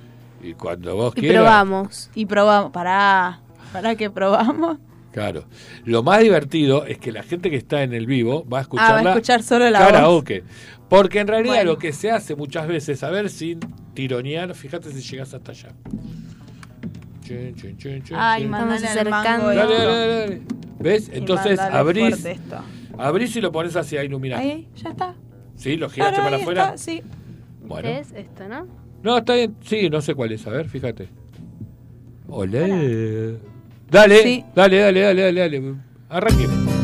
y 0.42 0.54
cuando 0.54 0.96
vos 0.96 1.14
Y 1.16 1.22
quieras... 1.22 1.42
probamos. 1.44 2.10
Y 2.16 2.26
probamos, 2.26 2.72
pará, 2.72 3.42
pará 3.72 3.96
que 3.96 4.10
probamos. 4.10 4.80
Claro. 5.12 5.46
Lo 5.86 6.04
más 6.04 6.20
divertido 6.22 6.86
es 6.86 6.98
que 6.98 7.12
la 7.14 7.24
gente 7.24 7.50
que 7.50 7.56
está 7.56 7.84
en 7.84 7.94
el 7.94 8.06
vivo 8.06 8.44
va 8.50 8.58
a 8.58 8.62
escuchar 8.62 9.00
Ah, 9.00 9.02
va 9.04 9.10
a 9.12 9.14
escuchar 9.14 9.44
solo 9.44 9.70
la 9.70 9.80
karaoke. 9.80 10.44
Porque 10.90 11.20
en 11.20 11.28
realidad 11.28 11.56
Bueno. 11.56 11.72
lo 11.74 11.78
que 11.78 11.94
se 11.94 12.12
hace 12.12 12.36
muchas 12.36 12.68
veces, 12.68 13.02
a 13.04 13.10
ver, 13.12 13.30
sin 13.30 13.60
tironear, 13.94 14.54
fíjate 14.56 14.92
si 14.92 15.02
llegas 15.02 15.34
hasta 15.34 15.52
allá. 15.52 15.70
Chun, 17.26 17.56
chun, 17.56 17.76
chun, 17.78 18.04
chun, 18.04 18.18
Ay, 18.20 18.44
al 18.46 18.72
acercando. 18.72 19.48
Dale, 19.48 19.74
dale, 19.74 20.18
dale. 20.20 20.42
¿Ves? 20.80 21.10
Y 21.12 21.18
Entonces 21.18 21.58
mandale 21.58 21.78
abrís, 21.80 22.10
fuerte 22.22 22.32
esto. 22.34 22.58
abrís 23.00 23.36
y 23.36 23.42
lo 23.42 23.52
pones 23.52 23.76
hacia 23.76 24.04
iluminar. 24.04 24.40
Ahí, 24.40 24.52
ahí, 24.52 24.68
ya 24.76 24.90
está. 24.92 25.16
¿Sí? 25.56 25.76
¿Lo 25.76 25.90
giraste 25.90 26.16
Claro, 26.16 26.24
para 26.26 26.36
ahí 26.36 26.42
afuera? 26.44 26.64
está, 26.66 26.78
sí. 26.78 27.02
Bueno. 27.64 27.90
Es 27.90 28.12
esto, 28.12 28.48
¿no? 28.48 28.68
No, 29.02 29.18
está 29.18 29.34
bien. 29.34 29.56
Sí, 29.62 29.90
no 29.90 30.02
sé 30.02 30.14
cuál 30.14 30.34
es. 30.34 30.46
A 30.46 30.52
ver, 30.52 30.70
fíjate. 30.70 31.10
Olé. 32.28 33.38
Dale, 33.90 34.22
Sí. 34.24 34.46
dale, 34.54 34.80
dale, 34.80 35.02
dale, 35.02 35.22
dale, 35.24 35.40
dale. 35.60 35.76
Arranque. 36.10 36.75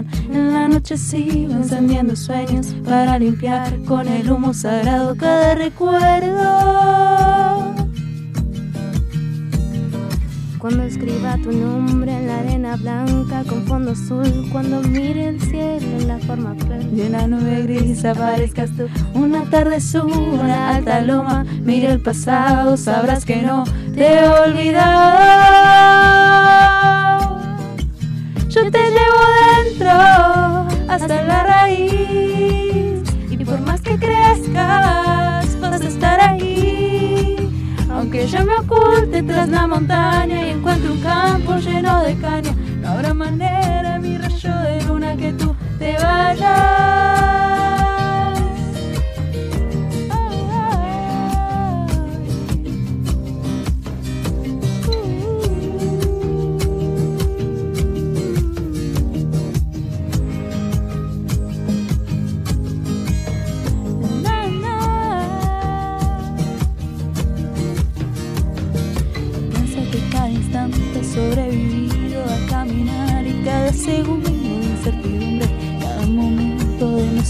En 0.00 0.52
la 0.52 0.66
noche 0.66 0.96
sigo 0.96 1.52
encendiendo 1.52 2.16
sueños 2.16 2.74
para 2.84 3.18
limpiar 3.18 3.78
con 3.84 4.08
el 4.08 4.30
humo 4.30 4.52
sagrado 4.52 5.16
cada 5.16 5.54
recuerdo. 5.54 7.74
Cuando 10.58 10.82
escriba 10.82 11.36
tu 11.42 11.52
nombre 11.52 12.16
en 12.16 12.26
la 12.26 12.38
arena 12.38 12.76
blanca 12.76 13.44
con 13.46 13.64
fondo 13.66 13.92
azul, 13.92 14.48
cuando 14.50 14.80
mire 14.80 15.28
el 15.28 15.40
cielo 15.40 15.86
en 16.00 16.08
la 16.08 16.18
forma. 16.18 16.56
Y 16.94 17.02
en 17.02 17.12
la 17.12 17.26
nube 17.26 17.62
gris 17.62 18.04
aparezcas 18.04 18.70
tú 18.76 18.86
Una 19.14 19.42
tarde 19.50 19.80
sur, 19.80 20.06
una 20.06 20.76
alta 20.76 21.00
loma 21.00 21.44
Mira 21.62 21.92
el 21.92 22.00
pasado, 22.00 22.76
sabrás 22.76 23.24
que 23.24 23.42
no 23.42 23.64
te 23.94 24.14
he 24.14 24.28
olvidado 24.28 26.23
Yo 28.64 28.70
te 28.70 28.78
llevo 28.78 29.20
dentro 29.66 29.90
hasta 30.88 31.22
la 31.22 31.42
raíz 31.42 33.02
Y 33.28 33.44
por 33.44 33.60
más 33.60 33.82
que 33.82 33.98
crezcas, 33.98 35.60
vas 35.60 35.82
a 35.82 35.86
estar 35.86 36.18
ahí 36.18 37.36
Aunque 37.90 38.26
yo 38.26 38.42
me 38.46 38.56
oculte 38.56 39.22
tras 39.22 39.50
la 39.50 39.66
montaña 39.66 40.46
Y 40.46 40.50
encuentre 40.52 40.90
un 40.90 41.00
campo 41.02 41.56
lleno 41.56 42.04
de 42.04 42.16
caña 42.16 42.54
No 42.80 42.88
habrá 42.88 43.12
manera, 43.12 43.98
mi 43.98 44.16
rayo 44.16 44.56
de 44.60 44.82
luna, 44.84 45.14
que 45.14 45.34
tú 45.34 45.54
te 45.78 45.98
vayas. 46.02 47.23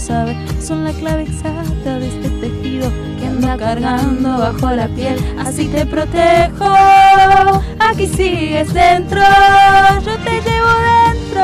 Son 0.05 0.83
la 0.83 0.91
clave 0.91 1.23
exacta 1.23 1.97
de 1.97 2.07
este 2.07 2.29
tejido 2.29 2.91
que 3.19 3.25
ando 3.25 3.57
cargando 3.57 4.37
bajo 4.37 4.69
la 4.71 4.87
piel. 4.89 5.17
Así 5.39 5.67
te 5.67 5.83
protejo, 5.85 6.73
aquí 7.79 8.05
sigues 8.05 8.71
dentro, 8.71 9.21
yo 10.05 10.15
te 10.23 10.41
llevo 10.41 10.69
dentro 11.11 11.43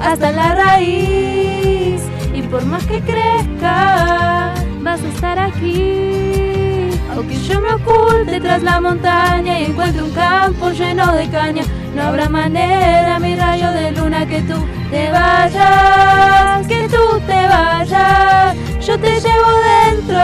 hasta 0.00 0.30
la 0.30 0.54
raíz 0.54 2.02
y 2.32 2.42
por 2.42 2.64
más 2.66 2.86
que 2.86 3.00
crezca 3.00 4.54
vas 4.82 5.02
a 5.02 5.08
estar 5.08 5.38
aquí. 5.38 6.90
Aunque 7.12 7.36
yo 7.36 7.60
me 7.60 7.72
oculte 7.72 8.40
tras 8.40 8.62
la 8.62 8.80
montaña 8.80 9.58
y 9.58 9.64
encuentre 9.64 10.02
un 10.02 10.12
campo 10.12 10.70
lleno 10.70 11.12
de 11.12 11.28
caña, 11.30 11.64
no 11.96 12.02
habrá 12.02 12.28
manera, 12.28 13.18
mi 13.18 13.34
rayo 13.34 13.72
de 13.72 13.90
luna, 13.92 14.26
que 14.26 14.42
tú 14.42 14.54
te 14.90 15.10
vayas, 15.10 16.66
que 16.66 16.88
tú 16.88 17.20
te 17.26 17.48
vayas. 17.48 18.54
Yo 18.86 18.98
te 19.00 19.18
llevo 19.18 19.50
dentro, 19.72 20.20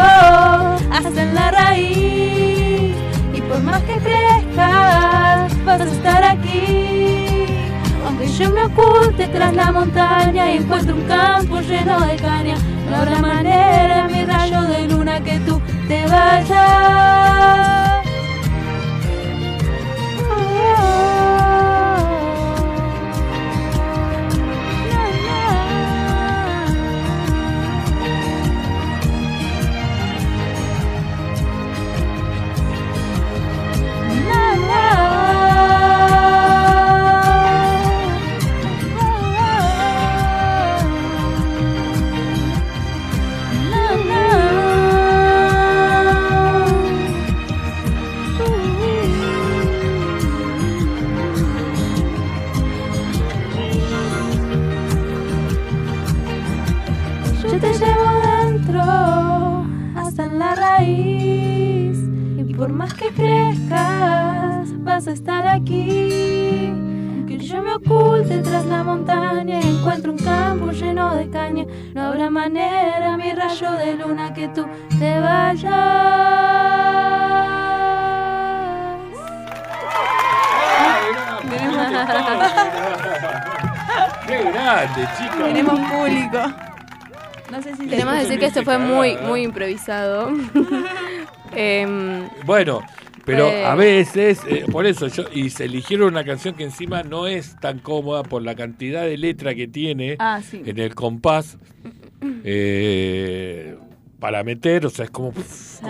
hasta 0.97 1.23
en 1.23 1.35
la 1.35 1.51
raíz. 1.51 2.95
Y 3.35 3.41
por 3.41 3.61
más 3.63 3.81
que 3.85 3.95
crezcas, 3.95 5.65
vas 5.65 5.81
a 5.81 5.85
estar 5.85 6.23
aquí. 6.25 7.47
Aunque 8.07 8.29
yo 8.29 8.51
me 8.51 8.65
oculte 8.65 9.27
tras 9.29 9.55
la 9.55 9.73
montaña 9.73 10.53
y 10.53 10.59
encuentre 10.59 10.93
un 10.93 11.05
campo 11.05 11.61
lleno 11.61 12.01
de 12.01 12.17
caña, 12.17 12.57
no 12.91 12.97
habrá 12.97 13.19
manera, 13.19 14.07
mi 14.09 14.25
rayo 14.27 14.61
de 14.63 14.89
luna, 14.89 15.21
que 15.21 15.39
tú 15.41 15.59
te 15.89 16.07
vayas. 16.07 17.92
¡Qué 84.27 84.43
grande, 84.43 85.09
chicos! 85.19 85.45
Tenemos 85.45 85.81
público. 85.91 86.39
No 87.51 87.63
sé 87.63 87.77
si 87.77 87.87
Queremos 87.87 88.15
decir 88.15 88.39
que 88.39 88.47
esto 88.47 88.63
fue 88.63 88.79
muy, 88.79 89.17
muy 89.17 89.43
improvisado. 89.43 90.31
Em, 91.55 92.31
Bueno, 92.47 92.81
pero 93.27 93.47
a 93.47 93.75
veces, 93.75 94.41
eh, 94.49 94.65
por 94.73 94.87
eso, 94.87 95.07
yo, 95.09 95.25
y 95.33 95.51
se 95.51 95.67
eligieron 95.67 96.09
una 96.09 96.25
canción 96.25 96.55
que 96.55 96.65
encima 96.65 97.03
no 97.03 97.27
es 97.27 97.57
tan 97.61 97.79
cómoda 97.79 98.23
por 98.23 98.43
la 98.43 98.55
cantidad 98.55 99.03
de 99.03 99.19
letra 99.19 99.55
que 99.55 99.69
tiene 99.69 100.17
Ah, 100.19 100.41
sí. 100.43 100.63
en 100.65 100.79
el 100.79 100.95
compás 100.95 101.59
eh, 102.43 103.77
para 104.19 104.43
meter, 104.45 104.87
o 104.87 104.91
sea, 104.91 105.05
es 105.05 105.11
como, 105.11 105.33
pff, 105.33 105.81
que 105.81 105.87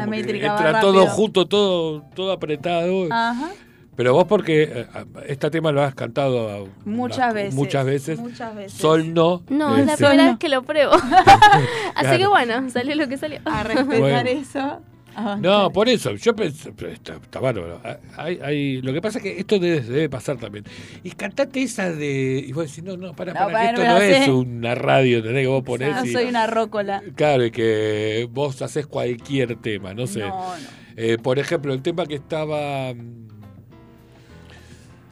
entra 0.47 0.73
rápido. 0.73 0.93
todo 0.93 1.07
junto, 1.07 1.47
todo, 1.47 2.03
todo 2.15 2.33
apretado. 2.33 3.07
Ajá. 3.13 3.51
Pero 3.95 4.15
vos 4.15 4.25
porque 4.27 4.63
eh, 4.63 4.87
este 5.27 5.51
tema 5.51 5.71
lo 5.71 5.83
has 5.83 5.95
cantado 5.95 6.49
a- 6.49 6.65
Muchas 6.87 7.35
veces. 7.35 7.55
muchas 7.55 7.85
veces. 7.85 8.19
Muchas 8.19 8.55
veces. 8.55 8.73
Sol 8.73 9.13
no. 9.13 9.43
no, 9.51 9.77
es 9.77 9.85
la 9.87 9.93
este, 9.93 10.05
primera 10.07 10.31
vez 10.31 10.39
que 10.39 10.49
lo 10.49 10.63
pruebo. 10.63 10.93
Así 11.95 12.19
que 12.19 12.27
bueno, 12.27 12.69
salió 12.71 12.95
lo 12.95 13.09
que 13.09 13.17
salió. 13.19 13.41
A 13.45 13.63
respetar 13.63 13.99
Bueno. 14.01 14.31
eso. 14.31 14.81
Ah, 15.15 15.37
No, 15.39 15.71
por 15.71 15.91
eso, 15.91 16.13
yo 16.15 16.35
pensé, 16.35 16.73
pero 16.75 16.91
está, 16.91 17.17
está 17.17 17.39
bárbaro. 17.39 17.83
Hay, 18.17 18.39
hay- 18.43 18.81
lo 18.81 18.95
que 18.95 19.03
pasa 19.03 19.19
es 19.19 19.25
que 19.25 19.39
esto 19.41 19.59
debe, 19.59 19.83
debe 19.83 20.09
pasar 20.09 20.39
también. 20.39 20.65
Y 21.03 21.11
cantate 21.11 21.63
esa 21.63 21.91
de. 21.93 22.43
Y 22.49 22.51
vos 22.55 22.67
decís, 22.71 22.83
no, 22.83 22.97
no, 22.97 23.13
para, 23.15 23.35
No, 23.35 23.41
para, 23.41 23.59
que 23.61 23.67
esto 23.73 23.83
no 23.83 23.89
no 23.93 23.99
la 23.99 24.07
es 24.07 24.29
una 24.29 24.75
radio, 24.75 25.23
tenés 25.23 25.43
que 25.43 25.49
vos 25.49 25.63
ponés. 25.65 25.95
no 25.97 26.05
y- 26.07 26.13
soy 26.13 26.25
una 26.25 26.47
rócola. 26.47 27.03
Claro, 27.15 27.45
y 27.45 27.51
que 27.51 28.27
vos 28.33 28.63
haces 28.63 28.87
cualquier 28.87 29.57
tema, 29.57 29.93
no 29.93 30.07
sé. 30.07 30.21
No, 30.21 30.29
no. 30.29 30.55
Eh, 30.97 31.19
por 31.23 31.39
ejemplo, 31.39 31.75
el 31.75 31.83
tema 31.83 32.07
que 32.07 32.15
estaba. 32.15 32.95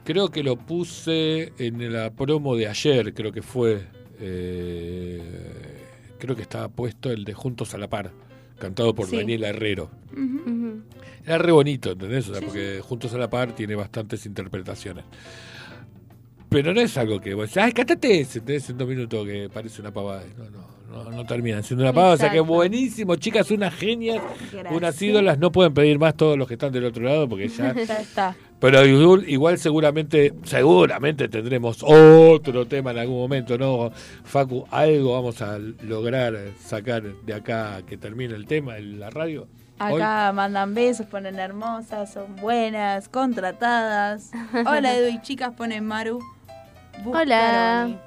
Creo 0.04 0.28
que 0.30 0.42
lo 0.42 0.56
puse 0.56 1.52
en 1.58 1.92
la 1.92 2.10
promo 2.10 2.56
de 2.56 2.66
ayer, 2.68 3.12
creo 3.14 3.32
que 3.32 3.42
fue. 3.42 3.82
eh, 4.18 5.22
creo 6.18 6.36
que 6.36 6.42
estaba 6.42 6.68
puesto 6.68 7.10
el 7.10 7.24
de 7.24 7.32
Juntos 7.32 7.72
a 7.74 7.78
la 7.78 7.88
Par, 7.88 8.10
cantado 8.58 8.94
por 8.94 9.06
Sí. 9.06 9.16
Daniela 9.16 9.48
Herrero. 9.48 9.90
Era 11.24 11.38
re 11.38 11.52
bonito, 11.52 11.92
¿entendés? 11.92 12.28
O 12.28 12.34
sea, 12.34 12.42
porque 12.46 12.80
Juntos 12.82 13.14
a 13.14 13.18
la 13.18 13.30
Par 13.30 13.54
tiene 13.54 13.74
bastantes 13.74 14.26
interpretaciones. 14.26 15.04
Pero 16.48 16.74
no 16.74 16.80
es 16.80 16.96
algo 16.98 17.20
que 17.20 17.32
vos 17.34 17.44
decís, 17.48 17.58
ay, 17.62 17.72
cántate 17.72 18.20
ese, 18.20 18.40
tenés 18.40 18.68
en 18.70 18.76
dos 18.78 18.88
minutos 18.88 19.24
que 19.24 19.48
parece 19.52 19.80
una 19.80 19.92
pavada. 19.92 20.24
No, 20.36 20.50
no, 20.50 21.04
no, 21.04 21.10
no 21.10 21.24
terminan 21.24 21.62
siendo 21.62 21.84
una 21.84 21.92
pavada. 21.92 22.14
O 22.14 22.16
sea 22.16 22.30
que 22.32 22.40
buenísimo, 22.40 23.14
chicas, 23.16 23.50
unas 23.52 23.72
genias, 23.74 24.20
Gracias. 24.52 24.74
unas 24.76 25.00
ídolas. 25.00 25.38
No 25.38 25.52
pueden 25.52 25.72
pedir 25.72 25.98
más 26.00 26.16
todos 26.16 26.36
los 26.36 26.48
que 26.48 26.54
están 26.54 26.72
del 26.72 26.84
otro 26.86 27.04
lado 27.04 27.28
porque 27.28 27.48
ya. 27.48 27.72
Ya 27.86 28.00
está. 28.00 28.36
Pero 28.60 28.84
igual, 28.84 29.24
igual 29.26 29.58
seguramente, 29.58 30.34
seguramente 30.44 31.28
tendremos 31.28 31.82
otro 31.82 32.66
tema 32.66 32.90
en 32.90 32.98
algún 32.98 33.18
momento, 33.18 33.56
¿no? 33.56 33.90
Facu, 34.24 34.66
algo 34.70 35.14
vamos 35.14 35.40
a 35.40 35.58
lograr 35.58 36.36
sacar 36.62 37.02
de 37.02 37.34
acá 37.34 37.80
que 37.86 37.96
termine 37.96 38.34
el 38.34 38.46
tema 38.46 38.76
en 38.76 39.00
la 39.00 39.08
radio. 39.08 39.48
Acá 39.78 40.30
mandan 40.34 40.74
besos, 40.74 41.06
ponen 41.06 41.38
hermosas, 41.38 42.12
son 42.12 42.36
buenas, 42.36 43.08
contratadas. 43.08 44.30
Hola 44.52 44.94
Edu 44.94 45.08
y 45.08 45.20
chicas, 45.22 45.54
ponen 45.54 45.86
Maru. 45.86 46.18
Hola. 47.06 47.86
Buscaroni. 47.88 47.98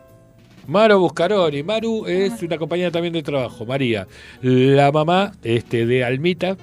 Maru 0.68 1.00
Buscaroni. 1.00 1.64
Maru 1.64 2.06
es 2.06 2.44
una 2.44 2.60
compañera 2.60 2.92
también 2.92 3.14
de 3.14 3.24
trabajo. 3.24 3.66
María, 3.66 4.08
la 4.42 4.92
mamá 4.92 5.32
este, 5.42 5.88
de 5.88 6.04
Almita, 6.04 6.58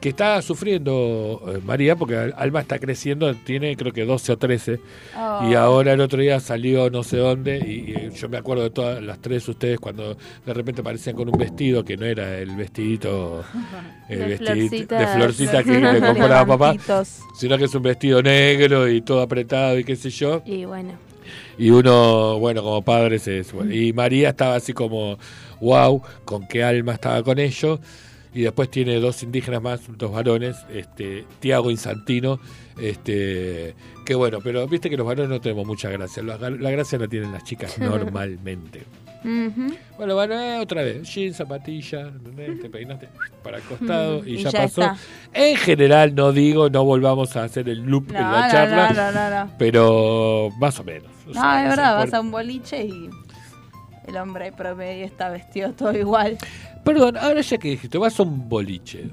que 0.00 0.10
está 0.10 0.40
sufriendo, 0.42 1.40
eh, 1.48 1.60
María, 1.64 1.96
porque 1.96 2.16
Al- 2.16 2.34
Alma 2.36 2.60
está 2.60 2.78
creciendo, 2.78 3.34
tiene 3.34 3.76
creo 3.76 3.92
que 3.92 4.04
12 4.04 4.32
o 4.32 4.36
13. 4.36 4.78
Oh. 5.16 5.48
Y 5.50 5.54
ahora 5.54 5.92
el 5.94 6.00
otro 6.00 6.20
día 6.20 6.38
salió 6.40 6.90
no 6.90 7.02
sé 7.02 7.16
dónde, 7.16 7.58
y, 7.58 7.92
y 7.92 8.10
yo 8.14 8.28
me 8.28 8.36
acuerdo 8.36 8.62
de 8.64 8.70
todas 8.70 9.02
las 9.02 9.18
tres 9.20 9.46
de 9.46 9.52
ustedes 9.52 9.80
cuando 9.80 10.16
de 10.44 10.54
repente 10.54 10.82
aparecían 10.82 11.16
con 11.16 11.28
un 11.28 11.38
vestido 11.38 11.84
que 11.84 11.96
no 11.96 12.04
era 12.06 12.38
el 12.38 12.54
vestidito, 12.56 13.42
el 14.08 14.18
De 14.18 14.26
vestidito 14.26 14.54
florcitas. 14.68 15.00
de 15.00 15.06
florcita 15.18 15.62
que 15.64 15.80
le 15.80 16.00
compraba 16.06 16.56
papá, 16.58 17.04
sino 17.38 17.56
que 17.58 17.64
es 17.64 17.74
un 17.74 17.82
vestido 17.82 18.22
negro 18.22 18.88
y 18.88 19.00
todo 19.00 19.22
apretado 19.22 19.78
y 19.78 19.84
qué 19.84 19.96
sé 19.96 20.10
yo. 20.10 20.42
Y 20.44 20.64
bueno. 20.64 20.92
Y 21.58 21.70
uno, 21.70 22.38
bueno, 22.38 22.62
como 22.62 22.82
padres 22.82 23.26
es. 23.26 23.52
bueno. 23.52 23.72
Y 23.74 23.92
María 23.92 24.28
estaba 24.28 24.54
así 24.56 24.72
como, 24.72 25.18
wow, 25.60 26.00
con 26.24 26.46
qué 26.46 26.62
alma 26.62 26.92
estaba 26.92 27.22
con 27.22 27.38
ellos. 27.38 27.80
Y 28.36 28.42
después 28.42 28.70
tiene 28.70 29.00
dos 29.00 29.22
indígenas 29.22 29.62
más, 29.62 29.80
dos 29.96 30.12
varones, 30.12 30.56
este, 30.70 31.24
Tiago 31.40 31.70
y 31.70 31.76
Santino. 31.78 32.38
Este, 32.78 33.74
que 34.04 34.14
bueno, 34.14 34.40
pero 34.44 34.68
viste 34.68 34.90
que 34.90 34.96
los 34.98 35.06
varones 35.06 35.30
no 35.30 35.40
tenemos 35.40 35.66
mucha 35.66 35.88
gracia. 35.88 36.22
La, 36.22 36.36
la 36.50 36.70
gracia 36.70 36.98
la 36.98 37.08
tienen 37.08 37.32
las 37.32 37.44
chicas 37.44 37.78
normalmente. 37.78 38.84
Bueno, 39.96 40.14
bueno, 40.14 40.34
eh, 40.38 40.60
otra 40.60 40.82
vez, 40.84 41.02
jean, 41.12 41.34
zapatilla, 41.34 42.12
te 42.62 42.68
peinaste 42.70 43.08
para 43.42 43.56
el 43.56 43.62
costado 43.64 44.24
y, 44.24 44.34
Y 44.34 44.36
ya, 44.44 44.50
ya 44.50 44.58
pasó. 44.62 44.82
está. 44.82 44.96
En 45.32 45.56
general, 45.56 46.14
no 46.14 46.30
digo, 46.30 46.68
no 46.70 46.84
volvamos 46.84 47.34
a 47.36 47.42
hacer 47.44 47.68
el 47.68 47.80
loop 47.82 48.12
No, 48.12 48.18
en 48.18 48.24
la 48.30 48.46
no, 48.46 48.52
charla, 48.52 48.90
no, 48.90 49.12
no, 49.12 49.30
no, 49.30 49.44
no. 49.46 49.52
pero 49.58 50.50
más 50.60 50.78
o 50.78 50.84
menos. 50.84 51.10
O 51.26 51.28
No, 51.32 51.40
sea, 51.40 51.62
es 51.64 51.70
verdad, 51.70 51.96
vas 51.96 52.14
a 52.14 52.20
un 52.20 52.30
boliche 52.30 52.84
y 52.84 53.10
el 54.06 54.16
hombre 54.16 54.52
promedio 54.52 55.04
está 55.04 55.28
vestido 55.30 55.72
todo 55.72 55.92
igual. 55.96 56.38
Perdón, 56.86 57.16
ahora 57.16 57.40
ya 57.40 57.58
que 57.58 57.68
dijiste, 57.70 57.98
vas 57.98 58.18
a 58.18 58.22
un 58.22 58.48
boliche. 58.48 59.10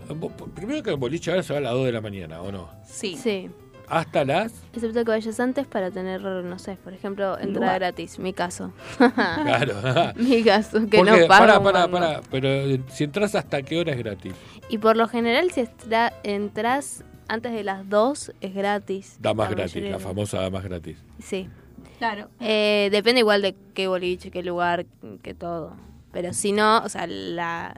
Primero 0.56 0.82
que 0.84 0.92
el 0.92 0.98
boliche 0.98 1.32
ahora 1.32 1.44
se 1.44 1.52
va 1.54 1.60
a 1.60 1.62
las 1.64 1.74
2 1.74 1.86
de 1.88 1.92
la 1.92 2.02
mañana, 2.02 2.42
¿o 2.42 2.52
no? 2.52 2.70
Sí. 2.86 3.18
Sí. 3.18 3.50
Hasta 3.90 4.24
las. 4.24 4.54
Excepto 4.74 5.04
que 5.04 5.12
vayas 5.12 5.40
antes 5.40 5.68
para 5.68 5.92
tener, 5.92 6.22
no 6.22 6.58
sé, 6.60 6.78
por 6.84 6.94
ejemplo, 6.94 7.38
entrada 7.38 7.74
gratis. 7.76 8.18
Mi 8.20 8.32
caso. 8.32 8.72
Claro. 8.98 9.74
Mi 10.16 10.44
caso, 10.44 10.88
que 10.88 10.98
Porque, 11.00 11.22
no 11.22 11.28
pago. 11.28 11.46
Pará, 11.46 11.60
cuando- 11.60 11.92
pará. 11.92 12.22
Pero 12.32 12.48
eh, 12.48 12.80
si 12.90 13.04
entras 13.04 13.36
hasta 13.36 13.62
qué 13.64 13.80
hora 13.80 13.92
es 13.92 13.98
gratis. 13.98 14.34
Y 14.70 14.78
por 14.78 14.96
lo 14.96 15.08
general, 15.08 15.52
si 15.52 15.62
estra- 15.62 16.14
entras 16.24 17.04
antes 17.28 17.52
de 17.52 17.64
las 17.64 17.90
2, 17.90 18.34
es 18.40 18.54
gratis. 18.54 19.18
Damas 19.20 19.50
La 19.50 19.56
gratis, 19.56 19.76
mayoría 19.76 19.98
la 19.98 20.00
famosa 20.00 20.42
damas 20.42 20.64
gratis. 20.64 20.98
Sí. 21.20 21.50
Claro. 21.98 22.30
Eh, 22.40 22.90
depende 22.92 23.20
igual 23.22 23.42
de 23.42 23.56
qué 23.74 23.88
boliche, 23.88 24.30
qué 24.32 24.44
lugar, 24.44 24.86
que 25.24 25.34
todo. 25.34 25.76
Pero 26.14 26.32
si 26.32 26.54
no, 26.54 26.78
o 26.84 26.88
sea, 26.90 27.06
la 27.08 27.78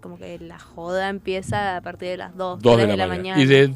como 0.00 0.18
que 0.18 0.38
la 0.38 0.58
joda 0.58 1.08
empieza 1.08 1.76
a 1.76 1.80
partir 1.80 2.08
de 2.10 2.16
las 2.18 2.36
2, 2.36 2.60
2 2.62 2.76
3 2.76 2.88
de 2.88 2.96
la, 2.96 3.06
mañana. 3.08 3.40
Y 3.42 3.46
de. 3.46 3.72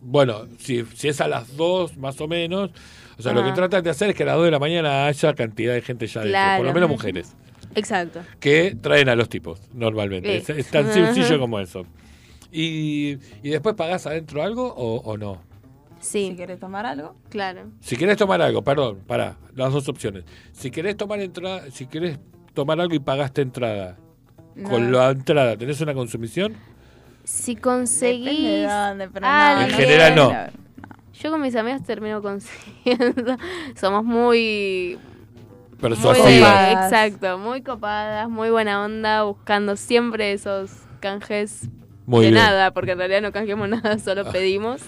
Bueno, 0.00 0.46
si, 0.58 0.84
si 0.94 1.08
es 1.08 1.20
a 1.20 1.28
las 1.28 1.56
2 1.56 1.96
más 1.98 2.18
o 2.20 2.28
menos. 2.28 2.70
O 3.18 3.22
sea, 3.22 3.32
lo 3.32 3.42
que 3.42 3.50
Ah. 3.50 3.54
tratan 3.54 3.82
de 3.82 3.90
hacer 3.90 4.10
es 4.10 4.14
que 4.16 4.22
a 4.22 4.26
las 4.26 4.36
2 4.36 4.44
de 4.44 4.50
la 4.52 4.58
mañana 4.60 5.06
haya 5.06 5.34
cantidad 5.34 5.74
de 5.74 5.82
gente 5.82 6.06
ya 6.06 6.20
dentro. 6.20 6.32
Claro. 6.32 6.58
Por 6.58 6.66
lo 6.66 6.72
menos 6.74 6.88
mujeres. 6.90 7.34
Exacto. 7.74 8.20
que 8.40 8.76
traen 8.80 9.08
a 9.10 9.14
los 9.16 9.28
tipos 9.28 9.60
normalmente. 9.74 10.38
Es, 10.38 10.46
Sí. 10.46 10.52
es 10.56 10.70
tan 10.70 10.90
sencillo 10.92 11.38
como 11.40 11.60
eso. 11.60 11.84
Y, 12.50 13.18
y 13.42 13.50
después 13.50 13.74
pagás 13.74 14.06
adentro 14.06 14.42
algo 14.42 14.72
o, 14.74 14.96
o 15.00 15.16
no. 15.18 15.42
Sí. 16.00 16.28
Si 16.30 16.36
quieres 16.36 16.58
tomar 16.60 16.86
algo. 16.86 17.14
Claro. 17.28 17.70
Si 17.80 17.96
querés 17.96 18.16
tomar 18.16 18.40
algo, 18.40 18.62
perdón, 18.62 19.00
para 19.06 19.36
las 19.54 19.72
dos 19.72 19.88
opciones. 19.88 20.24
Si 20.52 20.70
querés 20.70 20.96
tomar 20.96 21.20
entrada, 21.20 21.70
si 21.70 21.86
querés 21.86 22.18
tomar 22.58 22.80
algo 22.80 22.92
y 22.92 22.98
pagaste 22.98 23.40
entrada, 23.42 23.94
con 24.64 24.90
la 24.90 25.10
entrada, 25.12 25.56
¿tenés 25.56 25.80
una 25.80 25.94
consumición? 25.94 26.54
Si 27.22 27.54
conseguís. 27.54 28.36
de 28.36 28.66
dónde, 28.66 29.08
pero 29.08 29.26
Ah, 29.28 29.54
no, 29.58 29.62
En 29.66 29.70
no 29.70 29.76
general 29.76 30.14
no. 30.16 30.32
Yo 31.20 31.30
con 31.30 31.40
mis 31.40 31.54
amigos 31.54 31.84
termino 31.84 32.20
consiguiendo. 32.20 33.36
Somos 33.80 34.02
muy. 34.04 34.98
Muy 35.70 35.78
Persuasiva. 35.80 36.26
de- 36.26 36.40
Copadas. 36.40 36.84
exacto, 36.92 37.38
muy 37.38 37.62
copadas, 37.62 38.28
muy 38.28 38.50
buena 38.50 38.84
onda, 38.84 39.22
buscando 39.22 39.76
siempre 39.76 40.32
esos 40.32 40.72
canjes 40.98 41.68
Muy 42.06 42.24
de 42.24 42.32
bien. 42.32 42.42
nada, 42.42 42.72
porque 42.72 42.92
en 42.92 42.98
realidad 42.98 43.22
no 43.22 43.30
canjeamos 43.30 43.68
nada, 43.84 44.00
solo 44.00 44.28
pedimos. 44.32 44.82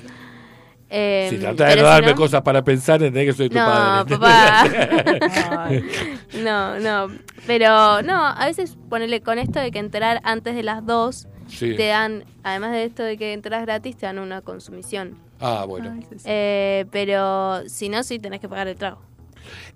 Eh, 0.93 1.29
Si 1.31 1.39
tratás 1.39 1.77
de 1.77 1.83
no 1.83 1.89
darme 1.89 2.11
no- 2.11 2.17
cosas 2.17 2.43
para 2.43 2.65
pensar, 2.65 3.01
entendés 3.03 3.27
que 3.27 3.33
soy 3.33 3.49
tu 3.49 3.57
No, 3.57 3.65
padre. 3.65 4.19
papá. 4.19 5.69
No, 6.43 6.79
no. 6.81 7.15
Pero 7.47 8.03
no, 8.03 8.27
a 8.27 8.45
veces 8.47 8.77
ponele 8.89 9.21
con 9.21 9.39
esto 9.39 9.61
de 9.61 9.71
que 9.71 9.79
entrar 9.79 10.21
antes 10.25 10.55
de 10.55 10.63
las 10.63 10.85
2, 10.85 11.29
Sí. 11.49 11.75
te 11.77 11.87
dan, 11.89 12.25
además 12.45 12.73
de 12.73 12.85
esto 12.85 13.03
de 13.03 13.17
que 13.17 13.33
entras 13.33 13.63
gratis, 13.63 13.97
te 13.97 14.07
dan 14.07 14.19
una 14.19 14.41
consumición. 14.43 15.17
Ah, 15.41 15.65
bueno. 15.67 15.93
Ay, 15.95 16.03
sí, 16.03 16.19
sí. 16.19 16.25
Eh, 16.27 16.87
pero 16.91 17.69
si 17.69 17.89
no, 17.89 18.03
sí 18.03 18.19
tenés 18.19 18.41
que 18.41 18.49
pagar 18.49 18.69
el 18.69 18.77
trago. 18.77 19.01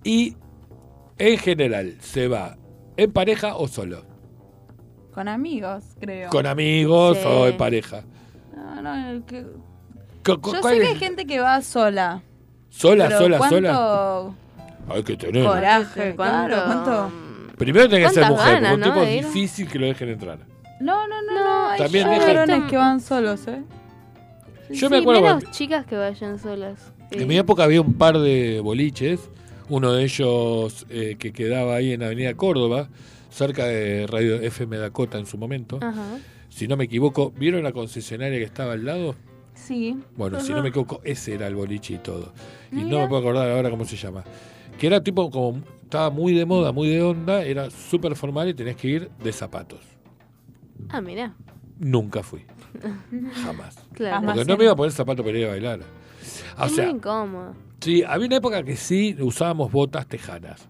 Y 0.04 0.36
en 1.18 1.38
general, 1.38 1.96
¿se 2.00 2.28
va 2.28 2.56
en 2.96 3.12
pareja 3.12 3.56
o 3.56 3.66
solo? 3.66 4.04
Con 5.12 5.28
amigos, 5.28 5.84
creo. 6.00 6.28
¿Con 6.30 6.46
amigos 6.46 7.18
Sí. 7.18 7.24
o 7.26 7.46
en 7.46 7.56
pareja? 7.56 8.02
No, 8.54 8.82
no, 8.82 9.10
el 9.10 9.24
que- 9.24 9.46
Yo 10.26 10.40
¿cuál 10.40 10.62
sé 10.62 10.80
que 10.80 10.86
hay 10.88 10.96
gente 10.96 11.26
que 11.26 11.40
va 11.40 11.60
sola. 11.62 12.22
¿Sola, 12.70 13.06
pero 13.06 13.18
sola, 13.20 13.38
¿cuánto 13.38 13.56
sola? 13.56 14.34
Hay 14.88 15.02
que 15.02 15.16
tener. 15.16 15.44
coraje? 15.44 16.14
¿Cuánto? 16.16 16.46
Claro, 16.56 16.62
¿cuánto? 16.66 17.12
Primero 17.56 17.88
tiene 17.88 18.04
que 18.06 18.10
ser 18.14 18.22
¿Cuántas 18.24 18.38
mujer, 18.44 18.54
ganas, 18.62 18.70
porque 18.72 18.88
un 18.88 18.94
no, 18.94 19.00
tipo 19.02 19.06
es 19.18 19.26
difícil 19.34 19.68
que 19.68 19.78
lo 19.78 19.86
dejen 19.86 20.08
entrar. 20.08 20.38
No, 20.80 21.06
no, 21.06 21.22
no, 21.22 21.70
No, 21.70 21.76
También 21.76 22.08
hay 22.08 22.18
varones 22.18 22.70
que 22.70 22.76
van 22.76 23.00
solos, 23.00 23.46
¿eh? 23.46 23.62
Yo 24.70 24.88
Sí, 24.88 24.92
me 24.92 24.98
acuerdo 24.98 25.20
menos 25.22 25.42
cuando- 25.42 25.50
chicas 25.56 25.86
que 25.86 25.96
vayan 25.96 26.38
solas. 26.38 26.92
En 27.10 27.20
Sí. 27.20 27.26
mi 27.26 27.36
época 27.38 27.64
había 27.64 27.80
un 27.80 27.94
par 27.94 28.18
de 28.18 28.60
boliches, 28.60 29.20
uno 29.68 29.92
de 29.92 30.02
ellos 30.04 30.86
eh, 30.90 31.16
que 31.18 31.32
quedaba 31.32 31.76
ahí 31.76 31.92
en 31.92 32.02
Avenida 32.02 32.34
Córdoba, 32.34 32.88
cerca 33.30 33.66
de 33.66 34.06
Radio 34.08 34.36
FM 34.36 34.78
Dakota 34.78 35.18
en 35.18 35.26
su 35.26 35.38
momento. 35.38 35.78
Ajá. 35.80 36.02
Si 36.48 36.66
no 36.66 36.76
me 36.76 36.84
equivoco, 36.84 37.32
¿vieron 37.36 37.62
la 37.62 37.72
concesionaria 37.72 38.38
que 38.38 38.44
estaba 38.44 38.72
al 38.72 38.84
lado? 38.84 39.14
Sí. 39.54 39.96
Bueno, 40.16 40.40
si 40.40 40.52
no 40.52 40.62
me 40.62 40.68
equivoco, 40.68 41.00
ese 41.04 41.34
era 41.34 41.46
el 41.46 41.54
boliche 41.54 41.94
y 41.94 41.98
todo. 41.98 42.32
Y 42.72 42.76
no 42.76 42.98
me 43.00 43.08
puedo 43.08 43.18
acordar 43.22 43.50
ahora 43.50 43.70
cómo 43.70 43.84
se 43.84 43.96
llama. 43.96 44.24
Que 44.78 44.86
era 44.88 45.02
tipo 45.02 45.30
como, 45.30 45.62
estaba 45.82 46.10
muy 46.10 46.34
de 46.34 46.44
moda, 46.44 46.72
muy 46.72 46.88
de 46.88 47.02
onda, 47.02 47.42
era 47.44 47.70
súper 47.70 48.16
formal 48.16 48.48
y 48.48 48.54
tenés 48.54 48.76
que 48.76 48.88
ir 48.88 49.10
de 49.22 49.32
zapatos. 49.32 49.80
Ah, 50.88 51.00
mira. 51.00 51.34
Nunca 51.78 52.22
fui. 52.22 52.44
Jamás. 53.44 53.76
Claro. 53.92 54.16
Jamás. 54.16 54.36
Porque 54.36 54.50
no 54.50 54.56
me 54.56 54.64
iba 54.64 54.72
a 54.72 54.76
poner 54.76 54.92
zapatos 54.92 55.24
para 55.24 55.38
ir 55.38 55.46
a 55.46 55.50
bailar. 55.50 55.80
O 56.58 56.64
es 56.64 56.72
sea, 56.72 56.86
muy 56.86 56.94
incómodo. 56.94 57.54
sí, 57.80 58.02
había 58.02 58.26
una 58.26 58.36
época 58.36 58.62
que 58.62 58.76
sí 58.76 59.16
usábamos 59.20 59.70
botas 59.70 60.06
tejanas. 60.06 60.68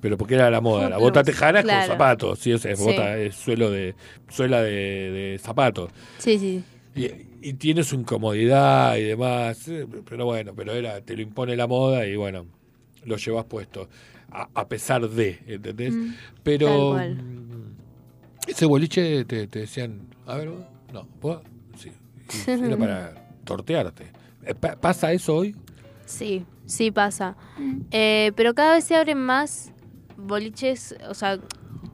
Pero 0.00 0.16
porque 0.18 0.34
era 0.34 0.50
la 0.50 0.60
moda, 0.60 0.88
la 0.88 0.98
bota 0.98 1.22
tejana 1.24 1.60
es 1.60 1.64
con 1.64 1.70
claro. 1.74 1.92
zapatos, 1.92 2.38
sí, 2.38 2.52
o 2.52 2.58
sea, 2.58 2.70
es 2.70 2.78
Sí. 2.78 2.84
bota, 2.84 3.16
es 3.16 3.34
suelo 3.34 3.70
de, 3.70 3.94
suela 4.28 4.62
de, 4.62 4.70
de 4.70 5.38
zapatos. 5.40 5.90
Sí, 6.18 6.38
sí. 6.38 6.62
Y, 6.94 7.25
y 7.42 7.54
tiene 7.54 7.82
su 7.84 7.94
incomodidad 7.96 8.96
y 8.96 9.02
demás, 9.04 9.66
eh, 9.68 9.86
pero 10.08 10.24
bueno, 10.26 10.54
pero 10.54 10.72
era, 10.72 11.00
te 11.00 11.14
lo 11.16 11.22
impone 11.22 11.56
la 11.56 11.66
moda 11.66 12.06
y 12.06 12.16
bueno, 12.16 12.46
lo 13.04 13.16
llevas 13.16 13.44
puesto, 13.46 13.88
a, 14.30 14.48
a 14.54 14.68
pesar 14.68 15.08
de, 15.08 15.38
¿entendés? 15.46 15.94
Mm, 15.94 16.14
pero 16.42 16.94
mm, 16.98 18.48
ese 18.48 18.66
boliche 18.66 19.24
te, 19.24 19.46
te 19.46 19.60
decían, 19.60 20.00
a 20.26 20.36
ver, 20.36 20.48
vos, 20.50 20.64
no, 20.92 21.06
vos, 21.20 21.40
sí, 21.76 21.90
y 22.48 22.50
era 22.64 22.76
para 22.76 23.14
tortearte. 23.44 24.06
Eh, 24.44 24.54
pa- 24.54 24.76
¿Pasa 24.76 25.12
eso 25.12 25.36
hoy? 25.36 25.54
Sí, 26.04 26.44
sí 26.66 26.90
pasa. 26.90 27.36
Eh, 27.90 28.32
pero 28.36 28.54
cada 28.54 28.74
vez 28.74 28.84
se 28.84 28.94
abren 28.96 29.18
más 29.18 29.72
boliches, 30.16 30.94
o 31.08 31.14
sea, 31.14 31.38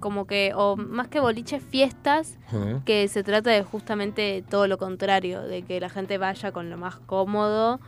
como 0.03 0.27
que, 0.27 0.53
o 0.55 0.77
más 0.77 1.09
que 1.09 1.21
boliches, 1.21 1.63
fiestas, 1.63 2.39
que 2.85 3.09
se 3.09 3.23
trata 3.23 3.49
de 3.51 3.63
justamente 3.63 4.45
todo 4.51 4.67
lo 4.67 4.77
contrario, 4.77 5.41
de 5.41 5.63
que 5.63 5.81
la 5.81 5.89
gente 5.89 6.19
vaya 6.19 6.53
con 6.53 6.69
lo 6.69 6.77
más 6.77 6.97
cómodo. 6.99 7.81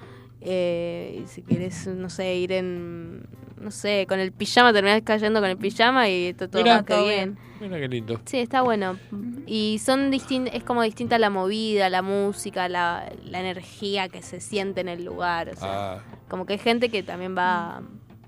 eh, 0.46 1.20
y 1.22 1.26
si 1.26 1.42
quieres, 1.42 1.86
no 1.86 2.08
sé, 2.10 2.36
ir 2.36 2.52
en, 2.52 3.26
no 3.58 3.70
sé, 3.70 4.06
con 4.08 4.20
el 4.20 4.30
pijama, 4.32 4.72
terminás 4.72 5.00
cayendo 5.02 5.40
con 5.40 5.48
el 5.50 5.56
pijama 5.56 6.08
y 6.08 6.26
está 6.28 6.48
todo 6.48 6.62
Mirá, 6.62 6.76
más 6.76 6.84
que 6.84 7.02
bien. 7.02 7.38
Mira 7.60 7.78
qué 7.78 7.88
lindo. 7.88 8.20
Sí, 8.26 8.38
está 8.38 8.60
bueno. 8.62 8.98
Y 9.46 9.78
son 9.82 10.10
distin 10.10 10.48
es 10.48 10.62
como 10.62 10.82
distinta 10.82 11.18
la 11.18 11.30
movida, 11.30 11.88
la 11.88 12.02
música, 12.02 12.68
la, 12.68 13.10
la 13.24 13.40
energía 13.40 14.08
que 14.08 14.20
se 14.22 14.40
siente 14.40 14.80
en 14.82 14.88
el 14.88 15.04
lugar. 15.04 15.48
O 15.48 15.56
sea, 15.56 15.94
Ah, 15.94 16.02
como 16.28 16.44
que 16.46 16.54
hay 16.54 16.58
gente 16.58 16.88
que 16.90 17.02
también 17.02 17.34
va 17.36 17.82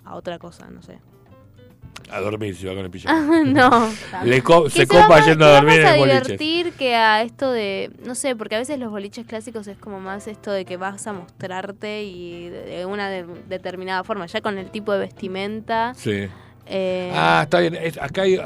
a 0.05 0.15
otra 0.17 0.39
cosa, 0.39 0.71
no 0.71 0.81
sé. 0.83 0.99
A 2.11 2.21
dormir 2.21 2.55
si 2.55 2.67
va 2.67 2.75
con 2.75 2.85
el 2.85 2.91
pijama. 2.91 3.43
no. 3.47 3.89
Le 4.25 4.43
co- 4.43 4.65
Que 4.65 4.71
se 4.71 4.87
copa 4.87 5.25
yendo 5.25 5.45
a 5.45 5.55
dormir 5.61 5.81
en 5.81 5.87
el 5.87 5.93
a 5.95 5.97
boliche. 5.97 6.21
divertir 6.37 6.73
que 6.75 6.95
a 6.95 7.23
esto 7.23 7.51
de, 7.51 7.91
no 8.05 8.15
sé, 8.15 8.37
porque 8.37 8.55
a 8.55 8.59
veces 8.59 8.79
los 8.79 8.91
boliches 8.91 9.27
clásicos 9.27 9.67
es 9.67 9.77
como 9.79 9.99
más 10.01 10.29
esto 10.29 10.53
de 10.53 10.65
que 10.65 10.77
vas 10.77 11.07
a 11.07 11.13
mostrarte 11.13 12.05
y 12.05 12.49
de 12.49 12.87
una 12.87 13.09
de- 13.11 13.27
determinada 13.49 14.05
forma, 14.05 14.27
ya 14.27 14.41
con 14.41 14.57
el 14.59 14.71
tipo 14.71 14.93
de 14.93 15.01
vestimenta. 15.01 15.95
Sí. 15.97 16.29
eh, 16.69 17.13
Ah, 17.15 17.43
está 17.45 17.61
bien. 17.61 17.75
Es- 17.77 17.97
acá, 17.99 18.23
hay- 18.23 18.39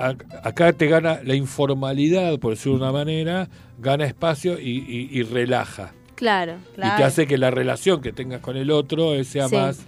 acá 0.43 0.72
te 0.72 0.86
gana 0.89 1.20
la 1.24 1.35
informalidad, 1.35 2.39
por 2.39 2.52
decirlo 2.55 2.78
de 2.78 2.85
una 2.85 2.93
manera, 2.93 3.48
gana 3.78 4.05
espacio 4.05 4.59
y, 4.59 4.78
y- 4.86 5.09
y 5.10 5.22
relaja. 5.22 5.93
claro. 6.16 6.56
Y 6.77 6.81
te 6.97 7.05
hace 7.05 7.27
que 7.27 7.39
la 7.39 7.51
relación 7.51 8.02
que 8.02 8.12
tengas 8.12 8.40
con 8.40 8.56
el 8.59 8.70
otro 8.70 9.14
eh, 9.14 9.24
sea 9.24 9.48
Sí. 9.48 9.56
más, 9.56 9.81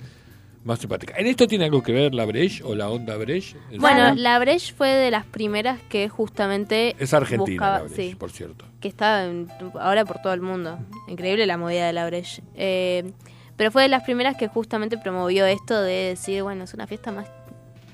más 0.64 0.78
simpática. 0.78 1.14
¿En 1.16 1.26
esto 1.26 1.46
tiene 1.46 1.64
algo 1.64 1.82
que 1.82 1.92
ver 1.92 2.14
la 2.14 2.24
Breche 2.24 2.62
o 2.64 2.74
la 2.74 2.88
onda 2.88 3.16
Breche? 3.16 3.56
Bueno, 3.78 4.14
la 4.14 4.38
Breche 4.38 4.72
fue 4.72 4.88
de 4.88 5.10
las 5.10 5.24
primeras 5.26 5.80
que 5.88 6.08
justamente 6.08 6.94
es 6.98 7.12
argentina 7.14 7.50
buscaba- 7.56 7.78
la 7.78 7.84
Breche, 7.84 8.10
sí, 8.10 8.14
por 8.14 8.30
cierto. 8.30 8.64
que 8.80 8.88
está 8.88 9.24
en- 9.24 9.48
ahora 9.80 10.04
por 10.04 10.20
todo 10.22 10.32
el 10.34 10.40
mundo. 10.40 10.78
Increíble 11.08 11.46
la 11.46 11.56
movida 11.56 11.86
de 11.86 11.92
la 11.92 12.06
Breche. 12.06 12.42
Eh, 12.54 13.12
pero 13.56 13.70
fue 13.70 13.82
de 13.82 13.88
las 13.88 14.02
primeras 14.04 14.36
que 14.36 14.48
justamente 14.48 14.96
promovió 14.98 15.46
esto 15.46 15.80
de 15.82 15.92
decir, 16.10 16.42
bueno, 16.42 16.64
es 16.64 16.74
una 16.74 16.86
fiesta 16.86 17.10
más 17.12 17.26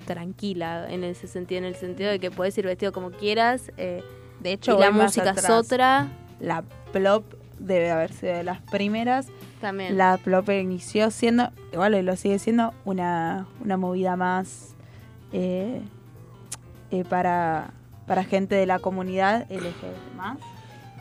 tranquila 0.07 0.86
en 0.90 1.05
ese 1.05 1.27
sentido, 1.27 1.59
en 1.59 1.65
el 1.65 1.74
sentido 1.77 2.11
de 2.11 2.19
que 2.19 2.31
puedes 2.31 2.57
ir 2.59 2.65
vestido 2.66 2.93
como 2.93 3.11
quieras. 3.11 3.70
eh, 3.77 4.03
De 4.40 4.53
hecho, 4.53 4.77
y 4.77 4.81
la 4.81 4.90
música 4.90 5.31
es 5.31 5.51
otra. 5.51 6.09
La 6.40 6.62
Plop 6.93 7.24
debe 7.59 7.90
haber 7.90 8.12
sido 8.12 8.35
de 8.35 8.44
las 8.44 8.60
primeras. 8.62 9.28
También. 9.60 9.97
La 9.98 10.18
Plop 10.18 10.48
inició 10.51 11.10
siendo, 11.10 11.51
igual 11.72 11.94
hoy 11.94 12.02
lo 12.02 12.16
sigue 12.16 12.39
siendo, 12.39 12.72
una, 12.85 13.47
una 13.62 13.76
movida 13.76 14.16
más 14.16 14.74
eh, 15.32 15.80
eh, 16.90 17.05
para, 17.09 17.72
para 18.06 18.24
gente 18.24 18.55
de 18.55 18.66
la 18.66 18.78
comunidad 18.78 19.47
LGBT 19.51 20.14
más. 20.16 20.39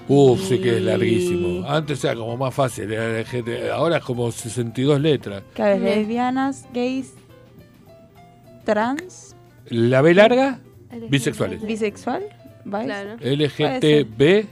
Uf, 0.10 0.42
sí 0.48 0.60
que 0.60 0.78
es 0.78 0.82
larguísimo. 0.84 1.68
Antes 1.70 2.04
era 2.06 2.16
como 2.16 2.38
más 2.38 2.54
fácil, 2.54 2.92
era 2.92 3.08
de 3.08 3.26
gente- 3.26 3.70
ahora 3.70 3.98
es 3.98 4.04
como 4.04 4.32
62 4.32 5.00
letras. 5.02 5.44
Ujú. 5.54 5.84
lesbianas, 5.84 6.66
gays, 6.74 7.14
trans, 8.64 9.36
La 9.70 10.02
B 10.02 10.14
larga, 10.14 10.60
LGBT. 10.92 11.10
bisexuales. 11.12 11.62
bisexual, 11.62 12.24
¿vais? 12.66 12.86
Claro. 12.86 13.16
LGTB, 13.22 14.46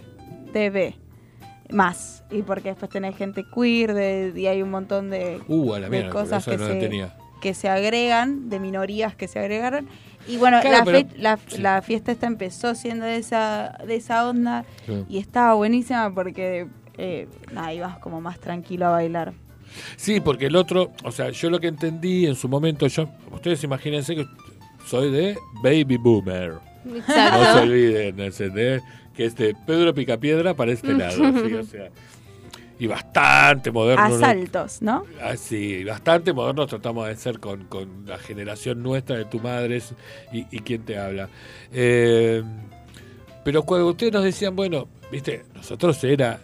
TV. 0.54 0.96
Más. 1.72 2.24
Y 2.32 2.42
porque 2.44 2.70
después 2.70 2.92
tenés 2.92 3.16
gente 3.18 3.44
queer 3.54 3.94
de, 3.94 4.34
y 4.36 4.48
hay 4.48 4.62
un 4.62 4.72
montón 4.72 5.10
de, 5.10 5.42
uh, 5.48 5.74
a 5.74 5.80
la 5.80 5.86
de 5.90 5.98
mierda, 5.98 6.10
cosas 6.12 6.46
que 6.46 6.58
no 6.58 6.68
la 6.68 6.74
se, 6.74 6.80
tenía. 6.80 7.16
que 7.42 7.54
se 7.54 7.70
agregan, 7.70 8.50
de 8.50 8.60
minorías 8.60 9.16
que 9.16 9.28
se 9.28 9.40
agregaron. 9.40 9.88
Y 10.28 10.38
bueno, 10.38 10.60
Claro, 10.62 10.78
la, 10.80 10.86
pero- 10.86 10.98
fe- 11.00 11.08
la, 11.18 11.38
sí. 11.48 11.62
la 11.62 11.82
fiesta 11.82 12.12
esta 12.12 12.28
empezó 12.28 12.74
siendo 12.76 13.06
de 13.06 13.18
esa, 13.18 13.78
de 13.86 13.96
esa 13.96 14.28
onda 14.28 14.66
Sí. 14.86 15.06
y 15.10 15.18
estaba 15.20 15.54
buenísima 15.54 16.14
porque 16.14 16.68
eh, 16.98 17.28
nada, 17.52 17.74
ibas 17.74 17.98
como 18.00 18.22
más 18.22 18.40
tranquilo 18.40 18.86
a 18.88 18.92
bailar. 18.92 19.34
Sí, 19.98 20.20
porque 20.22 20.46
el 20.46 20.56
otro, 20.56 20.92
o 21.04 21.12
sea, 21.12 21.30
yo 21.32 21.50
lo 21.50 21.60
que 21.60 21.68
entendí 21.68 22.26
en 22.26 22.36
su 22.36 22.48
momento, 22.48 22.88
yo, 22.88 23.10
ustedes 23.34 23.64
imagínense 23.64 24.16
que 24.16 24.26
soy 24.88 25.12
de 25.12 25.38
Baby 25.62 25.98
Boomer. 25.98 26.54
Exacto. 26.96 27.38
No 27.44 27.54
se 27.54 27.60
olviden, 27.62 28.20
¿entendés? 28.20 28.82
Que 29.16 29.26
es 29.26 29.36
de 29.36 29.56
Pedro 29.66 29.94
Picapiedra 29.94 30.54
para 30.54 30.72
este 30.72 30.94
lado, 30.94 31.16
¿sí? 31.16 31.54
O 31.54 31.64
sea, 31.64 31.90
y 32.78 32.88
bastante 32.88 33.72
moderno. 33.72 34.10
¿no? 34.10 34.16
Asaltos, 34.16 34.82
¿no? 34.82 35.06
Ah, 35.22 35.38
sí, 35.38 35.84
bastante 35.84 36.34
modernos 36.34 36.68
tratamos 36.68 37.08
de 37.08 37.16
ser 37.16 37.40
con, 37.40 37.66
con 37.66 38.06
la 38.06 38.18
generación 38.18 38.84
nuestra 38.84 39.18
de 39.18 39.26
tu 39.26 39.40
madre 39.40 39.82
y, 40.34 40.46
y 40.52 40.60
quién 40.60 40.84
te 40.84 40.98
habla. 40.98 41.30
Eh, 41.72 42.44
pero 43.44 43.64
cuando 43.64 43.88
ustedes 43.88 44.12
nos 44.12 44.24
decían, 44.24 44.56
bueno, 44.56 44.88
viste, 45.12 45.46
nosotros 45.54 46.04
era, 46.04 46.40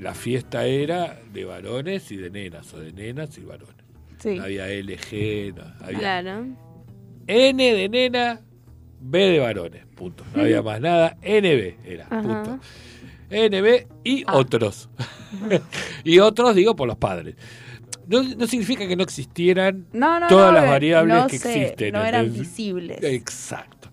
la 0.00 0.14
fiesta 0.14 0.64
era 0.64 1.20
de 1.32 1.44
varones 1.44 2.10
y 2.10 2.16
de 2.16 2.30
nenas, 2.30 2.72
o 2.74 2.80
de 2.80 2.92
nenas 2.92 3.36
y 3.38 3.42
varones. 3.42 3.76
Sí. 4.18 4.34
No 4.34 4.44
había 4.44 4.66
LG, 4.66 5.54
no, 5.54 5.62
había 5.84 5.98
Claro. 5.98 6.46
N 7.28 7.74
de 7.74 7.88
nena, 7.88 8.40
B 9.00 9.18
de 9.18 9.38
varones, 9.38 9.84
punto. 9.94 10.24
No 10.34 10.42
había 10.42 10.62
más 10.62 10.80
nada, 10.80 11.16
NB 11.22 11.74
era, 11.84 12.06
Ajá. 12.10 12.22
punto. 12.22 12.58
NB 13.30 13.86
y 14.04 14.24
Ah. 14.26 14.36
otros. 14.36 14.88
y 16.04 16.18
otros, 16.18 16.54
digo, 16.54 16.74
por 16.76 16.88
los 16.88 16.96
padres. 16.96 17.36
No, 18.06 18.22
no 18.22 18.46
significa 18.46 18.88
que 18.88 18.96
no 18.96 19.02
existieran 19.02 19.86
No, 19.92 20.18
no, 20.18 20.28
todas 20.28 20.52
no, 20.52 20.60
las 20.60 20.66
variables 20.70 21.14
no 21.14 21.26
que 21.26 21.36
existen. 21.36 21.92
No 21.92 22.02
eran 22.02 22.32
visibles. 22.32 23.02
Exacto. 23.02 23.90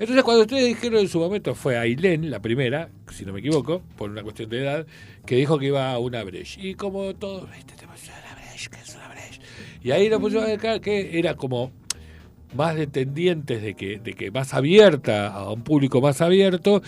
Entonces, 0.00 0.24
cuando 0.24 0.42
ustedes 0.42 0.66
dijeron 0.66 0.98
en 1.00 1.08
su 1.08 1.20
momento, 1.20 1.54
fue 1.54 1.76
Ailén, 1.78 2.28
la 2.28 2.40
primera, 2.40 2.88
si 3.12 3.24
no 3.24 3.32
me 3.32 3.38
equivoco, 3.38 3.82
por 3.96 4.10
una 4.10 4.22
cuestión 4.24 4.50
de 4.50 4.62
edad, 4.62 4.86
que 5.26 5.36
dijo 5.36 5.58
que 5.60 5.66
iba 5.66 5.92
a 5.92 5.98
una 6.00 6.24
breche. 6.24 6.60
Y 6.60 6.74
como 6.74 7.14
todos, 7.14 7.48
viste, 7.52 7.74
te 7.76 7.86
pusieron 7.86 8.20
la 8.28 8.34
breche, 8.34 8.68
que 8.70 8.78
es 8.80 8.94
una 8.96 9.08
breche. 9.08 9.40
Y 9.82 9.90
ahí 9.92 10.08
lo 10.08 10.18
pusieron 10.18 10.50
acá, 10.50 10.80
que 10.80 11.16
era 11.18 11.36
como 11.36 11.70
más 12.54 12.76
dependientes 12.76 13.62
de 13.62 13.74
que, 13.74 13.98
de 13.98 14.14
que 14.14 14.30
más 14.30 14.54
abierta, 14.54 15.28
a 15.28 15.50
un 15.50 15.62
público 15.62 16.00
más 16.00 16.20
abierto, 16.20 16.82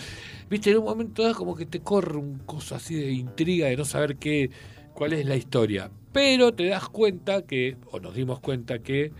viste, 0.49 0.71
en 0.71 0.77
un 0.77 0.85
momento 0.85 1.23
dado 1.23 1.35
como 1.35 1.55
que 1.55 1.65
te 1.65 1.79
corre 1.81 2.17
un 2.17 2.39
coso 2.39 2.75
así 2.75 2.95
de 2.95 3.11
intriga, 3.11 3.67
de 3.67 3.77
no 3.77 3.85
saber 3.85 4.17
qué, 4.17 4.49
cuál 4.93 5.13
es 5.13 5.25
la 5.25 5.35
historia. 5.35 5.89
Pero 6.11 6.53
te 6.53 6.67
das 6.67 6.87
cuenta 6.89 7.41
que, 7.43 7.77
o 7.91 7.99
nos 7.99 8.15
dimos 8.15 8.39
cuenta 8.39 8.79
que 8.79 9.11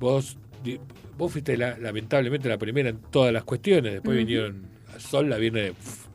vos, 0.00 0.36
vos 1.16 1.32
fuiste 1.32 1.56
la- 1.56 1.78
lamentablemente 1.78 2.48
la 2.48 2.58
primera 2.58 2.88
en 2.88 2.98
todas 3.10 3.32
las 3.32 3.44
cuestiones, 3.44 3.92
después 3.92 4.16
Ujú. 4.16 4.26
vinieron, 4.26 4.76
Sol 4.98 5.28
la 5.28 5.36
viene 5.36 5.68
pf, 5.72 6.05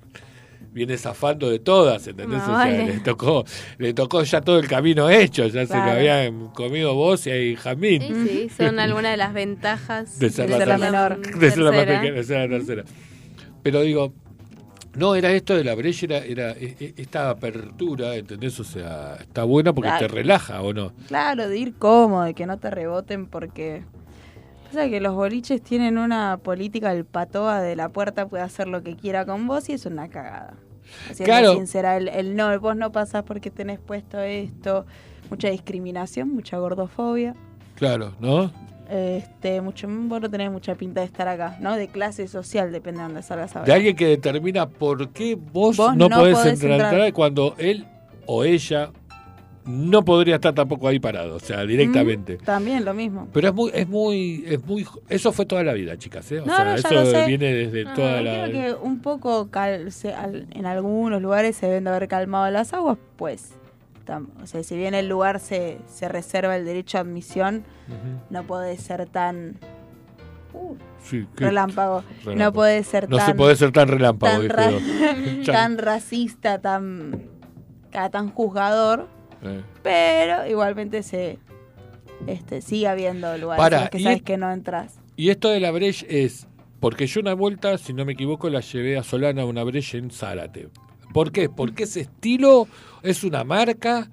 viene 0.72 0.98
zafando 0.98 1.50
de 1.50 1.60
todas, 1.60 2.08
¿entendés? 2.08 2.40
Ah, 2.42 2.44
o 2.44 2.46
sea, 2.48 2.56
vale. 2.56 2.86
le 2.88 3.00
tocó, 3.02 3.44
le 3.78 3.94
tocó 3.94 4.24
ya 4.24 4.42
todo 4.42 4.58
el 4.60 4.68
camino 4.68 5.10
hecho, 5.10 5.46
ya 5.48 5.66
se 5.66 5.74
lo 5.76 5.84
Claro. 5.84 5.92
habían 5.92 6.48
comido 6.50 6.94
vos 6.96 7.28
y 7.28 7.32
ahí 7.32 7.56
Jamín. 7.56 8.02
Sí, 8.02 8.48
sí, 8.50 8.50
son 8.66 8.80
algunas 8.80 9.12
de 9.12 9.18
las 9.18 9.34
ventajas 9.34 10.18
De 10.20 10.30
ser 10.30 10.50
la 10.50 10.58
ser 10.60 10.68
la 10.70 10.78
menor. 10.78 11.20
de 11.38 11.50
ser 11.52 11.60
la 11.60 11.72
más 11.72 11.86
pequeña, 11.86 12.14
de 12.14 12.24
ser 12.24 12.50
la 12.50 12.58
tercera. 12.58 12.84
Pero 13.64 13.82
digo, 13.82 14.14
no, 14.96 15.16
era 15.16 15.32
esto 15.32 15.56
de 15.56 15.64
la 15.64 15.76
brecha, 15.76 16.06
era, 16.06 16.18
era 16.20 16.52
e- 16.52 16.76
e- 16.80 16.94
esta 16.98 17.30
apertura, 17.30 18.16
¿entendés? 18.16 18.60
O 18.60 18.64
sea, 18.64 19.18
está 19.22 19.44
buena 19.44 19.74
porque 19.74 19.90
Claro. 19.90 20.08
te 20.08 20.14
relaja, 20.14 20.62
¿o 20.62 20.74
no? 20.74 20.94
Claro, 21.08 21.48
de 21.48 21.58
ir 21.58 21.74
cómodo, 21.76 22.24
de 22.24 22.34
que 22.34 22.46
no 22.46 22.58
te 22.60 22.70
reboten 22.70 23.28
porque... 23.28 23.84
O 24.72 24.74
sea, 24.74 24.90
que 24.90 25.02
los 25.02 25.14
boliches 25.14 25.62
tienen 25.62 25.98
una 25.98 26.38
política, 26.38 26.94
el 26.94 27.04
patoa 27.04 27.60
de 27.62 27.76
la 27.76 27.90
puerta 27.90 28.28
puede 28.30 28.44
hacer 28.44 28.70
lo 28.70 28.82
que 28.82 28.96
quiera 28.96 29.26
con 29.26 29.46
vos 29.46 29.68
y 29.68 29.74
es 29.74 29.86
una 29.86 30.08
cagada. 30.10 30.54
Claro. 31.24 31.54
sincera, 31.56 31.98
el, 31.98 32.08
el 32.08 32.36
no, 32.38 32.58
vos 32.60 32.76
no 32.78 32.92
pasás 32.92 33.24
porque 33.24 33.50
tenés 33.52 33.80
puesto 33.80 34.20
esto, 34.22 34.86
mucha 35.30 35.50
discriminación, 35.50 36.34
mucha 36.34 36.58
gordofobia. 36.58 37.36
Claro, 37.76 38.14
¿no? 38.22 38.52
Este, 38.90 39.62
mucho, 39.62 39.88
vos 39.90 40.22
no 40.22 40.30
tenés 40.30 40.52
mucha 40.52 40.76
pinta 40.76 41.00
de 41.02 41.06
estar 41.06 41.28
acá, 41.28 41.58
¿no? 41.62 41.76
De 41.76 41.88
clase 41.88 42.28
social, 42.28 42.72
depende 42.72 43.00
de 43.02 43.08
dónde 43.08 43.24
salgas 43.24 43.56
a 43.56 43.60
De 43.62 43.66
ver. 43.68 43.76
alguien 43.76 43.96
que 43.96 44.06
determina 44.08 44.68
por 44.70 45.10
qué 45.10 45.36
vos, 45.36 45.78
Vos 45.78 45.96
no, 45.96 46.10
no 46.10 46.18
podés, 46.20 46.38
podés 46.38 46.54
entrar, 46.64 46.82
entrar. 46.94 47.14
cuando 47.14 47.56
él 47.58 47.86
o 48.26 48.44
ella 48.44 48.92
no 49.66 50.04
podría 50.04 50.36
estar 50.36 50.54
tampoco 50.56 50.88
ahí 50.88 51.00
parado, 51.00 51.36
o 51.36 51.40
sea, 51.40 51.64
directamente. 51.66 52.38
Mm, 52.42 52.44
También 52.46 52.84
lo 52.86 52.94
mismo. 52.94 53.28
Pero 53.32 53.48
es 53.50 53.54
muy, 53.54 53.72
es 53.74 53.88
muy, 53.88 54.44
es 54.48 54.66
muy, 54.66 54.88
eso 55.10 55.32
fue 55.32 55.46
toda 55.46 55.64
la 55.64 55.74
vida, 55.74 55.98
chicas, 55.98 56.32
¿eh? 56.32 56.40
O 56.42 56.46
No, 56.46 56.56
sea, 56.56 56.66
no, 56.66 56.76
eso 56.76 57.26
viene 57.28 57.54
desde 57.54 57.86
Ah, 57.88 57.94
toda 57.94 58.22
la. 58.22 58.46
Creo 58.50 58.52
que 58.80 58.82
un 58.84 59.02
poco 59.02 59.50
cal- 59.52 59.92
se- 59.92 60.14
al- 60.14 60.48
en 60.52 60.66
algunos 60.66 61.22
lugares 61.22 61.56
se 61.56 61.68
deben 61.68 61.84
de 61.84 61.90
haber 61.92 62.08
calmado 62.08 62.50
las 62.52 62.74
aguas, 62.74 62.98
pues. 63.18 63.54
tam- 64.06 64.30
o 64.42 64.48
sea, 64.48 64.64
si 64.64 64.76
bien 64.76 64.96
el 64.96 65.08
lugar 65.08 65.40
se, 65.40 65.78
se 65.88 66.10
reserva 66.10 66.56
el 66.58 66.66
derecho 66.66 66.98
a 66.98 67.02
admisión, 67.02 67.64
no 68.32 68.44
puede 68.44 68.76
ser 68.78 69.06
tan. 69.06 69.58
Uh, 70.54 70.76
Sí, 71.04 71.26
relámpago. 71.36 72.04
relámpago. 72.26 72.36
No 72.36 72.52
puede 72.52 72.84
ser 72.84 73.10
No 73.10 73.18
tan. 73.18 73.26
se 73.28 73.36
puede 73.36 73.56
ser 73.56 73.72
tan 73.72 73.88
relámpago, 73.88 74.42
tan, 74.48 74.50
ra- 74.50 74.72
tan 75.46 75.78
racista, 75.78 76.60
tan. 76.60 77.22
tan 78.12 78.30
juzgador, 78.32 79.08
Eh. 79.44 79.62
pero 79.84 80.46
igualmente 80.48 81.04
se. 81.04 81.40
Este, 82.28 82.62
sigue 82.62 82.88
habiendo 82.88 83.36
lugares 83.38 83.62
Para, 83.64 83.78
en 83.78 83.82
los 83.84 83.90
que 83.90 84.00
sabes 84.00 84.18
es- 84.18 84.24
que 84.24 84.38
no 84.38 84.52
entras. 84.52 85.00
Y 85.16 85.30
esto 85.30 85.50
de 85.50 85.60
la 85.60 85.72
breche 85.72 86.06
es, 86.24 86.48
porque 86.80 87.08
yo 87.08 87.20
una 87.22 87.34
vuelta, 87.34 87.78
si 87.78 87.94
no 87.94 88.06
me 88.06 88.14
equivoco, 88.14 88.50
la 88.50 88.60
llevé 88.62 88.98
a 88.98 89.04
Solana 89.04 89.42
a 89.42 89.46
una 89.46 89.64
breche 89.64 89.98
en 89.98 90.12
Zárate. 90.12 90.70
¿Por 91.14 91.32
qué? 91.32 91.50
Porque 91.50 91.84
ese 91.84 92.02
estilo 92.02 92.68
es 93.04 93.24
una 93.24 93.44
marca, 93.44 94.10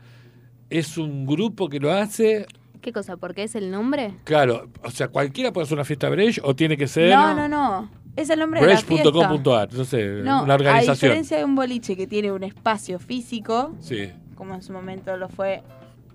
es 0.70 0.96
un 0.98 1.26
grupo 1.26 1.68
que 1.68 1.78
lo 1.80 1.92
hace. 1.92 2.46
¿Qué 2.80 2.92
cosa? 2.92 3.16
¿Por 3.16 3.34
qué 3.34 3.42
es 3.44 3.54
el 3.54 3.70
nombre? 3.70 4.14
Claro, 4.24 4.68
o 4.82 4.90
sea, 4.90 5.08
cualquiera 5.08 5.52
puede 5.52 5.64
hacer 5.66 5.76
una 5.76 5.84
fiesta 5.84 6.08
breche 6.08 6.40
o 6.44 6.54
tiene 6.56 6.76
que 6.76 6.88
ser 6.88 7.10
No, 7.14 7.34
no, 7.34 7.48
no. 7.48 7.90
Es 8.16 8.30
el 8.30 8.38
nombre 8.40 8.60
de 8.60 8.66
la 8.66 8.78
fiesta. 8.78 9.10
breche.com.ar, 9.10 9.72
no 9.74 9.84
sé, 9.84 10.04
No, 10.24 10.42
una 10.44 10.52
a 10.54 10.56
organización. 10.56 11.10
diferencia 11.10 11.36
de 11.38 11.44
un 11.44 11.54
boliche 11.54 11.96
que 11.96 12.06
tiene 12.06 12.32
un 12.32 12.42
espacio 12.42 12.98
físico, 12.98 13.74
Sí, 13.80 14.10
como 14.38 14.54
en 14.54 14.62
su 14.62 14.72
momento 14.72 15.16
lo 15.18 15.28
fue 15.28 15.62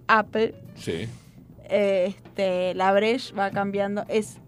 Apple, 0.08 0.56
sí. 0.76 1.08
eh, 1.66 2.06
este, 2.16 2.74
la 2.74 2.92
Breche 2.94 3.34
va 3.36 3.52
cambiando, 3.52 4.04
es 4.08 4.40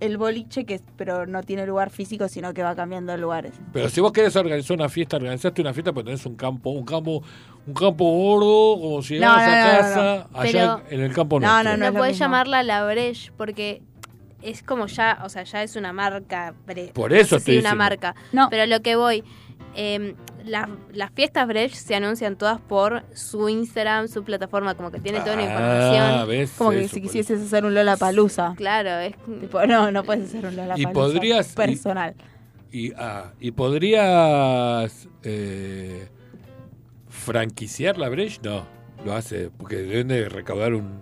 el 0.00 0.18
boliche, 0.18 0.64
que 0.64 0.80
pero 0.96 1.26
no 1.26 1.42
tiene 1.42 1.64
lugar 1.66 1.90
físico, 1.90 2.28
sino 2.28 2.52
que 2.54 2.62
va 2.62 2.74
cambiando 2.74 3.12
de 3.12 3.18
lugares. 3.18 3.52
Pero 3.72 3.88
si 3.88 4.00
vos 4.00 4.12
querés 4.12 4.34
organizar 4.36 4.76
una 4.76 4.88
fiesta, 4.88 5.16
organizaste 5.16 5.60
una 5.62 5.72
fiesta, 5.72 5.92
pues 5.92 6.04
tenés 6.04 6.26
un 6.26 6.34
campo, 6.36 6.70
un 6.70 6.84
campo, 6.84 7.22
un 7.66 7.74
campo 7.74 8.04
gordo, 8.04 8.80
como 8.80 9.02
si 9.02 9.18
No, 9.20 9.36
llegas 9.36 9.46
no, 9.46 9.52
a 9.52 9.56
no, 9.56 9.64
no, 9.72 9.78
casa, 9.78 10.28
no. 10.32 10.38
allá 10.40 10.50
Pero- 10.52 10.82
en 10.90 11.00
el 11.02 11.14
campo 11.14 11.38
No, 11.40 11.46
nuestro. 11.46 11.70
no, 11.72 11.76
No, 11.78 11.86
es 11.86 11.92
lo 11.94 11.98
podés 11.98 12.18
llamarla 12.18 12.62
la 12.64 12.84
Breche 12.84 13.30
porque 13.36 13.80
es 14.42 14.64
como 14.64 14.86
ya, 14.88 15.20
o 15.24 15.28
sea, 15.28 15.44
ya 15.44 15.62
es 15.62 15.76
una 15.76 15.92
marca. 15.92 16.54
Por 16.94 17.12
eso 17.12 17.36
sí, 17.36 17.36
estoy 17.36 17.54
una 17.58 17.60
diciendo. 17.70 17.76
marca. 17.76 18.14
No. 18.32 18.48
Pero 18.50 18.66
lo 18.66 18.82
que 18.82 18.96
voy, 18.96 19.22
eh, 19.76 20.16
la- 20.44 20.68
las 20.92 21.10
fiestas 21.12 21.46
Breche 21.46 21.76
se 21.76 21.94
anuncian 21.94 22.36
todas 22.36 22.60
por 22.60 23.02
su 23.14 23.48
Instagram, 23.48 24.08
su 24.08 24.24
plataforma, 24.24 24.74
como 24.74 24.90
que 24.90 25.00
tiene 25.00 25.20
toda 25.20 25.34
una 25.34 25.42
Ah, 25.42 25.46
información. 25.46 26.28
¿ves? 26.28 26.50
Como 26.58 26.70
que 26.70 26.88
si 26.88 27.00
por 27.00 27.02
quisieses 27.02 27.42
hacer 27.42 27.64
un 27.64 27.74
Lola 27.74 27.96
Palusa. 27.96 28.54
Claro, 28.56 28.90
es 28.98 29.14
Tipo, 29.40 29.64
no, 29.66 29.90
no 29.90 30.02
puedes 30.04 30.28
hacer 30.28 30.46
un 30.46 30.56
Lola 30.56 30.74
Y 30.78 30.86
podrías- 30.86 31.52
y- 31.52 31.56
personal. 31.56 32.14
Y, 32.70 32.92
ah, 32.96 33.32
y 33.38 33.50
podrías 33.50 35.08
eh, 35.24 36.08
franquiciar 37.08 37.98
la 37.98 38.08
Breche, 38.08 38.40
no, 38.42 38.66
lo 39.04 39.14
hace 39.14 39.50
porque 39.50 39.76
deben 39.76 40.08
de 40.08 40.28
recaudar 40.28 40.74
un. 40.74 41.01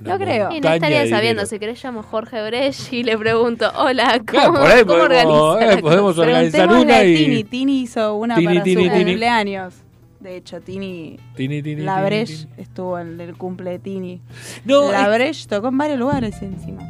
No 0.00 0.18
creo. 0.18 0.50
Y 0.52 0.60
no 0.60 0.72
estaría 0.72 1.06
sabiendo, 1.08 1.44
si 1.46 1.58
querés 1.58 1.82
llamo 1.82 2.02
Jorge 2.02 2.42
Breche 2.46 2.96
y 2.96 3.02
le 3.02 3.16
pregunto, 3.18 3.70
hola, 3.76 4.20
¿cómo, 4.26 4.54
Claro, 4.54 4.86
cómo 4.86 4.98
podemos, 4.98 5.32
organiza 5.32 5.72
eh, 5.72 5.82
podemos 5.82 6.14
cosa?" 6.14 6.20
organizar 6.28 6.68
una 6.72 6.96
a 6.96 7.04
y. 7.04 7.16
Tini. 7.16 7.44
Tini 7.44 7.80
hizo 7.82 8.14
una 8.16 8.34
Tini, 8.36 8.46
para 8.46 8.62
Tini, 8.62 8.84
su 8.84 8.90
Tini. 8.92 9.04
cumpleaños. 9.04 9.74
De 10.20 10.36
hecho, 10.36 10.60
Tini, 10.60 11.16
Tini, 11.36 11.62
tini, 11.62 11.82
la 11.82 12.04
tini. 12.08 12.48
estuvo 12.56 12.98
en 12.98 13.20
el 13.20 13.36
cumple 13.36 13.70
de 13.70 13.78
Tini. 13.78 14.20
No, 14.64 14.90
la 14.90 15.02
es- 15.02 15.14
Breche 15.14 15.46
tocó 15.48 15.68
en 15.68 15.78
varios 15.78 15.98
lugares 15.98 16.40
encima. 16.42 16.82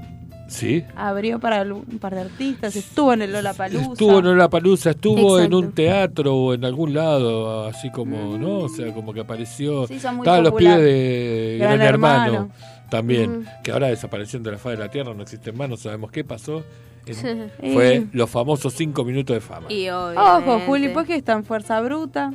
Sí. 0.49 0.83
Abrió 0.97 1.39
para 1.39 1.61
un 1.63 1.99
par 2.01 2.15
de 2.15 2.23
artistas, 2.23 2.75
estuvo 2.75 3.13
en 3.13 3.21
el 3.21 3.33
Lola 3.33 3.53
Palusa. 3.53 3.93
Estuvo 3.93 4.19
en 4.21 4.39
la 4.39 4.49
palusa, 4.49 4.91
estuvo 4.93 5.37
en 5.39 5.45
Exacto. 5.45 5.59
un 5.59 5.73
teatro 5.73 6.35
o 6.35 6.55
en 6.55 6.65
algún 6.65 6.95
lado, 6.95 7.67
así 7.67 7.91
como, 7.91 8.39
¿no? 8.39 8.61
O 8.61 8.69
sea, 8.71 8.95
como 8.95 9.13
que 9.13 9.21
apareció. 9.21 9.87
Se 9.87 9.97
hizo 9.97 10.11
muy 10.11 10.21
Estaban 10.23 10.45
los 10.45 10.55
pibes 10.55 10.79
de 10.79 11.57
Gran 11.61 11.75
Gran, 11.77 11.87
Hermano, 11.87 12.25
Hermano. 12.33 12.51
También, 12.91 13.47
que 13.63 13.73
ahora 13.73 13.89
desaparecieron 13.89 14.43
de 14.43 14.53
la 14.53 14.59
faz 14.59 14.73
de 14.73 14.79
la 14.79 14.91
tierra, 14.91 15.15
no 15.15 15.23
existen 15.23 15.57
más, 15.57 15.69
no 15.69 15.77
sabemos 15.77 16.11
qué 16.11 16.25
pasó. 16.25 16.65
Fue 17.73 18.07
los 18.13 18.29
famosos 18.29 18.75
cinco 18.75 19.05
minutos 19.05 19.35
de 19.35 19.41
fama. 19.41 19.73
Y 19.73 19.89
Ojo. 19.89 20.61
Juli 20.67 20.89
Poque 20.89 21.15
está 21.15 21.33
en 21.33 21.45
Fuerza 21.45 21.81
Bruta. 21.81 22.33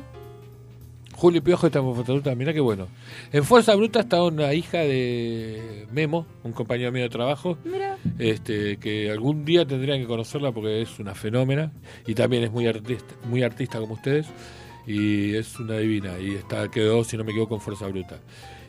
Julio 1.16 1.42
Piojo 1.42 1.66
está 1.66 1.78
en 1.78 1.94
Fuerza 1.94 2.12
Bruta, 2.12 2.34
mirá 2.34 2.52
qué 2.52 2.60
bueno. 2.60 2.88
En 3.32 3.44
Fuerza 3.44 3.74
Bruta 3.76 4.00
está 4.00 4.22
una 4.22 4.52
hija 4.52 4.78
de 4.78 5.86
Memo, 5.92 6.26
un 6.42 6.52
compañero 6.52 6.90
mío 6.90 7.04
de 7.04 7.08
trabajo, 7.08 7.56
Mira. 7.64 7.98
este, 8.18 8.78
que 8.78 9.10
algún 9.10 9.44
día 9.44 9.64
tendrían 9.64 10.00
que 10.00 10.06
conocerla 10.06 10.52
porque 10.52 10.82
es 10.82 10.98
una 10.98 11.14
fenómena 11.14 11.72
y 12.06 12.14
también 12.14 12.42
es 12.42 12.50
muy 12.50 12.66
artista, 12.66 13.14
muy 13.28 13.42
artista 13.42 13.78
como 13.78 13.94
ustedes 13.94 14.26
y 14.86 15.34
es 15.36 15.58
una 15.58 15.78
divina 15.78 16.18
y 16.18 16.34
está 16.34 16.68
quedó, 16.70 17.04
si 17.04 17.16
no 17.16 17.24
me 17.24 17.30
equivoco, 17.30 17.54
en 17.54 17.60
Fuerza 17.60 17.86
Bruta. 17.86 18.18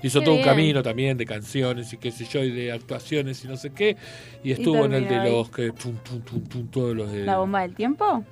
Hizo 0.05 0.19
Qué 0.19 0.25
todo 0.25 0.35
un 0.35 0.43
camino 0.43 0.83
también 0.83 1.17
de 1.17 1.25
canciones 1.25 1.91
y 1.91 1.97
qué 1.97 2.11
sé 2.11 2.25
yo, 2.25 2.43
y 2.43 2.51
de 2.51 2.71
actuaciones 2.71 3.43
y 3.43 3.47
no 3.47 3.57
sé 3.57 3.71
qué, 3.71 3.97
y 4.43 4.51
estuvo 4.51 4.85
en 4.85 4.93
el 4.93 5.07
de 5.07 5.15
ahí. 5.15 5.31
los 5.31 5.49
que, 5.49 5.71
tum, 5.71 5.95
tum, 6.03 6.21
tum, 6.21 6.43
tum, 6.43 6.67
todos 6.67 6.95
los 6.95 7.11
de... 7.11 7.23
La 7.25 7.37
bomba 7.37 7.61
del 7.63 7.73
tiempo. 7.73 8.23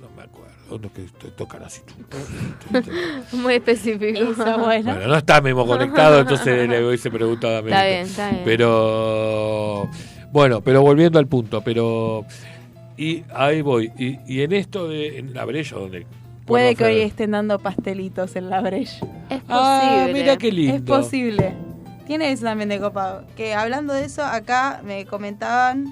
No 0.00 0.08
me 0.16 0.22
acuerdo, 0.22 0.78
los 0.80 0.92
que 0.92 1.02
to- 1.18 1.32
tocan 1.32 1.64
así. 1.64 1.80
tum, 1.84 1.96
tum, 2.04 2.82
tum, 2.82 2.82
tum. 3.30 3.40
Muy 3.42 3.54
específico. 3.54 4.30
Eso, 4.30 4.58
bueno. 4.60 4.92
Bueno, 4.92 5.08
no 5.08 5.16
está 5.16 5.40
Memo 5.40 5.66
conectado, 5.66 6.20
entonces 6.20 6.68
le 6.70 6.86
hubiese 6.86 7.10
preguntado 7.10 7.58
a 7.58 7.62
Memo. 7.62 7.74
Está 7.74 7.84
bien, 7.86 8.00
está 8.02 8.30
bien. 8.30 8.42
Pero, 8.44 9.90
bueno, 10.30 10.60
pero 10.60 10.82
volviendo 10.82 11.18
al 11.18 11.26
punto, 11.26 11.62
pero, 11.62 12.24
y 12.96 13.24
ahí 13.34 13.60
voy, 13.60 13.90
y, 13.98 14.20
y 14.24 14.42
en 14.42 14.52
esto 14.52 14.86
de, 14.88 15.18
en 15.18 15.34
la 15.34 15.44
brecha 15.44 15.74
donde... 15.74 16.06
Puede 16.48 16.74
que 16.74 16.84
hoy 16.84 17.00
estén 17.02 17.30
dando 17.32 17.58
pastelitos 17.58 18.34
en 18.36 18.50
la 18.50 18.60
Breche. 18.60 19.00
Es 19.30 19.40
posible. 19.42 19.46
Ah, 19.50 20.08
mira 20.12 20.36
qué 20.36 20.50
lindo. 20.50 20.74
Es 20.76 20.82
posible. 20.82 21.54
Tiene 22.06 22.32
eso 22.32 22.44
también 22.44 22.70
de 22.70 22.80
copado. 22.80 23.24
Que 23.36 23.54
hablando 23.54 23.92
de 23.92 24.04
eso, 24.06 24.24
acá 24.24 24.80
me 24.84 25.04
comentaban 25.04 25.84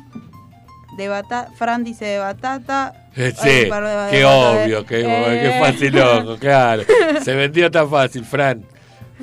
de 0.97 1.09
batata. 1.09 1.53
Fran 1.57 1.85
dice 1.85 2.07
de 2.07 2.19
batata. 2.19 2.95
Eh, 3.15 3.33
Sí, 3.37 3.49
de 3.49 3.71
qué 4.11 4.17
de- 4.19 4.25
obvio, 4.25 4.85
qué, 4.87 5.03
qué 5.03 5.57
Eh. 5.57 5.61
fácil, 5.61 5.95
loco, 5.95 6.37
claro. 6.41 6.83
Se 7.23 7.35
vendió 7.35 7.71
tan 7.71 7.89
fácil, 7.91 8.25
Fran. 8.25 8.65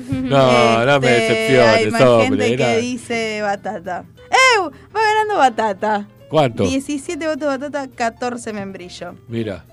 No, 0.08 0.84
no 0.84 1.00
me 1.00 1.16
Este, 1.16 1.32
decepciones, 1.34 1.94
Hay 1.94 2.02
hombre. 2.06 2.24
gente 2.48 2.54
era- 2.54 2.74
que 2.74 2.80
dice 2.80 3.42
batata. 3.42 4.04
¡Eh! 4.30 4.60
Va 4.62 5.00
ganando 5.02 5.36
batata. 5.36 6.08
¿Cuánto? 6.28 6.64
17 6.64 7.26
votos 7.28 7.46
batata, 7.58 7.88
14 7.94 8.52
membrillo. 8.52 9.14
Mira. 9.28 9.64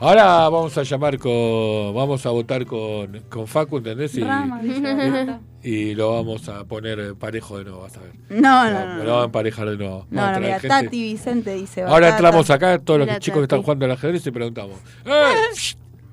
Ahora 0.00 0.48
vamos 0.48 0.78
a 0.78 0.84
llamar 0.84 1.18
con. 1.18 1.94
Vamos 1.94 2.24
a 2.24 2.30
votar 2.30 2.64
con, 2.66 3.20
con 3.28 3.48
Facu, 3.48 3.78
¿entendés? 3.78 4.14
Y, 4.14 4.20
Rama, 4.20 4.60
y 5.62 5.94
lo 5.96 6.12
vamos 6.12 6.48
a 6.48 6.64
poner 6.64 7.16
parejo 7.16 7.58
de 7.58 7.64
nuevo, 7.64 7.80
vas 7.80 7.96
a 7.96 8.00
ver. 8.00 8.12
No, 8.28 8.70
no, 8.70 8.86
no. 8.86 8.96
Lo 8.98 9.04
no. 9.04 9.20
a 9.22 9.24
emparejar 9.24 9.68
de 9.70 9.76
nuevo. 9.76 10.06
No, 10.10 10.32
no, 10.32 10.38
mira, 10.38 10.60
gente. 10.60 10.68
Tati 10.68 11.02
Vicente 11.02 11.54
dice. 11.54 11.82
Ahora 11.82 12.10
entramos 12.10 12.48
acá, 12.50 12.78
todos 12.78 13.00
Mira, 13.00 13.14
los 13.14 13.20
chicos 13.20 13.40
que 13.40 13.44
están 13.44 13.62
jugando 13.62 13.86
al 13.86 13.90
ajedrez 13.92 14.24
y 14.24 14.30
preguntamos. 14.30 14.78
¡Eh! 15.04 15.34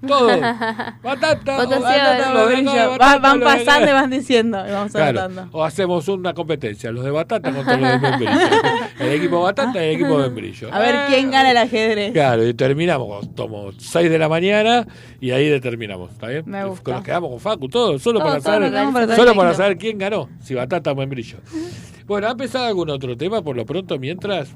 ¡Todo! 0.05 0.27
¡Batata! 1.03 1.57
Batata, 1.57 3.19
van 3.19 3.39
pasando 3.41 3.89
y 3.89 3.93
van 3.93 4.09
diciendo. 4.09 4.63
Y 4.67 4.71
vamos 4.71 4.91
Claro, 4.91 5.49
o 5.51 5.63
hacemos 5.63 6.07
una 6.07 6.33
competencia, 6.33 6.91
los 6.91 7.03
de 7.03 7.11
batata 7.11 7.51
contra 7.51 7.77
los 7.77 7.89
de 7.89 7.99
membrillo. 7.99 8.31
El 8.99 9.11
equipo 9.11 9.41
batata 9.41 9.83
y 9.83 9.89
el 9.89 9.95
equipo 9.95 10.17
membrillo. 10.17 10.73
A 10.73 10.79
ver 10.79 10.95
quién 11.07 11.29
gana 11.31 11.51
el 11.51 11.57
ajedrez. 11.57 12.13
Claro, 12.13 12.47
y 12.47 12.53
terminamos, 12.53 13.33
tomo 13.35 13.71
6 13.77 14.09
de 14.09 14.17
la 14.17 14.29
mañana 14.29 14.87
y 15.19 15.31
ahí 15.31 15.49
determinamos, 15.49 16.11
¿está 16.11 16.27
bien? 16.27 16.43
Me 16.45 16.63
gusta. 16.63 16.91
Nos 16.91 17.03
quedamos 17.03 17.29
con 17.29 17.39
Facu, 17.39 17.67
todo, 17.67 17.99
solo, 17.99 18.19
Todo, 18.19 18.29
para, 18.29 18.41
todo, 18.41 18.53
saber, 18.53 18.93
para 18.93 19.15
solo 19.15 19.35
para 19.35 19.53
saber 19.53 19.77
quién 19.77 19.97
ganó, 19.97 20.29
si 20.41 20.53
batata 20.55 20.91
o 20.91 20.95
membrillo. 20.95 21.39
Bueno, 22.05 22.27
¿ha 22.27 22.31
empezado 22.31 22.65
algún 22.65 22.89
otro 22.89 23.17
tema 23.17 23.41
por 23.41 23.55
lo 23.55 23.65
pronto 23.65 23.97
mientras? 23.99 24.55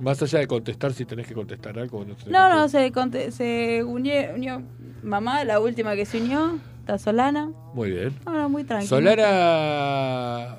Más 0.00 0.22
allá 0.22 0.38
de 0.38 0.46
contestar, 0.46 0.92
si 0.92 1.04
tenés 1.04 1.26
que 1.26 1.34
contestar 1.34 1.78
algo. 1.78 2.04
No, 2.04 2.18
sé. 2.18 2.30
No, 2.30 2.48
no, 2.48 2.68
se, 2.68 2.90
conte- 2.92 3.30
se 3.30 3.82
unió, 3.84 4.12
unió 4.34 4.62
mamá, 5.02 5.44
la 5.44 5.60
última 5.60 5.94
que 5.94 6.06
se 6.06 6.20
unió, 6.20 6.58
está 6.80 6.98
Solana. 6.98 7.50
Muy 7.74 7.90
bien. 7.90 8.14
No, 8.26 8.32
no, 8.32 8.48
muy 8.48 8.64
tranquilo. 8.64 8.88
Solara. 8.96 10.58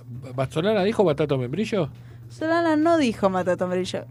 ¿Solana 0.49 0.83
dijo 0.83 1.03
batata 1.03 1.35
o 1.35 1.37
membrillo? 1.37 1.89
Solana 2.29 2.75
no 2.77 2.97
dijo 2.97 3.29
Matata 3.29 3.65
Brillo. 3.65 4.05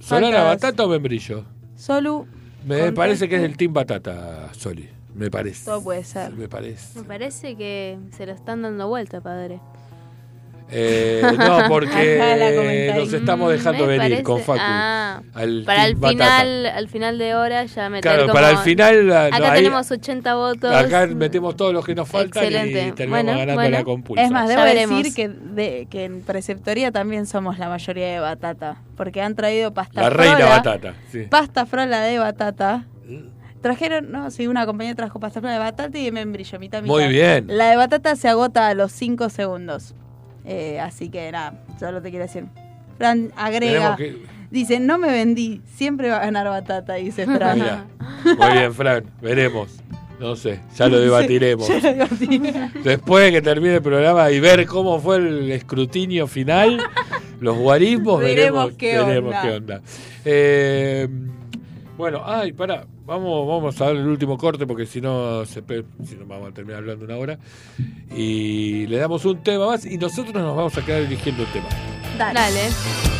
¿Solara 0.00 0.38
Faltas. 0.44 0.62
batata 0.62 0.84
o 0.84 0.88
membrillo? 0.88 1.44
Solu, 1.76 2.26
Me 2.64 2.76
Conteste. 2.76 2.92
parece 2.92 3.28
que 3.28 3.36
es 3.36 3.42
el 3.42 3.56
team 3.56 3.72
batata, 3.74 4.52
Soli. 4.54 4.88
Me 5.14 5.30
parece. 5.30 5.64
todo 5.66 5.82
puede 5.82 6.02
ser. 6.04 6.32
Me 6.32 6.48
parece. 6.48 6.98
Me 6.98 7.04
parece 7.04 7.56
que 7.56 7.98
se 8.16 8.26
lo 8.26 8.32
están 8.32 8.62
dando 8.62 8.88
vuelta, 8.88 9.20
padre. 9.20 9.60
Eh, 10.70 11.22
no, 11.38 11.58
porque 11.68 12.18
comentáis. 12.56 12.94
nos 12.96 13.12
estamos 13.12 13.52
dejando 13.52 13.86
venir 13.86 14.00
parece- 14.00 14.22
con 14.22 14.40
Facu. 14.40 14.58
Ah, 14.62 15.20
al 15.34 15.62
para 15.64 15.86
el 15.86 15.94
batata. 15.94 16.08
final, 16.40 16.66
al 16.66 16.88
final 16.88 17.18
de 17.18 17.34
hora 17.34 17.64
ya 17.66 17.88
meter 17.90 18.02
Claro, 18.02 18.22
como- 18.22 18.32
para 18.34 18.50
el 18.50 18.58
final. 18.58 19.08
la- 19.08 19.26
Acá 19.26 19.38
no, 19.38 19.44
ahí- 19.46 19.58
tenemos 19.62 19.90
80 19.90 20.34
votos. 20.34 20.74
acá 20.74 21.06
metemos 21.06 21.54
todos 21.56 21.72
los 21.74 21.84
que 21.84 21.94
nos 21.94 22.08
faltan 22.08 22.44
y 22.46 22.72
terminamos 22.92 23.08
Bueno, 23.08 23.32
ganando 23.32 23.54
bueno. 23.54 23.78
la 23.78 23.84
compulsa. 23.84 24.22
Es 24.24 24.30
más, 24.30 24.48
Ya 24.48 24.56
debo 24.56 24.64
veremos. 24.64 24.98
decir 24.98 25.14
que, 25.14 25.28
de- 25.28 25.86
que 25.90 26.04
en 26.04 26.22
preceptoría 26.22 26.90
también 26.92 27.26
somos 27.26 27.58
la 27.58 27.68
mayoría 27.68 28.06
de 28.08 28.18
batata. 28.20 28.76
Porque 28.96 29.20
han 29.22 29.34
traído 29.36 29.72
pasta 29.74 30.02
la 30.02 30.10
reina 30.10 30.36
frola, 30.36 30.50
batata. 30.50 30.94
Sí. 31.12 31.24
Pasta 31.28 31.66
frola 31.66 32.00
de 32.00 32.18
batata. 32.18 32.84
Trajeron, 33.60 34.12
no, 34.12 34.30
sí, 34.30 34.46
una 34.46 34.66
compañía 34.66 34.94
trajo 34.94 35.18
pasta 35.20 35.40
frola 35.40 35.54
de 35.54 35.58
batata 35.58 35.98
y 35.98 36.04
de 36.04 36.12
membrillo, 36.12 36.58
mitad, 36.58 36.82
mitad. 36.82 36.94
Muy 36.94 37.08
bien. 37.08 37.46
La 37.48 37.70
de 37.70 37.76
batata 37.76 38.14
se 38.16 38.28
agota 38.28 38.68
a 38.68 38.74
los 38.74 38.92
5 38.92 39.30
segundos. 39.30 39.94
Eh, 40.44 40.78
así 40.80 41.08
que 41.08 41.30
nada, 41.32 41.54
solo 41.80 42.02
te 42.02 42.10
quiero 42.10 42.24
decir. 42.26 42.44
Fran 42.98 43.32
agrega, 43.36 43.96
que- 43.96 44.18
dice, 44.50 44.78
no 44.78 44.98
me 44.98 45.08
vendí, 45.10 45.60
siempre 45.74 46.10
va 46.10 46.18
a 46.18 46.24
ganar 46.26 46.46
batata, 46.48 46.94
dice 46.94 47.24
Fran. 47.26 47.58
Muy 48.24 48.52
bien, 48.52 48.72
Fran. 48.74 49.04
Veremos. 49.20 49.76
No 50.20 50.36
sé, 50.36 50.60
ya 50.76 50.86
lo 50.88 51.00
debatiremos. 51.00 51.66
Ya 51.66 51.74
lo 51.76 51.80
debatiremos. 52.06 52.84
Después 52.84 53.24
de 53.24 53.32
que 53.32 53.42
termine 53.42 53.74
el 53.76 53.82
programa 53.82 54.30
y 54.30 54.38
ver 54.40 54.64
cómo 54.66 55.00
fue 55.00 55.16
el 55.16 55.50
escrutinio 55.50 56.26
final, 56.28 56.78
los 57.40 57.58
guarismos, 57.58 58.20
Veremos 58.20 58.66
veremos, 58.66 58.72
qué 58.78 58.98
veremos 58.98 59.34
onda. 59.34 59.42
qué 59.42 59.50
onda. 59.56 59.82
Eh, 60.24 61.08
bueno, 61.96 62.22
ay, 62.24 62.52
pará, 62.52 62.84
vamos, 63.04 63.46
vamos 63.46 63.80
a 63.80 63.86
dar 63.86 63.96
el 63.96 64.06
último 64.06 64.38
corte 64.38 64.66
porque 64.66 64.86
si 64.86 65.00
no, 65.00 65.44
se 65.44 65.62
si 66.06 66.16
no 66.16 66.26
vamos 66.26 66.50
a 66.50 66.52
terminar 66.52 66.80
hablando 66.80 67.04
una 67.04 67.16
hora. 67.16 67.38
Y 68.14 68.86
le 68.86 68.98
damos 68.98 69.24
un 69.24 69.42
tema 69.42 69.66
más 69.66 69.84
y 69.84 69.98
nosotros 69.98 70.34
nos 70.34 70.56
vamos 70.56 70.76
a 70.76 70.84
quedar 70.84 71.02
eligiendo 71.02 71.42
un 71.42 71.52
tema. 71.52 71.68
Dale. 72.18 72.34
Dale. 72.34 73.13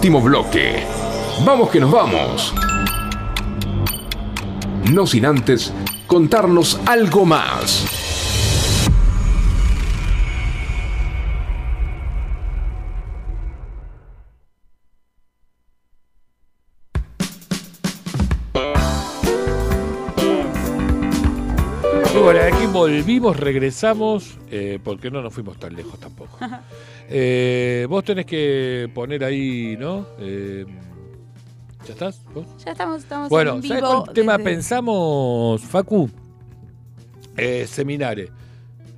Último 0.00 0.22
bloque. 0.22 0.82
Vamos 1.44 1.68
que 1.68 1.78
nos 1.78 1.90
vamos. 1.90 2.54
No 4.90 5.06
sin 5.06 5.26
antes 5.26 5.74
contarnos 6.06 6.80
algo 6.86 7.26
más. 7.26 7.84
Bueno, 22.14 22.40
aquí 22.50 22.64
volvimos, 22.72 23.36
regresamos, 23.36 24.38
eh, 24.50 24.78
porque 24.82 25.10
no 25.10 25.20
nos 25.20 25.34
fuimos 25.34 25.58
tan 25.58 25.76
lejos 25.76 26.00
tampoco. 26.00 26.09
Eh, 27.12 27.86
vos 27.90 28.04
tenés 28.04 28.24
que 28.24 28.88
poner 28.94 29.24
ahí, 29.24 29.76
¿no? 29.76 30.06
Eh, 30.18 30.64
¿Ya 31.86 31.92
estás? 31.92 32.22
¿Vos? 32.32 32.46
Ya 32.64 32.70
estamos, 32.72 33.02
estamos 33.02 33.28
Bueno, 33.28 33.56
en 33.56 33.62
¿sabes 33.64 33.82
vivo. 33.82 34.02
cuál 34.04 34.14
tema 34.14 34.38
desde- 34.38 34.44
pensamos, 34.50 35.60
Facu? 35.62 36.08
Eh, 37.36 37.66
seminares, 37.66 38.30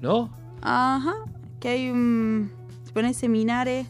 ¿no? 0.02 0.30
Ajá, 0.60 1.14
que 1.58 1.68
hay 1.68 1.90
un... 1.90 2.50
Si 2.84 2.92
pones 2.92 3.16
seminares 3.16 3.86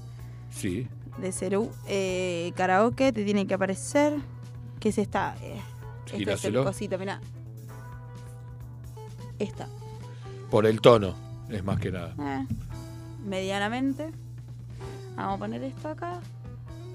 Sí. 0.50 0.86
de 1.18 1.32
Cerú, 1.32 1.70
eh, 1.88 2.52
karaoke, 2.54 3.12
te 3.12 3.24
tiene 3.24 3.46
que 3.46 3.54
aparecer. 3.54 4.14
¿Qué 4.78 4.90
es 4.90 4.98
esta? 4.98 5.34
Eh, 5.42 5.60
este 6.12 6.32
es 6.32 6.44
el 6.44 6.54
cosito, 6.62 6.96
mirá. 6.98 7.20
Esta. 9.38 9.66
Por 10.50 10.66
el 10.66 10.80
tono, 10.80 11.14
es 11.48 11.64
más 11.64 11.80
que 11.80 11.90
nada. 11.90 12.14
Eh, 12.20 12.46
medianamente. 13.24 14.10
Vamos 15.16 15.36
a 15.36 15.38
poner 15.38 15.62
esto 15.62 15.88
acá. 15.88 16.20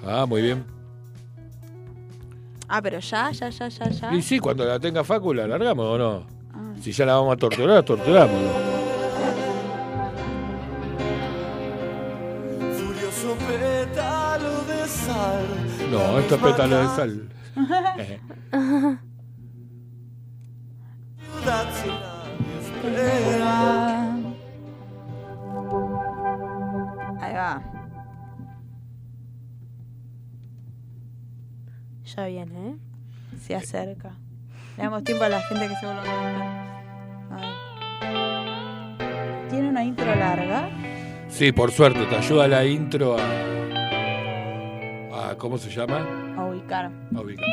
Ah, 0.05 0.25
muy 0.25 0.41
bien. 0.41 0.65
Ah, 2.67 2.81
pero 2.81 2.99
ya, 2.99 3.31
ya, 3.31 3.49
ya, 3.49 3.67
ya, 3.69 3.89
ya. 3.89 4.13
Y 4.13 4.21
sí, 4.21 4.39
cuando 4.39 4.65
la 4.65 4.79
tenga 4.79 5.03
Facu, 5.03 5.33
¿la 5.33 5.47
largamos 5.47 5.85
o 5.85 5.97
no? 5.97 6.27
Ah. 6.53 6.73
Si 6.81 6.91
ya 6.91 7.05
la 7.05 7.15
vamos 7.15 7.33
a 7.33 7.37
torturar, 7.37 7.75
la 7.75 7.83
torturamos. 7.83 8.35
Furioso 12.77 13.35
pétalo 13.47 14.63
de 14.65 14.87
sal. 14.87 15.45
No, 15.91 16.19
esto 16.19 16.35
es 16.35 16.41
pétalo 16.41 16.77
de 16.77 16.87
sal. 16.95 17.29
Ya 32.17 32.25
viene, 32.25 32.69
¿eh? 32.69 32.75
Se 33.39 33.55
acerca. 33.55 34.17
Le 34.75 34.83
damos 34.85 35.03
tiempo 35.03 35.23
a 35.25 35.29
la 35.29 35.39
gente 35.43 35.67
que 35.67 35.75
se 35.75 35.85
vuelva 35.85 36.01
a. 37.29 37.43
Tiene 39.51 39.69
una 39.69 39.83
intro 39.83 40.15
larga. 40.15 40.67
Sí, 41.27 41.51
por 41.51 41.71
suerte, 41.71 42.03
te 42.07 42.15
ayuda 42.15 42.47
la 42.47 42.65
intro 42.65 43.17
a. 43.19 43.21
a 45.29 45.35
¿Cómo 45.37 45.59
se 45.59 45.69
llama? 45.69 46.07
A 46.35 46.45
ubicar. 46.45 46.89
A 47.15 47.21
ubicar. 47.21 47.45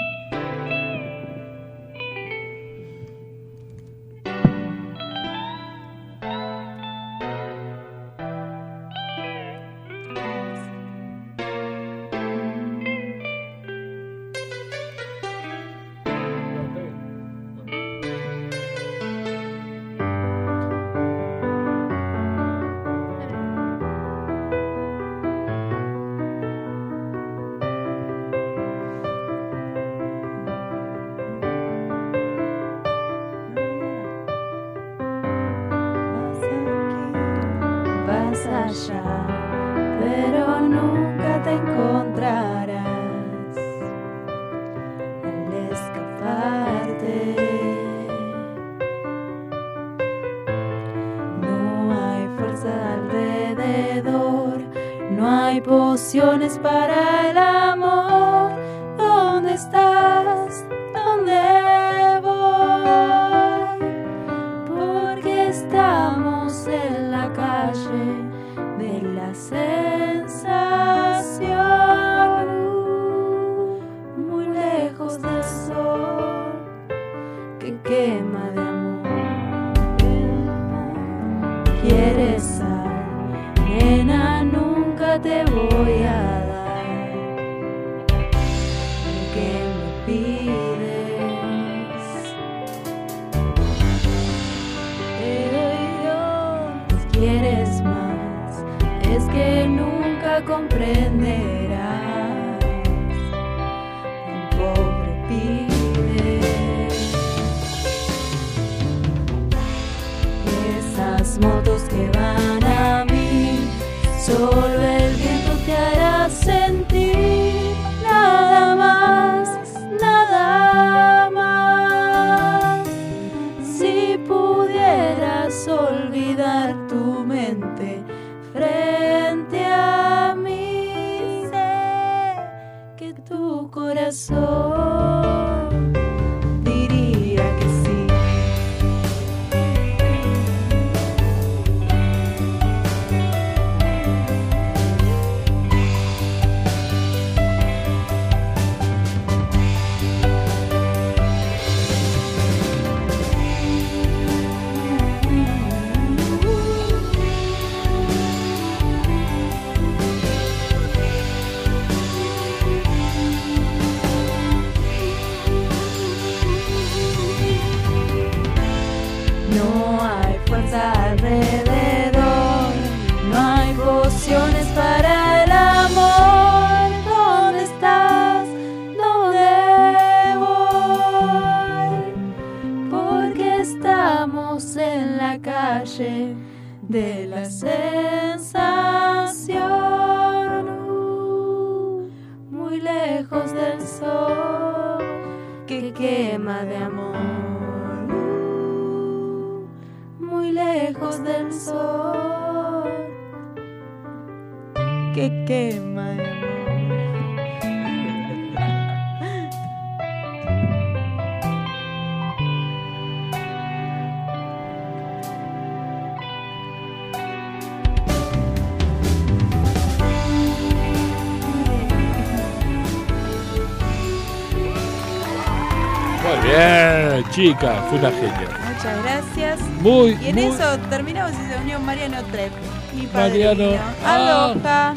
Muy 226.36 226.48
bien, 226.48 227.24
chica, 227.30 227.82
fue 227.88 227.98
una 227.98 228.10
genia. 228.10 228.48
Muchas 228.74 229.02
gracias. 229.04 229.60
Muy, 229.80 230.18
Y 230.22 230.28
en 230.28 230.34
muy- 230.34 230.44
eso 230.44 230.78
terminamos 230.90 231.32
y 231.32 231.52
se 231.52 231.58
unió 231.60 231.78
Mariano 231.80 232.22
Trepp, 232.32 232.52
mi 232.94 233.06
Mariano. 233.06 233.58
padrino. 233.60 233.82
Ah. 234.04 234.14
Aloha. 234.14 234.94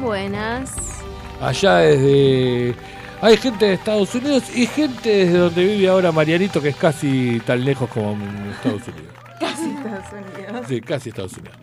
Buenas. 0.00 0.72
Allá 1.40 1.76
desde. 1.78 2.74
Hay 3.20 3.36
gente 3.38 3.64
de 3.66 3.72
Estados 3.74 4.14
Unidos 4.14 4.44
y 4.54 4.66
gente 4.66 5.08
desde 5.08 5.38
donde 5.38 5.64
vive 5.64 5.88
ahora 5.88 6.12
Marianito, 6.12 6.60
que 6.60 6.68
es 6.68 6.76
casi 6.76 7.40
tan 7.46 7.64
lejos 7.64 7.88
como 7.90 8.16
Estados 8.52 8.82
Unidos. 8.88 9.14
Casi 9.40 9.70
Estados 9.70 10.04
Unidos. 10.12 10.66
Sí, 10.68 10.80
casi 10.80 11.08
Estados 11.10 11.32
Unidos. 11.36 11.56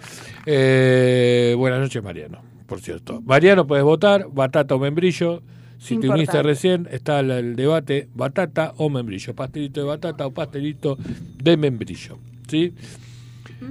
Eh, 0.46 1.56
buenas 1.58 1.80
noches, 1.80 2.04
Mariano, 2.04 2.40
por 2.68 2.82
cierto. 2.82 3.22
Mariano, 3.22 3.66
puedes 3.66 3.84
votar, 3.86 4.26
batata 4.32 4.76
o 4.76 4.80
membrillo. 4.80 5.42
Si 5.82 5.98
te 5.98 6.10
uniste 6.10 6.44
recién, 6.44 6.88
está 6.92 7.20
el, 7.22 7.56
debate 7.56 8.08
batata 8.14 8.74
o 8.78 8.90
membrillo. 8.90 9.34
Pastelito 9.34 9.82
de 9.82 9.88
batata 9.88 10.28
o 10.28 10.32
pastelito 10.32 10.98
de 11.44 11.58
membrillo. 11.58 12.20
¿Sí? 12.48 12.74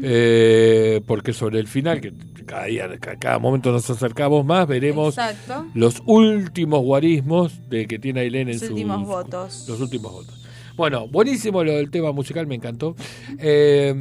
Eh, 0.03 1.01
porque 1.07 1.32
sobre 1.32 1.59
el 1.61 1.66
final, 1.69 2.01
que 2.01 2.12
cada 2.47 2.65
día, 2.65 2.89
ca- 2.99 3.16
cada 3.16 3.39
momento 3.39 3.70
nos 3.73 3.89
acercamos 3.91 4.45
más, 4.45 4.66
veremos 4.66 5.16
Exacto. 5.19 5.66
los 5.74 6.03
últimos 6.07 6.82
guarismos 6.82 7.69
de 7.69 7.87
que 7.87 7.99
tiene 7.99 8.20
Ailén 8.20 8.49
en 8.49 8.55
Los 8.55 8.61
sus 8.62 8.70
últimos 8.70 9.07
votos. 9.07 9.66
los 9.69 9.81
últimos 9.81 10.12
votos. 10.12 10.47
Bueno, 10.77 11.09
buenísimo 11.09 11.62
lo 11.62 11.73
del 11.73 11.91
tema 11.91 12.12
musical, 12.12 12.47
me 12.47 12.55
encantó. 12.55 12.97
Eh, 13.39 13.95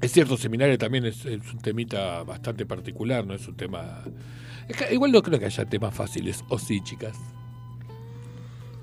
es 0.00 0.12
cierto, 0.12 0.36
seminario 0.36 0.76
también 0.78 1.04
es, 1.06 1.24
es 1.24 1.40
un 1.52 1.60
temita 1.60 2.22
bastante 2.24 2.66
particular, 2.66 3.26
no 3.26 3.34
es 3.34 3.46
un 3.48 3.56
tema... 3.56 4.02
es 4.68 4.76
que 4.76 4.94
igual 4.94 5.12
no 5.12 5.22
creo 5.22 5.38
que 5.38 5.46
haya 5.46 5.64
temas 5.64 5.94
fáciles, 5.94 6.44
o 6.48 6.58
sí, 6.58 6.80
chicas. 6.82 7.16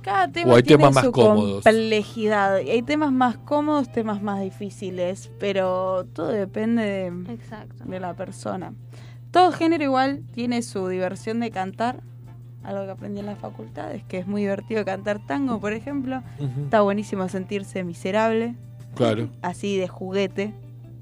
Cada 0.02 0.32
tema 0.32 0.52
O 0.54 0.56
hay 0.56 0.64
tiene 0.64 0.80
temas 0.80 0.96
más 0.96 1.04
su 1.06 1.12
cómodos. 1.12 1.64
complejidad. 1.64 2.60
Y 2.62 2.72
Hay 2.72 2.82
temas 2.82 3.12
más 3.12 3.38
cómodos, 3.38 3.92
temas 3.92 4.22
más 4.24 4.42
difíciles, 4.42 5.30
pero 5.40 6.06
todo 6.14 6.30
depende 6.30 6.82
de, 6.84 7.34
Exacto. 7.34 7.84
de 7.86 8.00
la 8.00 8.16
persona. 8.16 8.74
Todo 9.30 9.52
género 9.52 9.84
igual 9.84 10.24
tiene 10.34 10.64
su 10.64 10.88
diversión 10.88 11.40
de 11.40 11.52
cantar, 11.52 12.02
algo 12.64 12.84
que 12.86 12.92
aprendí 12.92 13.20
en 13.20 13.28
la 13.28 13.36
facultad, 13.36 13.94
es 13.94 14.04
que 14.04 14.18
es 14.18 14.28
muy 14.28 14.42
divertido 14.42 14.84
cantar 14.86 15.20
tango, 15.26 15.60
por 15.60 15.72
ejemplo. 15.74 16.24
Está 16.64 16.82
buenísimo 16.82 17.30
sentirse 17.30 17.84
miserable, 17.84 18.56
Claro, 18.96 19.30
así 19.44 19.78
de 19.78 19.88
juguete, 19.88 20.54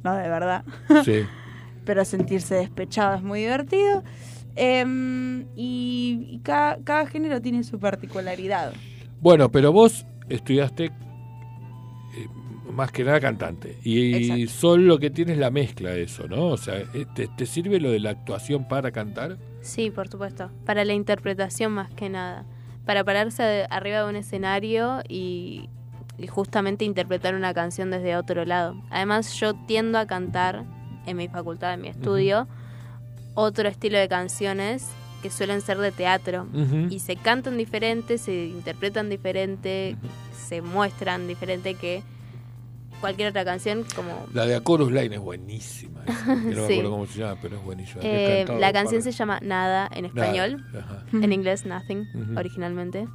no 0.03 0.13
de 0.13 0.27
verdad. 0.29 0.63
sí. 1.05 1.21
pero 1.85 2.05
sentirse 2.05 2.53
despechado 2.55 3.15
es 3.15 3.23
muy 3.23 3.39
divertido. 3.39 4.03
Em, 4.55 5.45
y 5.55 6.27
y 6.31 6.39
cada, 6.43 6.77
cada 6.83 7.05
género 7.07 7.41
tiene 7.41 7.63
su 7.63 7.79
particularidad. 7.79 8.73
Bueno, 9.21 9.51
pero 9.51 9.71
vos 9.71 10.05
estudiaste 10.29 10.85
eh, 10.85 10.91
más 12.71 12.91
que 12.91 13.03
nada 13.03 13.19
cantante. 13.19 13.77
Y 13.83 14.15
Exacto. 14.15 14.51
solo 14.59 14.83
lo 14.83 14.99
que 14.99 15.09
tienes 15.09 15.33
es 15.35 15.39
la 15.39 15.51
mezcla 15.51 15.91
de 15.91 16.03
eso, 16.03 16.27
¿no? 16.27 16.47
O 16.47 16.57
sea, 16.57 16.77
eh, 16.93 17.05
¿te, 17.15 17.27
te 17.27 17.45
sirve 17.45 17.79
lo 17.79 17.91
de 17.91 17.99
la 17.99 18.11
actuación 18.11 18.67
para 18.67 18.91
cantar? 18.91 19.37
Sí, 19.61 19.91
por 19.91 20.07
supuesto. 20.07 20.49
Para 20.65 20.85
la 20.85 20.93
interpretación 20.93 21.73
más 21.73 21.89
que 21.91 22.09
nada. 22.09 22.45
Para 22.85 23.03
pararse 23.03 23.43
de- 23.43 23.67
arriba 23.69 23.99
de 24.03 24.09
un 24.09 24.15
escenario 24.15 25.01
y, 25.07 25.69
y 26.17 26.27
justamente 26.27 26.85
interpretar 26.85 27.35
una 27.35 27.53
canción 27.53 27.91
desde 27.91 28.15
otro 28.15 28.45
lado. 28.45 28.81
Además, 28.89 29.33
yo 29.39 29.53
tiendo 29.67 29.97
a 29.99 30.05
cantar 30.07 30.63
en 31.05 31.17
mi 31.17 31.27
facultad, 31.27 31.73
en 31.73 31.81
mi 31.81 31.87
estudio, 31.89 32.47
otro 33.35 33.67
estilo 33.69 33.97
de 33.97 34.07
canciones 34.07 34.87
que 35.21 35.29
suelen 35.29 35.61
ser 35.61 35.77
de 35.77 35.91
teatro. 35.91 36.47
Y 36.89 36.99
se 36.99 37.15
cantan 37.15 37.57
diferente, 37.57 38.17
se 38.17 38.45
interpretan 38.47 39.09
diferente, 39.09 39.97
se 40.47 40.61
muestran 40.61 41.27
diferente 41.27 41.75
que 41.75 42.01
cualquier 43.01 43.29
otra 43.29 43.45
canción 43.45 43.85
como... 43.95 44.25
La 44.33 44.45
de 44.45 44.55
A 44.55 44.63
Chorus 44.63 44.91
Line 44.91 45.15
es 45.15 45.21
buenísima. 45.21 46.03
esa, 46.05 46.35
no 46.35 46.43
me 46.45 46.53
Sí. 46.67 46.73
acuerdo 46.73 46.91
cómo 46.91 47.05
se 47.05 47.19
llama, 47.19 47.37
pero 47.41 47.57
es 47.57 47.63
buenísima. 47.63 48.01
Eh, 48.03 48.45
la 48.59 48.73
canción 48.73 49.01
se 49.01 49.11
llama 49.11 49.39
Nada 49.41 49.89
en 49.93 50.03
Nada, 50.13 50.25
español. 50.27 50.65
ajá. 50.77 51.03
En 51.13 51.31
inglés, 51.33 51.65
Nothing, 51.65 52.07
originalmente. 52.37 53.07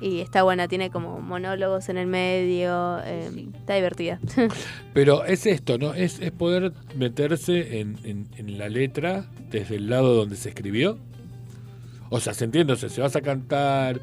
Y 0.00 0.20
está 0.20 0.44
buena, 0.44 0.68
tiene 0.68 0.90
como 0.90 1.20
monólogos 1.20 1.88
en 1.88 1.98
el 1.98 2.06
medio. 2.06 2.98
eh, 3.04 3.48
Está 3.56 3.74
divertida. 3.74 4.20
Pero 4.94 5.24
es 5.24 5.44
esto, 5.46 5.76
¿no? 5.78 5.92
Es, 5.94 6.20
es 6.20 6.30
poder 6.30 6.72
meterse 6.96 7.80
en, 7.80 7.98
en- 8.04 8.28
en 8.36 8.58
la 8.58 8.68
letra 8.68 9.26
desde 9.50 9.76
el 9.76 9.90
lado 9.90 10.14
donde 10.14 10.36
se 10.36 10.50
escribió. 10.50 10.98
O 12.10 12.20
sea, 12.20 12.32
se 12.32 12.44
entiende, 12.44 12.72
o 12.72 12.76
sea, 12.76 12.88
si 12.88 13.00
vas 13.00 13.16
a 13.16 13.20
cantar 13.20 14.00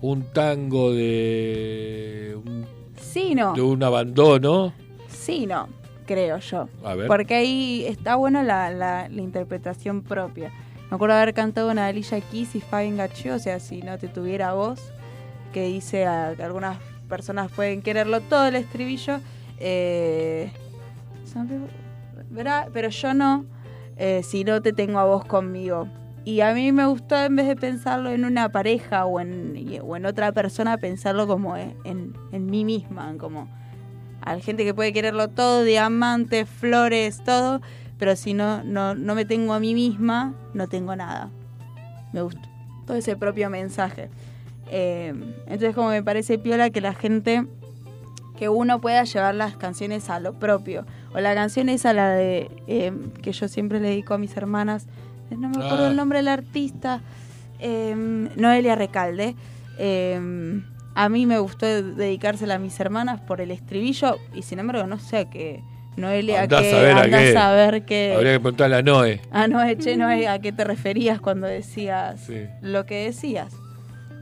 un 0.00 0.24
tango 0.32 0.92
de 0.92 2.36
un, 2.44 2.66
Sí, 3.00 3.34
no. 3.34 3.54
de 3.54 3.62
un 3.62 3.82
abandono, 3.82 4.72
Sí, 5.08 5.46
no, 5.46 5.68
creo 6.06 6.38
yo. 6.38 6.68
a 6.84 6.94
ver. 6.94 7.06
Porque 7.06 7.34
ahí 7.34 7.86
está 7.86 8.16
buena 8.16 8.42
la, 8.42 8.70
la, 8.70 9.08
la 9.08 9.22
interpretación 9.22 10.02
propia. 10.02 10.50
Me 10.90 10.96
acuerdo 10.96 11.14
haber 11.14 11.32
cantado 11.32 11.70
una 11.70 11.84
de 11.84 11.90
Alicia 11.90 12.20
Keys 12.20 12.54
y 12.56 12.60
Fabien 12.60 12.98
Gaccio, 12.98 13.34
o 13.36 13.38
sea, 13.38 13.58
si 13.58 13.80
no 13.80 13.96
te 13.98 14.08
tuviera 14.08 14.52
voz, 14.52 14.80
que 15.54 15.62
dice 15.66 16.04
a, 16.04 16.30
algunas 16.30 16.78
personas 17.08 17.50
pueden 17.50 17.80
quererlo 17.80 18.20
todo 18.20 18.46
el 18.46 18.56
estribillo, 18.56 19.20
eh, 19.58 20.50
¿verdad? 22.28 22.68
pero 22.72 22.88
yo 22.88 23.14
no, 23.14 23.46
eh, 23.96 24.22
si 24.24 24.42
no 24.42 24.60
te 24.60 24.72
tengo 24.72 24.98
a 24.98 25.04
vos 25.04 25.24
conmigo. 25.24 25.88
Y 26.24 26.40
a 26.40 26.54
mí 26.54 26.72
me 26.72 26.86
gustó, 26.86 27.16
en 27.16 27.36
vez 27.36 27.46
de 27.46 27.54
pensarlo 27.54 28.10
en 28.10 28.24
una 28.24 28.48
pareja 28.48 29.04
o 29.04 29.20
en, 29.20 29.78
o 29.82 29.96
en 29.96 30.06
otra 30.06 30.32
persona, 30.32 30.76
pensarlo 30.78 31.26
como 31.26 31.56
en, 31.56 31.76
en, 31.84 32.46
mí 32.46 32.64
misma, 32.64 33.14
como 33.18 33.48
hay 34.22 34.40
gente 34.40 34.64
que 34.64 34.74
puede 34.74 34.92
quererlo 34.92 35.28
todo, 35.28 35.62
diamantes, 35.62 36.48
flores, 36.48 37.22
todo, 37.24 37.60
pero 37.98 38.16
si 38.16 38.34
no, 38.34 38.64
no, 38.64 38.94
no 38.94 39.14
me 39.14 39.24
tengo 39.24 39.52
a 39.52 39.60
mí 39.60 39.74
misma, 39.74 40.34
no 40.54 40.66
tengo 40.66 40.96
nada. 40.96 41.30
Me 42.12 42.22
gustó 42.22 42.48
todo 42.86 42.96
ese 42.96 43.16
propio 43.16 43.50
mensaje. 43.50 44.08
Eh, 44.76 45.14
entonces 45.46 45.74
como 45.74 45.90
me 45.90 46.02
parece 46.02 46.36
piola 46.38 46.70
que 46.70 46.80
la 46.80 46.94
gente, 46.94 47.44
que 48.36 48.48
uno 48.48 48.80
pueda 48.80 49.04
llevar 49.04 49.34
las 49.36 49.56
canciones 49.56 50.10
a 50.10 50.18
lo 50.18 50.32
propio. 50.34 50.84
O 51.14 51.20
la 51.20 51.32
canción 51.34 51.68
esa, 51.68 51.92
la 51.92 52.10
de 52.10 52.50
eh, 52.66 52.92
que 53.22 53.30
yo 53.32 53.46
siempre 53.46 53.78
le 53.78 53.88
dedico 53.90 54.14
a 54.14 54.18
mis 54.18 54.36
hermanas, 54.36 54.86
eh, 55.30 55.36
no 55.38 55.48
me 55.48 55.56
acuerdo 55.64 55.84
Ah. 55.86 55.90
el 55.90 55.96
nombre 55.96 56.18
del 56.18 56.28
artista, 56.28 57.00
eh, 57.60 57.94
Noelia 58.36 58.74
Recalde. 58.74 59.36
Eh, 59.78 60.60
a 60.96 61.08
mí 61.08 61.26
me 61.26 61.38
gustó 61.38 61.66
dedicársela 61.66 62.54
a 62.54 62.58
mis 62.58 62.78
hermanas 62.80 63.20
por 63.20 63.40
el 63.40 63.50
estribillo 63.50 64.16
y 64.34 64.42
sin 64.42 64.58
embargo 64.60 64.86
no 64.86 64.98
sé 65.00 65.16
a 65.18 65.30
qué 65.30 65.60
Noelia 65.96 66.42
Andá 66.42 66.58
a 66.58 66.62
que 66.62 66.68
a 66.92 67.04
qué. 67.08 67.30
a 67.30 67.32
saber 67.32 67.84
qué 67.84 68.12
Habría 68.16 68.32
que 68.34 68.40
preguntarle 68.40 68.76
a 68.76 68.82
Noé. 68.82 69.20
Ah, 69.30 69.46
no, 69.48 69.60
che, 69.76 69.96
no, 69.96 70.08
a 70.08 70.38
qué 70.40 70.52
te 70.52 70.64
referías 70.64 71.20
cuando 71.20 71.46
decías 71.46 72.20
Sí. 72.20 72.44
lo 72.62 72.86
que 72.86 73.04
decías. 73.06 73.52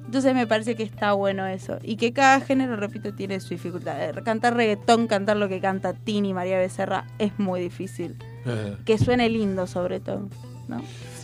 Entonces 0.04 0.34
me 0.34 0.46
parece 0.46 0.74
que 0.74 0.82
está 0.82 1.12
bueno 1.14 1.46
eso. 1.46 1.78
Y 1.82 1.96
que 1.96 2.12
cada 2.12 2.40
género, 2.40 2.76
repito, 2.76 3.14
tiene 3.14 3.40
su 3.40 3.50
dificultad. 3.50 4.02
Eh, 4.10 4.12
Cantar 4.24 4.54
reggaetón, 4.56 5.06
cantar 5.06 5.36
lo 5.36 5.48
que 5.48 5.60
canta 5.60 5.94
Tini, 5.94 6.34
María 6.34 6.58
Becerra, 6.58 7.06
es 7.18 7.38
muy 7.38 7.60
difícil. 7.60 8.16
Ajá. 8.44 8.78
Que 8.84 8.98
suene 8.98 9.28
lindo 9.28 9.66
sobre 9.66 10.00
todo, 10.00 10.28
¿no? 10.68 10.82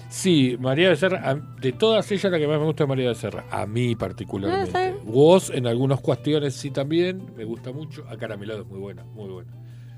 Sí, 0.09 0.57
María 0.59 0.89
Becerra, 0.89 1.21
a- 1.29 1.35
de 1.35 1.73
todas 1.73 2.11
ellas 2.13 2.33
la 2.33 2.39
que 2.39 2.47
más 2.49 2.59
me 2.59 2.65
gusta 2.65 2.85
es 2.85 2.89
María 2.89 3.09
Becerra, 3.11 3.45
a 3.51 3.67
mí 3.67 3.95
particularmente. 3.95 4.73
Ah. 4.75 4.93
Vos 5.05 5.51
en 5.51 5.67
algunas 5.67 6.01
cuestiones 6.01 6.55
sí 6.55 6.71
también, 6.71 7.27
me 7.37 7.45
gusta 7.45 7.73
mucho. 7.73 8.05
Acaramelado 8.09 8.63
es 8.63 8.67
muy 8.69 8.79
buena, 8.79 9.05
muy 9.05 9.29
buena. 9.29 9.53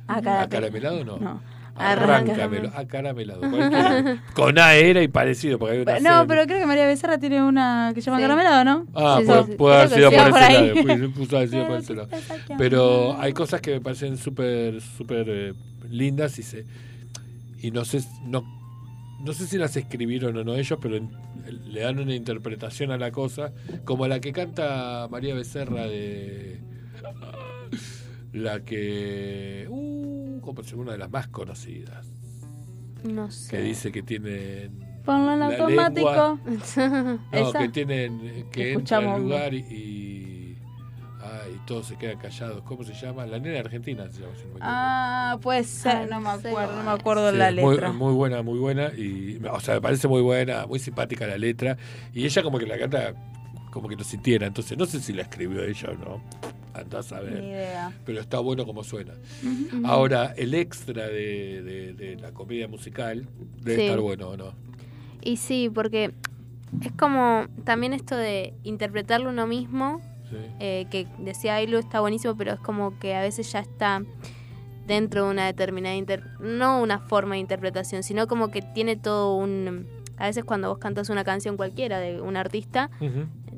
Acá, 0.09 0.43
¿Acaramelado 0.43 1.05
no? 1.05 1.19
No. 1.19 1.40
Arráncamelo, 1.81 2.70
acaramelado. 2.74 3.40
cualquiera. 3.40 4.23
Con 4.35 4.59
A 4.59 4.74
era 4.74 5.02
y 5.02 5.09
parecido, 5.09 5.59
porque 5.59 5.77
hay 5.77 5.82
una 5.82 5.94
No, 6.01 6.01
serie. 6.11 6.24
pero 6.28 6.44
creo 6.47 6.59
que 6.61 6.66
María 6.66 6.86
Becerra 6.86 7.19
tiene 7.19 7.43
una 7.43 7.93
que 7.94 8.01
se 8.01 8.07
llama 8.07 8.19
Sí. 8.19 8.23
Caramelado, 8.23 8.65
¿no? 8.65 8.86
Ah, 8.94 9.19
Sí, 9.20 9.27
puede, 9.27 9.43
sí, 9.44 9.51
sí. 9.51 9.57
puede 9.57 9.77
haber 9.77 9.89
sido 9.90 10.11
por 10.11 10.31
por 10.31 10.39
ahí. 10.43 10.69
lado. 10.69 10.82
pues, 10.82 11.09
puso 11.16 11.36
haber 11.36 11.48
sido 11.48 11.66
por 11.66 11.77
ese 11.78 11.94
Pero 11.94 12.07
lado. 12.07 12.23
Pero 12.59 13.20
hay 13.20 13.32
cosas 13.32 13.61
que 13.61 13.73
me 13.73 13.81
parecen 13.81 14.16
súper, 14.16 14.81
súper 14.81 15.27
eh, 15.28 15.55
lindas 15.90 16.39
y 16.39 16.43
se 16.43 16.65
y 17.62 17.70
no 17.73 17.85
sé, 17.85 18.01
no, 18.24 18.43
no 19.23 19.32
sé 19.35 19.47
si 19.47 19.59
las 19.59 19.77
escribieron 19.77 20.36
o 20.36 20.44
no 20.44 20.55
ellos, 20.55 20.78
pero 20.81 20.97
en- 20.97 21.11
le 21.73 21.81
dan 21.81 21.98
una 21.98 22.15
interpretación 22.15 22.90
a 22.90 22.97
la 22.98 23.11
cosa, 23.11 23.52
como 23.85 24.07
la 24.09 24.20
que 24.20 24.32
canta 24.32 25.09
María 25.11 25.35
Becerra 25.35 25.86
de 25.86 26.59
la 28.32 28.61
que 28.61 29.66
uh, 29.69 30.00
como 30.55 30.61
es 30.67 30.73
una 30.73 30.93
de 30.93 30.99
las 30.99 31.11
más 31.11 31.29
conocidas, 31.29 32.07
No 33.05 33.31
sé. 33.31 33.51
que 33.57 33.63
dice 33.63 33.91
que 33.93 34.03
tienen 34.03 34.89
Ponlo 35.05 35.33
en 35.33 35.43
automático. 35.43 36.39
no, 36.77 37.19
¿Esa? 37.33 37.59
que 37.61 37.69
tienen 37.71 38.21
que 38.51 38.73
entra 38.73 38.99
Escuchamos 38.99 39.15
al 39.17 39.23
lugar 39.23 39.55
y, 39.55 39.59
y, 39.61 40.59
ay, 41.23 41.59
todos 41.67 41.87
se 41.87 41.97
quedan 41.97 42.19
callados. 42.19 42.63
¿Cómo 42.65 42.85
se 42.85 42.93
llama? 42.93 43.25
La 43.25 43.39
nena 43.39 43.61
argentina 43.61 44.07
se 44.13 44.21
llama. 44.21 44.35
si 44.37 44.45
no. 44.45 44.55
Ah, 44.61 45.39
puede 45.41 45.65
ser, 45.65 45.97
Ay, 45.97 46.07
no 46.11 46.19
me 46.19 46.25
no 46.25 46.31
acuerdo, 46.33 46.77
no 46.77 46.83
me 46.85 46.91
acuerdo 46.91 47.31
Sí, 47.31 47.37
la 47.39 47.51
muy- 47.53 47.75
letra. 47.75 47.93
Muy, 47.93 48.13
buena, 48.13 48.43
muy 48.43 48.59
buena. 48.59 48.89
Y, 48.95 49.41
o 49.51 49.61
sea, 49.61 49.75
me 49.77 49.81
parece 49.81 50.07
muy 50.07 50.21
buena, 50.21 50.67
muy 50.67 50.79
simpática 50.79 51.27
la 51.27 51.39
letra. 51.39 51.79
Y 52.13 52.27
ella 52.27 52.43
como 52.43 52.59
que 52.59 52.67
la 52.67 52.79
canta 52.79 53.15
como 53.71 53.89
que 53.89 53.97
lo 53.97 54.05
sintiera. 54.05 54.47
Entonces, 54.47 54.77
no 54.77 54.85
sé 54.85 55.01
si 55.01 55.15
la 55.15 55.23
escribió 55.23 55.65
ella 55.65 55.89
o 55.93 55.95
no. 55.95 56.23
Andás 56.75 57.13
a 57.13 57.21
Ni 57.21 57.27
ver. 57.31 57.45
idea. 57.45 57.93
Pero 58.05 58.21
está 58.21 58.39
bueno 58.39 58.65
como 58.67 58.85
suena. 58.85 59.13
Ahora, 59.85 60.35
el 60.37 60.55
extra 60.55 61.07
de, 61.09 61.63
de- 61.63 61.93
de 61.95 62.17
la 62.17 62.33
comedia 62.33 62.69
musical 62.69 63.27
debe 63.63 63.77
Sí. 63.77 63.83
estar 63.87 64.01
bueno, 64.01 64.29
¿o 64.31 64.37
no? 64.37 64.53
Y 65.23 65.37
sí, 65.37 65.71
porque 65.73 66.13
es 66.83 66.93
como 66.93 67.47
también 67.65 67.93
esto 67.93 68.17
de 68.17 68.55
interpretarlo 68.63 69.31
uno 69.31 69.47
mismo, 69.47 70.01
Sí. 70.31 70.37
eh, 70.61 70.87
que 70.91 71.07
decía 71.19 71.57
Ailu 71.57 71.79
está 71.79 72.01
buenísimo, 72.01 72.37
pero 72.37 72.53
es 72.53 72.61
como 72.61 72.99
que 73.01 73.15
a 73.17 73.21
veces 73.21 73.51
ya 73.53 73.59
está 73.61 74.03
dentro 74.87 75.25
de 75.25 75.31
una 75.31 75.47
determinada, 75.47 75.95
inter- 75.97 76.25
no 76.41 76.81
una 76.81 76.99
forma 77.01 77.35
de 77.35 77.41
interpretación, 77.41 78.03
sino 78.03 78.27
como 78.29 78.51
que 78.51 78.63
tiene 78.63 78.97
todo 78.97 79.35
un... 79.37 79.87
A 80.17 80.27
veces 80.27 80.45
cuando 80.45 80.69
vos 80.69 80.79
cantas 80.79 81.09
una 81.09 81.25
canción 81.25 81.57
cualquiera 81.57 81.99
de 81.99 82.21
un 82.21 82.37
artista. 82.37 82.91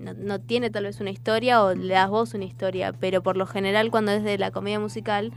No, 0.02 0.14
no 0.14 0.40
tiene 0.40 0.70
tal 0.70 0.84
vez 0.84 1.00
una 1.00 1.10
historia 1.10 1.62
o 1.62 1.74
le 1.74 1.94
das 1.94 2.10
vos 2.10 2.34
una 2.34 2.44
historia, 2.44 2.92
pero 2.92 3.22
por 3.22 3.36
lo 3.36 3.46
general 3.46 3.90
cuando 3.90 4.12
es 4.12 4.24
de 4.24 4.36
la 4.38 4.50
comedia 4.50 4.80
musical 4.80 5.32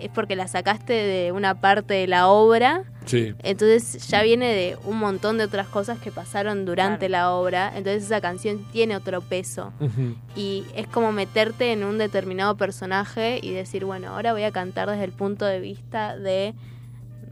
es 0.00 0.08
porque 0.10 0.34
la 0.34 0.48
sacaste 0.48 0.92
de 0.92 1.30
una 1.32 1.60
parte 1.60 1.94
de 1.94 2.06
la 2.08 2.26
obra, 2.28 2.82
Sí. 3.04 3.34
entonces 3.44 4.08
ya 4.08 4.22
viene 4.22 4.46
de 4.52 4.76
un 4.84 4.98
montón 4.98 5.38
de 5.38 5.44
otras 5.44 5.68
cosas 5.68 5.98
que 6.00 6.10
pasaron 6.10 6.64
durante 6.64 7.08
la 7.08 7.30
obra, 7.32 7.68
entonces 7.76 8.04
esa 8.04 8.20
canción 8.20 8.64
tiene 8.72 8.96
otro 8.96 9.20
peso. 9.20 9.72
Y 10.34 10.64
es 10.74 10.88
como 10.88 11.12
meterte 11.12 11.70
en 11.72 11.84
un 11.84 11.98
determinado 11.98 12.56
personaje 12.56 13.38
y 13.42 13.52
decir, 13.52 13.84
bueno, 13.84 14.08
ahora 14.08 14.32
voy 14.32 14.42
a 14.44 14.50
cantar 14.50 14.88
desde 14.90 15.04
el 15.04 15.12
punto 15.12 15.44
de 15.44 15.60
vista 15.60 16.16
de 16.16 16.54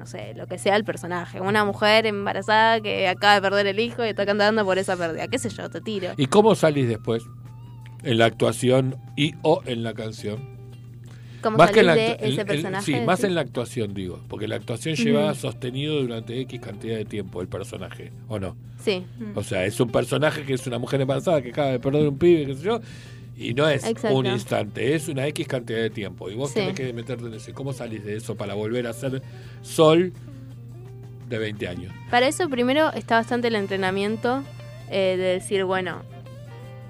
no 0.01 0.07
sé, 0.07 0.33
lo 0.35 0.47
que 0.47 0.57
sea 0.57 0.77
el 0.77 0.85
personaje, 0.85 1.43
una 1.43 1.63
mujer 1.67 2.07
embarazada 2.07 2.81
que 2.81 3.07
acaba 3.07 3.35
de 3.35 3.43
perder 3.43 3.67
el 3.67 3.79
hijo 3.79 4.03
y 4.03 4.09
está 4.09 4.25
cantando 4.25 4.65
por 4.65 4.79
esa 4.79 4.97
pérdida, 4.97 5.29
qué 5.29 5.39
sé 5.39 5.51
yo, 5.51 5.69
te 5.69 5.83
tiro. 5.83 6.09
¿Y 6.17 6.25
cómo 6.27 6.55
salís 6.55 6.89
después? 6.89 7.23
En 8.03 8.17
la 8.17 8.25
actuación 8.25 8.97
y 9.15 9.35
o 9.43 9.61
en 9.67 9.83
la 9.83 9.93
canción. 9.93 10.59
¿Cómo 11.43 11.59
Más 11.59 11.71
que 11.71 11.81
en 11.81 11.87
la 11.87 11.95
de 11.95 12.13
el- 12.13 12.33
ese 12.33 12.41
el- 12.41 12.47
personaje? 12.47 12.85
sí, 12.85 13.01
más 13.05 13.23
en 13.25 13.35
la 13.35 13.43
actuación, 13.43 13.93
digo. 13.93 14.21
Porque 14.29 14.49
la 14.49 14.57
actuación 14.57 14.95
Ujú. 14.95 15.03
lleva 15.03 15.35
sostenido 15.35 16.01
durante 16.01 16.39
X 16.41 16.61
cantidad 16.61 16.97
de 16.97 17.05
tiempo 17.05 17.43
el 17.43 17.49
personaje, 17.49 18.11
¿o 18.29 18.39
no? 18.39 18.57
Sí. 18.83 19.05
O 19.35 19.43
sea, 19.43 19.67
es 19.67 19.79
un 19.81 19.91
personaje 19.91 20.45
que 20.45 20.55
es 20.55 20.67
una 20.67 20.79
mujer 20.79 21.01
embarazada 21.03 21.43
que 21.43 21.51
acaba 21.51 21.69
de 21.69 21.79
perder 21.79 22.09
un 22.09 22.17
pibe, 22.19 22.47
qué 22.47 22.55
sé 22.57 22.63
yo, 22.63 22.81
y 23.41 23.55
no 23.55 23.67
es 23.69 23.85
Exacto. 23.87 24.17
un 24.19 24.27
instante, 24.27 24.95
es 24.95 25.09
una 25.09 25.27
X 25.29 25.49
cantidad 25.49 25.79
de 25.81 25.89
tiempo. 25.91 26.29
Y 26.31 26.35
vos 26.35 26.51
Sí. 26.51 26.57
tenés 26.57 26.75
que 26.75 26.93
meterte 26.93 27.25
en 27.27 27.35
eso. 27.35 27.51
¿Y 27.51 27.55
¿Cómo 27.55 27.73
salís 27.73 28.05
de 28.05 28.17
eso 28.17 28.37
para 28.37 28.53
volver 28.55 28.87
a 28.87 28.93
ser 28.93 29.23
Sol 29.63 30.13
de 31.29 31.39
20 31.39 31.67
años? 31.69 31.93
Para 32.11 32.29
eso 32.29 32.49
primero 32.51 32.93
está 32.93 33.17
bastante 33.17 33.49
el 33.49 33.55
entrenamiento 33.55 34.43
eh, 34.91 35.17
de 35.17 35.25
decir, 35.25 35.65
bueno, 35.65 36.03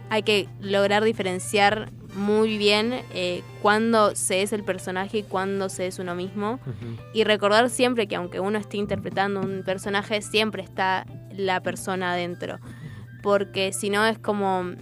hay 0.08 0.22
que 0.24 0.48
lograr 0.60 1.04
diferenciar 1.04 1.90
muy 2.16 2.58
bien 2.58 2.94
eh, 3.14 3.42
cuándo 3.62 4.16
se 4.16 4.42
es 4.42 4.52
el 4.52 4.64
personaje 4.64 5.18
y 5.18 5.22
cuándo 5.22 5.68
se 5.68 5.86
es 5.86 6.00
uno 6.00 6.16
mismo. 6.16 6.58
Y 7.14 7.22
recordar 7.22 7.70
siempre 7.70 8.08
que 8.08 8.16
aunque 8.16 8.40
uno 8.40 8.58
esté 8.58 8.78
interpretando 8.78 9.40
un 9.40 9.62
personaje, 9.64 10.20
siempre 10.20 10.64
está 10.64 11.06
la 11.32 11.62
persona 11.62 12.14
adentro. 12.14 12.58
Porque 13.22 13.72
si 13.72 13.90
no 13.90 14.04
es 14.04 14.18
como 14.18 14.72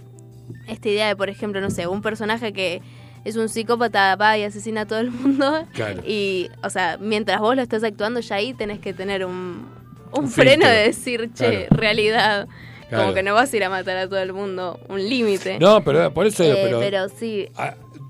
esta 0.67 0.89
idea 0.89 1.07
de, 1.07 1.15
por 1.15 1.29
ejemplo, 1.29 1.61
no 1.61 1.69
sé, 1.69 1.87
un 1.87 2.01
personaje 2.01 2.53
que 2.53 2.81
es 3.25 3.35
un 3.35 3.49
psicópata, 3.49 4.15
va 4.15 4.37
y 4.37 4.43
asesina 4.43 4.81
a 4.81 4.85
todo 4.85 4.99
el 4.99 5.11
mundo. 5.11 5.65
Claro. 5.73 6.01
Y, 6.07 6.49
o 6.63 6.69
sea, 6.69 6.97
mientras 6.99 7.39
vos 7.39 7.55
lo 7.55 7.61
estás 7.61 7.83
actuando, 7.83 8.19
ya 8.21 8.35
ahí 8.35 8.53
tenés 8.53 8.79
que 8.79 8.93
tener 8.93 9.25
un, 9.25 9.67
un, 10.13 10.23
Un 10.23 10.29
freno 10.29 10.65
de 10.67 10.85
decir, 10.87 11.29
che, 11.33 11.65
Claro. 11.67 11.75
realidad. 11.75 12.47
Claro. 12.87 13.03
Como 13.03 13.13
que 13.13 13.21
no 13.23 13.33
vas 13.35 13.53
a 13.53 13.57
ir 13.57 13.63
a 13.63 13.69
matar 13.69 13.97
a 13.97 14.07
todo 14.07 14.19
el 14.19 14.33
mundo, 14.33 14.79
un 14.89 14.97
límite. 15.07 15.59
No, 15.59 15.83
pero 15.83 16.11
por 16.13 16.25
eso 16.25 16.43
Eh, 16.43 16.57
pero, 16.63 16.79
pero 16.79 17.09
sí, 17.09 17.47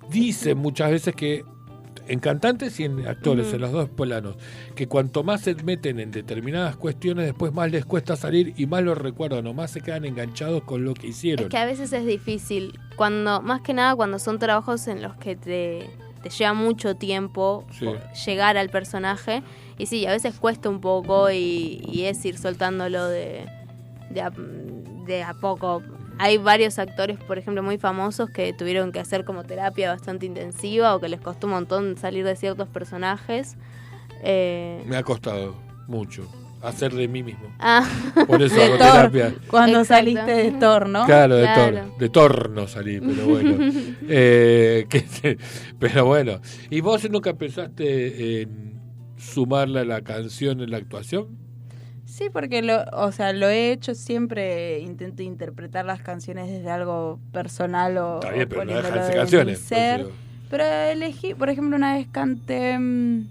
dicen 0.09 0.57
muchas 0.57 0.91
veces 0.91 1.13
que 1.15 1.43
en 2.09 2.19
cantantes 2.19 2.79
y 2.79 2.83
en 2.85 3.07
actores, 3.07 3.53
en 3.53 3.61
los 3.61 3.71
dos 3.71 3.89
polanos, 3.89 4.35
que 4.75 4.87
cuanto 4.87 5.23
más 5.23 5.41
se 5.41 5.55
meten 5.55 5.99
en 5.99 6.11
determinadas 6.11 6.75
cuestiones, 6.75 7.25
después 7.25 7.53
más 7.53 7.71
les 7.71 7.85
cuesta 7.85 8.15
salir 8.15 8.53
y 8.57 8.65
más 8.65 8.83
lo 8.83 8.95
recuerdan 8.95 9.45
o 9.47 9.53
más 9.53 9.71
se 9.71 9.81
quedan 9.81 10.05
enganchados 10.05 10.63
con 10.63 10.83
lo 10.83 10.93
que 10.93 11.07
hicieron. 11.07 11.45
Es 11.45 11.49
que 11.49 11.57
a 11.57 11.65
veces 11.65 11.93
es 11.93 12.05
difícil, 12.05 12.77
cuando 12.95 13.41
más 13.41 13.61
que 13.61 13.73
nada 13.73 13.95
cuando 13.95 14.19
son 14.19 14.39
trabajos 14.39 14.87
en 14.87 15.01
los 15.01 15.15
que 15.17 15.35
te, 15.35 15.89
te 16.23 16.29
lleva 16.29 16.53
mucho 16.53 16.95
tiempo 16.95 17.65
Sí. 17.71 17.87
llegar 18.25 18.57
al 18.57 18.69
personaje. 18.69 19.43
Y 19.77 19.85
sí, 19.85 20.05
a 20.05 20.11
veces 20.11 20.35
cuesta 20.39 20.67
un 20.69 20.81
poco 20.81 21.31
y, 21.31 21.81
y 21.89 22.03
es 22.03 22.25
ir 22.25 22.37
soltándolo 22.37 23.07
de, 23.07 23.45
de, 24.09 24.21
a, 24.21 24.31
de 25.05 25.23
a 25.23 25.33
poco. 25.35 25.81
Hay 26.19 26.37
varios 26.37 26.77
actores, 26.79 27.17
por 27.17 27.37
ejemplo, 27.37 27.63
muy 27.63 27.77
famosos 27.77 28.29
que 28.29 28.51
tuvieron 28.53 28.91
que 28.91 28.99
hacer 28.99 29.23
como 29.25 29.43
terapia 29.45 29.89
bastante 29.89 30.25
intensiva 30.25 30.93
o 30.95 30.99
que 30.99 31.07
les 31.09 31.21
costó 31.21 31.47
un 31.47 31.53
montón 31.53 31.97
salir 31.97 32.25
de 32.25 32.35
ciertos 32.35 32.67
personajes. 32.67 33.55
Eh, 34.21 34.83
Me 34.85 34.97
ha 34.97 35.03
costado 35.03 35.55
mucho 35.87 36.27
hacer 36.61 36.93
de 36.93 37.07
mí 37.07 37.23
mismo. 37.23 37.47
ah, 37.59 37.87
Por 38.27 38.41
eso 38.41 38.53
De 38.55 38.63
hago 38.65 38.77
Thor, 38.77 38.87
terapia. 39.11 39.33
cuando 39.49 39.79
Exacto. 39.79 40.03
saliste 40.11 40.31
de 40.31 40.51
Thor, 40.59 40.89
¿no? 40.89 41.05
Claro, 41.05 41.35
de 41.37 41.43
Claro. 41.43 41.77
Thor. 41.87 41.97
De 41.97 42.09
Thor 42.09 42.49
no 42.49 42.67
salí, 42.67 42.99
pero 42.99 43.25
bueno. 43.25 43.57
Eh, 44.09 44.85
que- 44.89 45.37
pero 45.79 46.03
bueno. 46.05 46.41
¿Y 46.69 46.81
vos 46.81 47.09
nunca 47.09 47.33
pensaste 47.33 48.41
en 48.41 48.77
sumarle 49.17 49.79
a 49.79 49.85
la 49.85 50.01
canción 50.01 50.59
en 50.59 50.71
la 50.71 50.77
actuación? 50.77 51.38
Sí, 52.09 52.25
porque 52.33 52.63
lo, 52.63 52.83
o 52.93 53.11
sea, 53.11 53.33
lo 53.33 53.47
he 53.47 53.71
hecho 53.71 53.93
siempre, 53.93 54.79
intento 54.79 55.21
interpretar 55.21 55.85
las 55.85 56.01
canciones 56.01 56.49
desde 56.49 56.69
algo 56.71 57.19
personal 57.31 57.97
o, 57.99 58.15
Está 58.15 58.31
bien, 58.31 58.45
o 58.45 58.49
pero 58.49 58.65
no 58.65 58.73
dejan 58.73 58.93
de 58.93 59.03
ser 59.05 59.15
canciones, 59.15 59.69
digo. 59.69 60.09
Pero 60.49 60.63
elegí, 60.63 61.35
por 61.35 61.49
ejemplo, 61.49 61.75
una 61.77 61.93
vez 61.95 62.07
canté 62.11 62.77
mm, 62.79 63.27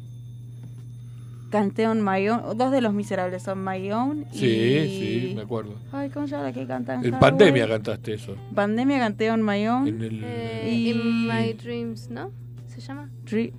canté 1.50 1.88
On 1.88 2.02
My 2.04 2.28
Own, 2.28 2.56
dos 2.56 2.70
de 2.70 2.80
los 2.80 2.94
miserables 2.94 3.48
On 3.48 3.64
My 3.64 3.90
Own 3.90 4.26
Sí, 4.32 4.46
y 4.46 5.28
sí, 5.30 5.32
me 5.34 5.42
acuerdo. 5.42 5.74
Ay, 5.92 6.10
¿cómo 6.10 6.26
se 6.26 6.32
llama 6.32 6.44
la 6.44 6.52
que 6.52 6.66
cantan? 6.66 7.04
En 7.04 7.18
pandemia 7.18 7.66
cantaste 7.66 8.14
eso. 8.14 8.36
Pandemia 8.54 8.98
canté 9.00 9.30
On 9.32 9.42
My 9.44 9.66
Own. 9.66 9.88
En 9.88 10.02
el, 10.02 10.20
eh, 10.24 10.70
Y- 10.72 10.90
In 10.90 11.26
My 11.26 11.52
Dreams, 11.54 12.10
¿no? 12.10 12.30
¿Se 12.68 12.80
llama? 12.80 13.10
Dre- 13.24 13.52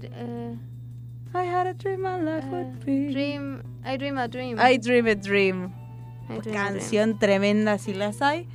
Eh, 0.00 0.54
I 1.34 1.44
had 1.46 1.66
a 1.66 1.74
dream 1.74 2.02
my 2.02 2.20
life 2.20 2.46
would 2.50 2.84
be. 2.84 3.12
Dream, 3.12 3.62
I 3.84 3.96
Dream 3.96 4.18
a 4.18 4.28
Dream. 4.28 4.56
I 4.58 4.78
Dream 4.78 5.06
a 5.06 5.14
Dream. 5.14 5.72
A 6.28 6.40
canción 6.52 7.18
tremenda 7.18 7.76
si 7.78 7.92
las 7.94 8.22
hay. 8.22 8.46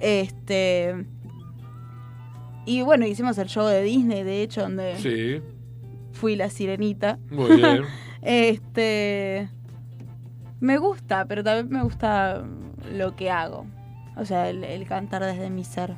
Este 0.00 0.94
y 2.66 2.82
bueno, 2.82 3.06
hicimos 3.06 3.38
el 3.38 3.48
show 3.48 3.66
de 3.66 3.82
Disney, 3.82 4.22
de 4.24 4.42
hecho, 4.42 4.60
donde 4.62 4.96
Sí, 4.98 5.40
fui 6.12 6.36
la 6.36 6.50
sirenita. 6.50 7.18
muy 7.30 7.56
bien. 7.56 7.82
Este 8.22 9.48
me 10.60 10.76
gusta, 10.78 11.24
pero 11.26 11.44
también 11.44 11.68
me 11.70 11.82
gusta 11.84 12.44
lo 12.92 13.14
que 13.14 13.30
hago. 13.30 13.64
O 14.16 14.24
sea, 14.24 14.50
el, 14.50 14.64
el 14.64 14.86
cantar 14.86 15.24
desde 15.24 15.50
mi 15.50 15.62
ser. 15.64 15.94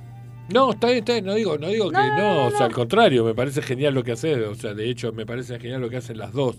No, 0.52 0.72
está 0.72 0.88
bien, 0.88 0.98
está 0.98 1.12
bien, 1.12 1.24
no 1.24 1.34
digo, 1.34 1.58
no 1.58 1.68
digo 1.68 1.90
que 1.90 1.96
No, 1.96 2.46
o 2.46 2.50
sea, 2.50 2.66
al 2.66 2.72
contrario, 2.72 3.24
me 3.24 3.34
parece 3.34 3.62
genial 3.62 3.94
lo 3.94 4.02
que 4.04 4.12
haces, 4.12 4.38
o 4.46 4.54
sea, 4.54 4.74
de 4.74 4.88
hecho 4.88 5.12
me 5.12 5.26
parece 5.26 5.58
genial 5.58 5.80
lo 5.80 5.90
que 5.90 5.96
hacen 5.96 6.18
las 6.18 6.32
dos. 6.32 6.56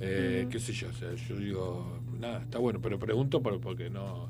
Eh, 0.00 0.46
qué 0.50 0.58
sé 0.58 0.72
yo, 0.72 0.88
o 0.88 0.92
sea, 0.92 1.08
yo 1.28 1.36
digo, 1.36 2.00
nada, 2.20 2.42
está 2.42 2.58
bueno, 2.58 2.80
pero 2.82 2.98
pregunto 2.98 3.42
por, 3.42 3.60
porque 3.60 3.90
no 3.90 4.28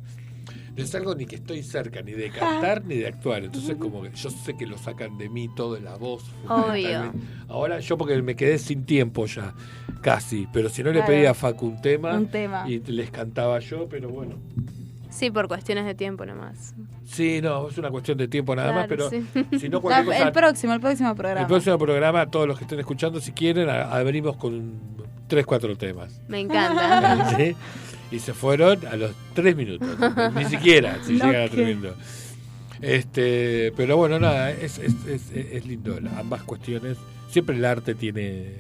no 0.77 0.83
es 0.85 0.95
algo 0.95 1.15
ni 1.15 1.25
que 1.25 1.37
estoy 1.37 1.63
cerca 1.63 2.03
ni 2.03 2.13
de 2.13 2.31
cantar 2.31 2.85
ni 2.85 2.97
de 2.97 3.09
actuar, 3.09 3.45
entonces 3.45 3.77
como 3.77 4.03
que 4.03 4.11
yo 4.15 4.31
sé 4.31 4.57
que 4.57 4.67
lo 4.67 4.77
sacan 4.77 5.17
de 5.17 5.29
mí 5.29 5.49
todo 5.55 5.75
de 5.75 5.81
la 5.81 5.97
voz. 5.97 6.25
Obvio. 6.49 7.13
Ahora 7.49 7.81
yo 7.81 7.97
porque 7.97 8.21
me 8.23 8.37
quedé 8.37 8.59
sin 8.59 8.85
tiempo 8.85 9.27
ya, 9.27 9.55
casi, 10.03 10.47
pero 10.53 10.69
si 10.69 10.83
no 10.83 10.93
le 10.93 11.03
pedía 11.03 11.31
a 11.31 11.35
Facu 11.35 11.67
un 11.67 11.81
tema, 11.81 12.15
Un 12.17 12.29
tema. 12.29 12.69
y 12.69 12.79
les 12.81 13.11
cantaba 13.11 13.59
yo, 13.61 13.89
pero 13.89 14.11
bueno. 14.11 14.35
Sí, 15.09 15.31
por 15.31 15.49
cuestiones 15.49 15.87
de 15.87 15.95
tiempo 15.95 16.27
nomás. 16.27 16.75
Sí, 17.07 17.41
no, 17.41 17.69
es 17.69 17.79
una 17.79 17.91
cuestión 17.91 18.19
de 18.19 18.27
tiempo 18.29 18.55
nada 18.57 18.73
más, 18.73 18.87
pero 18.89 19.09
sí. 19.09 19.25
si 19.59 19.69
no 19.69 19.81
cualquier 19.81 20.07
cosa 20.07 20.27
el 20.27 20.33
próximo, 20.33 20.73
el 20.75 20.81
próximo 20.81 21.15
programa. 21.15 21.41
el 21.41 21.47
próximo 21.47 21.79
programa, 21.79 22.27
todos 22.27 22.49
los 22.49 22.59
que 22.59 22.65
estén 22.65 22.81
escuchando, 22.81 23.21
si 23.21 23.33
quieren, 23.33 23.71
abrimos 23.71 24.37
con 24.37 24.81
tres, 25.29 25.47
cuatro 25.47 25.77
temas. 25.77 26.21
Me 26.29 26.41
encanta. 26.41 27.31
¿Sí? 27.37 27.55
Y 28.11 28.19
se 28.19 28.35
fueron 28.35 28.85
a 28.87 28.97
los 28.97 29.13
tres 29.35 29.57
minutos. 29.57 29.89
Ni 30.35 30.45
siquiera, 30.47 30.99
si 31.05 31.15
No, 31.15 31.27
llegan 31.27 31.43
a 31.43 31.49
tres 31.49 31.67
minutos. 31.67 31.97
Este, 32.81 33.73
pero 33.77 33.97
bueno, 33.97 34.19
nada, 34.19 34.51
es, 34.51 34.79
es, 34.79 34.95
es, 35.07 35.31
es 35.33 35.67
lindo 35.67 35.99
ambas 36.19 36.43
cuestiones. 36.43 36.99
Siempre 37.31 37.57
el 37.57 37.65
arte 37.65 37.95
tiene, 37.95 38.53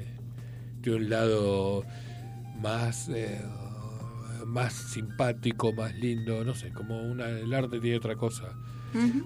tiene 0.83 0.99
un 0.99 1.11
lado 1.11 1.85
más, 2.61 3.09
eh, 3.09 3.41
más 4.47 4.73
simpático, 4.73 5.73
más 5.73 5.95
lindo, 5.95 6.45
no 6.45 6.55
sé, 6.55 6.71
como 6.71 7.03
una, 7.03 7.29
el 7.29 7.53
arte 7.53 7.81
tiene 7.81 7.97
otra 7.99 8.17
cosa. 8.17 8.45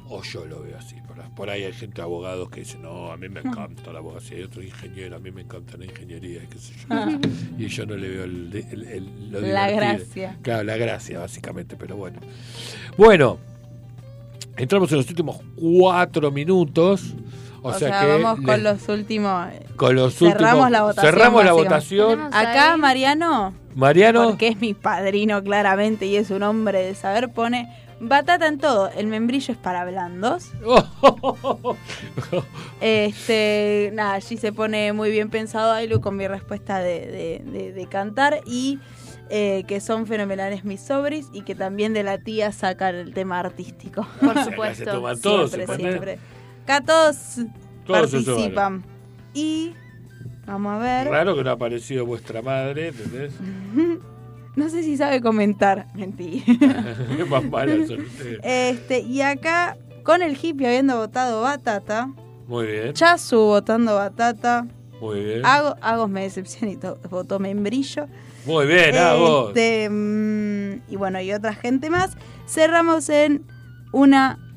O 0.09 0.21
yo 0.25 0.47
lo 0.47 0.63
veo 0.63 0.77
así. 0.77 0.97
Por, 1.07 1.17
por 1.37 1.49
ahí 1.49 1.63
hay 1.63 1.73
gente, 1.73 2.03
abogados, 2.03 2.51
que 2.51 2.61
dicen, 2.61 2.83
no, 2.83 3.13
a 3.13 3.17
mí 3.17 3.29
me 3.29 3.39
encanta 3.41 3.93
la 3.93 4.01
abogacía. 4.01 4.39
Hay 4.39 4.43
otro 4.43 4.63
ingeniero, 4.65 5.15
a 5.15 5.21
mí 5.21 5.31
me 5.31 5.43
encanta 5.43 5.77
la 5.77 5.85
ingeniería, 5.85 6.43
y 6.43 6.47
qué 6.49 6.59
sé 6.59 6.73
yo. 6.75 6.87
Y 7.57 7.69
yo 7.69 7.87
no 7.87 7.95
le 7.97 8.09
veo 8.09 8.25
el, 8.25 8.51
el- 8.71 8.85
el- 8.89 9.31
lo 9.31 9.41
La 9.41 9.71
gracia. 9.71 10.39
Claro, 10.43 10.65
la 10.65 10.77
gracia, 10.77 11.21
básicamente, 11.21 11.77
pero 11.77 11.95
bueno. 11.97 12.19
Bueno, 12.97 13.39
entramos 14.57 14.91
en 14.91 14.99
los 14.99 15.09
últimos 15.09 15.39
cuatro 15.55 16.33
minutos. 16.33 17.15
O, 17.63 17.69
O, 17.69 17.75
sea, 17.75 17.89
sea, 17.89 18.01
que 18.01 18.07
vamos 18.23 18.39
le- 18.41 18.47
con 18.47 18.63
los 18.63 18.89
últimos. 18.89 19.47
con 19.77 19.95
los 19.95 20.15
cerramos 20.15 20.41
últimos- 20.43 20.71
la 20.71 20.83
votación, 20.83 21.13
Cerramos 21.15 21.45
la 21.45 21.53
votación. 21.53 22.21
Acá 22.33 22.77
Mariano, 22.77 23.55
Mariano. 23.75 24.25
porque 24.29 24.49
es 24.49 24.61
mi 24.61 24.75
padrino 24.75 25.43
claramente 25.43 26.07
y 26.07 26.17
es 26.17 26.31
un 26.31 26.43
hombre 26.43 26.83
de 26.83 26.95
saber, 26.95 27.31
pone 27.33 27.69
batata 28.01 28.47
en 28.47 28.59
todo. 28.59 28.89
El 28.97 29.09
membrillo 29.09 29.53
es 29.53 29.59
para 29.59 29.85
blandos. 29.85 30.51
Este, 32.81 33.91
nada, 33.93 34.15
allí 34.15 34.37
se 34.39 34.53
pone 34.53 34.93
muy 34.93 35.11
bien 35.11 35.29
pensado 35.31 35.73
Ailu 35.73 36.01
con 36.01 36.17
mi 36.17 36.27
respuesta 36.27 36.79
de, 36.79 37.43
de- 37.45 37.51
de- 37.53 37.73
de 37.73 37.87
cantar 37.87 38.41
y 38.47 38.79
eh, 39.29 39.65
que 39.69 39.81
son 39.81 40.07
fenomenales 40.07 40.65
mis 40.65 40.81
sobris 40.81 41.29
y 41.33 41.43
que 41.43 41.55
también 41.55 41.93
de 41.93 42.03
la 42.03 42.19
tía 42.19 42.51
sacan 42.53 42.95
el 42.97 43.15
tema 43.15 43.39
artístico. 43.39 44.07
Por 44.21 44.35
se 44.39 44.45
supuesto. 44.51 44.91
toman 44.93 45.21
todos, 45.21 45.51
siempre, 45.53 45.77
se 45.77 45.83
siempre. 45.83 46.19
Acá 46.71 46.85
todos, 46.87 47.17
participan. 47.85 48.85
Y 49.35 49.75
vamos 50.47 50.73
a 50.75 50.79
ver. 50.79 51.09
Raro 51.09 51.35
que 51.35 51.43
no 51.43 51.51
ha 51.51 51.55
aparecido 51.55 52.07
vuestra 52.07 52.43
madre, 52.43 52.89
¿entendés? 52.89 53.33
No 54.57 54.69
sé 54.69 54.83
si 54.83 54.97
sabe 54.97 55.21
comentar, 55.21 55.87
mentí. 55.95 56.45
Más. 57.29 57.45
Este, 58.43 59.01
y 59.01 59.21
acá, 59.23 59.77
con 60.03 60.23
el 60.23 60.37
hippie 60.37 60.67
habiendo 60.67 60.97
votado 60.97 61.43
batata, 61.43 62.13
Muy 62.49 62.67
bien, 62.67 62.93
Chasu 62.93 63.39
votando 63.39 63.95
batata, 63.95 64.67
muy 65.01 65.25
bien. 65.25 65.47
Hago, 65.47 65.77
Agos 65.81 66.11
me 66.11 66.23
decepciona 66.23 66.73
y 66.73 66.79
votó 67.09 67.39
membrillo. 67.39 68.07
Muy 68.45 68.67
bien, 68.67 68.97
Agos. 68.97 69.49
Este, 69.51 69.89
mm, 69.89 70.93
y 70.93 70.97
bueno, 70.97 71.21
y 71.21 71.33
otra 71.33 71.55
gente 71.55 71.89
más. 71.89 72.17
Cerramos 72.47 73.09
en 73.09 73.47
una 73.93 74.50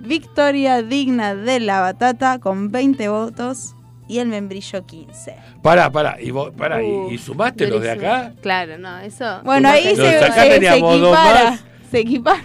victoria 0.00 0.82
digna 0.82 1.34
de 1.34 1.60
la 1.60 1.80
batata 1.80 2.38
con 2.38 2.70
20 2.70 3.08
votos 3.08 3.74
y 4.06 4.18
el 4.20 4.28
membrillo 4.28 4.86
15. 4.86 5.34
Pará, 5.62 5.90
pará, 5.90 6.16
y, 6.20 6.30
vos, 6.30 6.50
pará, 6.56 6.82
y- 6.82 6.86
Uh, 6.90 7.10
y, 7.10 7.18
sumaste 7.18 7.66
los 7.68 7.82
de 7.82 7.90
acá? 7.90 8.32
Claro, 8.40 8.78
no, 8.78 8.98
eso. 9.00 9.40
Bueno, 9.44 9.68
ahí 9.68 9.84
Los 9.84 9.96
se, 9.96 10.02
de 10.02 10.24
acá 10.24 10.34
se- 10.34 10.40
se 10.42 10.50
teníamos 10.60 11.00
dos 11.00 11.14
equipara. 11.14 11.50
más. 11.50 11.64
Se 11.90 11.98
equipara. 11.98 12.42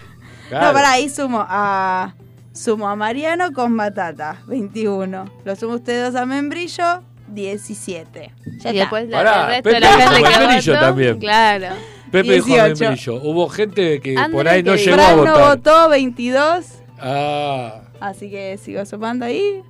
Claro. 0.49 0.67
No, 0.67 0.73
pará, 0.73 0.91
ahí 0.91 1.09
sumo 1.09 1.45
a. 1.47 2.13
Sumo 2.51 2.87
a 2.87 2.95
Mariano 2.95 3.51
con 3.51 3.75
batata, 3.75 4.37
21. 4.47 5.25
Lo 5.43 5.55
sumo 5.55 5.73
ustedes 5.75 6.11
dos 6.13 6.21
a 6.21 6.25
membrillo, 6.27 7.01
17. 7.29 8.19
Ya 8.19 8.29
y 8.51 8.57
está. 8.57 8.71
después 8.73 9.09
la, 9.09 9.17
Pará, 9.17 9.41
el 9.41 9.47
resto 9.63 9.69
de 9.69 9.75
Pepe 9.75 9.79
la 9.79 9.87
dijo 9.89 10.09
gente 10.11 10.29
que 10.33 10.39
membrillo 10.39 10.73
votó, 10.73 10.85
también. 10.85 11.19
Claro. 11.19 11.67
Pepe 12.11 12.31
dijo 12.33 12.45
18. 12.45 12.79
membrillo. 12.83 13.15
Hubo 13.23 13.49
gente 13.49 14.01
que 14.01 14.13
por 14.13 14.23
André, 14.47 14.49
ahí 14.51 14.63
no 14.63 14.73
¿qué 14.73 14.77
llegó 14.83 14.97
dijo? 14.97 15.01
a 15.01 15.05
Fran 15.13 15.25
no 15.25 15.31
votar. 15.31 15.57
votó 15.57 15.89
22, 15.89 16.65
Ah, 17.03 17.81
así 17.99 18.29
que 18.29 18.57
sigo 18.57 18.85
sumando 18.85 19.25
ahí. 19.25 19.61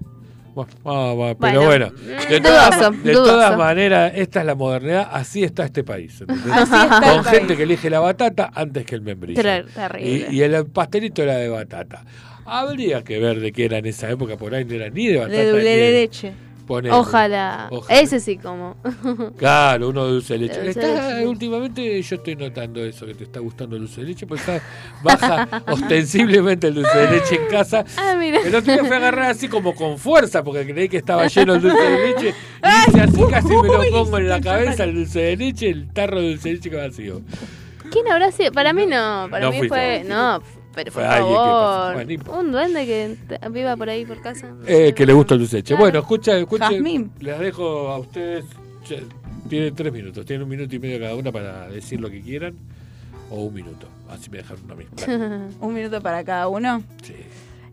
bueno, 0.53 0.71
ah, 0.85 1.13
bueno, 1.15 1.37
pero 1.39 1.63
Bueno, 1.65 1.91
bueno. 1.91 1.91
mm, 2.25 2.29
De, 2.29 2.41
todas, 2.41 2.75
dudoso, 2.77 2.91
de 2.91 3.11
dudoso. 3.13 3.31
todas 3.31 3.57
maneras, 3.57 4.13
esta 4.15 4.39
es 4.41 4.45
la 4.45 4.55
modernidad, 4.55 5.09
así 5.11 5.43
está 5.43 5.65
este 5.65 5.83
país. 5.83 6.21
está 6.21 6.33
el 6.33 6.89
Con 7.15 7.23
país. 7.23 7.39
gente 7.39 7.57
que 7.57 7.63
elige 7.63 7.89
la 7.89 7.99
batata 7.99 8.51
antes 8.53 8.85
que 8.85 8.95
el 8.95 9.01
membrillo. 9.01 9.41
Y, 9.99 10.35
y 10.35 10.41
el 10.43 10.65
pastelito 10.67 11.23
era 11.23 11.37
de 11.37 11.49
batata. 11.49 12.05
Habría 12.45 13.03
que 13.03 13.19
ver 13.19 13.39
de 13.39 13.51
qué 13.51 13.65
era 13.65 13.77
en 13.77 13.85
esa 13.87 14.09
época, 14.09 14.35
por 14.37 14.53
ahí 14.53 14.65
no 14.65 14.73
era 14.75 14.89
ni 14.89 15.07
de 15.07 15.17
batata. 15.17 15.37
De 15.37 15.53
ni 15.53 15.59
de 15.59 15.63
de- 15.77 15.91
leche. 15.91 16.33
Ponele. 16.65 16.93
Ojalá. 16.95 17.67
Ojalá. 17.71 17.99
Ese 17.99 18.19
sí 18.19 18.37
como. 18.37 18.75
Claro, 19.37 19.89
uno 19.89 20.05
de 20.05 20.11
dulce 20.13 20.33
de 20.33 20.39
leche. 20.39 20.59
De 20.59 20.65
dulce 20.65 20.79
de 20.79 20.93
Está- 20.93 21.13
leche. 21.15 21.27
últimamente 21.27 22.01
yo 22.01 22.15
estoy 22.15 22.35
notando 22.35 22.83
eso, 22.83 23.05
que 23.05 23.13
te 23.15 23.23
está 23.25 23.39
gustando 23.39 23.75
el 23.75 23.83
dulce 23.83 24.01
de 24.01 24.07
leche, 24.07 24.25
porque 24.27 24.41
está 24.41 24.61
baja 25.03 25.47
ostensiblemente 25.71 26.67
el 26.67 26.75
dulce 26.75 26.97
de 26.97 27.11
leche 27.11 27.35
en 27.35 27.47
casa. 27.47 27.83
Ah, 27.97 28.15
mira. 28.17 28.39
El 28.41 28.53
otro 28.55 28.73
día 28.73 28.83
fui 28.83 28.93
a 28.93 28.97
agarrar 28.97 29.29
así 29.31 29.47
como 29.47 29.75
con 29.75 29.97
fuerza, 29.97 30.43
porque 30.43 30.65
creí 30.65 30.89
que 30.89 30.97
estaba 30.97 31.27
lleno 31.27 31.55
el 31.55 31.61
dulce 31.61 31.81
de 31.83 32.07
leche. 32.07 32.35
Y 32.63 32.89
hice 32.89 33.01
así, 33.01 33.21
casi 33.29 33.47
me 33.49 33.67
lo 33.67 33.83
pongo 33.91 34.17
en 34.17 34.29
la 34.29 34.41
cabeza 34.41 34.83
el 34.85 34.95
dulce 34.95 35.19
de 35.21 35.37
leche, 35.37 35.69
el 35.69 35.87
tarro 35.93 36.21
de 36.21 36.29
dulce 36.31 36.49
de 36.49 36.55
leche 36.55 36.69
que 36.69 36.75
vacío. 36.77 37.21
¿Quién 37.91 38.07
habrá 38.07 38.31
sido? 38.31 38.51
Para 38.51 38.73
mí 38.73 38.85
no. 38.87 39.27
Para 39.29 39.45
No 39.45 39.51
mí 39.51 39.67
fue. 39.67 40.03
No, 40.07 40.41
pero 40.73 40.91
Fue 40.91 41.03
por 41.03 41.11
favor. 41.11 41.93
Bueno. 41.93 42.39
Un 42.39 42.51
duende 42.51 42.85
que 42.85 43.17
viva 43.49 43.75
por 43.77 43.89
ahí 43.89 44.05
por 44.05 44.21
casa. 44.21 44.53
Eh, 44.67 44.93
que 44.95 45.05
le 45.05 45.13
gusta 45.13 45.33
el 45.35 45.41
dulce. 45.41 45.63
Claro. 45.63 45.81
Bueno, 45.81 45.99
escucha, 45.99 46.37
escucha. 46.37 46.69
Les 46.71 47.39
dejo 47.39 47.89
a 47.89 47.97
ustedes. 47.99 48.45
Tienen 49.49 49.75
tres 49.75 49.91
minutos, 49.93 50.25
tienen 50.25 50.43
un 50.43 50.49
minuto 50.49 50.73
y 50.75 50.79
medio 50.79 50.99
cada 50.99 51.15
una 51.15 51.31
para 51.31 51.67
decir 51.67 51.99
lo 51.99 52.09
que 52.09 52.21
quieran. 52.21 52.55
O 53.29 53.43
un 53.45 53.53
minuto. 53.53 53.87
Así 54.09 54.29
me 54.29 54.37
dejaron 54.37 54.63
una 54.65 54.75
misma. 54.75 55.49
Un 55.61 55.73
minuto 55.73 56.01
para 56.01 56.23
cada 56.23 56.47
uno. 56.47 56.83
Sí. 57.01 57.15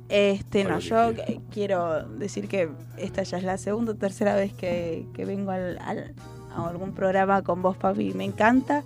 Este, 0.08 0.64
no, 0.64 0.78
yo 0.78 1.12
quiero 1.52 2.08
decir 2.08 2.48
que 2.48 2.68
esta 2.96 3.22
ya 3.22 3.38
es 3.38 3.44
la 3.44 3.58
segunda 3.58 3.92
o 3.92 3.94
tercera 3.94 4.34
vez 4.34 4.52
que, 4.54 5.06
que 5.14 5.24
vengo 5.24 5.50
al, 5.52 5.78
al- 5.78 6.14
a 6.56 6.68
algún 6.68 6.94
programa 6.94 7.42
con 7.42 7.62
vos, 7.62 7.76
papi. 7.76 8.12
Me 8.14 8.24
encanta. 8.24 8.82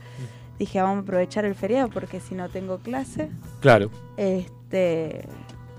Dije, 0.58 0.80
vamos 0.80 0.98
a 0.98 1.00
aprovechar 1.02 1.44
el 1.44 1.54
feriado 1.54 1.88
porque 1.88 2.20
si 2.20 2.34
no 2.34 2.48
tengo 2.48 2.78
clase. 2.78 3.30
Claro. 3.60 3.90
Este, 4.16 5.26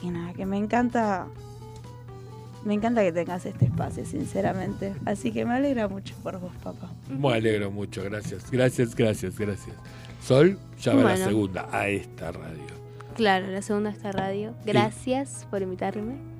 y 0.02 0.10
nada, 0.10 0.34
que 0.34 0.46
me 0.46 0.58
encanta. 0.58 1.28
Me 2.66 2.74
encanta 2.74 3.04
que 3.04 3.12
tengas 3.12 3.46
este 3.46 3.66
espacio, 3.66 4.06
sinceramente. 4.06 4.96
Así 5.06 5.32
que 5.32 5.46
me 5.46 5.54
alegra 5.54 5.88
mucho 5.88 6.16
por 6.24 6.40
vos, 6.40 6.52
papá. 6.64 6.90
Me 7.10 7.34
alegro 7.34 7.70
mucho, 7.70 8.04
gracias. 8.04 8.50
Gracias, 8.50 8.96
gracias, 8.96 9.38
gracias. 9.38 9.76
Sol, 10.22 10.58
ya 10.82 10.96
va 10.96 11.04
la 11.04 11.18
segunda 11.18 11.68
a 11.72 11.88
esta 11.88 12.32
radio. 12.32 12.76
Claro, 13.16 13.48
la 13.48 13.62
segunda 13.62 13.92
está 13.92 14.12
radio. 14.12 14.54
Gracias 14.66 15.48
por 15.50 15.62
invitarme. 15.62 16.35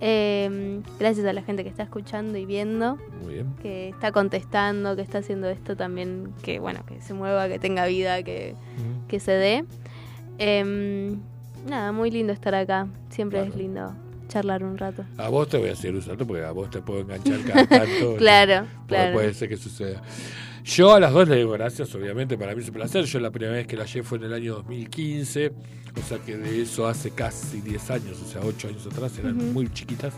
Eh, 0.00 0.80
gracias 0.98 1.26
a 1.26 1.32
la 1.32 1.42
gente 1.42 1.62
que 1.62 1.68
está 1.68 1.82
escuchando 1.82 2.38
y 2.38 2.46
viendo, 2.46 2.96
Muy 3.22 3.34
bien. 3.34 3.54
que 3.62 3.90
está 3.90 4.12
contestando, 4.12 4.96
que 4.96 5.02
está 5.02 5.18
haciendo 5.18 5.48
esto 5.48 5.76
también, 5.76 6.32
que 6.42 6.58
bueno, 6.58 6.84
que 6.86 7.00
se 7.00 7.12
mueva, 7.12 7.48
que 7.48 7.58
tenga 7.58 7.86
vida, 7.86 8.22
que, 8.22 8.54
que 9.08 9.20
se 9.20 9.32
dé. 9.32 9.64
Eh, 10.38 11.16
nada, 11.68 11.92
muy 11.92 12.10
lindo 12.10 12.32
estar 12.32 12.54
acá. 12.54 12.88
Siempre 13.10 13.42
es 13.42 13.54
lindo 13.54 13.94
charlar 14.30 14.62
un 14.64 14.78
rato. 14.78 15.04
A 15.18 15.28
vos 15.28 15.48
te 15.48 15.58
voy 15.58 15.68
a 15.68 15.76
seguir 15.76 15.96
usando 15.96 16.26
porque 16.26 16.44
a 16.44 16.52
vos 16.52 16.70
te 16.70 16.80
puedo 16.80 17.00
enganchar 17.00 17.40
cada 17.44 17.66
tanto. 17.66 18.16
Claro, 18.18 18.66
claro. 18.86 19.12
Puede 19.12 19.34
ser 19.34 19.48
que 19.48 19.56
suceda. 19.56 20.00
Yo 20.64 20.94
a 20.94 21.00
las 21.00 21.12
dos 21.12 21.28
le 21.28 21.36
digo 21.36 21.50
gracias, 21.52 21.94
obviamente, 21.94 22.36
para 22.36 22.54
mí 22.54 22.62
es 22.62 22.68
un 22.68 22.74
placer. 22.74 23.04
Yo 23.04 23.18
la 23.20 23.30
primera 23.30 23.52
vez 23.52 23.66
que 23.66 23.76
la 23.76 23.86
llevé 23.86 24.02
fue 24.02 24.18
en 24.18 24.24
el 24.24 24.34
año 24.34 24.54
2015, 24.56 25.48
o 25.48 26.08
sea 26.08 26.18
que 26.18 26.36
de 26.36 26.62
eso 26.62 26.86
hace 26.86 27.10
casi 27.10 27.60
10 27.60 27.90
años, 27.90 28.18
o 28.24 28.26
sea, 28.30 28.42
8 28.44 28.68
años 28.68 28.86
atrás, 28.86 29.18
eran 29.18 29.52
muy 29.52 29.72
chiquitas. 29.72 30.12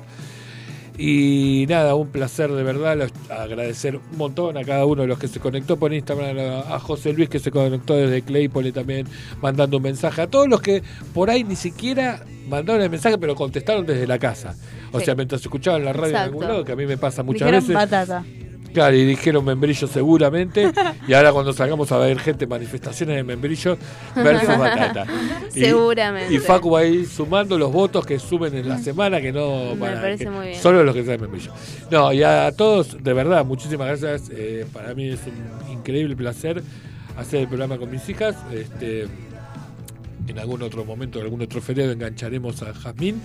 Y 0.99 1.65
nada, 1.71 1.95
un 1.95 2.09
placer 2.09 2.51
de 2.53 2.63
verdad, 2.63 2.97
los- 2.99 3.13
agradecer 3.31 3.97
un 3.97 4.19
montón 4.19 4.59
a 4.59 4.65
cada 4.65 4.85
uno 4.85 5.03
de 5.03 5.09
los 5.09 5.19
que 5.19 5.27
se 5.27 5.41
conectó 5.41 5.79
por 5.79 5.93
Instagram, 5.95 6.37
a, 6.39 6.75
a 6.75 6.79
José 6.79 7.15
Luis 7.15 7.31
que 7.31 7.39
se 7.39 7.51
conectó 7.51 7.95
desde 7.97 8.21
Claypole 8.21 8.73
también, 8.73 9.07
mandando 9.41 9.79
un 9.79 9.83
mensaje, 9.85 10.21
a 10.21 10.27
todos 10.27 10.49
los 10.49 10.61
que 10.61 10.83
por 11.15 11.31
ahí 11.31 11.45
ni 11.45 11.57
siquiera 11.57 12.23
mandaron 12.47 12.83
el 12.83 12.91
mensaje, 12.91 13.17
pero 13.17 13.35
contestaron 13.35 13.87
desde 13.87 14.07
la 14.07 14.19
casa. 14.19 14.55
O 14.93 14.99
Sí. 14.99 15.07
sea, 15.07 15.15
mientras 15.15 15.41
escuchaban 15.41 15.83
la 15.83 15.95
radio 15.95 16.09
en 16.09 16.11
Exacto. 16.17 16.31
algún 16.35 16.45
lado, 16.49 16.65
que 16.65 16.73
a 16.73 16.77
mí 16.77 16.85
me 16.85 16.99
pasa 16.99 17.23
muchas 17.23 17.47
Dijeron 17.51 17.61
veces. 17.69 17.75
Claro, 18.73 18.97
y 18.97 19.05
dijeron 19.05 19.45
membrillo 19.45 19.87
seguramente. 19.87 20.73
y 21.07 21.13
ahora 21.13 21.33
cuando 21.33 21.53
salgamos 21.53 21.91
a 21.93 21.99
ver 21.99 22.19
gente, 22.19 22.47
manifestaciones 22.47 23.17
de 23.17 23.23
membrillo 23.25 23.77
versus 24.17 24.49
batata. 24.59 25.07
Y- 25.55 25.61
Seguramente. 25.61 26.33
Y 26.35 26.39
Facu 26.39 26.71
va 26.71 26.81
a 26.81 26.85
ir 26.87 27.07
sumando 27.07 27.59
los 27.59 27.71
votos 27.71 28.07
que 28.07 28.19
sumen 28.19 28.55
en 28.57 28.69
la 28.69 28.79
semana, 28.79 29.21
que 29.21 29.31
no 29.33 29.75
Me 29.75 29.81
para 29.81 30.01
parece 30.01 30.25
que- 30.25 30.31
muy 30.31 30.47
bien. 30.49 30.61
Solo 30.63 30.83
los 30.85 30.95
que 30.95 31.05
saben 31.05 31.21
membrillo. 31.21 31.53
No, 31.91 32.13
y 32.13 32.23
a 32.23 32.51
todos, 32.57 33.03
de 33.03 33.13
verdad, 33.13 33.45
muchísimas 33.45 33.87
gracias. 33.89 34.31
Eh, 34.35 34.65
para 34.73 34.95
mí 34.95 35.09
es 35.11 35.21
un 35.27 35.73
increíble 35.73 36.17
placer 36.17 36.63
hacer 37.19 37.41
el 37.41 37.49
programa 37.49 37.77
con 37.77 37.91
mis 37.91 38.09
hijas. 38.09 38.37
Este, 38.55 39.07
en 40.29 40.39
algún 40.39 40.63
otro 40.63 40.85
momento, 40.87 41.19
en 41.19 41.25
algún 41.27 41.43
otro 41.43 41.61
feriado, 41.61 41.93
engancharemos 41.93 42.63
a 42.63 42.73
Jazmín 42.73 43.21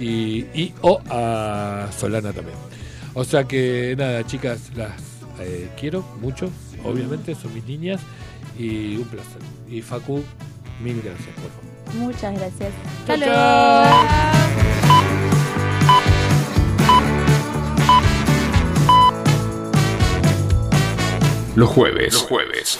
y, 0.00 0.38
y 0.54 0.72
o 0.80 1.00
a 1.10 1.88
Solana 1.96 2.32
también. 2.32 2.56
O 3.14 3.24
sea 3.24 3.44
que 3.44 3.94
nada, 3.98 4.26
chicas, 4.26 4.70
las 4.74 4.92
eh, 5.40 5.68
quiero 5.78 6.02
mucho, 6.20 6.50
obviamente, 6.84 7.34
son 7.34 7.52
mis 7.54 7.64
niñas 7.64 8.00
y 8.58 8.96
un 8.96 9.04
placer. 9.04 9.40
Y 9.68 9.82
Facu, 9.82 10.22
mil 10.82 11.00
gracias 11.02 11.28
por 11.34 11.50
favor. 11.50 11.72
Muchas 11.94 12.34
gracias. 12.34 12.72
Chao, 13.06 13.14
Hasta 13.14 13.26
chao. 13.26 13.92
luego. 13.92 15.02
Los 21.54 21.68
jueves. 21.68 22.14
Los 22.14 22.22
jueves. 22.22 22.78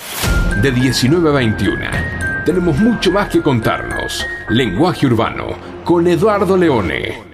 De 0.63 0.71
19 0.73 1.29
a 1.29 1.33
21. 1.33 1.85
Tenemos 2.47 2.79
mucho 2.79 3.13
más 3.13 3.29
que 3.29 3.43
contarnos. 3.43 4.27
Lenguaje 4.49 5.07
urbano 5.07 5.59
con 5.85 6.07
Eduardo 6.07 6.57
Leone. 6.57 7.32